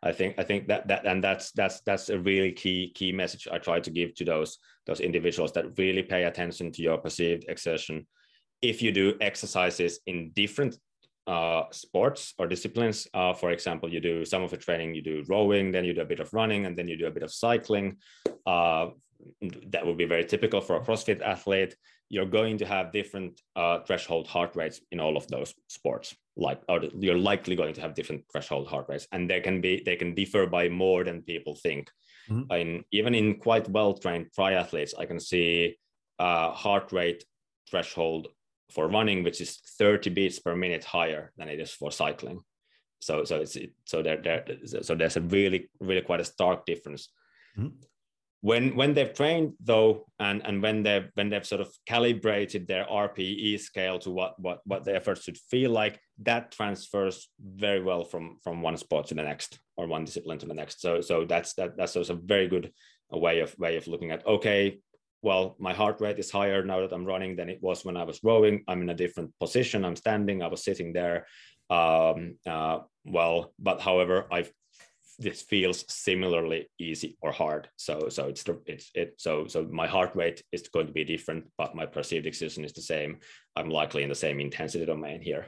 I 0.03 0.11
think 0.11 0.35
I 0.37 0.43
think 0.43 0.67
that 0.67 0.87
that 0.87 1.05
and 1.05 1.23
that's 1.23 1.51
that's 1.51 1.81
that's 1.81 2.09
a 2.09 2.19
really 2.19 2.51
key 2.51 2.91
key 2.93 3.11
message 3.11 3.47
I 3.51 3.57
try 3.57 3.79
to 3.79 3.89
give 3.89 4.13
to 4.15 4.25
those 4.25 4.59
those 4.85 4.99
individuals 4.99 5.51
that 5.53 5.77
really 5.77 6.03
pay 6.03 6.25
attention 6.25 6.71
to 6.73 6.81
your 6.81 6.97
perceived 6.97 7.45
exertion. 7.49 8.05
If 8.61 8.81
you 8.81 8.91
do 8.91 9.15
exercises 9.21 9.99
in 10.05 10.31
different 10.31 10.77
uh, 11.27 11.63
sports 11.71 12.33
or 12.39 12.47
disciplines, 12.47 13.07
uh, 13.13 13.33
for 13.33 13.51
example, 13.51 13.91
you 13.91 13.99
do 13.99 14.25
some 14.25 14.43
of 14.43 14.51
the 14.51 14.57
training, 14.57 14.95
you 14.95 15.01
do 15.01 15.23
rowing, 15.27 15.71
then 15.71 15.85
you 15.85 15.93
do 15.93 16.01
a 16.01 16.05
bit 16.05 16.19
of 16.19 16.33
running, 16.33 16.65
and 16.65 16.77
then 16.77 16.87
you 16.87 16.97
do 16.97 17.07
a 17.07 17.11
bit 17.11 17.23
of 17.23 17.31
cycling. 17.31 17.97
Uh, 18.45 18.87
that 19.67 19.85
would 19.85 19.97
be 19.97 20.05
very 20.05 20.23
typical 20.23 20.61
for 20.61 20.77
a 20.77 20.79
CrossFit 20.79 21.21
athlete 21.21 21.75
you're 22.09 22.25
going 22.25 22.57
to 22.57 22.65
have 22.65 22.91
different 22.91 23.41
uh, 23.55 23.79
threshold 23.79 24.27
heart 24.27 24.55
rates 24.55 24.81
in 24.91 24.99
all 24.99 25.17
of 25.17 25.27
those 25.27 25.53
sports 25.67 26.15
like 26.35 26.61
or 26.69 26.81
you're 26.99 27.17
likely 27.17 27.55
going 27.55 27.73
to 27.73 27.81
have 27.81 27.95
different 27.95 28.23
threshold 28.31 28.67
heart 28.67 28.85
rates 28.87 29.07
and 29.11 29.29
they 29.29 29.39
can 29.39 29.59
be 29.59 29.81
they 29.85 29.95
can 29.95 30.13
differ 30.13 30.45
by 30.45 30.69
more 30.69 31.03
than 31.03 31.21
people 31.21 31.55
think 31.55 31.89
mm-hmm. 32.29 32.51
and 32.51 32.83
even 32.91 33.15
in 33.15 33.35
quite 33.35 33.67
well 33.69 33.93
trained 33.93 34.27
triathletes 34.37 34.93
i 34.97 35.05
can 35.05 35.19
see 35.19 35.75
uh, 36.19 36.51
heart 36.51 36.91
rate 36.91 37.23
threshold 37.69 38.27
for 38.69 38.87
running 38.87 39.23
which 39.23 39.41
is 39.41 39.57
30 39.79 40.09
beats 40.09 40.39
per 40.39 40.55
minute 40.55 40.83
higher 40.83 41.31
than 41.37 41.49
it 41.49 41.59
is 41.59 41.71
for 41.71 41.91
cycling. 41.91 42.41
So 42.99 43.23
so 43.23 43.41
it's 43.41 43.57
so 43.85 44.01
there, 44.01 44.21
there 44.21 44.45
so 44.81 44.95
there's 44.95 45.17
a 45.17 45.21
really 45.21 45.69
really 45.79 46.01
quite 46.01 46.21
a 46.21 46.25
stark 46.25 46.65
difference. 46.65 47.09
Mm-hmm. 47.57 47.75
When 48.41 48.75
when 48.75 48.93
they've 48.93 49.13
trained 49.13 49.53
though 49.59 50.05
and 50.19 50.41
and 50.45 50.61
when 50.61 50.83
they've 50.83 51.09
when 51.13 51.29
they've 51.29 51.45
sort 51.45 51.61
of 51.61 51.69
calibrated 51.85 52.67
their 52.67 52.85
rpe 52.85 53.59
scale 53.59 53.99
to 53.99 54.11
what 54.11 54.39
what 54.39 54.61
what 54.65 54.83
the 54.83 54.95
effort 54.95 55.21
should 55.21 55.37
feel 55.37 55.71
like 55.71 55.99
that 56.23 56.51
transfers 56.51 57.29
very 57.39 57.81
well 57.81 58.03
from 58.03 58.37
from 58.43 58.61
one 58.61 58.77
sport 58.77 59.07
to 59.07 59.15
the 59.15 59.23
next 59.23 59.59
or 59.75 59.87
one 59.87 60.05
discipline 60.05 60.39
to 60.39 60.45
the 60.47 60.53
next. 60.53 60.81
So 60.81 61.01
so 61.01 61.25
that's 61.25 61.53
that 61.53 61.77
that's 61.77 61.95
also 61.95 62.13
a 62.13 62.17
very 62.17 62.47
good 62.47 62.71
way 63.11 63.39
of 63.39 63.57
way 63.57 63.77
of 63.77 63.87
looking 63.87 64.11
at 64.11 64.25
okay 64.25 64.79
well 65.21 65.55
my 65.59 65.73
heart 65.73 65.99
rate 66.01 66.19
is 66.19 66.31
higher 66.31 66.63
now 66.63 66.81
that 66.81 66.93
i'm 66.93 67.05
running 67.05 67.35
than 67.35 67.49
it 67.49 67.61
was 67.61 67.83
when 67.83 67.97
i 67.97 68.03
was 68.03 68.23
rowing 68.23 68.63
i'm 68.67 68.81
in 68.81 68.89
a 68.89 68.93
different 68.93 69.31
position 69.39 69.85
i'm 69.85 69.95
standing 69.95 70.41
i 70.41 70.47
was 70.47 70.63
sitting 70.63 70.93
there 70.93 71.25
um 71.69 72.35
uh 72.45 72.79
well 73.05 73.53
but 73.59 73.81
however 73.81 74.27
i've 74.31 74.51
this 75.19 75.41
feels 75.41 75.83
similarly 75.91 76.69
easy 76.77 77.17
or 77.21 77.31
hard. 77.31 77.69
So 77.75 78.09
so 78.09 78.27
it's 78.27 78.43
it's 78.65 78.91
it 78.93 79.15
so 79.17 79.47
so 79.47 79.63
my 79.63 79.87
heart 79.87 80.15
rate 80.15 80.43
is 80.51 80.67
going 80.67 80.87
to 80.87 80.93
be 80.93 81.03
different, 81.03 81.45
but 81.57 81.75
my 81.75 81.85
perceived 81.85 82.27
exertion 82.27 82.63
is 82.63 82.73
the 82.73 82.81
same. 82.81 83.17
I'm 83.55 83.69
likely 83.69 84.03
in 84.03 84.09
the 84.09 84.15
same 84.15 84.39
intensity 84.39 84.85
domain 84.85 85.21
here. 85.21 85.47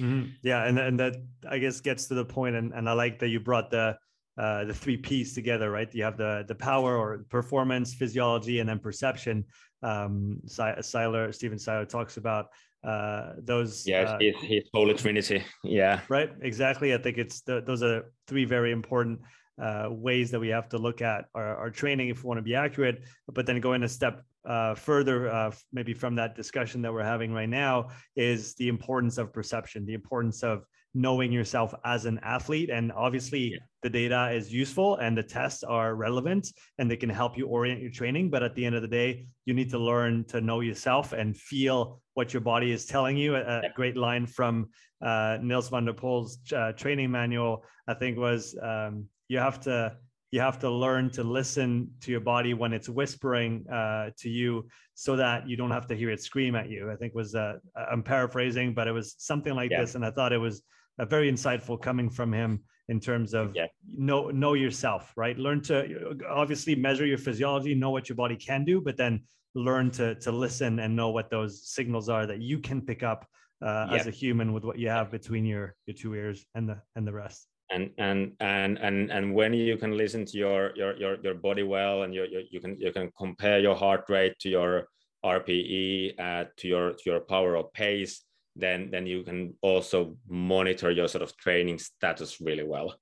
Mm-hmm. 0.00 0.30
Yeah, 0.42 0.64
and 0.64 0.78
and 0.78 0.98
that 0.98 1.16
I 1.48 1.58
guess 1.58 1.80
gets 1.80 2.08
to 2.08 2.14
the 2.14 2.24
point, 2.24 2.56
and 2.56 2.72
and 2.72 2.88
I 2.88 2.92
like 2.94 3.20
that 3.20 3.28
you 3.28 3.38
brought 3.38 3.70
the 3.70 3.96
uh, 4.38 4.64
the 4.64 4.74
three 4.74 4.96
P's 4.96 5.34
together, 5.34 5.70
right? 5.70 5.92
You 5.94 6.04
have 6.04 6.16
the 6.16 6.44
the 6.48 6.54
power 6.54 6.96
or 6.96 7.24
performance, 7.30 7.94
physiology, 7.94 8.60
and 8.60 8.68
then 8.68 8.78
perception. 8.78 9.44
Um, 9.82 10.40
Seiler, 10.46 11.32
Stephen 11.32 11.58
Seiler 11.58 11.84
talks 11.84 12.16
about 12.16 12.48
uh, 12.84 13.32
those. 13.38 13.86
Yeah, 13.86 14.02
uh, 14.02 14.18
he's, 14.18 14.34
he's 14.40 14.64
Holy 14.72 14.94
Trinity. 14.94 15.42
Yeah. 15.62 16.00
Right. 16.08 16.30
Exactly. 16.42 16.94
I 16.94 16.98
think 16.98 17.18
it's 17.18 17.40
the, 17.40 17.62
those 17.62 17.82
are 17.82 18.12
three 18.26 18.44
very 18.44 18.72
important 18.72 19.20
uh, 19.60 19.88
ways 19.90 20.30
that 20.30 20.40
we 20.40 20.48
have 20.48 20.68
to 20.70 20.78
look 20.78 21.00
at 21.00 21.26
our, 21.34 21.56
our, 21.56 21.70
training 21.70 22.08
if 22.08 22.24
we 22.24 22.28
want 22.28 22.38
to 22.38 22.42
be 22.42 22.54
accurate. 22.54 23.04
But 23.32 23.46
then 23.46 23.60
going 23.60 23.84
a 23.84 23.88
step 23.88 24.24
uh, 24.44 24.74
further, 24.74 25.30
uh, 25.30 25.52
maybe 25.72 25.94
from 25.94 26.16
that 26.16 26.34
discussion 26.34 26.82
that 26.82 26.92
we're 26.92 27.04
having 27.04 27.32
right 27.32 27.48
now, 27.48 27.88
is 28.16 28.54
the 28.56 28.68
importance 28.68 29.16
of 29.16 29.32
perception, 29.32 29.86
the 29.86 29.94
importance 29.94 30.42
of 30.42 30.64
knowing 30.94 31.32
yourself 31.32 31.74
as 31.84 32.04
an 32.04 32.20
athlete. 32.22 32.70
And 32.70 32.92
obviously, 32.92 33.52
yeah. 33.52 33.58
the 33.82 33.90
data 33.90 34.30
is 34.30 34.52
useful 34.52 34.96
and 34.96 35.18
the 35.18 35.22
tests 35.22 35.64
are 35.64 35.96
relevant 35.96 36.52
and 36.78 36.90
they 36.90 36.96
can 36.96 37.10
help 37.10 37.36
you 37.36 37.46
orient 37.48 37.82
your 37.82 37.90
training. 37.90 38.30
But 38.30 38.42
at 38.42 38.54
the 38.54 38.64
end 38.64 38.76
of 38.76 38.82
the 38.82 38.88
day, 38.88 39.26
you 39.44 39.54
need 39.54 39.70
to 39.70 39.78
learn 39.78 40.24
to 40.26 40.40
know 40.40 40.60
yourself 40.60 41.12
and 41.12 41.36
feel 41.36 42.00
what 42.14 42.32
your 42.32 42.40
body 42.40 42.70
is 42.70 42.86
telling 42.86 43.16
you. 43.16 43.34
A, 43.34 43.40
a 43.40 43.72
great 43.74 43.96
line 43.96 44.26
from 44.26 44.68
uh, 45.02 45.38
Nils 45.42 45.68
van 45.68 45.84
der 45.84 45.92
Poel's 45.92 46.38
uh, 46.54 46.72
training 46.72 47.10
manual, 47.10 47.64
I 47.88 47.94
think, 47.94 48.16
was 48.16 48.56
um, 48.62 49.06
you 49.28 49.38
have 49.38 49.60
to 49.62 49.96
you 50.30 50.40
have 50.40 50.58
to 50.58 50.68
learn 50.68 51.10
to 51.10 51.22
listen 51.22 51.88
to 52.00 52.10
your 52.10 52.20
body 52.20 52.54
when 52.54 52.72
it's 52.72 52.88
whispering 52.88 53.64
uh, 53.68 54.10
to 54.18 54.28
you 54.28 54.66
so 54.94 55.14
that 55.14 55.48
you 55.48 55.56
don't 55.56 55.70
have 55.70 55.86
to 55.86 55.94
hear 55.94 56.10
it 56.10 56.20
scream 56.20 56.56
at 56.56 56.68
you 56.68 56.90
i 56.90 56.96
think 56.96 57.14
was 57.14 57.36
uh, 57.36 57.54
i'm 57.92 58.02
paraphrasing 58.02 58.74
but 58.74 58.88
it 58.88 58.92
was 58.92 59.14
something 59.18 59.54
like 59.54 59.70
yeah. 59.70 59.80
this 59.80 59.94
and 59.94 60.04
i 60.04 60.10
thought 60.10 60.32
it 60.32 60.38
was 60.38 60.62
uh, 60.98 61.04
very 61.04 61.30
insightful 61.30 61.80
coming 61.80 62.08
from 62.10 62.32
him 62.32 62.60
in 62.88 63.00
terms 63.00 63.34
of 63.34 63.54
yeah. 63.54 63.66
know 63.96 64.28
know 64.28 64.54
yourself 64.54 65.12
right 65.16 65.38
learn 65.38 65.60
to 65.60 66.16
obviously 66.28 66.74
measure 66.74 67.06
your 67.06 67.18
physiology 67.18 67.74
know 67.74 67.90
what 67.90 68.08
your 68.08 68.16
body 68.16 68.36
can 68.36 68.64
do 68.64 68.80
but 68.80 68.96
then 68.96 69.22
learn 69.54 69.90
to 69.90 70.14
to 70.16 70.30
listen 70.30 70.80
and 70.80 70.94
know 70.94 71.10
what 71.10 71.30
those 71.30 71.66
signals 71.66 72.08
are 72.08 72.26
that 72.26 72.40
you 72.40 72.58
can 72.58 72.82
pick 72.82 73.02
up 73.02 73.26
uh, 73.62 73.86
yeah. 73.90 73.96
as 73.96 74.06
a 74.06 74.10
human 74.10 74.52
with 74.52 74.64
what 74.64 74.78
you 74.78 74.88
have 74.88 75.10
between 75.10 75.44
your 75.46 75.74
your 75.86 75.94
two 75.94 76.14
ears 76.14 76.44
and 76.54 76.68
the 76.68 76.78
and 76.96 77.06
the 77.06 77.12
rest 77.12 77.48
and 77.70 77.90
and 77.98 78.32
and 78.40 78.78
and 78.78 79.10
and 79.10 79.34
when 79.34 79.54
you 79.54 79.76
can 79.76 79.96
listen 79.96 80.24
to 80.24 80.36
your 80.36 80.72
your 80.76 80.96
your, 80.96 81.16
your 81.22 81.34
body 81.34 81.62
well 81.62 82.02
and 82.02 82.14
you, 82.14 82.24
you 82.24 82.42
you 82.50 82.60
can 82.60 82.76
you 82.78 82.92
can 82.92 83.10
compare 83.16 83.58
your 83.60 83.74
heart 83.74 84.04
rate 84.08 84.38
to 84.38 84.48
your 84.50 84.88
rpe 85.24 86.20
uh, 86.20 86.44
to 86.56 86.68
your 86.68 86.92
to 86.92 87.02
your 87.06 87.20
power 87.20 87.56
or 87.56 87.70
pace 87.70 88.22
then 88.56 88.90
then 88.90 89.06
you 89.06 89.22
can 89.22 89.54
also 89.62 90.16
monitor 90.28 90.90
your 90.90 91.08
sort 91.08 91.22
of 91.22 91.36
training 91.36 91.78
status 91.78 92.40
really 92.40 92.64
well. 92.64 92.94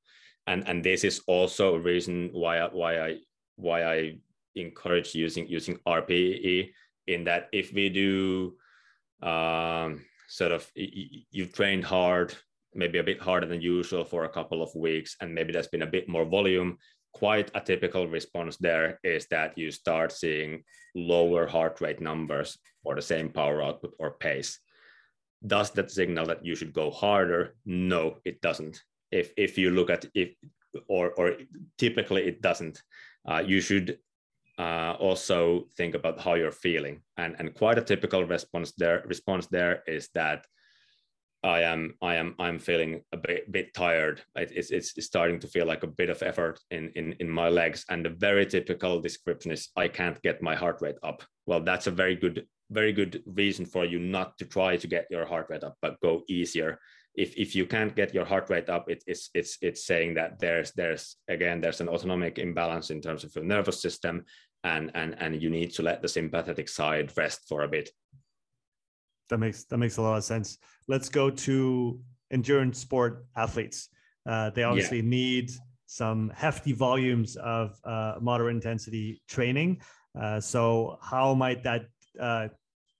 And 0.46 0.66
and 0.68 0.82
this 0.82 1.04
is 1.04 1.22
also 1.26 1.74
a 1.74 1.80
reason 1.80 2.30
why 2.32 2.58
I, 2.58 2.68
why 2.68 3.00
i 3.00 3.16
why 3.56 3.84
i 3.84 4.18
encourage 4.54 5.14
using 5.14 5.46
using 5.46 5.78
rpe 5.86 6.70
in 7.06 7.24
that 7.24 7.48
if 7.52 7.72
we 7.72 7.88
do 7.88 8.54
um, 9.22 10.04
sort 10.28 10.52
of 10.52 10.70
you've 10.74 11.52
trained 11.52 11.84
hard 11.84 12.34
maybe 12.74 12.98
a 12.98 13.04
bit 13.04 13.20
harder 13.20 13.46
than 13.46 13.60
usual 13.60 14.04
for 14.04 14.24
a 14.24 14.28
couple 14.28 14.62
of 14.62 14.74
weeks 14.74 15.16
and 15.20 15.34
maybe 15.34 15.52
there's 15.52 15.68
been 15.68 15.82
a 15.82 15.86
bit 15.86 16.08
more 16.08 16.24
volume 16.24 16.78
quite 17.12 17.50
a 17.54 17.60
typical 17.60 18.08
response 18.08 18.56
there 18.56 18.98
is 19.04 19.26
that 19.30 19.56
you 19.56 19.70
start 19.70 20.10
seeing 20.10 20.62
lower 20.94 21.46
heart 21.46 21.80
rate 21.80 22.00
numbers 22.00 22.58
for 22.82 22.94
the 22.94 23.02
same 23.02 23.28
power 23.28 23.62
output 23.62 23.94
or 23.98 24.12
pace 24.12 24.58
does 25.46 25.70
that 25.72 25.90
signal 25.90 26.26
that 26.26 26.44
you 26.44 26.54
should 26.54 26.72
go 26.72 26.90
harder 26.90 27.54
no 27.64 28.16
it 28.24 28.40
doesn't 28.40 28.82
if 29.10 29.32
if 29.36 29.58
you 29.58 29.70
look 29.70 29.90
at 29.90 30.04
if 30.14 30.34
or 30.88 31.12
or 31.12 31.34
typically 31.78 32.22
it 32.22 32.40
doesn't 32.40 32.82
uh, 33.28 33.42
you 33.44 33.60
should 33.60 33.98
uh, 34.58 34.94
also 34.98 35.66
think 35.76 35.94
about 35.94 36.20
how 36.20 36.34
you're 36.34 36.52
feeling 36.52 37.00
and 37.16 37.36
and 37.38 37.54
quite 37.54 37.78
a 37.78 37.82
typical 37.82 38.24
response 38.24 38.72
there 38.78 39.02
response 39.06 39.46
there 39.46 39.82
is 39.86 40.08
that 40.14 40.46
I 41.44 41.62
am 41.62 41.94
I 42.00 42.14
am 42.14 42.34
I'm 42.38 42.58
feeling 42.58 43.02
a 43.12 43.16
bit 43.16 43.50
bit 43.50 43.74
tired. 43.74 44.22
It's 44.36 44.70
it's 44.70 45.04
starting 45.04 45.40
to 45.40 45.48
feel 45.48 45.66
like 45.66 45.82
a 45.82 45.88
bit 45.88 46.08
of 46.08 46.22
effort 46.22 46.60
in 46.70 46.90
in 46.94 47.14
in 47.18 47.28
my 47.28 47.48
legs. 47.48 47.84
And 47.88 48.04
the 48.04 48.10
very 48.10 48.46
typical 48.46 49.00
description 49.00 49.50
is 49.50 49.70
I 49.76 49.88
can't 49.88 50.22
get 50.22 50.42
my 50.42 50.54
heart 50.54 50.80
rate 50.80 50.98
up. 51.02 51.24
Well, 51.46 51.60
that's 51.60 51.88
a 51.88 51.90
very 51.90 52.14
good 52.14 52.46
very 52.72 52.92
good 52.92 53.22
reason 53.26 53.66
for 53.66 53.84
you 53.84 53.98
not 53.98 54.38
to 54.38 54.44
try 54.44 54.76
to 54.76 54.86
get 54.86 55.06
your 55.10 55.26
heart 55.26 55.46
rate 55.50 55.64
up, 55.64 55.76
but 55.82 56.00
go 56.00 56.22
easier. 56.28 56.78
If 57.14 57.36
if 57.36 57.54
you 57.54 57.66
can't 57.66 57.94
get 57.94 58.14
your 58.14 58.24
heart 58.24 58.48
rate 58.48 58.70
up, 58.70 58.90
it, 58.90 59.04
it's 59.06 59.30
it's 59.34 59.58
it's 59.60 59.86
saying 59.86 60.14
that 60.14 60.38
there's 60.38 60.72
there's 60.72 61.16
again 61.28 61.60
there's 61.60 61.80
an 61.80 61.88
autonomic 61.88 62.38
imbalance 62.38 62.90
in 62.90 63.00
terms 63.00 63.24
of 63.24 63.34
your 63.34 63.44
nervous 63.44 63.82
system, 63.82 64.24
and 64.64 64.90
and 64.94 65.16
and 65.18 65.42
you 65.42 65.50
need 65.50 65.72
to 65.74 65.82
let 65.82 66.00
the 66.00 66.08
sympathetic 66.08 66.68
side 66.68 67.12
rest 67.16 67.46
for 67.48 67.62
a 67.62 67.68
bit 67.68 67.90
that 69.32 69.38
makes 69.38 69.64
that 69.64 69.78
makes 69.78 69.96
a 69.96 70.02
lot 70.02 70.18
of 70.18 70.24
sense. 70.24 70.58
Let's 70.88 71.08
go 71.08 71.30
to 71.30 71.98
endurance 72.30 72.78
sport 72.78 73.24
athletes. 73.34 73.88
Uh, 74.26 74.50
they 74.50 74.62
obviously 74.62 74.98
yeah. 74.98 75.08
need 75.08 75.50
some 75.86 76.30
hefty 76.34 76.72
volumes 76.72 77.36
of 77.36 77.78
uh, 77.84 78.14
moderate 78.20 78.54
intensity 78.54 79.22
training. 79.28 79.80
Uh, 80.20 80.38
so 80.38 80.98
how 81.02 81.34
might 81.34 81.62
that 81.62 81.86
uh, 82.20 82.48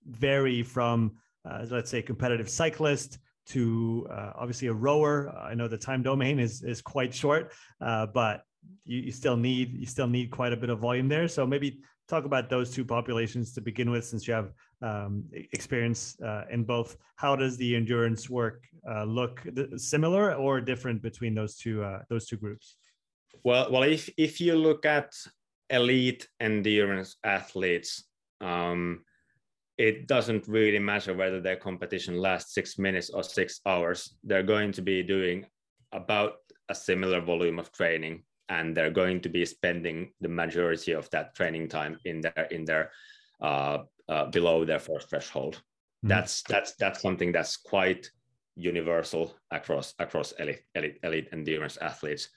vary 0.07 0.63
from, 0.63 1.13
uh, 1.49 1.65
let's 1.71 1.91
say, 1.91 2.03
competitive 2.03 2.49
cyclist 2.49 3.19
to 3.47 4.07
uh, 4.11 4.33
obviously 4.37 4.69
a 4.69 4.73
rower? 4.73 5.31
I 5.37 5.55
know 5.55 5.69
the 5.69 5.79
time 5.79 6.03
domain 6.03 6.39
is 6.39 6.63
is 6.63 6.81
quite 6.81 7.15
short, 7.15 7.53
but 7.81 8.45
you, 8.85 8.99
you 9.01 9.13
still 9.13 9.37
need 9.37 9.75
you 9.75 9.87
still 9.87 10.07
need 10.09 10.31
quite 10.31 10.53
a 10.53 10.57
bit 10.57 10.71
of 10.71 10.79
volume 10.79 11.09
there. 11.09 11.29
So 11.29 11.47
maybe 11.47 11.81
talk 12.09 12.25
about 12.25 12.51
those 12.51 12.71
two 12.71 12.85
populations 12.85 13.53
to 13.55 13.61
begin 13.61 13.91
with, 13.91 14.05
since 14.05 14.27
you 14.27 14.35
have 14.35 14.53
um, 14.83 15.25
experience 15.53 16.21
uh, 16.21 16.45
in 16.51 16.65
both. 16.65 16.97
How 17.17 17.37
does 17.37 17.57
the 17.57 17.77
endurance 17.77 18.29
work 18.29 18.65
uh, 18.91 19.05
look 19.05 19.47
similar 19.77 20.35
or 20.35 20.61
different 20.61 21.03
between 21.03 21.35
those 21.35 21.57
two 21.57 21.83
uh, 21.83 22.01
those 22.11 22.27
two 22.27 22.37
groups? 22.37 22.77
Well, 23.45 23.71
well, 23.73 23.83
if 23.83 24.11
if 24.17 24.41
you 24.41 24.55
look 24.57 24.85
at 24.85 25.15
elite 25.71 26.29
endurance 26.41 27.17
athletes, 27.25 28.05
um, 28.41 29.05
it 29.83 30.07
doesn't 30.07 30.47
really 30.47 30.79
matter 30.79 31.13
whether 31.13 31.41
their 31.41 31.57
competition 31.57 32.17
lasts 32.17 32.55
six 32.55 32.79
minutes 32.79 33.11
or 33.11 33.25
six 33.25 33.61
hours. 33.67 34.15
They're 34.23 34.45
going 34.55 34.71
to 34.73 34.83
be 34.83 35.03
doing 35.03 35.45
about 35.91 36.35
a 36.69 36.75
similar 36.75 37.21
volume 37.21 37.59
of 37.59 37.73
training 37.73 38.23
and 38.49 38.77
they're 38.77 38.93
going 39.03 39.21
to 39.23 39.29
be 39.29 39.45
spending 39.45 40.13
the 40.21 40.29
majority 40.29 40.93
of 40.93 41.11
that 41.11 41.35
training 41.35 41.67
time 41.69 41.99
in 42.05 42.21
their 42.21 42.47
in 42.53 42.65
their 42.65 42.93
uh, 43.41 43.79
uh, 44.09 44.27
below 44.27 44.65
their 44.65 44.79
first 44.79 45.11
threshold. 45.11 45.57
Mm-hmm. 45.57 46.09
That's 46.11 46.43
that's 46.43 46.77
that's 46.77 47.03
something 47.03 47.33
that's 47.33 47.57
quite 47.57 48.09
universal 48.55 49.35
across 49.51 49.95
across 49.99 50.31
elite, 50.39 50.63
elite 50.77 50.99
elite 51.03 51.29
endurance 51.33 51.77
athletes. 51.79 52.29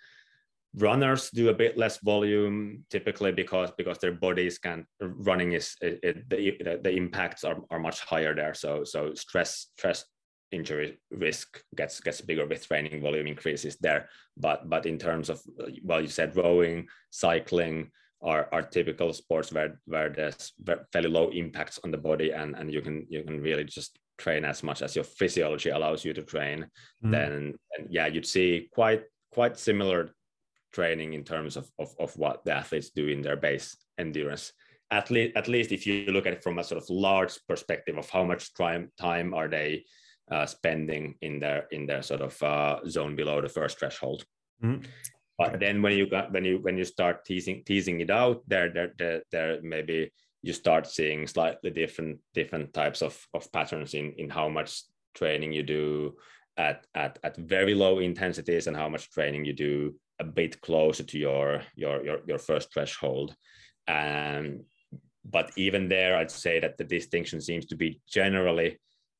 Runners 0.77 1.29
do 1.31 1.49
a 1.49 1.53
bit 1.53 1.77
less 1.77 1.99
volume 1.99 2.83
typically 2.89 3.31
because 3.31 3.71
because 3.77 3.97
their 3.99 4.11
bodies 4.11 4.57
can 4.57 4.85
running 4.99 5.53
is 5.53 5.75
it, 5.81 5.99
it, 6.03 6.29
the, 6.29 6.79
the 6.83 6.91
impacts 6.91 7.43
are, 7.43 7.57
are 7.69 7.79
much 7.79 8.01
higher 8.01 8.35
there. 8.35 8.53
So 8.53 8.83
so 8.83 9.13
stress 9.13 9.67
stress 9.77 10.05
injury 10.51 10.99
risk 11.11 11.61
gets 11.75 11.99
gets 11.99 12.21
bigger 12.21 12.45
with 12.45 12.67
training 12.67 13.01
volume 13.01 13.27
increases 13.27 13.77
there. 13.79 14.09
But 14.37 14.69
but 14.69 14.85
in 14.85 14.97
terms 14.97 15.29
of 15.29 15.41
well, 15.83 16.01
you 16.01 16.07
said 16.07 16.35
rowing, 16.35 16.87
cycling 17.09 17.91
are, 18.21 18.49
are 18.51 18.61
typical 18.61 19.13
sports 19.13 19.53
where 19.53 19.79
where 19.85 20.09
there's 20.09 20.53
fairly 20.91 21.09
low 21.09 21.29
impacts 21.29 21.79
on 21.83 21.91
the 21.91 21.97
body 21.97 22.31
and 22.31 22.55
and 22.55 22.73
you 22.73 22.81
can 22.81 23.05
you 23.09 23.23
can 23.23 23.41
really 23.41 23.63
just 23.63 23.99
train 24.17 24.45
as 24.45 24.63
much 24.63 24.81
as 24.81 24.95
your 24.95 25.03
physiology 25.03 25.69
allows 25.69 26.03
you 26.03 26.13
to 26.13 26.23
train. 26.23 26.67
Mm. 27.03 27.11
Then 27.11 27.53
and 27.77 27.87
yeah, 27.89 28.07
you'd 28.07 28.25
see 28.25 28.67
quite 28.71 29.03
quite 29.31 29.57
similar 29.57 30.09
training 30.75 31.13
in 31.13 31.23
terms 31.23 31.55
of, 31.57 31.65
of, 31.79 31.89
of 31.99 32.15
what 32.17 32.43
the 32.43 32.51
athletes 32.51 32.89
do 32.89 33.07
in 33.07 33.21
their 33.21 33.37
base 33.37 33.77
endurance. 33.97 34.51
At 34.91 35.09
least, 35.09 35.35
at 35.35 35.47
least 35.47 35.71
if 35.71 35.87
you 35.87 36.05
look 36.11 36.27
at 36.27 36.33
it 36.33 36.43
from 36.43 36.59
a 36.59 36.63
sort 36.63 36.81
of 36.81 36.89
large 36.89 37.33
perspective 37.47 37.97
of 37.97 38.09
how 38.09 38.23
much 38.23 38.53
time 38.53 38.91
time 38.99 39.33
are 39.33 39.47
they 39.47 39.85
uh, 40.31 40.45
spending 40.45 41.15
in 41.21 41.39
their 41.39 41.67
in 41.71 41.87
their 41.87 42.03
sort 42.03 42.21
of 42.21 42.43
uh, 42.43 42.79
zone 42.87 43.15
below 43.15 43.41
the 43.41 43.49
first 43.49 43.79
threshold. 43.79 44.25
Mm-hmm. 44.63 44.85
But 45.37 45.55
okay. 45.55 45.65
then 45.65 45.81
when 45.81 45.97
you 45.97 46.09
got 46.09 46.31
when 46.31 46.45
you 46.45 46.59
when 46.61 46.77
you 46.77 46.85
start 46.85 47.25
teasing 47.25 47.63
teasing 47.65 47.99
it 48.01 48.11
out, 48.11 48.41
there 48.47 48.71
there 48.71 48.91
there, 48.97 49.21
there 49.31 49.59
maybe 49.63 50.11
you 50.43 50.53
start 50.53 50.87
seeing 50.87 51.27
slightly 51.27 51.71
different 51.71 52.19
different 52.33 52.73
types 52.73 53.01
of, 53.01 53.15
of 53.33 53.51
patterns 53.51 53.93
in 53.93 54.13
in 54.17 54.29
how 54.29 54.49
much 54.49 54.83
training 55.15 55.51
you 55.51 55.63
do 55.63 56.13
at, 56.57 56.85
at 56.93 57.17
at 57.23 57.37
very 57.37 57.73
low 57.73 57.99
intensities 57.99 58.67
and 58.67 58.77
how 58.77 58.89
much 58.89 59.09
training 59.09 59.45
you 59.45 59.53
do 59.53 59.95
a 60.19 60.23
bit 60.23 60.61
closer 60.61 61.03
to 61.03 61.17
your 61.17 61.61
your 61.75 62.03
your, 62.03 62.19
your 62.27 62.37
first 62.37 62.73
threshold. 62.73 63.35
And 63.87 64.63
but 65.23 65.51
even 65.57 65.89
there, 65.89 66.17
I'd 66.17 66.31
say 66.31 66.59
that 66.59 66.77
the 66.77 66.83
distinction 66.83 67.41
seems 67.41 67.65
to 67.67 67.75
be 67.75 68.01
generally 68.07 68.79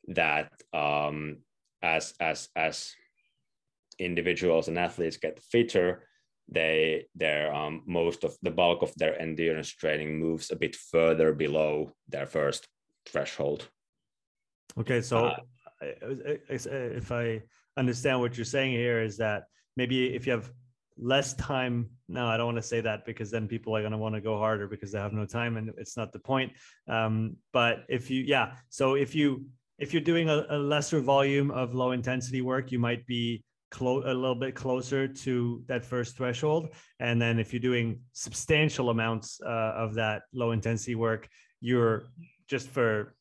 that 0.10 0.52
um, 0.74 1.38
as 1.82 2.14
as 2.20 2.50
as 2.56 2.94
individuals 4.00 4.68
and 4.68 4.78
athletes 4.78 5.18
get 5.18 5.42
fitter, 5.52 6.08
they 6.48 7.06
their 7.16 7.54
um, 7.54 7.82
most 7.86 8.24
of 8.24 8.38
the 8.42 8.52
bulk 8.52 8.82
of 8.82 8.94
their 8.96 9.20
endurance 9.20 9.70
training 9.70 10.20
moves 10.20 10.52
a 10.52 10.56
bit 10.56 10.76
further 10.76 11.34
below 11.34 11.92
their 12.08 12.26
first 12.26 12.68
threshold. 13.08 13.68
Okay, 14.78 15.02
so 15.02 15.26
uh, 15.28 15.38
if 15.82 17.12
I 17.12 17.42
understand 17.78 18.20
what 18.20 18.38
you're 18.38 18.46
saying 18.46 18.74
here 18.74 19.02
is 19.02 19.18
that 19.18 19.44
maybe 19.78 20.14
if 20.14 20.26
you 20.26 20.34
have 20.34 20.52
less 20.98 21.34
time. 21.34 21.90
No 22.08 22.28
i 22.28 22.38
don't 22.38 22.46
want 22.46 22.58
to 22.58 22.62
say 22.62 22.82
that 22.82 23.06
because 23.06 23.32
then 23.32 23.48
people 23.48 23.76
are 23.76 23.82
going 23.82 23.92
to 23.92 23.98
want 23.98 24.16
to 24.16 24.22
go 24.22 24.38
harder 24.38 24.68
because 24.68 24.92
they 24.92 25.00
have 25.00 25.14
no 25.14 25.26
time 25.26 25.58
and 25.58 25.72
it's 25.78 25.98
not 25.98 26.14
the 26.14 26.20
point. 26.20 26.52
Um, 26.88 27.38
but 27.54 27.84
if 27.90 28.10
you 28.10 28.22
yeah 28.22 28.54
so 28.70 28.96
if 28.96 29.16
you 29.16 29.46
if 29.78 29.94
you're 29.94 30.02
doing 30.02 30.30
a, 30.30 30.46
a 30.50 30.58
lesser 30.58 31.02
volume 31.02 31.52
of 31.52 31.74
low 31.74 31.92
intensity 31.92 32.42
work 32.42 32.72
you 32.72 32.80
might 32.80 33.06
be 33.06 33.44
close 33.72 34.04
a 34.06 34.14
little 34.14 34.36
bit 34.36 34.56
closer 34.56 35.08
to 35.08 35.64
that 35.68 35.84
first 35.84 36.16
threshold. 36.16 36.70
And 37.00 37.22
then 37.22 37.40
if 37.40 37.52
you're 37.52 37.60
doing 37.60 38.00
substantial 38.14 38.90
amounts 38.90 39.42
uh, 39.46 39.74
of 39.76 39.96
that 39.96 40.24
low 40.34 40.52
intensity 40.52 40.96
work 40.96 41.28
you're 41.62 42.06
just 42.48 42.70
for 42.70 43.16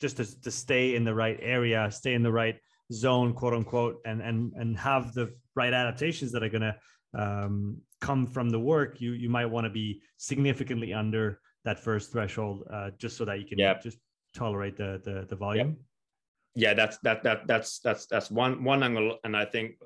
just 0.00 0.16
to, 0.18 0.40
to 0.42 0.50
stay 0.50 0.94
in 0.94 1.04
the 1.04 1.14
right 1.14 1.38
area 1.42 1.90
stay 1.90 2.14
in 2.14 2.22
the 2.22 2.32
right 2.32 2.56
zone 2.92 3.32
quote 3.32 3.54
unquote 3.54 3.96
and 4.04 4.20
and 4.22 4.52
and 4.54 4.76
have 4.76 5.12
the 5.14 5.32
right 5.54 5.72
adaptations 5.72 6.32
that 6.32 6.42
are 6.42 6.48
going 6.48 6.62
to 6.62 6.74
um, 7.14 7.80
come 8.00 8.26
from 8.26 8.50
the 8.50 8.58
work, 8.58 9.00
you 9.00 9.12
you 9.12 9.28
might 9.28 9.46
want 9.46 9.64
to 9.64 9.70
be 9.70 10.00
significantly 10.16 10.92
under 10.92 11.40
that 11.64 11.78
first 11.78 12.12
threshold, 12.12 12.64
uh, 12.72 12.90
just 12.98 13.16
so 13.16 13.24
that 13.24 13.38
you 13.40 13.46
can 13.46 13.58
yep. 13.58 13.82
just 13.82 13.98
tolerate 14.34 14.76
the 14.76 15.00
the, 15.04 15.26
the 15.28 15.36
volume. 15.36 15.68
Yep. 15.68 15.76
Yeah, 16.56 16.74
that's 16.74 16.98
that 16.98 17.22
that 17.24 17.46
that's 17.46 17.80
that's 17.80 18.06
that's 18.06 18.30
one 18.30 18.64
one 18.64 18.82
angle, 18.82 19.18
and 19.24 19.36
I 19.36 19.44
think 19.44 19.76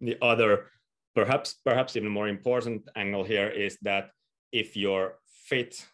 the 0.00 0.16
other, 0.22 0.70
perhaps 1.14 1.54
perhaps 1.64 1.96
even 1.96 2.10
more 2.10 2.28
important 2.28 2.88
angle 2.96 3.24
here 3.24 3.48
is 3.48 3.76
that 3.82 4.10
if 4.52 4.76
you're 4.76 5.18
fit, 5.48 5.84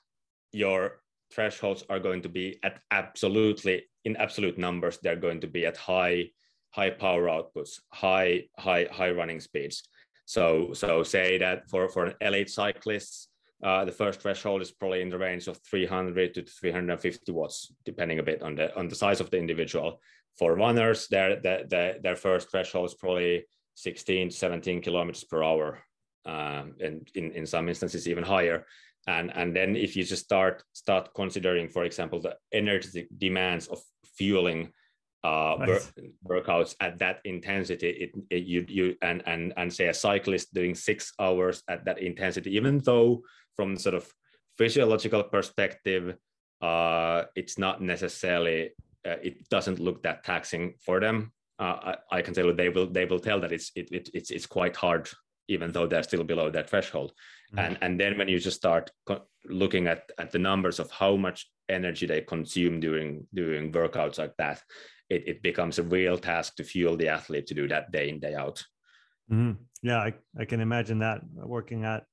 your 0.52 1.00
thresholds 1.32 1.84
are 1.88 1.98
going 1.98 2.22
to 2.22 2.28
be 2.28 2.58
at 2.62 2.80
absolutely 2.90 3.84
in 4.04 4.16
absolute 4.16 4.58
numbers. 4.58 4.98
They're 5.02 5.16
going 5.16 5.40
to 5.40 5.46
be 5.48 5.66
at 5.66 5.76
high 5.76 6.30
high 6.70 6.90
power 6.90 7.26
outputs, 7.26 7.80
high 7.92 8.44
high 8.58 8.88
high 8.92 9.10
running 9.10 9.40
speeds 9.40 9.88
so, 10.32 10.72
so 10.72 11.02
say 11.02 11.36
that 11.36 11.68
for, 11.68 11.90
for 11.90 12.06
an 12.06 12.14
elite 12.22 12.48
cyclist, 12.48 13.28
uh, 13.62 13.84
the 13.84 13.92
first 13.92 14.22
threshold 14.22 14.62
is 14.62 14.70
probably 14.70 15.02
in 15.02 15.10
the 15.10 15.18
range 15.18 15.46
of 15.46 15.58
300 15.70 16.32
to 16.32 16.42
350 16.42 17.32
watts, 17.32 17.70
depending 17.84 18.18
a 18.18 18.22
bit 18.22 18.40
on 18.40 18.54
the 18.54 18.74
on 18.74 18.88
the 18.88 18.94
size 18.94 19.20
of 19.20 19.28
the 19.28 19.36
individual. 19.36 20.00
For 20.38 20.54
runners, 20.54 21.06
their 21.08 21.38
their, 21.38 21.98
their, 22.02 22.16
first 22.16 22.50
threshold 22.50 22.86
is 22.86 22.94
probably 22.94 23.44
16 23.74 24.30
to 24.30 24.34
17 24.34 24.80
kilometers 24.80 25.22
per 25.24 25.42
hour, 25.42 25.84
um, 26.24 26.76
and 26.80 27.06
in, 27.14 27.32
in 27.32 27.44
some 27.44 27.68
instances 27.68 28.08
even 28.08 28.24
higher. 28.24 28.64
And 29.06 29.30
and 29.36 29.54
then 29.54 29.76
if 29.76 29.96
you 29.96 30.02
just 30.02 30.24
start 30.24 30.62
start 30.72 31.10
considering, 31.14 31.68
for 31.68 31.84
example, 31.84 32.22
the 32.22 32.36
energy 32.54 33.06
demands 33.18 33.68
of 33.68 33.82
fueling 34.16 34.72
uh, 35.24 35.56
nice. 35.60 35.92
workouts 36.28 36.74
at 36.80 36.98
that 36.98 37.20
intensity 37.24 37.90
it, 37.90 38.10
it, 38.30 38.44
you 38.44 38.64
you 38.68 38.96
and 39.02 39.22
and 39.26 39.52
and 39.56 39.72
say 39.72 39.88
a 39.88 39.94
cyclist 39.94 40.52
doing 40.52 40.74
six 40.74 41.12
hours 41.20 41.62
at 41.68 41.84
that 41.84 41.98
intensity 41.98 42.56
even 42.56 42.78
though 42.78 43.22
from 43.56 43.76
sort 43.76 43.94
of 43.94 44.10
physiological 44.58 45.22
perspective 45.22 46.16
uh, 46.60 47.24
it's 47.34 47.58
not 47.58 47.80
necessarily 47.80 48.70
uh, 49.06 49.16
it 49.22 49.48
doesn't 49.48 49.80
look 49.80 50.02
that 50.02 50.24
taxing 50.24 50.74
for 50.84 51.00
them 51.00 51.32
uh, 51.58 51.94
I, 52.10 52.18
I, 52.18 52.22
can 52.22 52.34
tell 52.34 52.46
you 52.46 52.52
they 52.52 52.68
will 52.68 52.86
they 52.86 53.04
will 53.04 53.20
tell 53.20 53.40
that 53.40 53.52
it's 53.52 53.70
it, 53.76 53.90
it, 53.92 54.08
it's 54.14 54.30
it's 54.30 54.46
quite 54.46 54.76
hard 54.76 55.08
even 55.48 55.72
though 55.72 55.86
they're 55.86 56.02
still 56.02 56.24
below 56.24 56.50
that 56.50 56.70
threshold 56.70 57.12
mm. 57.54 57.64
and 57.64 57.78
and 57.80 58.00
then 58.00 58.18
when 58.18 58.28
you 58.28 58.38
just 58.38 58.56
start 58.56 58.90
co- 59.06 59.26
looking 59.46 59.86
at 59.86 60.10
at 60.18 60.32
the 60.32 60.38
numbers 60.38 60.80
of 60.80 60.90
how 60.90 61.16
much 61.16 61.48
energy 61.68 62.06
they 62.06 62.20
consume 62.20 62.80
during 62.80 63.26
during 63.34 63.72
workouts 63.72 64.18
like 64.18 64.36
that 64.36 64.62
it, 65.12 65.22
it 65.26 65.42
becomes 65.42 65.78
a 65.78 65.82
real 65.82 66.16
task 66.18 66.56
to 66.56 66.64
fuel 66.64 66.96
the 66.96 67.08
athlete 67.08 67.46
to 67.48 67.54
do 67.54 67.68
that 67.68 67.92
day 67.92 68.08
in 68.08 68.18
day 68.18 68.34
out. 68.34 68.64
Mm-hmm. 69.30 69.62
yeah 69.82 69.98
I, 69.98 70.14
I 70.38 70.44
can 70.44 70.60
imagine 70.60 70.98
that 70.98 71.20
working 71.32 71.84
at 71.84 72.04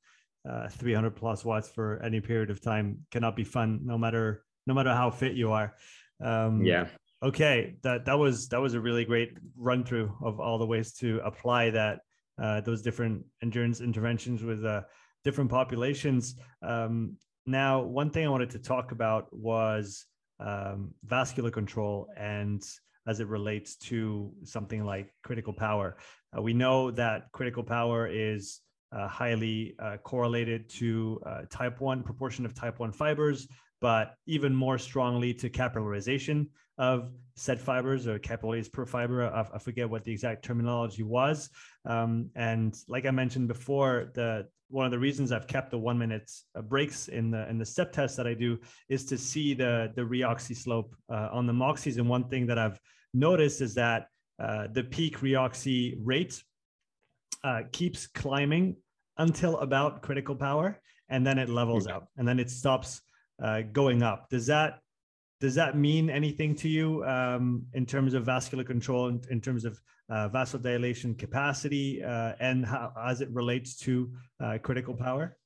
uh, 0.49 0.69
300 0.69 1.15
plus 1.15 1.43
watts 1.43 1.69
for 1.69 2.01
any 2.03 2.21
period 2.21 2.49
of 2.49 2.61
time 2.61 2.99
cannot 3.11 3.35
be 3.35 3.43
fun 3.43 3.79
no 3.83 3.97
matter 3.97 4.45
no 4.67 4.73
matter 4.73 4.93
how 4.93 5.09
fit 5.09 5.33
you 5.33 5.51
are. 5.51 5.75
Um, 6.23 6.63
yeah. 6.63 6.87
okay 7.23 7.75
that 7.81 8.05
that 8.05 8.17
was 8.17 8.47
that 8.49 8.61
was 8.61 8.73
a 8.73 8.79
really 8.79 9.05
great 9.05 9.31
run 9.57 9.83
through 9.83 10.15
of 10.21 10.39
all 10.39 10.57
the 10.57 10.65
ways 10.65 10.93
to 10.95 11.19
apply 11.23 11.71
that 11.71 11.99
uh, 12.41 12.61
those 12.61 12.81
different 12.81 13.25
endurance 13.41 13.81
interventions 13.81 14.43
with 14.43 14.63
uh, 14.63 14.83
different 15.23 15.49
populations. 15.49 16.35
Um, 16.61 17.17
now 17.45 17.81
one 17.81 18.09
thing 18.11 18.25
i 18.25 18.29
wanted 18.29 18.51
to 18.51 18.59
talk 18.59 18.91
about 18.91 19.25
was 19.31 20.05
um, 20.39 20.93
vascular 21.03 21.51
control 21.51 22.07
and 22.17 22.63
as 23.09 23.19
it 23.19 23.27
relates 23.27 23.75
to 23.75 24.31
something 24.43 24.85
like 24.85 25.11
critical 25.23 25.51
power. 25.51 25.97
Uh, 26.35 26.41
we 26.41 26.53
know 26.53 26.91
that 26.91 27.31
critical 27.31 27.63
power 27.63 28.07
is 28.07 28.61
uh, 28.91 29.07
highly 29.07 29.75
uh, 29.79 29.97
correlated 30.03 30.69
to 30.69 31.19
uh, 31.25 31.41
type 31.49 31.81
1 31.81 32.03
proportion 32.03 32.45
of 32.45 32.53
type 32.53 32.79
1 32.79 32.91
fibers, 32.91 33.47
but 33.81 34.13
even 34.27 34.53
more 34.53 34.77
strongly 34.77 35.33
to 35.33 35.49
capillarization 35.49 36.47
of 36.77 37.11
said 37.35 37.59
fibers 37.59 38.07
or 38.07 38.19
capillaries 38.19 38.69
per 38.69 38.85
fiber. 38.85 39.23
I, 39.23 39.45
I 39.55 39.57
forget 39.57 39.89
what 39.89 40.03
the 40.03 40.11
exact 40.11 40.45
terminology 40.45 41.03
was. 41.03 41.49
Um, 41.85 42.29
and 42.35 42.75
like 42.87 43.05
I 43.07 43.11
mentioned 43.11 43.47
before, 43.47 44.11
the 44.13 44.47
one 44.69 44.85
of 44.85 44.91
the 44.91 44.99
reasons 44.99 45.31
I've 45.31 45.47
kept 45.47 45.71
the 45.71 45.79
one 45.79 45.97
minute 45.97 46.31
uh, 46.55 46.61
breaks 46.61 47.07
in 47.07 47.31
the 47.31 47.49
in 47.49 47.57
the 47.57 47.65
step 47.65 47.91
test 47.91 48.15
that 48.17 48.27
I 48.27 48.35
do 48.35 48.59
is 48.87 49.03
to 49.05 49.17
see 49.17 49.53
the 49.53 49.91
the 49.95 50.03
reoxy 50.03 50.55
slope 50.55 50.95
uh, 51.09 51.29
on 51.31 51.47
the 51.47 51.53
moxies. 51.53 51.97
And 51.97 52.07
one 52.07 52.29
thing 52.29 52.45
that 52.47 52.59
I've 52.59 52.79
noticed 53.13 53.61
is 53.61 53.73
that 53.75 54.07
uh, 54.39 54.67
the 54.71 54.83
peak 54.83 55.19
reoxy 55.19 55.95
rate 56.03 56.41
uh, 57.43 57.61
keeps 57.71 58.07
climbing 58.07 58.75
until 59.17 59.57
about 59.59 60.01
critical 60.01 60.35
power, 60.35 60.79
and 61.09 61.25
then 61.25 61.37
it 61.37 61.49
levels 61.49 61.87
out, 61.87 62.07
and 62.17 62.27
then 62.27 62.39
it 62.39 62.49
stops 62.49 63.01
uh, 63.43 63.61
going 63.73 64.03
up. 64.03 64.29
Does 64.29 64.47
that 64.47 64.79
does 65.39 65.55
that 65.55 65.77
mean 65.77 66.09
anything 66.09 66.53
to 66.53 66.67
you 66.67 67.03
um, 67.05 67.65
in 67.73 67.85
terms 67.85 68.13
of 68.13 68.25
vascular 68.25 68.63
control, 68.63 69.07
in, 69.07 69.21
in 69.29 69.39
terms 69.39 69.63
of 69.63 69.79
uh, 70.09 70.27
vasodilation 70.29 71.17
capacity, 71.17 72.03
uh, 72.03 72.33
and 72.39 72.65
how 72.65 72.91
as 73.05 73.21
it 73.21 73.29
relates 73.31 73.75
to 73.77 74.11
uh, 74.43 74.57
critical 74.61 74.93
power? 74.93 75.37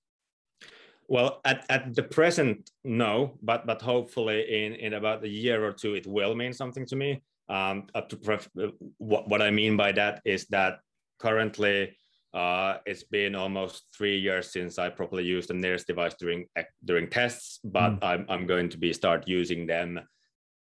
Well, 1.07 1.41
at, 1.45 1.65
at 1.69 1.93
the 1.93 2.03
present, 2.03 2.71
no, 2.83 3.37
but 3.41 3.67
but 3.67 3.81
hopefully 3.81 4.65
in, 4.65 4.73
in 4.73 4.93
about 4.93 5.23
a 5.23 5.29
year 5.29 5.65
or 5.65 5.73
two, 5.73 5.95
it 5.95 6.07
will 6.07 6.33
mean 6.35 6.53
something 6.53 6.85
to 6.87 6.95
me. 6.95 7.21
Um, 7.49 7.87
to 8.09 8.15
pref- 8.15 8.49
what, 8.97 9.27
what 9.27 9.41
I 9.41 9.51
mean 9.51 9.77
by 9.77 9.91
that 9.93 10.21
is 10.25 10.45
that 10.47 10.79
currently 11.19 11.95
uh, 12.33 12.77
it's 12.85 13.03
been 13.03 13.35
almost 13.35 13.83
three 13.95 14.17
years 14.17 14.51
since 14.51 14.79
I 14.79 14.89
properly 14.89 15.23
used 15.23 15.49
the 15.49 15.53
NIRS 15.53 15.85
device 15.85 16.15
during 16.19 16.47
during 16.83 17.07
tests, 17.09 17.59
but 17.63 17.91
mm. 17.91 17.99
I'm, 18.01 18.25
I'm 18.27 18.47
going 18.47 18.69
to 18.69 18.77
be 18.77 18.91
start 18.91 19.27
using 19.27 19.67
them 19.67 19.99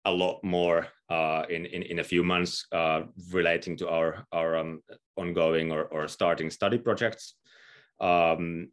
a 0.06 0.11
lot 0.11 0.43
more 0.43 0.88
uh, 1.10 1.43
in, 1.49 1.65
in 1.68 1.84
in 1.84 1.99
a 1.99 2.03
few 2.03 2.23
months 2.23 2.65
uh, 2.72 3.02
relating 3.31 3.77
to 3.77 3.89
our 3.89 4.26
our 4.31 4.57
um, 4.57 4.81
ongoing 5.18 5.72
or, 5.72 5.84
or 5.84 6.07
starting 6.07 6.49
study 6.49 6.80
projects. 6.80 7.35
Um, 7.99 8.72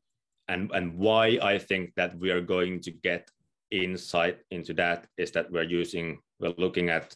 and 0.48 0.70
and 0.72 0.96
why 0.96 1.38
I 1.42 1.58
think 1.58 1.92
that 1.96 2.18
we 2.18 2.30
are 2.30 2.40
going 2.40 2.80
to 2.80 2.90
get 2.90 3.28
insight 3.70 4.38
into 4.50 4.72
that 4.74 5.06
is 5.18 5.30
that 5.32 5.50
we're 5.52 5.62
using 5.62 6.20
we're 6.40 6.54
looking 6.56 6.88
at 6.88 7.14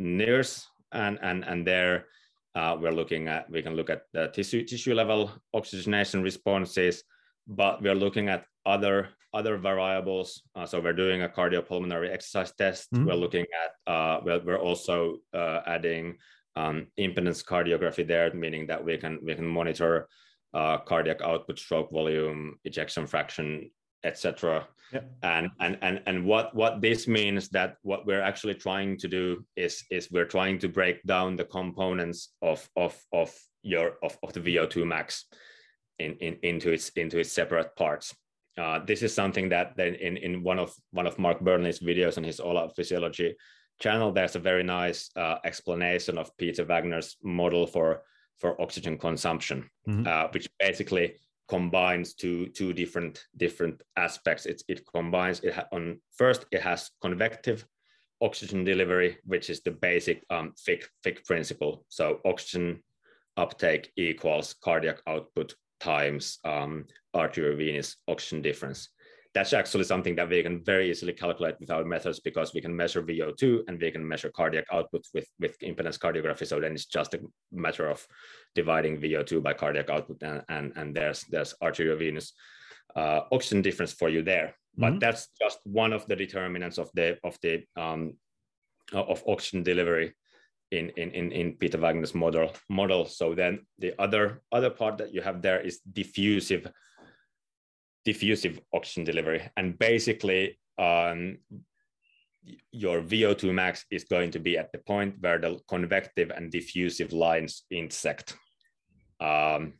NIRS 0.00 0.66
and 0.92 1.18
and 1.22 1.44
and 1.44 1.66
there 1.66 2.06
Uh, 2.54 2.76
we're 2.80 2.90
looking 2.90 3.28
at 3.28 3.48
we 3.50 3.62
can 3.62 3.76
look 3.76 3.90
at 3.90 4.02
the 4.12 4.26
tissue 4.34 4.64
tissue 4.64 4.94
level 4.94 5.30
oxygenation 5.54 6.22
responses, 6.22 7.04
but 7.46 7.80
we're 7.80 7.94
looking 7.94 8.28
at 8.28 8.44
other 8.66 9.10
other 9.32 9.56
variables. 9.56 10.42
Uh, 10.56 10.66
so 10.66 10.80
we're 10.80 10.92
doing 10.92 11.22
a 11.22 11.28
cardiopulmonary 11.28 12.10
exercise 12.10 12.52
test. 12.58 12.90
Mm-hmm. 12.90 13.06
We're 13.06 13.22
looking 13.22 13.46
at 13.54 13.70
uh, 13.86 14.20
we're, 14.24 14.42
we're 14.42 14.58
also 14.58 15.18
uh, 15.32 15.60
adding 15.66 16.18
um, 16.56 16.88
impedance 16.98 17.44
cardiography 17.44 18.04
there, 18.04 18.34
meaning 18.34 18.66
that 18.66 18.84
we 18.84 18.98
can 18.98 19.20
we 19.22 19.34
can 19.36 19.46
monitor 19.46 20.08
uh, 20.52 20.78
cardiac 20.78 21.22
output, 21.22 21.58
stroke 21.58 21.92
volume, 21.92 22.58
ejection 22.64 23.06
fraction, 23.06 23.70
etc. 24.02 24.66
Yep. 24.92 25.10
And 25.22 25.50
and 25.60 25.78
and 25.82 26.02
and 26.06 26.24
what 26.24 26.54
what 26.54 26.80
this 26.80 27.06
means 27.06 27.48
that 27.50 27.76
what 27.82 28.06
we're 28.06 28.22
actually 28.22 28.54
trying 28.54 28.98
to 28.98 29.08
do 29.08 29.44
is 29.56 29.84
is 29.90 30.10
we're 30.10 30.24
trying 30.24 30.58
to 30.60 30.68
break 30.68 31.02
down 31.04 31.36
the 31.36 31.44
components 31.44 32.32
of 32.42 32.68
of 32.76 32.98
of 33.12 33.32
your 33.62 33.96
of, 34.02 34.18
of 34.22 34.32
the 34.32 34.40
VO2 34.40 34.86
max 34.86 35.26
in, 35.98 36.14
in 36.14 36.36
into 36.42 36.72
its 36.72 36.88
into 36.90 37.18
its 37.18 37.32
separate 37.32 37.74
parts. 37.76 38.14
Uh, 38.58 38.80
this 38.84 39.02
is 39.02 39.14
something 39.14 39.48
that 39.48 39.76
then 39.76 39.94
in, 39.94 40.16
in 40.16 40.42
one 40.42 40.58
of 40.58 40.74
one 40.90 41.06
of 41.06 41.18
Mark 41.18 41.40
Burnley's 41.40 41.80
videos 41.80 42.18
on 42.18 42.24
his 42.24 42.40
All 42.40 42.58
Out 42.58 42.74
Physiology 42.74 43.36
channel, 43.80 44.12
there's 44.12 44.36
a 44.36 44.40
very 44.40 44.62
nice 44.62 45.10
uh, 45.16 45.36
explanation 45.44 46.18
of 46.18 46.36
Peter 46.36 46.64
Wagner's 46.64 47.16
model 47.22 47.66
for 47.66 48.02
for 48.38 48.60
oxygen 48.60 48.98
consumption, 48.98 49.68
mm-hmm. 49.86 50.06
uh, 50.06 50.28
which 50.32 50.48
basically 50.58 51.14
combines 51.50 52.14
two 52.14 52.46
two 52.58 52.72
different 52.72 53.26
different 53.36 53.82
aspects. 53.96 54.46
It 54.46 54.62
it 54.68 54.80
combines 54.86 55.40
it 55.40 55.54
on 55.72 56.00
first 56.16 56.46
it 56.52 56.62
has 56.62 56.90
convective 57.02 57.66
oxygen 58.22 58.64
delivery, 58.64 59.18
which 59.24 59.50
is 59.50 59.60
the 59.60 59.72
basic 59.72 60.24
um, 60.30 60.52
Fick 60.64 60.88
Fick 61.02 61.24
principle. 61.24 61.84
So 61.88 62.20
oxygen 62.24 62.82
uptake 63.36 63.92
equals 63.96 64.54
cardiac 64.64 64.98
output 65.06 65.54
times 65.80 66.38
um, 66.44 66.86
arteriovenous 67.16 67.96
oxygen 68.06 68.42
difference 68.42 68.88
that's 69.32 69.52
actually 69.52 69.84
something 69.84 70.16
that 70.16 70.28
we 70.28 70.42
can 70.42 70.62
very 70.64 70.90
easily 70.90 71.12
calculate 71.12 71.54
with 71.60 71.70
our 71.70 71.84
methods 71.84 72.18
because 72.18 72.52
we 72.52 72.60
can 72.60 72.74
measure 72.74 73.02
VO2 73.02 73.60
and 73.68 73.80
we 73.80 73.90
can 73.90 74.06
measure 74.06 74.30
cardiac 74.30 74.64
output 74.72 75.06
with, 75.14 75.26
with 75.38 75.56
impedance 75.60 75.98
cardiography. 75.98 76.46
So 76.46 76.58
then 76.58 76.72
it's 76.72 76.86
just 76.86 77.14
a 77.14 77.20
matter 77.52 77.88
of 77.88 78.04
dividing 78.56 79.00
VO2 79.00 79.40
by 79.42 79.52
cardiac 79.52 79.88
output 79.88 80.20
and, 80.22 80.42
and, 80.48 80.72
and 80.74 80.96
there's, 80.96 81.22
there's 81.30 81.54
arteriovenous 81.62 82.32
uh, 82.96 83.20
oxygen 83.30 83.62
difference 83.62 83.92
for 83.92 84.08
you 84.08 84.22
there. 84.22 84.56
But 84.76 84.90
mm-hmm. 84.90 84.98
that's 84.98 85.28
just 85.40 85.60
one 85.64 85.92
of 85.92 86.06
the 86.08 86.16
determinants 86.16 86.78
of 86.78 86.90
the, 86.94 87.18
of 87.22 87.38
the, 87.40 87.62
um, 87.76 88.14
of 88.92 89.22
oxygen 89.28 89.62
delivery 89.62 90.12
in, 90.72 90.90
in, 90.90 91.12
in, 91.12 91.30
in 91.30 91.52
Peter 91.52 91.78
Wagner's 91.78 92.16
model, 92.16 92.52
model. 92.68 93.04
So 93.04 93.36
then 93.36 93.60
the 93.78 93.94
other, 94.00 94.42
other 94.50 94.70
part 94.70 94.98
that 94.98 95.14
you 95.14 95.20
have 95.22 95.40
there 95.40 95.60
is 95.60 95.78
diffusive 95.92 96.66
diffusive 98.04 98.60
oxygen 98.72 99.04
delivery. 99.04 99.48
And 99.56 99.78
basically, 99.78 100.58
um, 100.78 101.38
your 102.72 103.02
VO2 103.02 103.52
max 103.52 103.84
is 103.90 104.04
going 104.04 104.30
to 104.30 104.38
be 104.38 104.56
at 104.56 104.72
the 104.72 104.78
point 104.78 105.16
where 105.20 105.38
the 105.38 105.60
convective 105.68 106.30
and 106.30 106.50
diffusive 106.50 107.12
lines 107.12 107.64
intersect. 107.70 108.36
Um, 109.20 109.74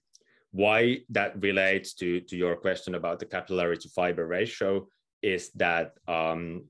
why 0.53 0.99
that 1.11 1.41
relates 1.43 1.95
to, 1.95 2.21
to 2.21 2.37
your 2.37 2.57
question 2.57 2.95
about 2.95 3.19
the 3.19 3.27
capillary 3.27 3.79
to 3.79 3.89
fiber 3.89 4.27
ratio 4.27 4.87
is 5.23 5.51
that 5.55 5.93
um, 6.09 6.65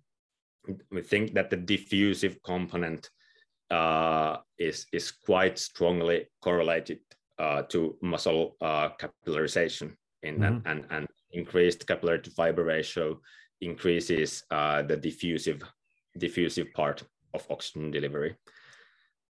we 0.91 1.03
think 1.03 1.35
that 1.35 1.51
the 1.51 1.57
diffusive 1.57 2.43
component 2.43 3.09
uh, 3.71 4.39
is, 4.59 4.87
is 4.93 5.11
quite 5.11 5.59
strongly 5.59 6.27
correlated 6.43 6.99
uh, 7.39 7.63
to 7.63 7.97
muscle 8.03 8.57
uh, 8.61 8.91
capillarization 9.01 9.95
in 10.23 10.39
mm-hmm. 10.39 10.67
and, 10.67 10.85
and, 10.91 11.09
increased 11.33 11.87
capillary 11.87 12.21
to 12.23 12.31
fiber 12.31 12.65
ratio 12.65 13.21
increases 13.61 14.43
uh, 14.51 14.83
the 14.83 14.97
diffusive 14.97 15.63
diffusive 16.19 16.73
part 16.73 17.03
of 17.35 17.47
oxygen 17.51 17.91
delivery. 17.91 18.37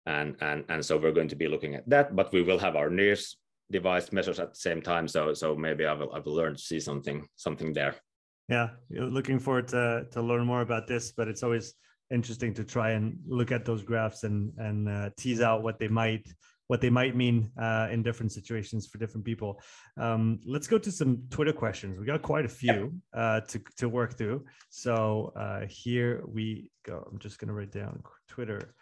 And, 0.07 0.37
and, 0.41 0.65
and 0.69 0.85
so 0.85 0.97
we're 0.97 1.13
going 1.13 1.29
to 1.29 1.37
be 1.37 1.49
looking 1.49 1.75
at 1.75 1.89
that, 1.91 2.17
but 2.17 2.33
we 2.33 2.43
will 2.43 2.59
have 2.59 2.77
our 2.77 2.89
NIRS 2.89 3.37
device 3.71 4.13
measures 4.13 4.41
at 4.41 4.51
the 4.51 4.59
same 4.59 4.81
time. 4.81 5.07
So, 5.07 5.35
so 5.35 5.55
maybe 5.55 5.87
I 5.87 5.93
will, 5.93 6.13
I 6.13 6.21
will 6.21 6.35
learn 6.35 6.55
to 6.55 6.61
see 6.61 6.81
something, 6.81 7.27
something 7.37 7.73
there. 7.73 7.97
Yeah, 8.49 8.71
looking 8.91 9.39
forward 9.39 9.69
to, 9.69 10.07
to 10.11 10.23
learn 10.23 10.45
more 10.45 10.63
about 10.63 10.89
this, 10.89 11.13
but 11.13 11.29
it's 11.29 11.43
always 11.43 11.75
interesting 12.11 12.53
to 12.55 12.65
try 12.65 12.93
and 12.93 13.17
look 13.29 13.53
at 13.53 13.65
those 13.65 13.83
graphs 13.83 14.25
and, 14.25 14.53
and 14.57 14.89
uh, 14.89 15.11
tease 15.17 15.41
out 15.41 15.63
what 15.63 15.79
they 15.79 15.87
might 15.87 16.27
what 16.71 16.81
they 16.81 16.89
might 16.89 17.17
mean 17.17 17.51
uh, 17.61 17.89
in 17.91 18.01
different 18.01 18.31
situations 18.31 18.87
for 18.87 18.99
different 18.99 19.25
people. 19.25 19.61
Um, 19.97 20.39
let's 20.47 20.69
go 20.69 20.79
to 20.79 20.93
some 20.93 21.25
Twitter 21.29 21.53
questions. 21.53 21.99
We 21.99 22.07
got 22.07 22.23
quite 22.23 22.45
a 22.45 22.49
few 22.49 22.95
uh, 23.13 23.41
to, 23.41 23.61
to 23.79 23.89
work 23.89 24.17
through. 24.17 24.45
So 24.69 25.33
uh, 25.35 25.63
here 25.69 26.23
we 26.29 26.71
go. 26.85 27.05
I'm 27.11 27.19
just 27.19 27.41
going 27.41 27.49
to 27.49 27.55
write 27.55 27.73
down 27.73 28.01
Twitter 28.29 28.73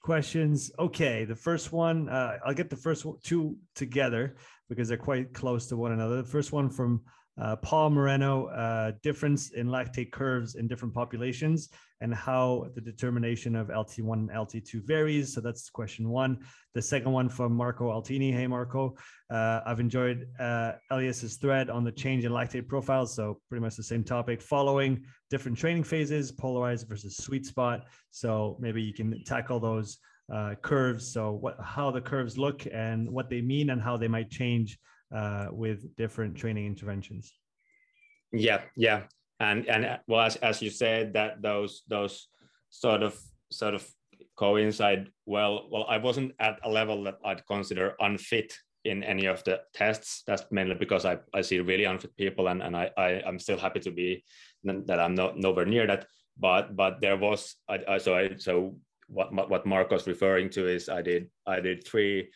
questions. 0.00 0.72
Okay, 0.78 1.26
the 1.26 1.36
first 1.36 1.70
one, 1.70 2.08
uh, 2.08 2.38
I'll 2.46 2.54
get 2.54 2.70
the 2.70 2.76
first 2.76 3.04
two 3.22 3.58
together 3.74 4.36
because 4.70 4.88
they're 4.88 4.96
quite 4.96 5.34
close 5.34 5.66
to 5.66 5.76
one 5.76 5.92
another. 5.92 6.22
The 6.22 6.28
first 6.36 6.50
one 6.50 6.70
from 6.70 7.02
uh, 7.40 7.56
Paul 7.56 7.90
Moreno, 7.90 8.46
uh, 8.46 8.92
difference 9.02 9.50
in 9.50 9.66
lactate 9.66 10.12
curves 10.12 10.54
in 10.54 10.68
different 10.68 10.94
populations 10.94 11.68
and 12.00 12.14
how 12.14 12.66
the 12.74 12.80
determination 12.80 13.56
of 13.56 13.68
LT1 13.68 14.12
and 14.12 14.30
LT2 14.30 14.86
varies. 14.86 15.34
So 15.34 15.40
that's 15.40 15.68
question 15.70 16.10
one. 16.10 16.38
The 16.74 16.82
second 16.82 17.12
one 17.12 17.28
from 17.28 17.52
Marco 17.52 17.90
Altini. 17.90 18.32
Hey, 18.32 18.46
Marco. 18.46 18.96
Uh, 19.30 19.60
I've 19.66 19.80
enjoyed 19.80 20.28
uh, 20.38 20.72
Elias's 20.90 21.36
thread 21.36 21.70
on 21.70 21.82
the 21.82 21.92
change 21.92 22.24
in 22.24 22.32
lactate 22.32 22.68
profiles. 22.68 23.14
So 23.16 23.40
pretty 23.48 23.62
much 23.62 23.76
the 23.76 23.82
same 23.82 24.04
topic 24.04 24.40
following 24.40 25.02
different 25.30 25.58
training 25.58 25.84
phases, 25.84 26.30
polarized 26.30 26.88
versus 26.88 27.16
sweet 27.16 27.46
spot. 27.46 27.86
So 28.10 28.56
maybe 28.60 28.82
you 28.82 28.92
can 28.92 29.24
tackle 29.24 29.58
those 29.58 29.98
uh, 30.32 30.54
curves. 30.62 31.12
So 31.12 31.32
what, 31.32 31.56
how 31.62 31.90
the 31.90 32.00
curves 32.00 32.38
look 32.38 32.66
and 32.72 33.10
what 33.10 33.28
they 33.28 33.40
mean 33.40 33.70
and 33.70 33.82
how 33.82 33.96
they 33.96 34.08
might 34.08 34.30
change 34.30 34.78
uh, 35.12 35.48
with 35.50 35.94
different 35.96 36.36
training 36.36 36.66
interventions. 36.66 37.32
Yeah, 38.32 38.62
yeah, 38.76 39.02
and 39.40 39.66
and 39.68 39.84
uh, 39.84 39.98
well, 40.06 40.26
as, 40.26 40.36
as 40.36 40.62
you 40.62 40.70
said, 40.70 41.12
that 41.14 41.42
those 41.42 41.82
those 41.88 42.28
sort 42.70 43.02
of 43.02 43.18
sort 43.50 43.74
of 43.74 43.86
coincide 44.36 45.10
well. 45.26 45.68
Well, 45.70 45.86
I 45.88 45.98
wasn't 45.98 46.32
at 46.40 46.58
a 46.64 46.70
level 46.70 47.04
that 47.04 47.18
I'd 47.24 47.46
consider 47.46 47.94
unfit 48.00 48.54
in 48.84 49.02
any 49.02 49.26
of 49.26 49.42
the 49.44 49.60
tests. 49.72 50.22
That's 50.26 50.44
mainly 50.50 50.74
because 50.74 51.04
I, 51.04 51.18
I 51.32 51.40
see 51.40 51.60
really 51.60 51.84
unfit 51.84 52.16
people, 52.16 52.48
and, 52.48 52.62
and 52.62 52.76
I, 52.76 52.90
I 52.96 53.22
I'm 53.26 53.38
still 53.38 53.58
happy 53.58 53.80
to 53.80 53.90
be 53.90 54.24
that 54.64 55.00
I'm 55.00 55.14
not 55.14 55.38
nowhere 55.38 55.66
near 55.66 55.86
that. 55.86 56.06
But 56.38 56.74
but 56.74 57.00
there 57.00 57.16
was 57.16 57.56
I, 57.68 57.80
I 57.88 57.98
so 57.98 58.14
I 58.14 58.36
so 58.36 58.76
what 59.06 59.32
what 59.32 59.66
Marco's 59.66 60.06
referring 60.06 60.50
to 60.50 60.66
is 60.66 60.88
I 60.88 61.02
did 61.02 61.30
I 61.46 61.60
did 61.60 61.86
three 61.86 62.28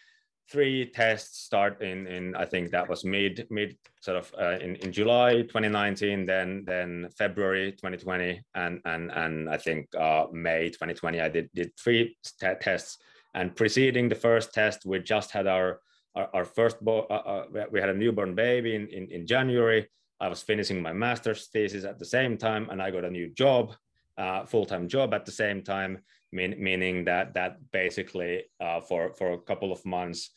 three 0.50 0.86
tests 0.86 1.40
start 1.40 1.82
in 1.82 2.06
in 2.06 2.34
I 2.34 2.44
think 2.44 2.70
that 2.70 2.88
was 2.88 3.04
mid 3.04 3.46
mid 3.50 3.76
sort 4.00 4.16
of 4.16 4.32
uh, 4.40 4.58
in 4.58 4.76
in 4.76 4.92
July 4.92 5.42
2019, 5.42 6.24
then 6.26 6.64
then 6.66 7.08
February 7.16 7.72
2020, 7.72 8.40
and 8.54 8.80
and 8.84 9.10
and 9.12 9.48
I 9.48 9.56
think 9.58 9.88
uh, 9.94 10.26
May 10.32 10.70
2020. 10.70 11.20
I 11.20 11.28
did 11.28 11.50
did 11.54 11.72
three 11.76 12.16
tests, 12.60 12.98
and 13.34 13.54
preceding 13.54 14.08
the 14.08 14.14
first 14.14 14.52
test, 14.54 14.86
we 14.86 14.98
just 15.00 15.30
had 15.30 15.46
our 15.46 15.80
our, 16.14 16.28
our 16.34 16.44
first 16.44 16.80
bo- 16.80 17.06
uh, 17.10 17.44
uh 17.54 17.66
we 17.70 17.80
had 17.80 17.90
a 17.90 17.94
newborn 17.94 18.34
baby 18.34 18.74
in, 18.74 18.88
in 18.88 19.10
in 19.10 19.26
January. 19.26 19.88
I 20.20 20.28
was 20.28 20.42
finishing 20.42 20.82
my 20.82 20.92
master's 20.92 21.46
thesis 21.46 21.84
at 21.84 21.98
the 21.98 22.04
same 22.04 22.36
time, 22.36 22.70
and 22.70 22.82
I 22.82 22.90
got 22.90 23.04
a 23.04 23.10
new 23.10 23.28
job, 23.28 23.74
uh, 24.16 24.46
full 24.46 24.66
time 24.66 24.88
job 24.88 25.14
at 25.14 25.24
the 25.24 25.32
same 25.32 25.62
time 25.62 25.98
mean, 26.32 26.54
meaning 26.58 27.04
that 27.04 27.34
that 27.34 27.56
basically 27.72 28.44
uh, 28.60 28.80
for 28.80 29.12
for 29.14 29.32
a 29.32 29.40
couple 29.40 29.72
of 29.72 29.84
months, 29.84 30.30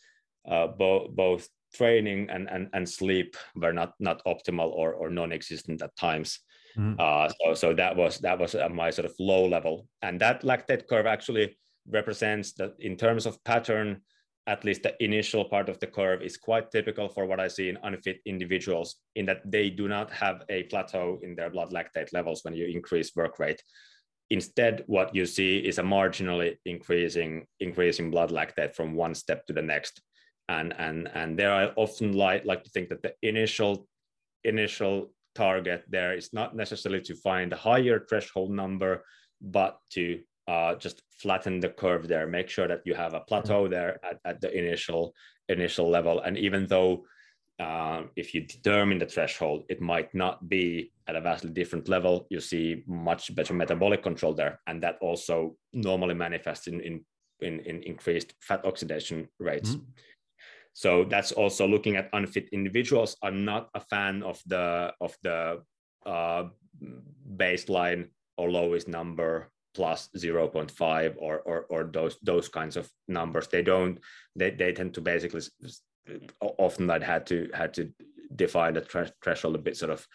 uh, 0.49 0.68
both 0.68 1.11
both 1.15 1.49
training 1.73 2.30
and, 2.30 2.49
and 2.49 2.69
and 2.73 2.88
sleep 2.88 3.35
were 3.55 3.73
not 3.73 3.93
not 3.99 4.22
optimal 4.26 4.72
or 4.72 4.93
or 4.93 5.09
non-existent 5.09 5.81
at 5.81 5.95
times. 5.95 6.39
Mm. 6.77 6.99
Uh, 6.99 7.30
so 7.30 7.53
so 7.53 7.73
that 7.73 7.95
was 7.95 8.19
that 8.19 8.39
was 8.39 8.55
uh, 8.55 8.69
my 8.69 8.89
sort 8.89 9.05
of 9.05 9.13
low 9.19 9.45
level, 9.45 9.88
and 10.01 10.19
that 10.22 10.43
lactate 10.43 10.88
curve 10.88 11.05
actually 11.05 11.57
represents 11.88 12.53
that 12.53 12.73
in 12.80 12.95
terms 12.95 13.26
of 13.26 13.43
pattern. 13.43 14.01
At 14.47 14.65
least 14.65 14.81
the 14.81 14.95
initial 14.99 15.45
part 15.45 15.69
of 15.69 15.80
the 15.80 15.85
curve 15.85 16.23
is 16.23 16.35
quite 16.35 16.72
typical 16.72 17.07
for 17.07 17.27
what 17.27 17.39
I 17.39 17.47
see 17.47 17.69
in 17.69 17.77
unfit 17.84 18.22
individuals, 18.26 18.95
in 19.15 19.27
that 19.27 19.43
they 19.45 19.69
do 19.69 19.88
not 19.88 20.11
have 20.11 20.41
a 20.49 20.63
plateau 20.63 21.19
in 21.22 21.35
their 21.35 21.51
blood 21.51 21.72
lactate 21.72 22.11
levels 22.11 22.43
when 22.43 22.55
you 22.55 22.65
increase 22.65 23.15
work 23.15 23.38
rate 23.38 23.61
Instead, 24.31 24.83
what 24.87 25.13
you 25.13 25.25
see 25.25 25.57
is 25.57 25.77
a 25.77 25.83
marginally 25.83 26.55
increasing 26.65 27.45
increasing 27.59 28.09
blood 28.09 28.31
lactate 28.31 28.73
from 28.73 28.95
one 28.95 29.13
step 29.13 29.45
to 29.45 29.53
the 29.53 29.61
next. 29.61 30.01
And, 30.47 30.73
and, 30.77 31.09
and 31.13 31.37
there 31.37 31.53
I 31.53 31.65
often 31.75 32.13
like, 32.13 32.45
like 32.45 32.63
to 32.63 32.69
think 32.69 32.89
that 32.89 33.03
the 33.03 33.13
initial 33.21 33.87
initial 34.43 35.11
target 35.35 35.83
there 35.89 36.13
is 36.15 36.33
not 36.33 36.55
necessarily 36.55 37.01
to 37.01 37.15
find 37.15 37.53
a 37.53 37.63
higher 37.69 38.05
threshold 38.07 38.51
number, 38.51 39.03
but 39.41 39.77
to 39.91 40.21
uh, 40.47 40.75
just 40.75 41.01
flatten 41.21 41.59
the 41.59 41.69
curve 41.69 42.07
there. 42.07 42.25
Make 42.25 42.49
sure 42.49 42.67
that 42.67 42.81
you 42.85 42.93
have 42.95 43.13
a 43.13 43.21
plateau 43.21 43.67
there 43.67 43.99
at, 44.03 44.17
at 44.25 44.41
the 44.41 44.49
initial 44.57 45.13
initial 45.49 45.89
level. 45.89 46.21
And 46.21 46.37
even 46.37 46.67
though 46.67 47.05
uh, 47.61 48.03
if 48.15 48.33
you 48.33 48.41
determine 48.41 48.97
the 48.97 49.05
threshold, 49.05 49.63
it 49.69 49.79
might 49.81 50.13
not 50.15 50.49
be 50.49 50.91
at 51.07 51.15
a 51.15 51.21
vastly 51.21 51.51
different 51.51 51.88
level. 51.88 52.25
You 52.31 52.39
see 52.39 52.83
much 52.88 53.33
better 53.35 53.53
metabolic 53.53 54.01
control 54.01 54.33
there, 54.33 54.59
and 54.65 54.81
that 54.81 54.97
also 54.99 55.55
normally 55.71 56.15
manifests 56.15 56.67
in 56.67 56.81
in, 56.81 57.05
in, 57.39 57.59
in 57.59 57.83
increased 57.83 58.33
fat 58.39 58.65
oxidation 58.65 59.27
rates. 59.39 59.71
Mm-hmm. 59.71 59.91
So 60.73 61.03
that's 61.03 61.31
also 61.31 61.67
looking 61.67 61.97
at 61.97 62.09
unfit 62.13 62.49
individuals. 62.51 63.15
I'm 63.21 63.45
not 63.45 63.69
a 63.75 63.79
fan 63.79 64.23
of 64.23 64.41
the 64.47 64.93
of 64.99 65.15
the 65.21 65.61
uh, 66.05 66.45
baseline 67.38 68.07
or 68.38 68.49
lowest 68.49 68.88
number 68.88 69.51
plus 69.73 70.09
0.5 70.17 71.15
or, 71.17 71.39
or 71.39 71.65
or 71.69 71.83
those 71.93 72.17
those 72.23 72.49
kinds 72.49 72.75
of 72.75 72.89
numbers. 73.07 73.47
They 73.49 73.61
don't. 73.61 73.99
They 74.35 74.49
they 74.49 74.73
tend 74.73 74.95
to 74.95 75.01
basically 75.01 75.41
often 76.39 76.87
that 76.87 77.03
had 77.03 77.25
to 77.27 77.49
had 77.53 77.73
to 77.75 77.91
define 78.35 78.73
the 78.73 79.11
threshold 79.21 79.55
a 79.55 79.59
bit 79.59 79.77
sort 79.77 79.91
of 79.91 80.07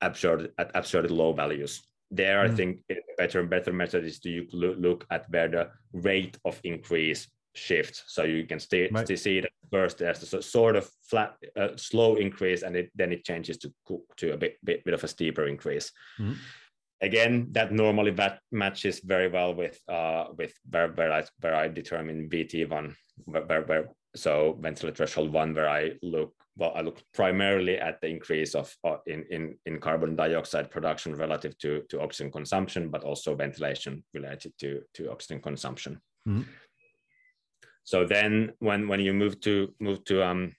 absurd 0.00 0.52
at 0.58 0.70
absurdly 0.74 1.14
low 1.14 1.32
values. 1.32 1.82
There, 2.10 2.38
mm. 2.38 2.50
I 2.50 2.54
think 2.54 2.82
a 2.90 2.96
better 3.16 3.40
and 3.40 3.50
better 3.50 3.72
method 3.72 4.04
is 4.04 4.18
to 4.20 4.46
look 4.52 5.06
at 5.10 5.30
where 5.30 5.48
the 5.48 5.70
rate 5.92 6.36
of 6.44 6.60
increase 6.64 7.28
shifts. 7.54 8.04
So 8.08 8.24
you 8.24 8.46
can 8.46 8.58
stay, 8.58 8.88
right. 8.90 9.18
see 9.18 9.40
that 9.40 9.50
first 9.70 9.98
there's 9.98 10.34
a 10.34 10.42
sort 10.42 10.76
of 10.76 10.88
flat, 11.02 11.36
uh, 11.56 11.76
slow 11.76 12.16
increase, 12.16 12.62
and 12.62 12.76
it, 12.76 12.90
then 12.94 13.12
it 13.12 13.24
changes 13.24 13.58
to 13.58 13.72
to 14.16 14.32
a 14.32 14.36
bit, 14.36 14.58
bit, 14.64 14.84
bit 14.84 14.94
of 14.94 15.04
a 15.04 15.08
steeper 15.08 15.46
increase. 15.46 15.92
Mm-hmm. 16.18 16.34
Again, 17.02 17.46
that 17.52 17.72
normally 17.72 18.10
that 18.12 18.40
matches 18.52 19.00
very 19.00 19.28
well 19.28 19.54
with 19.54 19.78
uh, 19.88 20.26
with 20.36 20.52
where, 20.68 20.88
where 20.88 21.12
I 21.12 21.24
where 21.40 21.54
I 21.54 21.68
determine 21.68 22.28
VT 22.28 22.68
one 22.68 22.94
where, 23.24 23.62
where 23.62 23.88
so 24.16 24.58
ventilator 24.60 24.96
threshold 24.96 25.32
one 25.32 25.54
where 25.54 25.68
I 25.68 25.92
look 26.02 26.34
well 26.56 26.72
I 26.74 26.80
look 26.80 27.02
primarily 27.14 27.78
at 27.78 28.00
the 28.00 28.08
increase 28.08 28.54
of 28.54 28.74
uh, 28.84 28.96
in, 29.06 29.24
in 29.30 29.56
in 29.66 29.80
carbon 29.80 30.16
dioxide 30.16 30.70
production 30.70 31.14
relative 31.14 31.56
to 31.58 31.82
to 31.90 32.00
oxygen 32.00 32.32
consumption, 32.32 32.88
but 32.88 33.04
also 33.04 33.34
ventilation 33.34 34.04
related 34.14 34.52
to 34.58 34.82
to 34.94 35.10
oxygen 35.10 35.40
consumption. 35.40 36.00
Mm-hmm. 36.28 36.42
So 37.84 38.04
then 38.04 38.52
when 38.58 38.88
when 38.88 39.00
you 39.00 39.12
move 39.12 39.40
to 39.40 39.74
move 39.80 40.04
to 40.04 40.24
um 40.24 40.52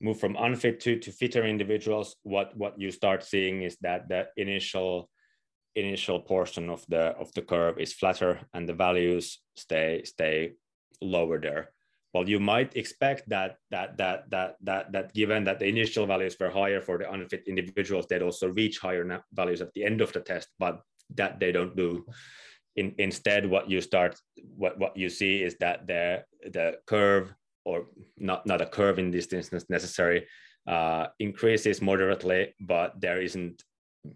move 0.00 0.18
from 0.18 0.36
unfit 0.36 0.80
to 0.80 0.98
to 0.98 1.12
fitter 1.12 1.44
individuals, 1.44 2.16
what 2.22 2.56
what 2.56 2.78
you 2.78 2.90
start 2.90 3.24
seeing 3.24 3.62
is 3.62 3.76
that 3.80 4.08
the 4.08 4.28
initial 4.36 5.08
initial 5.74 6.20
portion 6.20 6.70
of 6.70 6.84
the 6.88 7.16
of 7.18 7.32
the 7.34 7.42
curve 7.42 7.78
is 7.78 7.92
flatter 7.92 8.40
and 8.54 8.68
the 8.68 8.74
values 8.74 9.40
stay 9.56 10.02
stay 10.04 10.52
lower 11.00 11.40
there. 11.40 11.72
Well, 12.12 12.28
you 12.28 12.38
might 12.38 12.76
expect 12.76 13.28
that 13.30 13.56
that 13.70 13.96
that 13.96 14.28
that 14.30 14.56
that 14.62 14.92
that 14.92 15.14
given 15.14 15.44
that 15.44 15.58
the 15.58 15.66
initial 15.66 16.06
values 16.06 16.36
were 16.38 16.50
higher 16.50 16.80
for 16.80 16.98
the 16.98 17.10
unfit 17.10 17.44
individuals, 17.48 18.06
they'd 18.06 18.22
also 18.22 18.48
reach 18.48 18.78
higher 18.78 19.24
values 19.32 19.62
at 19.62 19.72
the 19.72 19.84
end 19.84 20.00
of 20.02 20.12
the 20.12 20.20
test, 20.20 20.48
but 20.58 20.80
that 21.14 21.40
they 21.40 21.52
don't 21.52 21.76
do. 21.76 22.04
In, 22.76 22.94
instead 22.96 23.44
what 23.50 23.68
you 23.68 23.82
start 23.82 24.18
what, 24.56 24.78
what 24.78 24.96
you 24.96 25.10
see 25.10 25.42
is 25.42 25.56
that 25.60 25.86
the 25.86 26.24
the 26.42 26.78
curve 26.86 27.34
or 27.66 27.86
not 28.16 28.46
not 28.46 28.62
a 28.62 28.66
curve 28.66 28.98
in 28.98 29.10
this 29.10 29.30
instance 29.30 29.66
necessary 29.68 30.26
uh, 30.66 31.08
increases 31.18 31.82
moderately 31.82 32.54
but 32.60 32.98
there 32.98 33.20
isn't 33.20 33.62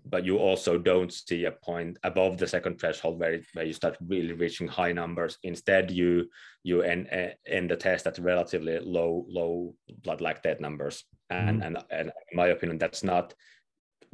but 0.05 0.25
you 0.25 0.39
also 0.39 0.79
don't 0.79 1.13
see 1.13 1.45
a 1.45 1.53
point 1.53 1.97
above 2.03 2.39
the 2.39 2.47
second 2.47 2.79
threshold 2.81 3.21
where, 3.21 3.41
where 3.53 3.65
you 3.65 3.73
start 3.73 3.97
really 4.07 4.33
reaching 4.33 4.67
high 4.67 4.93
numbers 4.93 5.39
instead 5.45 5.91
you 5.91 6.29
you 6.65 6.83
end, 6.83 7.09
end 7.47 7.71
the 7.71 7.77
test 7.77 8.07
at 8.07 8.19
relatively 8.19 8.79
low 8.81 9.25
low 9.29 9.75
blood 10.03 10.19
lactate 10.21 10.61
numbers 10.61 11.05
and, 11.31 11.63
mm-hmm. 11.63 11.77
and 11.77 11.85
and 11.91 12.13
in 12.31 12.37
my 12.37 12.49
opinion 12.49 12.79
that's 12.79 13.05
not 13.05 13.33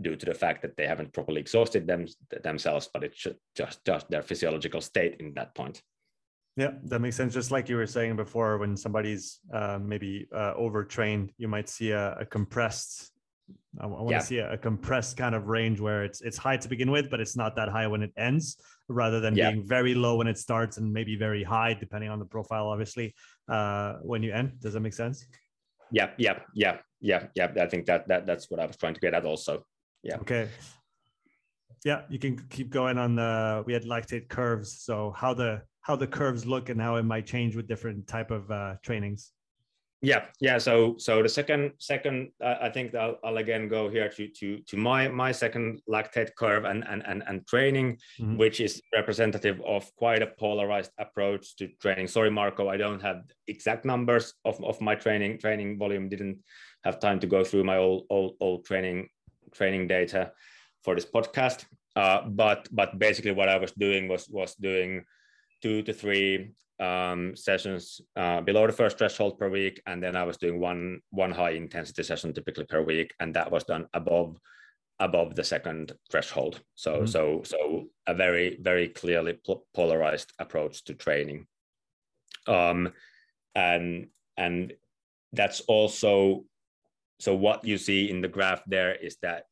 due 0.01 0.17
to 0.17 0.27
the 0.27 0.35
fact 0.35 0.63
that 0.63 0.77
they 0.77 0.87
haven't 0.87 1.13
properly 1.13 1.41
exhausted 1.41 1.87
them 1.87 2.07
themselves, 2.43 2.89
but 2.93 3.05
it's 3.05 3.17
just 3.55 3.79
just 3.85 4.11
their 4.11 4.23
physiological 4.23 4.81
state 4.81 5.17
in 5.21 5.35
that 5.35 5.55
point. 5.55 5.83
Yeah, 6.57 6.73
that 6.85 7.01
makes 7.01 7.17
sense. 7.17 7.33
Just 7.33 7.51
like 7.51 7.69
you 7.69 7.77
were 7.77 7.87
saying 7.87 8.17
before, 8.17 8.59
when 8.59 8.77
somebody's 8.77 9.41
uh, 9.53 9.79
maybe 9.81 10.27
uh, 10.35 10.53
overtrained, 10.55 11.33
you 11.39 11.49
might 11.49 11.69
see 11.69 11.93
a, 11.93 12.17
a 12.21 12.27
compressed. 12.27 13.12
I, 13.81 13.85
I 13.85 13.87
want 13.87 14.11
yeah. 14.11 14.19
to 14.19 14.25
see 14.25 14.39
a, 14.39 14.53
a, 14.53 14.59
compressed 14.59 15.17
kind 15.17 15.35
of 15.35 15.49
range 15.49 15.81
where 15.81 16.05
it's 16.05 16.21
it's 16.21 16.39
high 16.39 16.57
to 16.57 16.69
begin 16.69 16.91
with, 16.91 17.11
but 17.11 17.21
it's 17.21 17.37
not 17.37 17.57
that 17.57 17.69
high 17.69 17.87
when 17.87 18.03
it 18.03 18.13
ends, 18.17 18.57
rather 18.89 19.21
than 19.21 19.35
yeah. 19.35 19.51
being 19.51 19.67
very 19.67 19.95
low 19.95 20.17
when 20.17 20.27
it 20.27 20.39
starts 20.39 20.77
and 20.79 20.93
maybe 20.93 21.17
very 21.17 21.43
high 21.43 21.75
depending 21.75 22.11
on 22.11 22.19
the 22.19 22.25
profile. 22.25 22.69
Obviously, 22.69 23.15
uh, 23.49 23.95
when 24.03 24.23
you 24.23 24.33
end, 24.33 24.61
does 24.61 24.75
that 24.75 24.81
make 24.81 24.95
sense? 24.95 25.27
Yeah, 25.91 26.11
yeah, 26.17 26.41
yeah, 26.55 26.79
yeah, 27.01 27.27
yeah. 27.35 27.53
I 27.61 27.67
think 27.67 27.87
that 27.87 28.09
that 28.09 28.27
that's 28.27 28.51
what 28.51 28.61
I 28.61 28.67
was 28.67 28.77
trying 28.77 28.95
to 28.95 29.01
get 29.01 29.15
at 29.15 29.25
also 29.25 29.65
yeah 30.03 30.17
okay 30.17 30.49
yeah 31.85 32.03
you 32.09 32.19
can 32.19 32.37
keep 32.51 32.71
going 32.71 32.99
on 32.99 33.15
the 33.15 33.63
we 33.67 33.73
had 33.73 33.85
lactate 33.85 34.29
curves 34.29 34.81
so 34.81 35.13
how 35.17 35.33
the 35.33 35.63
how 35.81 35.97
the 35.97 36.07
curves 36.07 36.47
look 36.47 36.69
and 36.69 36.81
how 36.81 36.97
it 36.97 37.03
might 37.03 37.27
change 37.27 37.57
with 37.57 37.67
different 37.67 38.07
type 38.07 38.31
of 38.31 38.51
uh, 38.51 38.75
trainings 38.83 39.33
yeah 40.03 40.27
yeah 40.41 40.59
so 40.59 40.97
so 40.99 41.23
the 41.23 41.29
second 41.29 41.73
second 41.79 42.31
uh, 42.45 42.57
i 42.61 42.69
think 42.69 42.95
I'll, 42.95 43.19
I'll, 43.23 43.37
again 43.37 43.69
go 43.69 43.89
here 43.89 44.09
to 44.09 44.29
to 44.29 44.59
to 44.59 44.77
my 44.77 45.09
my 45.09 45.33
second 45.33 45.81
lactate 45.89 46.35
curve 46.37 46.65
and 46.65 46.85
and 46.89 47.03
and, 47.07 47.23
and 47.27 47.47
training 47.47 47.99
mm-hmm. 48.21 48.37
which 48.37 48.61
is 48.61 48.83
representative 48.95 49.61
of 49.67 49.95
quite 49.97 50.23
a 50.23 50.27
polarized 50.27 50.91
approach 50.99 51.57
to 51.57 51.69
training 51.81 52.09
sorry 52.09 52.31
marco 52.31 52.69
i 52.69 52.77
don't 52.77 53.01
have 53.01 53.23
exact 53.47 53.85
numbers 53.85 54.35
of, 54.45 54.63
of 54.65 54.81
my 54.81 54.95
training 54.95 55.39
training 55.39 55.79
volume 55.79 56.09
didn't 56.09 56.39
have 56.85 56.99
time 56.99 57.21
to 57.21 57.27
go 57.27 57.45
through 57.45 57.65
my 57.65 57.77
old 57.77 58.07
old, 58.11 58.35
old 58.41 58.65
training 58.65 59.09
training 59.53 59.87
data 59.87 60.33
for 60.83 60.95
this 60.95 61.07
podcast. 61.07 61.65
Uh, 61.95 62.23
but 62.29 62.69
but 62.73 62.99
basically, 62.99 63.33
what 63.33 63.49
I 63.49 63.59
was 63.59 63.73
doing 63.73 64.09
was 64.09 64.29
was 64.29 64.55
doing 64.55 65.05
two 65.61 65.83
to 65.83 65.93
three 65.93 66.53
um, 66.81 67.37
sessions 67.37 68.01
uh, 68.17 68.41
below 68.41 68.67
the 68.67 68.73
first 68.73 68.99
threshold 68.99 69.39
per 69.39 69.49
week, 69.49 69.81
and 69.87 70.03
then 70.03 70.17
I 70.17 70.25
was 70.25 70.37
doing 70.37 70.61
one 70.61 71.01
one 71.11 71.33
high 71.33 71.51
intensity 71.51 72.03
session 72.03 72.33
typically 72.33 72.65
per 72.65 72.83
week, 72.83 73.15
and 73.21 73.35
that 73.35 73.51
was 73.51 73.65
done 73.65 73.87
above 73.95 74.39
above 75.01 75.35
the 75.35 75.45
second 75.45 75.93
threshold. 76.11 76.61
So 76.75 76.93
mm-hmm. 76.93 77.07
so 77.07 77.43
so 77.45 77.87
a 78.07 78.15
very 78.15 78.59
very 78.61 78.89
clearly 78.89 79.39
polarized 79.75 80.33
approach 80.39 80.85
to 80.85 80.95
training. 80.95 81.47
Um, 82.47 82.93
and 83.55 84.09
and 84.37 84.73
that's 85.33 85.61
also 85.63 86.45
so 87.21 87.35
what 87.35 87.65
you 87.65 87.79
see 87.79 88.11
in 88.11 88.21
the 88.21 88.29
graph 88.29 88.63
there 88.67 88.95
is 88.95 89.17
that 89.23 89.45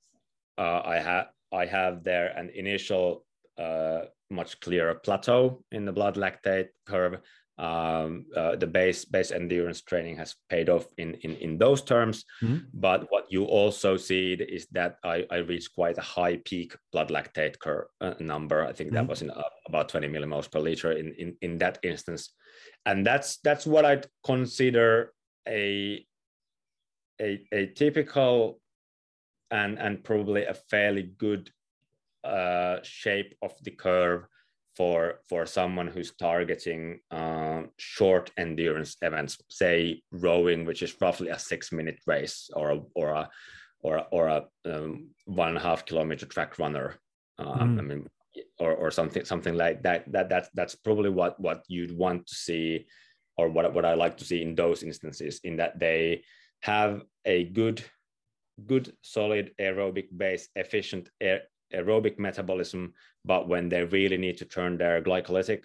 uh, 0.59 0.82
I 0.84 0.98
have 0.98 1.28
I 1.52 1.66
have 1.66 2.05
there 2.05 2.28
an 2.36 2.51
initial 2.51 3.24
uh, 3.59 4.02
much 4.31 4.61
clearer 4.61 4.94
plateau 4.94 5.62
in 5.73 5.85
the 5.85 5.93
blood 5.93 6.16
lactate 6.16 6.69
curve. 6.86 7.20
Um, 7.59 8.24
uh, 8.35 8.57
the 8.57 8.66
base 8.66 9.05
base 9.05 9.32
endurance 9.32 9.82
training 9.82 10.16
has 10.16 10.35
paid 10.48 10.70
off 10.70 10.86
in 10.97 11.15
in, 11.16 11.36
in 11.36 11.59
those 11.59 11.82
terms. 11.82 12.24
Mm-hmm. 12.43 12.59
But 12.73 13.07
what 13.11 13.27
you 13.28 13.44
also 13.44 13.98
see 13.98 14.32
is 14.32 14.66
that 14.73 14.97
I, 15.05 15.27
I 15.31 15.39
reached 15.39 15.74
quite 15.74 15.98
a 15.98 16.02
high 16.02 16.39
peak 16.43 16.74
blood 16.90 17.11
lactate 17.11 17.59
curve 17.59 17.89
uh, 18.01 18.15
number. 18.19 18.65
I 18.65 18.73
think 18.73 18.89
mm-hmm. 18.89 18.97
that 18.97 19.09
was 19.09 19.20
in 19.20 19.31
uh, 19.31 19.43
about 19.66 19.90
20 19.90 20.09
millimoles 20.09 20.51
per 20.51 20.59
liter 20.59 20.93
in, 20.93 21.12
in 21.19 21.36
in 21.43 21.59
that 21.59 21.78
instance, 21.82 22.31
and 22.86 23.07
that's 23.07 23.39
that's 23.44 23.66
what 23.66 23.85
I'd 23.85 24.07
consider 24.24 25.12
a 25.47 26.07
a, 27.20 27.44
a 27.52 27.66
typical 27.66 28.59
and 29.51 29.78
and 29.78 30.02
probably 30.02 30.44
a 30.44 30.55
fairly 30.55 31.12
good 31.19 31.51
uh, 32.24 32.76
shape 32.82 33.34
of 33.42 33.52
the 33.62 33.70
curve 33.70 34.26
for 34.76 35.20
for 35.28 35.47
someone 35.47 35.88
who's 35.88 36.12
targeting 36.16 37.01
uh, 37.10 37.62
short 37.78 38.30
endurance 38.38 38.97
events, 39.02 39.38
say 39.51 40.02
rowing, 40.12 40.64
which 40.64 40.82
is 40.82 40.97
roughly 41.01 41.28
a 41.28 41.38
six 41.38 41.72
minute 41.72 41.98
race, 42.06 42.51
or 42.55 42.70
a, 42.70 42.80
or 42.94 43.10
a 43.10 43.28
or 43.82 43.97
a, 43.97 44.06
or 44.10 44.28
a 44.28 44.44
um, 44.66 45.09
one 45.24 45.48
and 45.48 45.59
a 45.59 45.60
half 45.60 45.84
kilometer 45.86 46.26
track 46.26 46.59
runner. 46.59 46.97
Um, 47.38 47.76
mm. 47.76 47.78
I 47.78 47.82
mean, 47.82 48.06
or, 48.59 48.74
or 48.74 48.90
something 48.90 49.24
something 49.24 49.55
like 49.55 49.82
that. 49.82 50.10
That 50.12 50.28
that's 50.28 50.48
that's 50.55 50.74
probably 50.74 51.10
what 51.10 51.40
what 51.40 51.64
you'd 51.68 51.97
want 51.97 52.26
to 52.26 52.34
see, 52.34 52.86
or 53.36 53.48
what 53.48 53.72
what 53.74 53.84
I 53.84 53.94
like 53.94 54.16
to 54.18 54.24
see 54.24 54.42
in 54.42 54.55
those 54.55 54.82
instances, 54.82 55.40
in 55.44 55.56
that 55.56 55.78
they 55.78 56.22
have 56.62 57.02
a 57.24 57.44
good, 57.44 57.82
good 58.66 58.92
solid 59.02 59.52
aerobic 59.60 60.09
base, 60.16 60.48
efficient 60.55 61.09
aer 61.20 61.42
aerobic 61.74 62.18
metabolism, 62.18 62.92
but 63.24 63.48
when 63.48 63.68
they 63.68 63.84
really 63.84 64.16
need 64.16 64.38
to 64.38 64.44
turn 64.44 64.76
their 64.76 65.02
glycolytic 65.02 65.64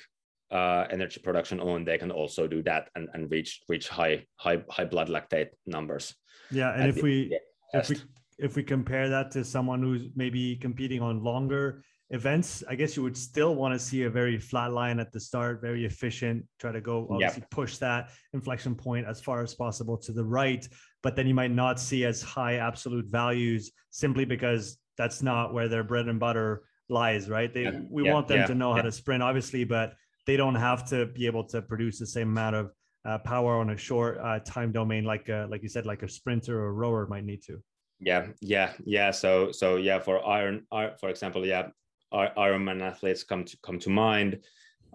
uh, 0.52 0.86
energy 0.90 1.20
production 1.22 1.60
on, 1.60 1.84
they 1.84 1.98
can 1.98 2.12
also 2.12 2.48
do 2.48 2.62
that 2.64 2.90
and, 2.96 3.10
and 3.14 3.32
reach 3.32 3.62
reach 3.68 3.90
high 3.90 4.26
high 4.38 4.64
high 4.70 4.86
blood 4.86 5.10
lactate 5.10 5.50
numbers. 5.66 6.16
Yeah, 6.52 6.74
and 6.74 6.90
if 6.90 7.02
we 7.02 7.38
if 7.74 7.90
we 7.90 7.98
if 8.38 8.56
we 8.56 8.64
compare 8.64 9.10
that 9.10 9.32
to 9.32 9.44
someone 9.44 9.82
who's 9.82 10.10
maybe 10.16 10.56
competing 10.58 11.02
on 11.02 11.24
longer 11.24 11.84
events, 12.12 12.64
I 12.70 12.76
guess 12.76 12.96
you 12.96 13.04
would 13.04 13.18
still 13.18 13.56
want 13.56 13.74
to 13.74 13.80
see 13.80 14.04
a 14.04 14.10
very 14.10 14.38
flat 14.38 14.72
line 14.72 15.00
at 15.00 15.12
the 15.12 15.20
start, 15.20 15.62
very 15.62 15.86
efficient, 15.86 16.46
try 16.60 16.72
to 16.72 16.82
go 16.82 17.08
obviously 17.10 17.42
yep. 17.42 17.50
push 17.50 17.78
that 17.78 18.12
inflection 18.34 18.76
point 18.76 19.08
as 19.08 19.22
far 19.22 19.42
as 19.42 19.56
possible 19.56 19.98
to 19.98 20.12
the 20.12 20.24
right. 20.24 20.68
But 21.02 21.16
then 21.16 21.28
you 21.28 21.34
might 21.34 21.52
not 21.52 21.80
see 21.80 22.06
as 22.06 22.22
high 22.22 22.56
absolute 22.56 23.06
values 23.08 23.72
simply 23.90 24.26
because 24.26 24.78
that's 24.98 25.22
not 25.22 25.54
where 25.54 25.68
their 25.68 25.84
bread 25.84 26.08
and 26.08 26.20
butter 26.20 26.64
lies, 26.90 27.30
right? 27.30 27.54
They 27.54 27.64
yeah. 27.64 27.80
we 27.90 28.06
yeah. 28.06 28.14
want 28.14 28.28
them 28.28 28.40
yeah. 28.40 28.48
to 28.48 28.56
know 28.56 28.74
how 28.74 28.82
to 28.82 28.92
sprint, 28.92 29.24
obviously, 29.24 29.64
but 29.64 29.96
they 30.26 30.38
don't 30.38 30.56
have 30.56 30.88
to 30.90 31.08
be 31.08 31.26
able 31.26 31.44
to 31.46 31.62
produce 31.62 32.00
the 32.00 32.08
same 32.08 32.30
amount 32.30 32.56
of 32.56 32.72
uh, 33.06 33.20
power 33.20 33.58
on 33.60 33.70
a 33.70 33.78
short 33.78 34.18
uh, 34.18 34.40
time 34.40 34.72
domain, 34.72 35.04
like 35.04 35.30
uh, 35.30 35.48
like 35.50 35.62
you 35.62 35.70
said, 35.70 35.86
like 35.86 36.04
a 36.04 36.10
sprinter 36.10 36.60
or 36.64 36.68
a 36.68 36.72
rower 36.72 37.08
might 37.08 37.24
need 37.24 37.42
to. 37.44 37.62
Yeah, 38.00 38.28
yeah, 38.42 38.74
yeah. 38.84 39.12
So 39.12 39.52
so 39.52 39.78
yeah, 39.78 40.00
for 40.00 40.26
iron, 40.26 40.66
for 40.72 41.10
example, 41.10 41.46
yeah, 41.46 41.68
Ironman 42.14 42.82
athletes 42.82 43.24
come 43.24 43.46
to 43.46 43.58
come 43.64 43.80
to 43.80 43.90
mind. 43.90 44.40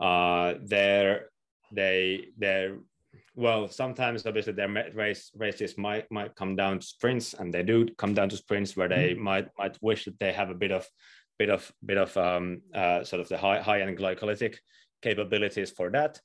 Uh, 0.00 0.54
they're 0.64 1.26
they 1.72 2.26
they're 2.38 2.78
well 3.34 3.68
sometimes 3.68 4.26
obviously 4.26 4.52
their 4.52 4.68
race 4.94 5.30
races 5.36 5.78
might 5.78 6.10
might 6.10 6.34
come 6.34 6.56
down 6.56 6.78
to 6.78 6.86
sprints 6.86 7.34
and 7.34 7.54
they 7.54 7.62
do 7.62 7.86
come 7.96 8.14
down 8.14 8.28
to 8.28 8.36
sprints 8.36 8.76
where 8.76 8.88
they 8.88 9.10
mm-hmm. 9.10 9.22
might 9.22 9.48
might 9.58 9.76
wish 9.80 10.04
that 10.04 10.18
they 10.18 10.32
have 10.32 10.50
a 10.50 10.54
bit 10.54 10.72
of 10.72 10.86
bit 11.38 11.48
of 11.48 11.70
bit 11.84 11.96
of 11.98 12.14
um, 12.16 12.60
uh, 12.74 13.02
sort 13.04 13.20
of 13.20 13.28
the 13.28 13.38
high 13.38 13.60
high 13.60 13.80
end 13.80 13.96
glycolytic 13.96 14.56
capabilities 15.00 15.70
for 15.70 15.90
that 15.90 16.20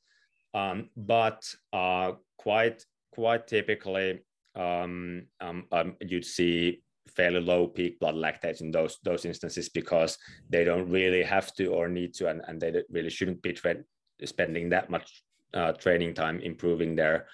um, 0.54 0.90
but 0.98 1.44
uh, 1.74 2.14
quite 2.38 2.84
quite 3.12 3.48
typically 3.48 4.20
um, 4.56 5.28
um, 5.42 5.66
um 5.72 5.96
you'd 6.02 6.26
see 6.26 6.82
fairly 7.08 7.40
low 7.40 7.68
peak 7.68 8.00
blood 8.00 8.16
lactates 8.16 8.62
in 8.62 8.72
those 8.72 8.98
those 9.04 9.26
instances 9.26 9.70
because 9.70 10.18
they 10.50 10.64
don't 10.64 10.90
really 10.90 11.24
have 11.24 11.54
to 11.54 11.68
or 11.68 11.88
need 11.88 12.14
to 12.16 12.28
and, 12.28 12.42
and 12.48 12.60
they 12.60 12.82
really 12.90 13.10
shouldn't 13.12 13.42
be 13.44 13.54
tra- 13.54 13.84
spending 14.26 14.70
that 14.70 14.90
much 14.90 15.24
uh, 15.56 15.72
training 15.74 16.14
time 16.14 16.40
improving 16.40 16.96
their 16.96 17.28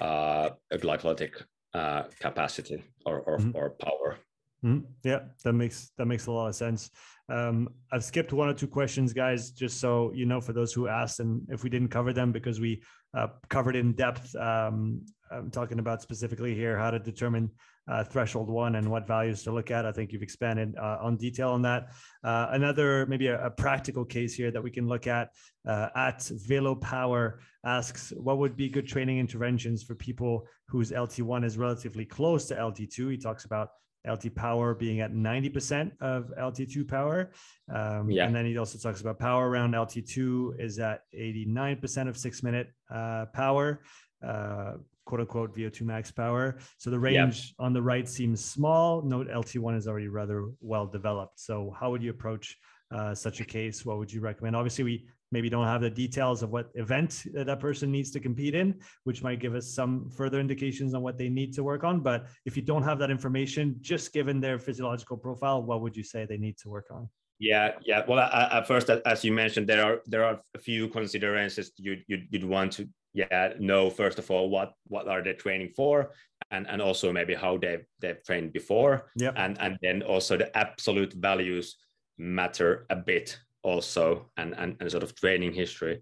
uh, 0.00 0.50
glycolytic 0.72 1.42
uh, 1.74 2.02
capacity 2.20 2.82
or, 3.06 3.20
or, 3.20 3.38
mm-hmm. 3.38 3.50
or 3.54 3.70
power 3.70 4.18
mm-hmm. 4.64 4.84
yeah 5.04 5.20
that 5.44 5.52
makes 5.52 5.92
that 5.96 6.06
makes 6.06 6.26
a 6.26 6.32
lot 6.32 6.48
of 6.48 6.54
sense 6.54 6.90
um, 7.28 7.68
I've 7.92 8.04
skipped 8.04 8.32
one 8.32 8.48
or 8.48 8.54
two 8.54 8.66
questions, 8.66 9.12
guys, 9.12 9.50
just 9.50 9.80
so 9.80 10.12
you 10.14 10.26
know, 10.26 10.40
for 10.40 10.52
those 10.52 10.72
who 10.72 10.88
asked, 10.88 11.20
and 11.20 11.42
if 11.50 11.62
we 11.62 11.70
didn't 11.70 11.88
cover 11.88 12.12
them 12.12 12.32
because 12.32 12.60
we 12.60 12.82
uh, 13.14 13.28
covered 13.48 13.76
in 13.76 13.92
depth. 13.92 14.34
Um, 14.36 15.02
I'm 15.30 15.50
talking 15.50 15.78
about 15.78 16.00
specifically 16.00 16.54
here 16.54 16.78
how 16.78 16.90
to 16.90 16.98
determine 16.98 17.50
uh, 17.86 18.04
threshold 18.04 18.50
one 18.50 18.76
and 18.76 18.90
what 18.90 19.06
values 19.06 19.42
to 19.42 19.52
look 19.52 19.70
at. 19.70 19.86
I 19.86 19.92
think 19.92 20.12
you've 20.12 20.22
expanded 20.22 20.74
uh, 20.76 20.98
on 21.00 21.16
detail 21.16 21.50
on 21.50 21.62
that. 21.62 21.88
Uh, 22.22 22.48
another, 22.50 23.06
maybe 23.06 23.28
a, 23.28 23.46
a, 23.46 23.50
practical 23.50 24.04
case 24.04 24.34
here 24.34 24.50
that 24.50 24.62
we 24.62 24.70
can 24.70 24.86
look 24.86 25.06
at 25.06 25.30
uh, 25.66 25.88
at 25.96 26.22
Velo 26.46 26.74
Power 26.74 27.40
asks, 27.64 28.12
what 28.16 28.38
would 28.38 28.56
be 28.56 28.68
good 28.68 28.86
training 28.86 29.18
interventions 29.18 29.82
for 29.82 29.94
people 29.94 30.46
whose 30.68 30.90
LT1 30.92 31.44
is 31.44 31.56
relatively 31.56 32.04
close 32.04 32.46
to 32.46 32.54
LT2? 32.54 33.10
He 33.10 33.16
talks 33.16 33.44
about 33.44 33.70
LT 34.08 34.34
power 34.34 34.74
being 34.74 35.00
at 35.00 35.12
90% 35.12 35.92
of 36.00 36.32
LT2 36.38 36.88
power. 36.88 37.30
Um, 37.72 38.10
yeah. 38.10 38.26
And 38.26 38.34
then 38.34 38.46
he 38.46 38.56
also 38.58 38.78
talks 38.78 39.00
about 39.00 39.18
power 39.18 39.48
around 39.48 39.74
LT2 39.74 40.60
is 40.60 40.78
at 40.78 41.02
89% 41.18 42.08
of 42.08 42.16
six 42.16 42.42
minute 42.42 42.68
uh, 42.90 43.26
power. 43.32 43.82
Uh, 44.26 44.74
quote 45.08 45.20
unquote 45.20 45.56
VO2 45.56 45.82
max 45.82 46.10
power. 46.10 46.58
So 46.76 46.90
the 46.90 46.98
range 46.98 47.54
on 47.58 47.72
the 47.72 47.80
right 47.80 48.06
seems 48.06 48.44
small. 48.44 49.02
Note 49.02 49.28
LT1 49.28 49.76
is 49.76 49.88
already 49.88 50.08
rather 50.08 50.50
well 50.60 50.86
developed. 50.86 51.40
So 51.40 51.74
how 51.78 51.90
would 51.90 52.02
you 52.02 52.10
approach 52.10 52.56
uh, 52.90 53.14
such 53.14 53.40
a 53.40 53.44
case? 53.44 53.86
What 53.86 53.98
would 53.98 54.12
you 54.12 54.20
recommend? 54.20 54.54
Obviously, 54.54 54.84
we 54.84 55.08
maybe 55.32 55.48
don't 55.48 55.66
have 55.66 55.80
the 55.80 55.90
details 55.90 56.42
of 56.42 56.50
what 56.50 56.70
event 56.74 57.24
that 57.34 57.60
person 57.60 57.90
needs 57.90 58.10
to 58.12 58.20
compete 58.20 58.54
in, 58.54 58.74
which 59.04 59.22
might 59.22 59.40
give 59.40 59.54
us 59.54 59.74
some 59.74 60.10
further 60.10 60.40
indications 60.40 60.94
on 60.94 61.02
what 61.02 61.18
they 61.18 61.28
need 61.28 61.52
to 61.54 61.62
work 61.62 61.84
on. 61.84 62.00
But 62.00 62.26
if 62.44 62.56
you 62.56 62.62
don't 62.62 62.82
have 62.82 62.98
that 63.00 63.10
information, 63.10 63.76
just 63.80 64.12
given 64.12 64.40
their 64.40 64.58
physiological 64.58 65.16
profile, 65.16 65.62
what 65.62 65.80
would 65.82 65.96
you 65.96 66.02
say 66.02 66.24
they 66.24 66.38
need 66.38 66.56
to 66.58 66.68
work 66.68 66.86
on? 66.90 67.08
Yeah, 67.38 67.72
yeah. 67.82 68.02
Well, 68.08 68.18
at 68.18 68.66
first, 68.66 68.90
as 68.90 69.24
you 69.24 69.32
mentioned, 69.32 69.68
there 69.68 69.84
are 69.84 70.00
there 70.06 70.24
are 70.24 70.40
a 70.54 70.58
few 70.58 70.88
considerations 70.88 71.70
you 71.76 71.98
you'd, 72.08 72.26
you'd 72.30 72.44
want 72.44 72.72
to 72.72 72.88
yeah 73.14 73.54
know 73.58 73.88
first 73.88 74.18
of 74.18 74.30
all 74.30 74.50
what 74.50 74.72
what 74.86 75.08
are 75.08 75.22
they 75.22 75.32
training 75.32 75.70
for 75.74 76.10
and 76.50 76.68
and 76.68 76.82
also 76.82 77.12
maybe 77.12 77.34
how 77.34 77.56
they 77.56 77.78
they've 78.00 78.22
trained 78.24 78.52
before 78.52 79.10
yeah 79.16 79.32
and 79.36 79.56
and 79.60 79.78
then 79.80 80.02
also 80.02 80.36
the 80.36 80.56
absolute 80.56 81.14
values 81.14 81.76
matter 82.18 82.86
a 82.90 82.96
bit 82.96 83.38
also 83.68 84.04
and 84.36 84.54
and, 84.60 84.76
and 84.80 84.90
sort 84.90 85.02
of 85.02 85.14
training 85.14 85.52
history 85.52 85.96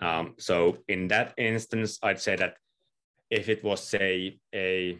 um, 0.00 0.34
so 0.38 0.78
in 0.88 1.08
that 1.08 1.34
instance 1.36 1.98
i'd 2.02 2.20
say 2.20 2.36
that 2.36 2.54
if 3.30 3.48
it 3.48 3.62
was 3.64 3.80
say 3.82 4.38
a 4.54 4.98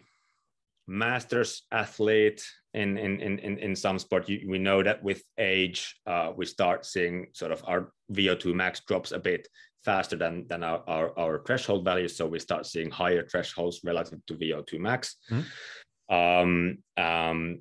masters 0.87 1.51
athlete 1.71 2.43
in 2.73 2.97
in 2.97 3.19
in 3.19 3.57
in 3.65 3.75
some 3.75 3.99
sport 3.99 4.27
you, 4.29 4.37
we 4.53 4.57
know 4.57 4.81
that 4.83 5.03
with 5.03 5.21
age 5.37 5.81
uh, 6.07 6.31
we 6.35 6.45
start 6.45 6.85
seeing 6.85 7.27
sort 7.33 7.51
of 7.51 7.63
our 7.67 7.91
vo2 8.11 8.53
max 8.53 8.81
drops 8.87 9.11
a 9.11 9.19
bit 9.19 9.47
faster 9.83 10.15
than, 10.15 10.45
than 10.47 10.63
our, 10.63 10.83
our, 10.87 11.17
our, 11.17 11.39
threshold 11.45 11.85
values. 11.85 12.15
So 12.15 12.27
we 12.27 12.39
start 12.39 12.65
seeing 12.65 12.91
higher 12.91 13.25
thresholds 13.25 13.79
relative 13.83 14.19
to 14.27 14.35
VO2 14.35 14.79
max. 14.79 15.15
Mm-hmm. 15.31 16.15
Um, 16.15 16.77
um, 16.97 17.59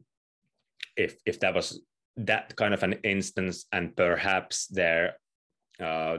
if, 0.96 1.16
if 1.24 1.38
that 1.40 1.54
was 1.54 1.80
that 2.18 2.54
kind 2.56 2.74
of 2.74 2.82
an 2.82 2.94
instance 3.04 3.66
and 3.72 3.96
perhaps 3.96 4.66
their 4.66 5.14
uh, 5.80 6.18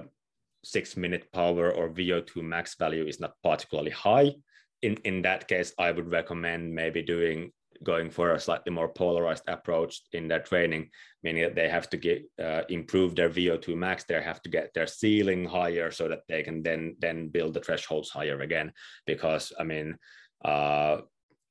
six 0.64 0.98
minute 0.98 1.32
power 1.32 1.72
or 1.72 1.90
VO2 1.90 2.42
max 2.44 2.76
value 2.76 3.06
is 3.06 3.20
not 3.20 3.34
particularly 3.44 3.92
high, 3.92 4.34
in, 4.82 4.96
in 5.04 5.22
that 5.24 5.48
case, 5.48 5.74
I 5.78 5.92
would 5.92 6.12
recommend 6.12 6.74
maybe 6.74 7.02
doing 7.02 7.52
going 7.84 8.10
for 8.10 8.34
a 8.34 8.40
slightly 8.40 8.74
more 8.74 8.90
polarized 8.90 9.44
approach 9.48 10.02
in 10.12 10.28
their 10.28 10.42
training, 10.42 10.90
meaning 11.24 11.44
that 11.44 11.56
they 11.56 11.70
have 11.70 11.90
to 11.90 11.98
get 11.98 12.24
uh, 12.42 12.64
improve 12.70 13.16
their 13.16 13.30
VO2 13.30 13.76
max. 13.76 14.04
They 14.04 14.22
have 14.22 14.42
to 14.42 14.50
get 14.50 14.74
their 14.74 14.88
ceiling 14.88 15.46
higher 15.46 15.92
so 15.92 16.08
that 16.08 16.22
they 16.28 16.44
can 16.44 16.62
then 16.62 16.96
then 17.00 17.30
build 17.30 17.54
the 17.54 17.62
thresholds 17.62 18.10
higher 18.10 18.42
again. 18.42 18.74
Because 19.06 19.54
I 19.60 19.64
mean, 19.64 19.98
uh, 20.44 20.98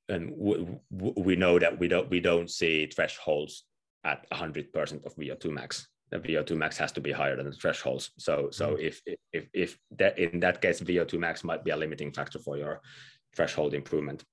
and 0.09 0.33
we 0.91 1.37
know 1.37 1.59
that 1.59 1.79
we 1.79 1.89
don't 1.89 2.11
we 2.11 2.21
don't 2.21 2.51
see 2.51 2.87
thresholds 2.87 3.65
at 4.05 4.29
100% 4.31 5.05
of 5.05 5.17
VO2 5.17 5.51
max. 5.51 5.89
The 6.11 6.19
VO2 6.19 6.57
max 6.57 6.79
has 6.79 6.93
to 6.93 7.01
be 7.01 7.13
higher 7.13 7.37
than 7.37 7.47
the 7.47 7.53
thresholds. 7.53 8.11
So 8.19 8.49
so 8.51 8.71
mm-hmm. 8.71 8.87
if 8.87 9.03
if 9.33 9.49
if 9.53 9.79
that 9.99 10.19
in 10.19 10.41
that 10.41 10.63
case 10.63 10.81
VO2 10.81 11.19
max 11.19 11.45
might 11.45 11.65
be 11.65 11.71
a 11.71 11.77
limiting 11.77 12.13
factor 12.13 12.39
for 12.39 12.57
your 12.57 12.81
threshold 13.37 13.75
improvement. 13.75 14.25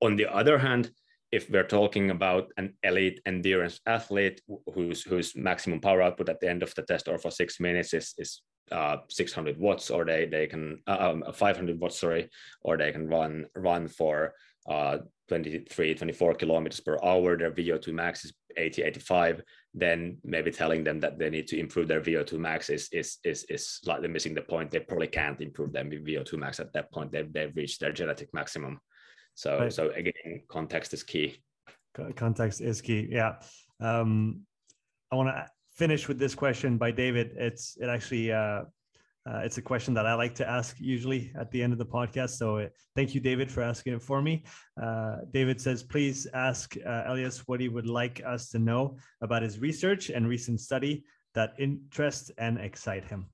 On 0.00 0.16
the 0.16 0.26
other 0.26 0.58
hand, 0.58 0.90
if 1.30 1.50
we're 1.50 1.64
talking 1.64 2.10
about 2.10 2.50
an 2.56 2.74
elite 2.82 3.20
endurance 3.26 3.80
athlete 3.84 4.40
whose 4.74 5.02
whose 5.02 5.36
maximum 5.36 5.80
power 5.80 6.00
output 6.00 6.30
at 6.30 6.40
the 6.40 6.48
end 6.48 6.62
of 6.62 6.74
the 6.74 6.82
test 6.82 7.08
or 7.08 7.18
for 7.18 7.30
six 7.30 7.60
minutes 7.60 7.92
is 7.92 8.14
is 8.16 8.40
uh, 8.72 8.98
600 9.08 9.58
watts, 9.58 9.90
or 9.90 10.04
they 10.04 10.26
they 10.26 10.46
can 10.46 10.80
uh, 10.86 11.12
um, 11.12 11.24
500 11.32 11.80
watts, 11.80 12.00
sorry, 12.00 12.28
or 12.62 12.76
they 12.76 12.92
can 12.92 13.08
run 13.08 13.46
run 13.54 13.88
for 13.88 14.34
uh, 14.68 14.98
23, 15.28 15.94
24 15.94 16.34
kilometers 16.34 16.80
per 16.80 16.98
hour. 17.02 17.36
Their 17.36 17.50
VO2 17.50 17.92
max 17.92 18.24
is 18.24 18.32
80, 18.56 18.82
85. 18.82 19.42
Then 19.74 20.18
maybe 20.24 20.50
telling 20.50 20.82
them 20.84 21.00
that 21.00 21.18
they 21.18 21.30
need 21.30 21.46
to 21.48 21.58
improve 21.58 21.88
their 21.88 22.00
VO2 22.00 22.38
max 22.38 22.70
is 22.70 22.88
is 22.92 23.18
is, 23.24 23.44
is 23.44 23.68
slightly 23.68 24.08
missing 24.08 24.34
the 24.34 24.42
point. 24.42 24.70
They 24.70 24.80
probably 24.80 25.08
can't 25.08 25.40
improve 25.40 25.72
their 25.72 25.84
VO2 25.84 26.34
max 26.34 26.58
at 26.60 26.72
that 26.72 26.90
point. 26.92 27.12
They've, 27.12 27.32
they've 27.32 27.54
reached 27.54 27.80
their 27.80 27.92
genetic 27.92 28.28
maximum. 28.32 28.80
So 29.34 29.58
right. 29.58 29.72
so 29.72 29.90
again, 29.90 30.42
context 30.48 30.94
is 30.94 31.02
key. 31.02 31.42
Context 32.16 32.60
is 32.60 32.80
key. 32.80 33.08
Yeah. 33.10 33.36
Um, 33.80 34.42
I 35.10 35.16
want 35.16 35.28
to 35.28 35.46
finish 35.74 36.08
with 36.08 36.18
this 36.18 36.34
question 36.34 36.76
by 36.76 36.90
David. 36.90 37.34
It's 37.36 37.76
it 37.80 37.88
actually 37.88 38.32
uh, 38.32 38.62
uh, 39.28 39.40
it's 39.40 39.58
a 39.58 39.62
question 39.62 39.92
that 39.94 40.06
I 40.06 40.14
like 40.14 40.34
to 40.36 40.48
ask 40.48 40.76
usually 40.80 41.32
at 41.38 41.50
the 41.50 41.62
end 41.62 41.72
of 41.72 41.78
the 41.78 41.86
podcast. 41.86 42.30
So 42.30 42.58
uh, 42.58 42.68
thank 42.96 43.14
you, 43.14 43.20
David, 43.20 43.50
for 43.50 43.62
asking 43.62 43.94
it 43.94 44.02
for 44.02 44.22
me. 44.22 44.44
Uh, 44.80 45.16
David 45.32 45.60
says, 45.60 45.82
please 45.82 46.26
ask 46.32 46.74
uh, 46.86 47.02
Elias 47.06 47.46
what 47.46 47.60
he 47.60 47.68
would 47.68 47.86
like 47.86 48.22
us 48.26 48.48
to 48.50 48.58
know 48.58 48.96
about 49.20 49.42
his 49.42 49.58
research 49.58 50.08
and 50.08 50.28
recent 50.28 50.60
study 50.60 51.04
that 51.34 51.52
interest 51.58 52.30
and 52.38 52.58
excite 52.58 53.04
him. 53.04 53.26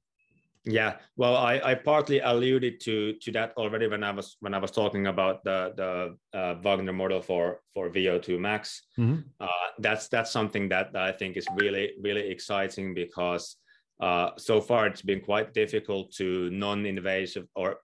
Yeah, 0.66 0.96
well, 1.16 1.36
I, 1.36 1.60
I 1.62 1.74
partly 1.74 2.20
alluded 2.20 2.80
to 2.80 3.12
to 3.20 3.32
that 3.32 3.52
already 3.58 3.86
when 3.86 4.02
I 4.02 4.12
was 4.12 4.38
when 4.40 4.54
I 4.54 4.58
was 4.58 4.70
talking 4.70 5.08
about 5.08 5.44
the 5.44 5.74
the 5.76 6.38
uh, 6.38 6.54
Wagner 6.54 6.92
model 6.92 7.20
for 7.20 7.60
for 7.74 7.90
VO2 7.90 8.38
max. 8.38 8.82
Mm-hmm. 8.98 9.28
Uh, 9.38 9.68
that's 9.78 10.08
that's 10.08 10.30
something 10.30 10.70
that 10.70 10.96
I 10.96 11.12
think 11.12 11.36
is 11.36 11.46
really 11.56 11.92
really 12.00 12.30
exciting 12.30 12.94
because 12.94 13.56
uh, 14.00 14.30
so 14.36 14.60
far 14.60 14.86
it's 14.86 15.02
been 15.02 15.20
quite 15.20 15.54
difficult 15.54 16.12
to 16.12 16.50
non-invasive 16.50 17.46
or 17.54 17.78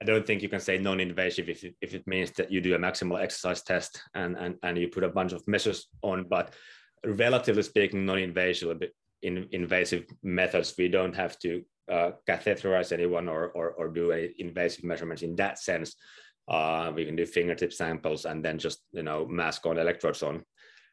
I 0.00 0.04
don't 0.04 0.26
think 0.26 0.42
you 0.42 0.48
can 0.48 0.60
say 0.60 0.78
non-invasive 0.78 1.48
if 1.48 1.64
it, 1.64 1.74
if 1.80 1.92
it 1.92 2.06
means 2.06 2.30
that 2.32 2.52
you 2.52 2.60
do 2.60 2.74
a 2.74 2.78
maximal 2.78 3.20
exercise 3.20 3.62
test 3.62 4.00
and, 4.14 4.36
and, 4.36 4.56
and 4.62 4.78
you 4.78 4.88
put 4.88 5.02
a 5.02 5.08
bunch 5.08 5.32
of 5.32 5.46
measures 5.48 5.88
on. 6.02 6.24
But 6.28 6.54
relatively 7.04 7.64
speaking, 7.64 8.06
non-invasive 8.06 8.80
in, 9.22 9.48
invasive 9.50 10.04
methods, 10.22 10.74
we 10.78 10.88
don't 10.88 11.16
have 11.16 11.36
to 11.40 11.64
uh, 11.90 12.12
catheterize 12.28 12.92
anyone 12.92 13.28
or, 13.28 13.48
or, 13.48 13.70
or 13.70 13.88
do 13.88 14.12
any 14.12 14.34
invasive 14.38 14.84
measurements 14.84 15.22
in 15.22 15.34
that 15.36 15.58
sense. 15.58 15.96
Uh, 16.46 16.92
we 16.94 17.04
can 17.04 17.16
do 17.16 17.26
fingertip 17.26 17.72
samples 17.72 18.24
and 18.24 18.44
then 18.44 18.58
just 18.58 18.84
you 18.92 19.02
know 19.02 19.26
mask 19.26 19.66
on 19.66 19.78
electrodes 19.78 20.22
on. 20.22 20.44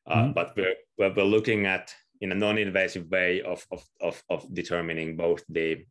Uh, 0.08 0.16
mm-hmm. 0.16 0.32
But 0.34 0.58
we're, 0.58 1.14
we're 1.16 1.24
looking 1.24 1.66
at 1.66 1.94
in 2.26 2.32
a 2.32 2.36
non-invasive 2.36 3.08
way 3.12 3.44
of, 3.44 3.64
of, 3.72 3.84
of, 4.02 4.24
of 4.32 4.52
determining 4.52 5.16
both 5.16 5.44
the 5.48 5.86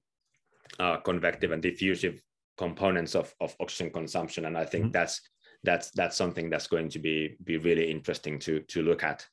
uh, 0.81 0.97
convective 0.97 1.52
and 1.52 1.62
diffusive 1.62 2.20
components 2.59 3.15
of, 3.15 3.32
of 3.40 3.55
oxygen 3.61 3.93
consumption. 3.93 4.47
And 4.47 4.59
I 4.59 4.65
think 4.65 4.86
mm-hmm. 4.86 4.98
that's 4.98 5.20
that's 5.62 5.93
that's 5.93 6.16
something 6.16 6.51
that's 6.51 6.66
going 6.66 6.89
to 6.90 6.98
be 6.98 7.36
be 7.44 7.56
really 7.56 7.89
interesting 7.89 8.40
to 8.40 8.61
to 8.73 8.82
look 8.82 9.05
at. 9.05 9.24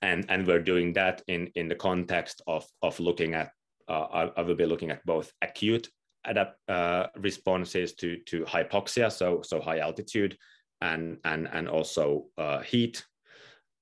And 0.00 0.24
and 0.30 0.46
we're 0.46 0.62
doing 0.72 0.94
that 0.94 1.20
in 1.28 1.50
in 1.54 1.68
the 1.68 1.74
context 1.74 2.40
of 2.46 2.66
of 2.80 2.98
looking 2.98 3.34
at 3.34 3.50
uh, 3.86 4.06
I, 4.20 4.22
I, 4.38 4.42
will 4.42 4.54
be 4.54 4.66
looking 4.66 4.90
at 4.90 5.04
both 5.04 5.30
acute 5.42 5.88
adapt 6.24 6.56
uh, 6.68 7.08
responses 7.16 7.92
to 7.96 8.16
to 8.30 8.44
hypoxia, 8.44 9.12
so 9.12 9.42
so 9.42 9.60
high 9.60 9.80
altitude, 9.80 10.38
and 10.80 11.18
and 11.24 11.46
and 11.52 11.68
also 11.68 12.26
uh, 12.38 12.60
heat 12.60 13.04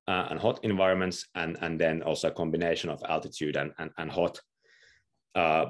uh, 0.07 0.27
and 0.29 0.39
hot 0.39 0.59
environments, 0.63 1.27
and 1.35 1.57
and 1.61 1.79
then 1.79 2.01
also 2.01 2.29
a 2.29 2.31
combination 2.31 2.89
of 2.89 3.03
altitude 3.07 3.55
and 3.55 3.71
and, 3.77 3.91
and 3.97 4.11
hot. 4.11 4.39
Uh, 5.35 5.65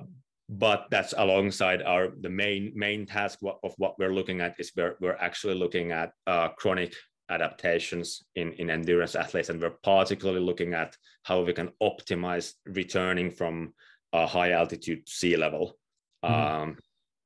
but 0.49 0.87
that's 0.89 1.13
alongside 1.17 1.81
our 1.81 2.09
the 2.21 2.29
main 2.29 2.71
main 2.75 3.05
task 3.05 3.39
of 3.63 3.73
what 3.77 3.99
we're 3.99 4.13
looking 4.13 4.41
at 4.41 4.55
is 4.59 4.71
we're 4.75 4.95
we're 5.01 5.17
actually 5.19 5.55
looking 5.55 5.91
at 5.91 6.11
uh, 6.25 6.49
chronic 6.49 6.93
adaptations 7.29 8.23
in, 8.35 8.53
in 8.53 8.69
endurance 8.69 9.13
athletes 9.13 9.49
and 9.49 9.61
we're 9.61 9.77
particularly 9.83 10.39
looking 10.39 10.73
at 10.73 10.95
how 11.23 11.41
we 11.41 11.51
can 11.51 11.69
optimize 11.83 12.53
returning 12.65 13.29
from 13.29 13.73
a 14.13 14.25
high 14.25 14.51
altitude 14.51 15.01
sea 15.09 15.35
level 15.35 15.77
mm-hmm. 16.23 16.33
um, 16.33 16.77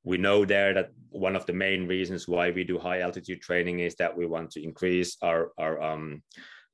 we 0.02 0.18
know 0.18 0.44
there 0.44 0.74
that 0.74 0.90
one 1.10 1.36
of 1.36 1.46
the 1.46 1.52
main 1.52 1.86
reasons 1.86 2.26
why 2.26 2.50
we 2.50 2.64
do 2.64 2.78
high 2.78 3.00
altitude 3.00 3.40
training 3.40 3.78
is 3.78 3.94
that 3.94 4.16
we 4.16 4.26
want 4.26 4.50
to 4.50 4.62
increase 4.62 5.16
our 5.22 5.52
our 5.56 5.80
um, 5.80 6.20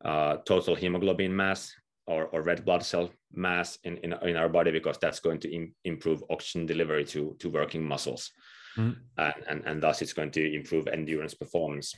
uh, 0.04 0.36
total 0.46 0.74
hemoglobin 0.74 1.34
mass 1.34 1.72
or, 2.06 2.26
or 2.26 2.42
red 2.42 2.64
blood 2.64 2.82
cell 2.82 3.10
mass 3.32 3.78
in, 3.84 3.98
in, 3.98 4.12
in 4.22 4.36
our 4.36 4.48
body 4.48 4.70
because 4.70 4.98
that's 4.98 5.20
going 5.20 5.38
to 5.40 5.52
Im- 5.52 5.74
improve 5.84 6.22
oxygen 6.30 6.66
delivery 6.66 7.04
to, 7.04 7.36
to 7.38 7.50
working 7.50 7.86
muscles. 7.86 8.30
Mm. 8.76 8.96
Uh, 9.16 9.32
and, 9.48 9.62
and 9.66 9.82
thus 9.82 10.02
it's 10.02 10.12
going 10.12 10.30
to 10.30 10.54
improve 10.54 10.86
endurance 10.88 11.34
performance. 11.34 11.94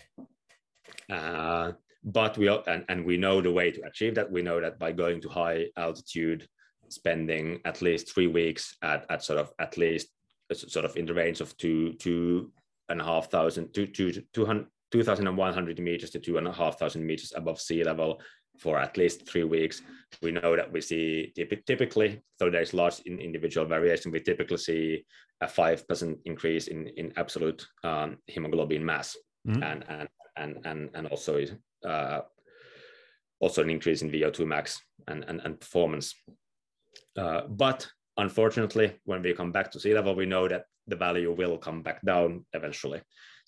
Uh, 1.11 1.73
but 2.03 2.39
we 2.39 2.49
and, 2.49 2.85
and 2.89 3.05
we 3.05 3.17
know 3.17 3.41
the 3.41 3.53
way 3.53 3.71
to 3.71 3.83
achieve 3.87 4.15
that. 4.15 4.31
We 4.31 4.43
know 4.43 4.61
that 4.61 4.79
by 4.79 4.93
going 4.93 5.21
to 5.21 5.29
high 5.29 5.67
altitude, 5.77 6.49
spending 6.89 7.61
at 7.65 7.83
least 7.83 8.13
three 8.13 8.27
weeks 8.27 8.77
at, 8.83 9.05
at 9.11 9.23
sort 9.23 9.39
of 9.39 9.53
at 9.59 9.77
least 9.77 10.09
sort 10.53 10.85
of 10.85 10.97
in 10.97 11.07
the 11.07 11.15
range 11.15 11.41
of 11.41 11.57
two 11.59 11.93
two 11.95 12.51
and 12.89 13.01
a 13.01 13.05
half 13.05 13.31
thousand 13.31 13.73
two 13.75 13.87
two 13.87 14.13
two 14.33 14.47
hundred 14.47 14.67
2,100 14.93 15.79
meters 15.79 16.11
to 16.11 16.19
two 16.19 16.39
and 16.39 16.49
a 16.49 16.53
half 16.53 16.79
thousand 16.79 17.07
meters 17.07 17.33
above 17.37 17.61
sea 17.61 17.85
level 17.85 18.21
for 18.59 18.79
at 18.79 18.97
least 18.97 19.27
three 19.27 19.45
weeks. 19.45 19.83
We 20.23 20.33
know 20.33 20.57
that 20.57 20.71
we 20.71 20.81
see 20.81 21.33
typically, 21.35 22.23
though 22.39 22.51
there's 22.51 22.75
large 22.75 23.01
in 23.01 23.19
individual 23.19 23.67
variation, 23.67 24.13
we 24.13 24.21
typically 24.21 24.59
see 24.59 25.05
a 25.41 25.47
5% 25.47 26.19
increase 26.25 26.69
in, 26.69 26.89
in 26.89 27.13
absolute 27.17 27.67
um, 27.85 28.19
hemoglobin 28.27 28.85
mass 28.85 29.17
mm-hmm. 29.49 29.63
and, 29.63 29.85
and, 29.89 30.09
and, 30.37 30.67
and, 30.67 30.91
and 30.95 31.07
also, 31.07 31.45
uh, 31.87 32.21
also 33.41 33.63
an 33.63 33.71
increase 33.71 34.03
in 34.03 34.11
VO2 34.11 34.47
max 34.47 34.81
and, 35.09 35.25
and, 35.29 35.41
and 35.45 35.59
performance. 35.59 36.15
Uh, 37.17 37.43
but 37.49 37.89
unfortunately, 38.19 38.99
when 39.05 39.23
we 39.23 39.33
come 39.33 39.53
back 39.53 39.71
to 39.71 39.81
sea 39.81 39.95
level, 39.95 40.15
we 40.15 40.27
know 40.27 40.49
that 40.49 40.65
the 40.87 40.97
value 40.97 41.33
will 41.33 41.57
come 41.57 41.83
back 41.83 42.03
down 42.03 42.45
eventually. 42.53 43.01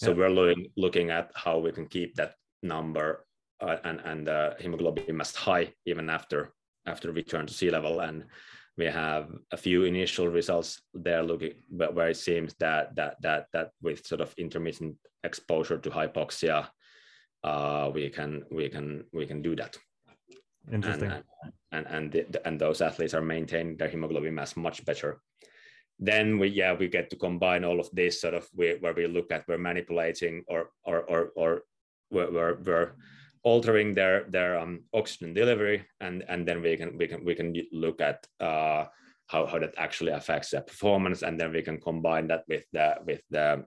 So 0.03 0.11
yeah. 0.11 0.17
we're 0.17 0.31
looking, 0.31 0.67
looking 0.77 1.11
at 1.11 1.31
how 1.37 1.59
we 1.59 1.71
can 1.71 1.87
keep 1.87 2.17
that 2.17 2.35
number 2.65 3.25
uh, 3.61 3.77
and 3.85 4.01
and 4.05 4.29
uh, 4.29 4.55
hemoglobin 4.59 5.17
mass 5.17 5.37
high 5.37 5.73
even 5.87 6.11
after 6.11 6.53
after 6.87 7.13
return 7.13 7.47
to 7.47 7.55
sea 7.55 7.71
level. 7.71 8.01
And 8.01 8.25
we 8.77 8.87
have 8.87 9.31
a 9.53 9.57
few 9.57 9.85
initial 9.85 10.27
results 10.27 10.83
there 10.93 11.23
looking 11.23 11.55
but 11.71 11.95
where 11.95 12.09
it 12.09 12.17
seems 12.17 12.55
that 12.59 12.97
that 12.97 13.23
that 13.23 13.47
that 13.53 13.71
with 13.81 14.05
sort 14.05 14.21
of 14.21 14.35
intermittent 14.39 14.97
exposure 15.23 15.79
to 15.79 15.91
hypoxia 15.91 16.67
uh, 17.45 17.89
we 17.95 18.09
can 18.09 18.43
we 18.51 18.69
can 18.69 19.05
we 19.13 19.25
can 19.25 19.41
do 19.41 19.55
that. 19.55 19.77
Interesting. 20.73 21.13
And 21.13 21.25
and 21.71 21.87
and, 21.87 22.13
the, 22.13 22.47
and 22.47 22.61
those 22.61 22.81
athletes 22.81 23.15
are 23.15 23.23
maintaining 23.23 23.77
their 23.77 23.89
hemoglobin 23.89 24.35
mass 24.35 24.57
much 24.57 24.85
better 24.85 25.21
then 25.99 26.39
we 26.39 26.49
yeah 26.49 26.73
we 26.75 26.89
get 26.89 27.11
to 27.11 27.17
combine 27.17 27.65
all 27.65 27.79
of 27.79 27.89
this 27.93 28.21
sort 28.21 28.35
of 28.35 28.49
where, 28.55 28.77
where 28.79 28.95
we 28.95 29.07
look 29.07 29.31
at 29.31 29.47
we're 29.47 29.59
manipulating 29.59 30.45
or 30.49 30.71
or 30.85 31.01
or, 31.03 31.33
or 31.37 31.63
we're, 32.11 32.31
we're, 32.31 32.59
we're 32.65 32.93
altering 33.43 33.93
their 33.93 34.25
their 34.29 34.59
um, 34.59 34.85
oxygen 34.93 35.35
delivery, 35.35 35.85
and 36.01 36.25
and 36.29 36.47
then 36.47 36.63
we 36.63 36.77
can 36.77 36.97
we 36.97 37.07
can 37.07 37.25
we 37.25 37.35
can 37.35 37.55
look 37.73 38.01
at 38.01 38.27
uh, 38.41 38.85
how 39.27 39.47
how 39.47 39.59
that 39.59 39.75
actually 39.77 40.13
affects 40.13 40.51
their 40.51 40.63
performance, 40.63 41.23
and 41.23 41.39
then 41.41 41.53
we 41.53 41.63
can 41.63 41.81
combine 41.81 42.29
that 42.29 42.45
with 42.49 42.65
the 42.73 42.97
with 43.05 43.23
the 43.31 43.65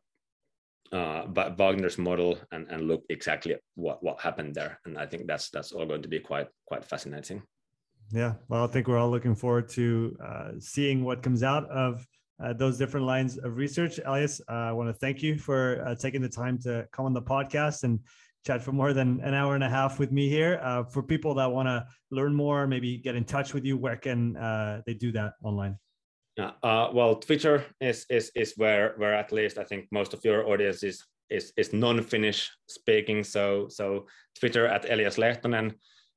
uh, 0.91 1.26
Wagner's 1.57 1.97
model 1.97 2.38
and, 2.52 2.68
and 2.69 2.88
look 2.88 3.03
exactly 3.10 3.56
what 3.76 4.02
what 4.03 4.22
happened 4.22 4.56
there. 4.56 4.80
And 4.85 4.97
I 4.97 5.06
think 5.06 5.27
that's 5.27 5.49
that's 5.49 5.72
all 5.72 5.85
going 5.85 6.03
to 6.03 6.10
be 6.10 6.19
quite 6.19 6.47
quite 6.65 6.85
fascinating. 6.85 7.43
Yeah, 8.11 8.34
well, 8.48 8.64
I 8.64 8.68
think 8.68 8.88
we're 8.88 8.98
all 8.98 9.10
looking 9.10 9.36
forward 9.36 9.68
to 9.69 10.15
uh, 10.23 10.52
seeing 10.60 11.03
what 11.03 11.23
comes 11.23 11.44
out 11.44 11.69
of 11.69 12.06
uh, 12.44 12.53
those 12.53 12.77
different 12.77 13.06
lines 13.06 13.38
of 13.38 13.57
research. 13.57 13.99
Elias, 14.06 14.41
uh, 14.49 14.53
I 14.53 14.72
want 14.72 14.90
to 14.90 14.94
thank 14.94 15.23
you 15.23 15.38
for 15.38 15.84
uh, 15.86 15.95
taking 15.95 16.22
the 16.22 16.30
time 16.30 16.60
to 16.60 16.88
come 16.91 17.06
on 17.06 17.14
the 17.14 17.22
podcast 17.22 17.84
and 17.84 17.99
chat 18.45 18.61
for 18.61 18.72
more 18.72 18.94
than 18.94 19.19
an 19.22 19.34
hour 19.34 19.56
and 19.56 19.64
a 19.64 19.69
half 19.69 19.99
with 19.99 20.11
me 20.11 20.30
here. 20.30 20.60
Uh, 20.61 20.84
for 20.84 21.02
people 21.02 21.34
that 21.36 21.52
want 21.52 21.68
to 21.68 21.86
learn 22.11 22.36
more, 22.36 22.68
maybe 22.68 22.98
get 22.98 23.15
in 23.15 23.23
touch 23.23 23.53
with 23.53 23.65
you, 23.65 23.77
where 23.77 23.95
can 23.95 24.36
uh, 24.38 24.82
they 24.86 24.94
do 24.94 25.11
that 25.14 25.34
online? 25.44 25.77
Yeah, 26.38 26.52
well, 26.61 27.15
Twitter 27.15 27.64
is 27.80 28.06
is 28.10 28.30
is 28.36 28.53
where 28.57 28.94
where 28.98 29.14
at 29.14 29.32
least 29.32 29.57
I 29.57 29.64
think 29.64 29.88
most 29.91 30.14
of 30.14 30.23
your 30.26 30.45
audience 30.48 30.84
is 30.84 31.02
is 31.30 31.53
is 31.56 31.72
non-Finnish 31.72 32.52
speaking. 32.68 33.23
So 33.23 33.68
so 33.69 34.07
Twitter 34.38 34.68
at 34.68 34.90
Elias 34.91 35.18
Lehtonen. 35.18 35.76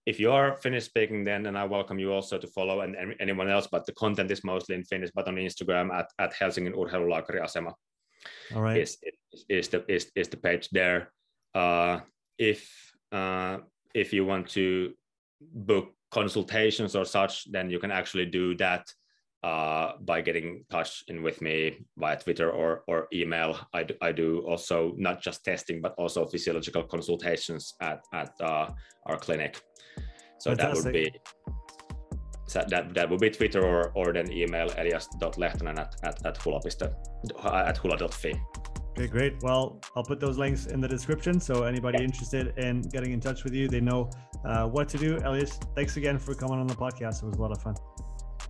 If 0.09 0.18
you 0.18 0.32
are 0.32 0.56
Finnish 0.56 0.85
speaking, 0.85 1.24
then 1.24 1.47
and 1.47 1.59
I 1.59 1.64
welcome 1.64 1.98
you 1.98 2.12
also 2.12 2.39
to 2.39 2.47
follow 2.47 2.80
and, 2.80 2.97
and 2.97 3.14
anyone 3.20 3.51
else. 3.51 3.68
But 3.70 3.85
the 3.85 3.93
content 3.93 4.30
is 4.30 4.43
mostly 4.43 4.74
in 4.74 4.85
Finnish. 4.85 5.10
But 5.14 5.28
on 5.28 5.36
Instagram 5.36 5.93
at 5.93 6.06
at 6.18 6.32
Helsingin 6.40 6.74
Urheilulääkäriasema. 6.74 7.72
All 8.55 8.62
right. 8.62 8.80
Is, 8.80 8.98
is 9.48 9.68
the 9.68 9.85
is, 9.89 10.10
is 10.14 10.28
the 10.28 10.36
page 10.36 10.68
there? 10.72 11.12
Uh, 11.55 12.01
if 12.39 12.62
uh, 13.12 13.59
if 13.94 14.12
you 14.12 14.24
want 14.24 14.48
to 14.48 14.94
book 15.40 15.94
consultations 16.10 16.97
or 16.97 17.05
such, 17.05 17.52
then 17.52 17.70
you 17.70 17.78
can 17.78 17.90
actually 17.90 18.26
do 18.26 18.55
that 18.56 18.82
uh, 19.44 19.93
by 20.01 20.20
getting 20.20 20.44
in 20.44 20.65
touch 20.70 21.05
in 21.09 21.23
with 21.23 21.40
me 21.40 21.86
via 21.97 22.19
Twitter 22.19 22.51
or, 22.51 22.82
or 22.89 23.09
email. 23.12 23.59
I 23.73 24.12
do, 24.12 24.43
also 24.47 24.94
not 24.97 25.23
just 25.23 25.44
testing, 25.44 25.81
but 25.81 25.94
also 25.97 26.27
physiological 26.27 26.82
consultations 26.82 27.74
at, 27.81 28.01
at 28.12 28.32
uh, 28.40 28.70
our 29.06 29.16
clinic. 29.16 29.60
So 30.39 30.51
Fantastic. 30.51 30.85
that 30.85 30.85
would 30.85 30.93
be 30.93 31.12
so 32.48 32.65
that, 32.66 32.94
that 32.94 33.10
would 33.10 33.20
be 33.20 33.28
Twitter 33.28 33.62
or, 33.62 33.93
or 33.94 34.12
then 34.12 34.32
email 34.32 34.70
elias.lehtonen 34.78 35.78
at, 35.78 35.94
at, 36.02 36.24
at 36.24 36.36
hula.fi. 36.39 36.89
At 37.44 37.77
hula.fi. 37.77 38.40
Okay, 38.93 39.06
great. 39.06 39.35
Well, 39.43 39.81
I'll 39.94 40.02
put 40.02 40.19
those 40.19 40.39
links 40.39 40.66
in 40.66 40.81
the 40.81 40.89
description. 40.89 41.40
So 41.40 41.65
anybody 41.65 42.02
interested 42.02 42.55
in 42.56 42.82
getting 42.82 43.12
in 43.12 43.20
touch 43.20 43.44
with 43.44 43.55
you, 43.55 43.69
they 43.69 43.81
know 43.81 44.10
uh, 44.47 44.66
what 44.66 44.89
to 44.89 44.98
do. 44.98 45.19
Elias, 45.19 45.60
thanks 45.77 45.98
again 45.98 46.19
for 46.19 46.35
coming 46.35 46.59
on 46.59 46.66
the 46.66 46.74
podcast. 46.74 47.23
It 47.23 47.27
was 47.27 47.36
a 47.36 47.43
lot 47.43 47.52
of 47.52 47.62
fun. 47.62 47.74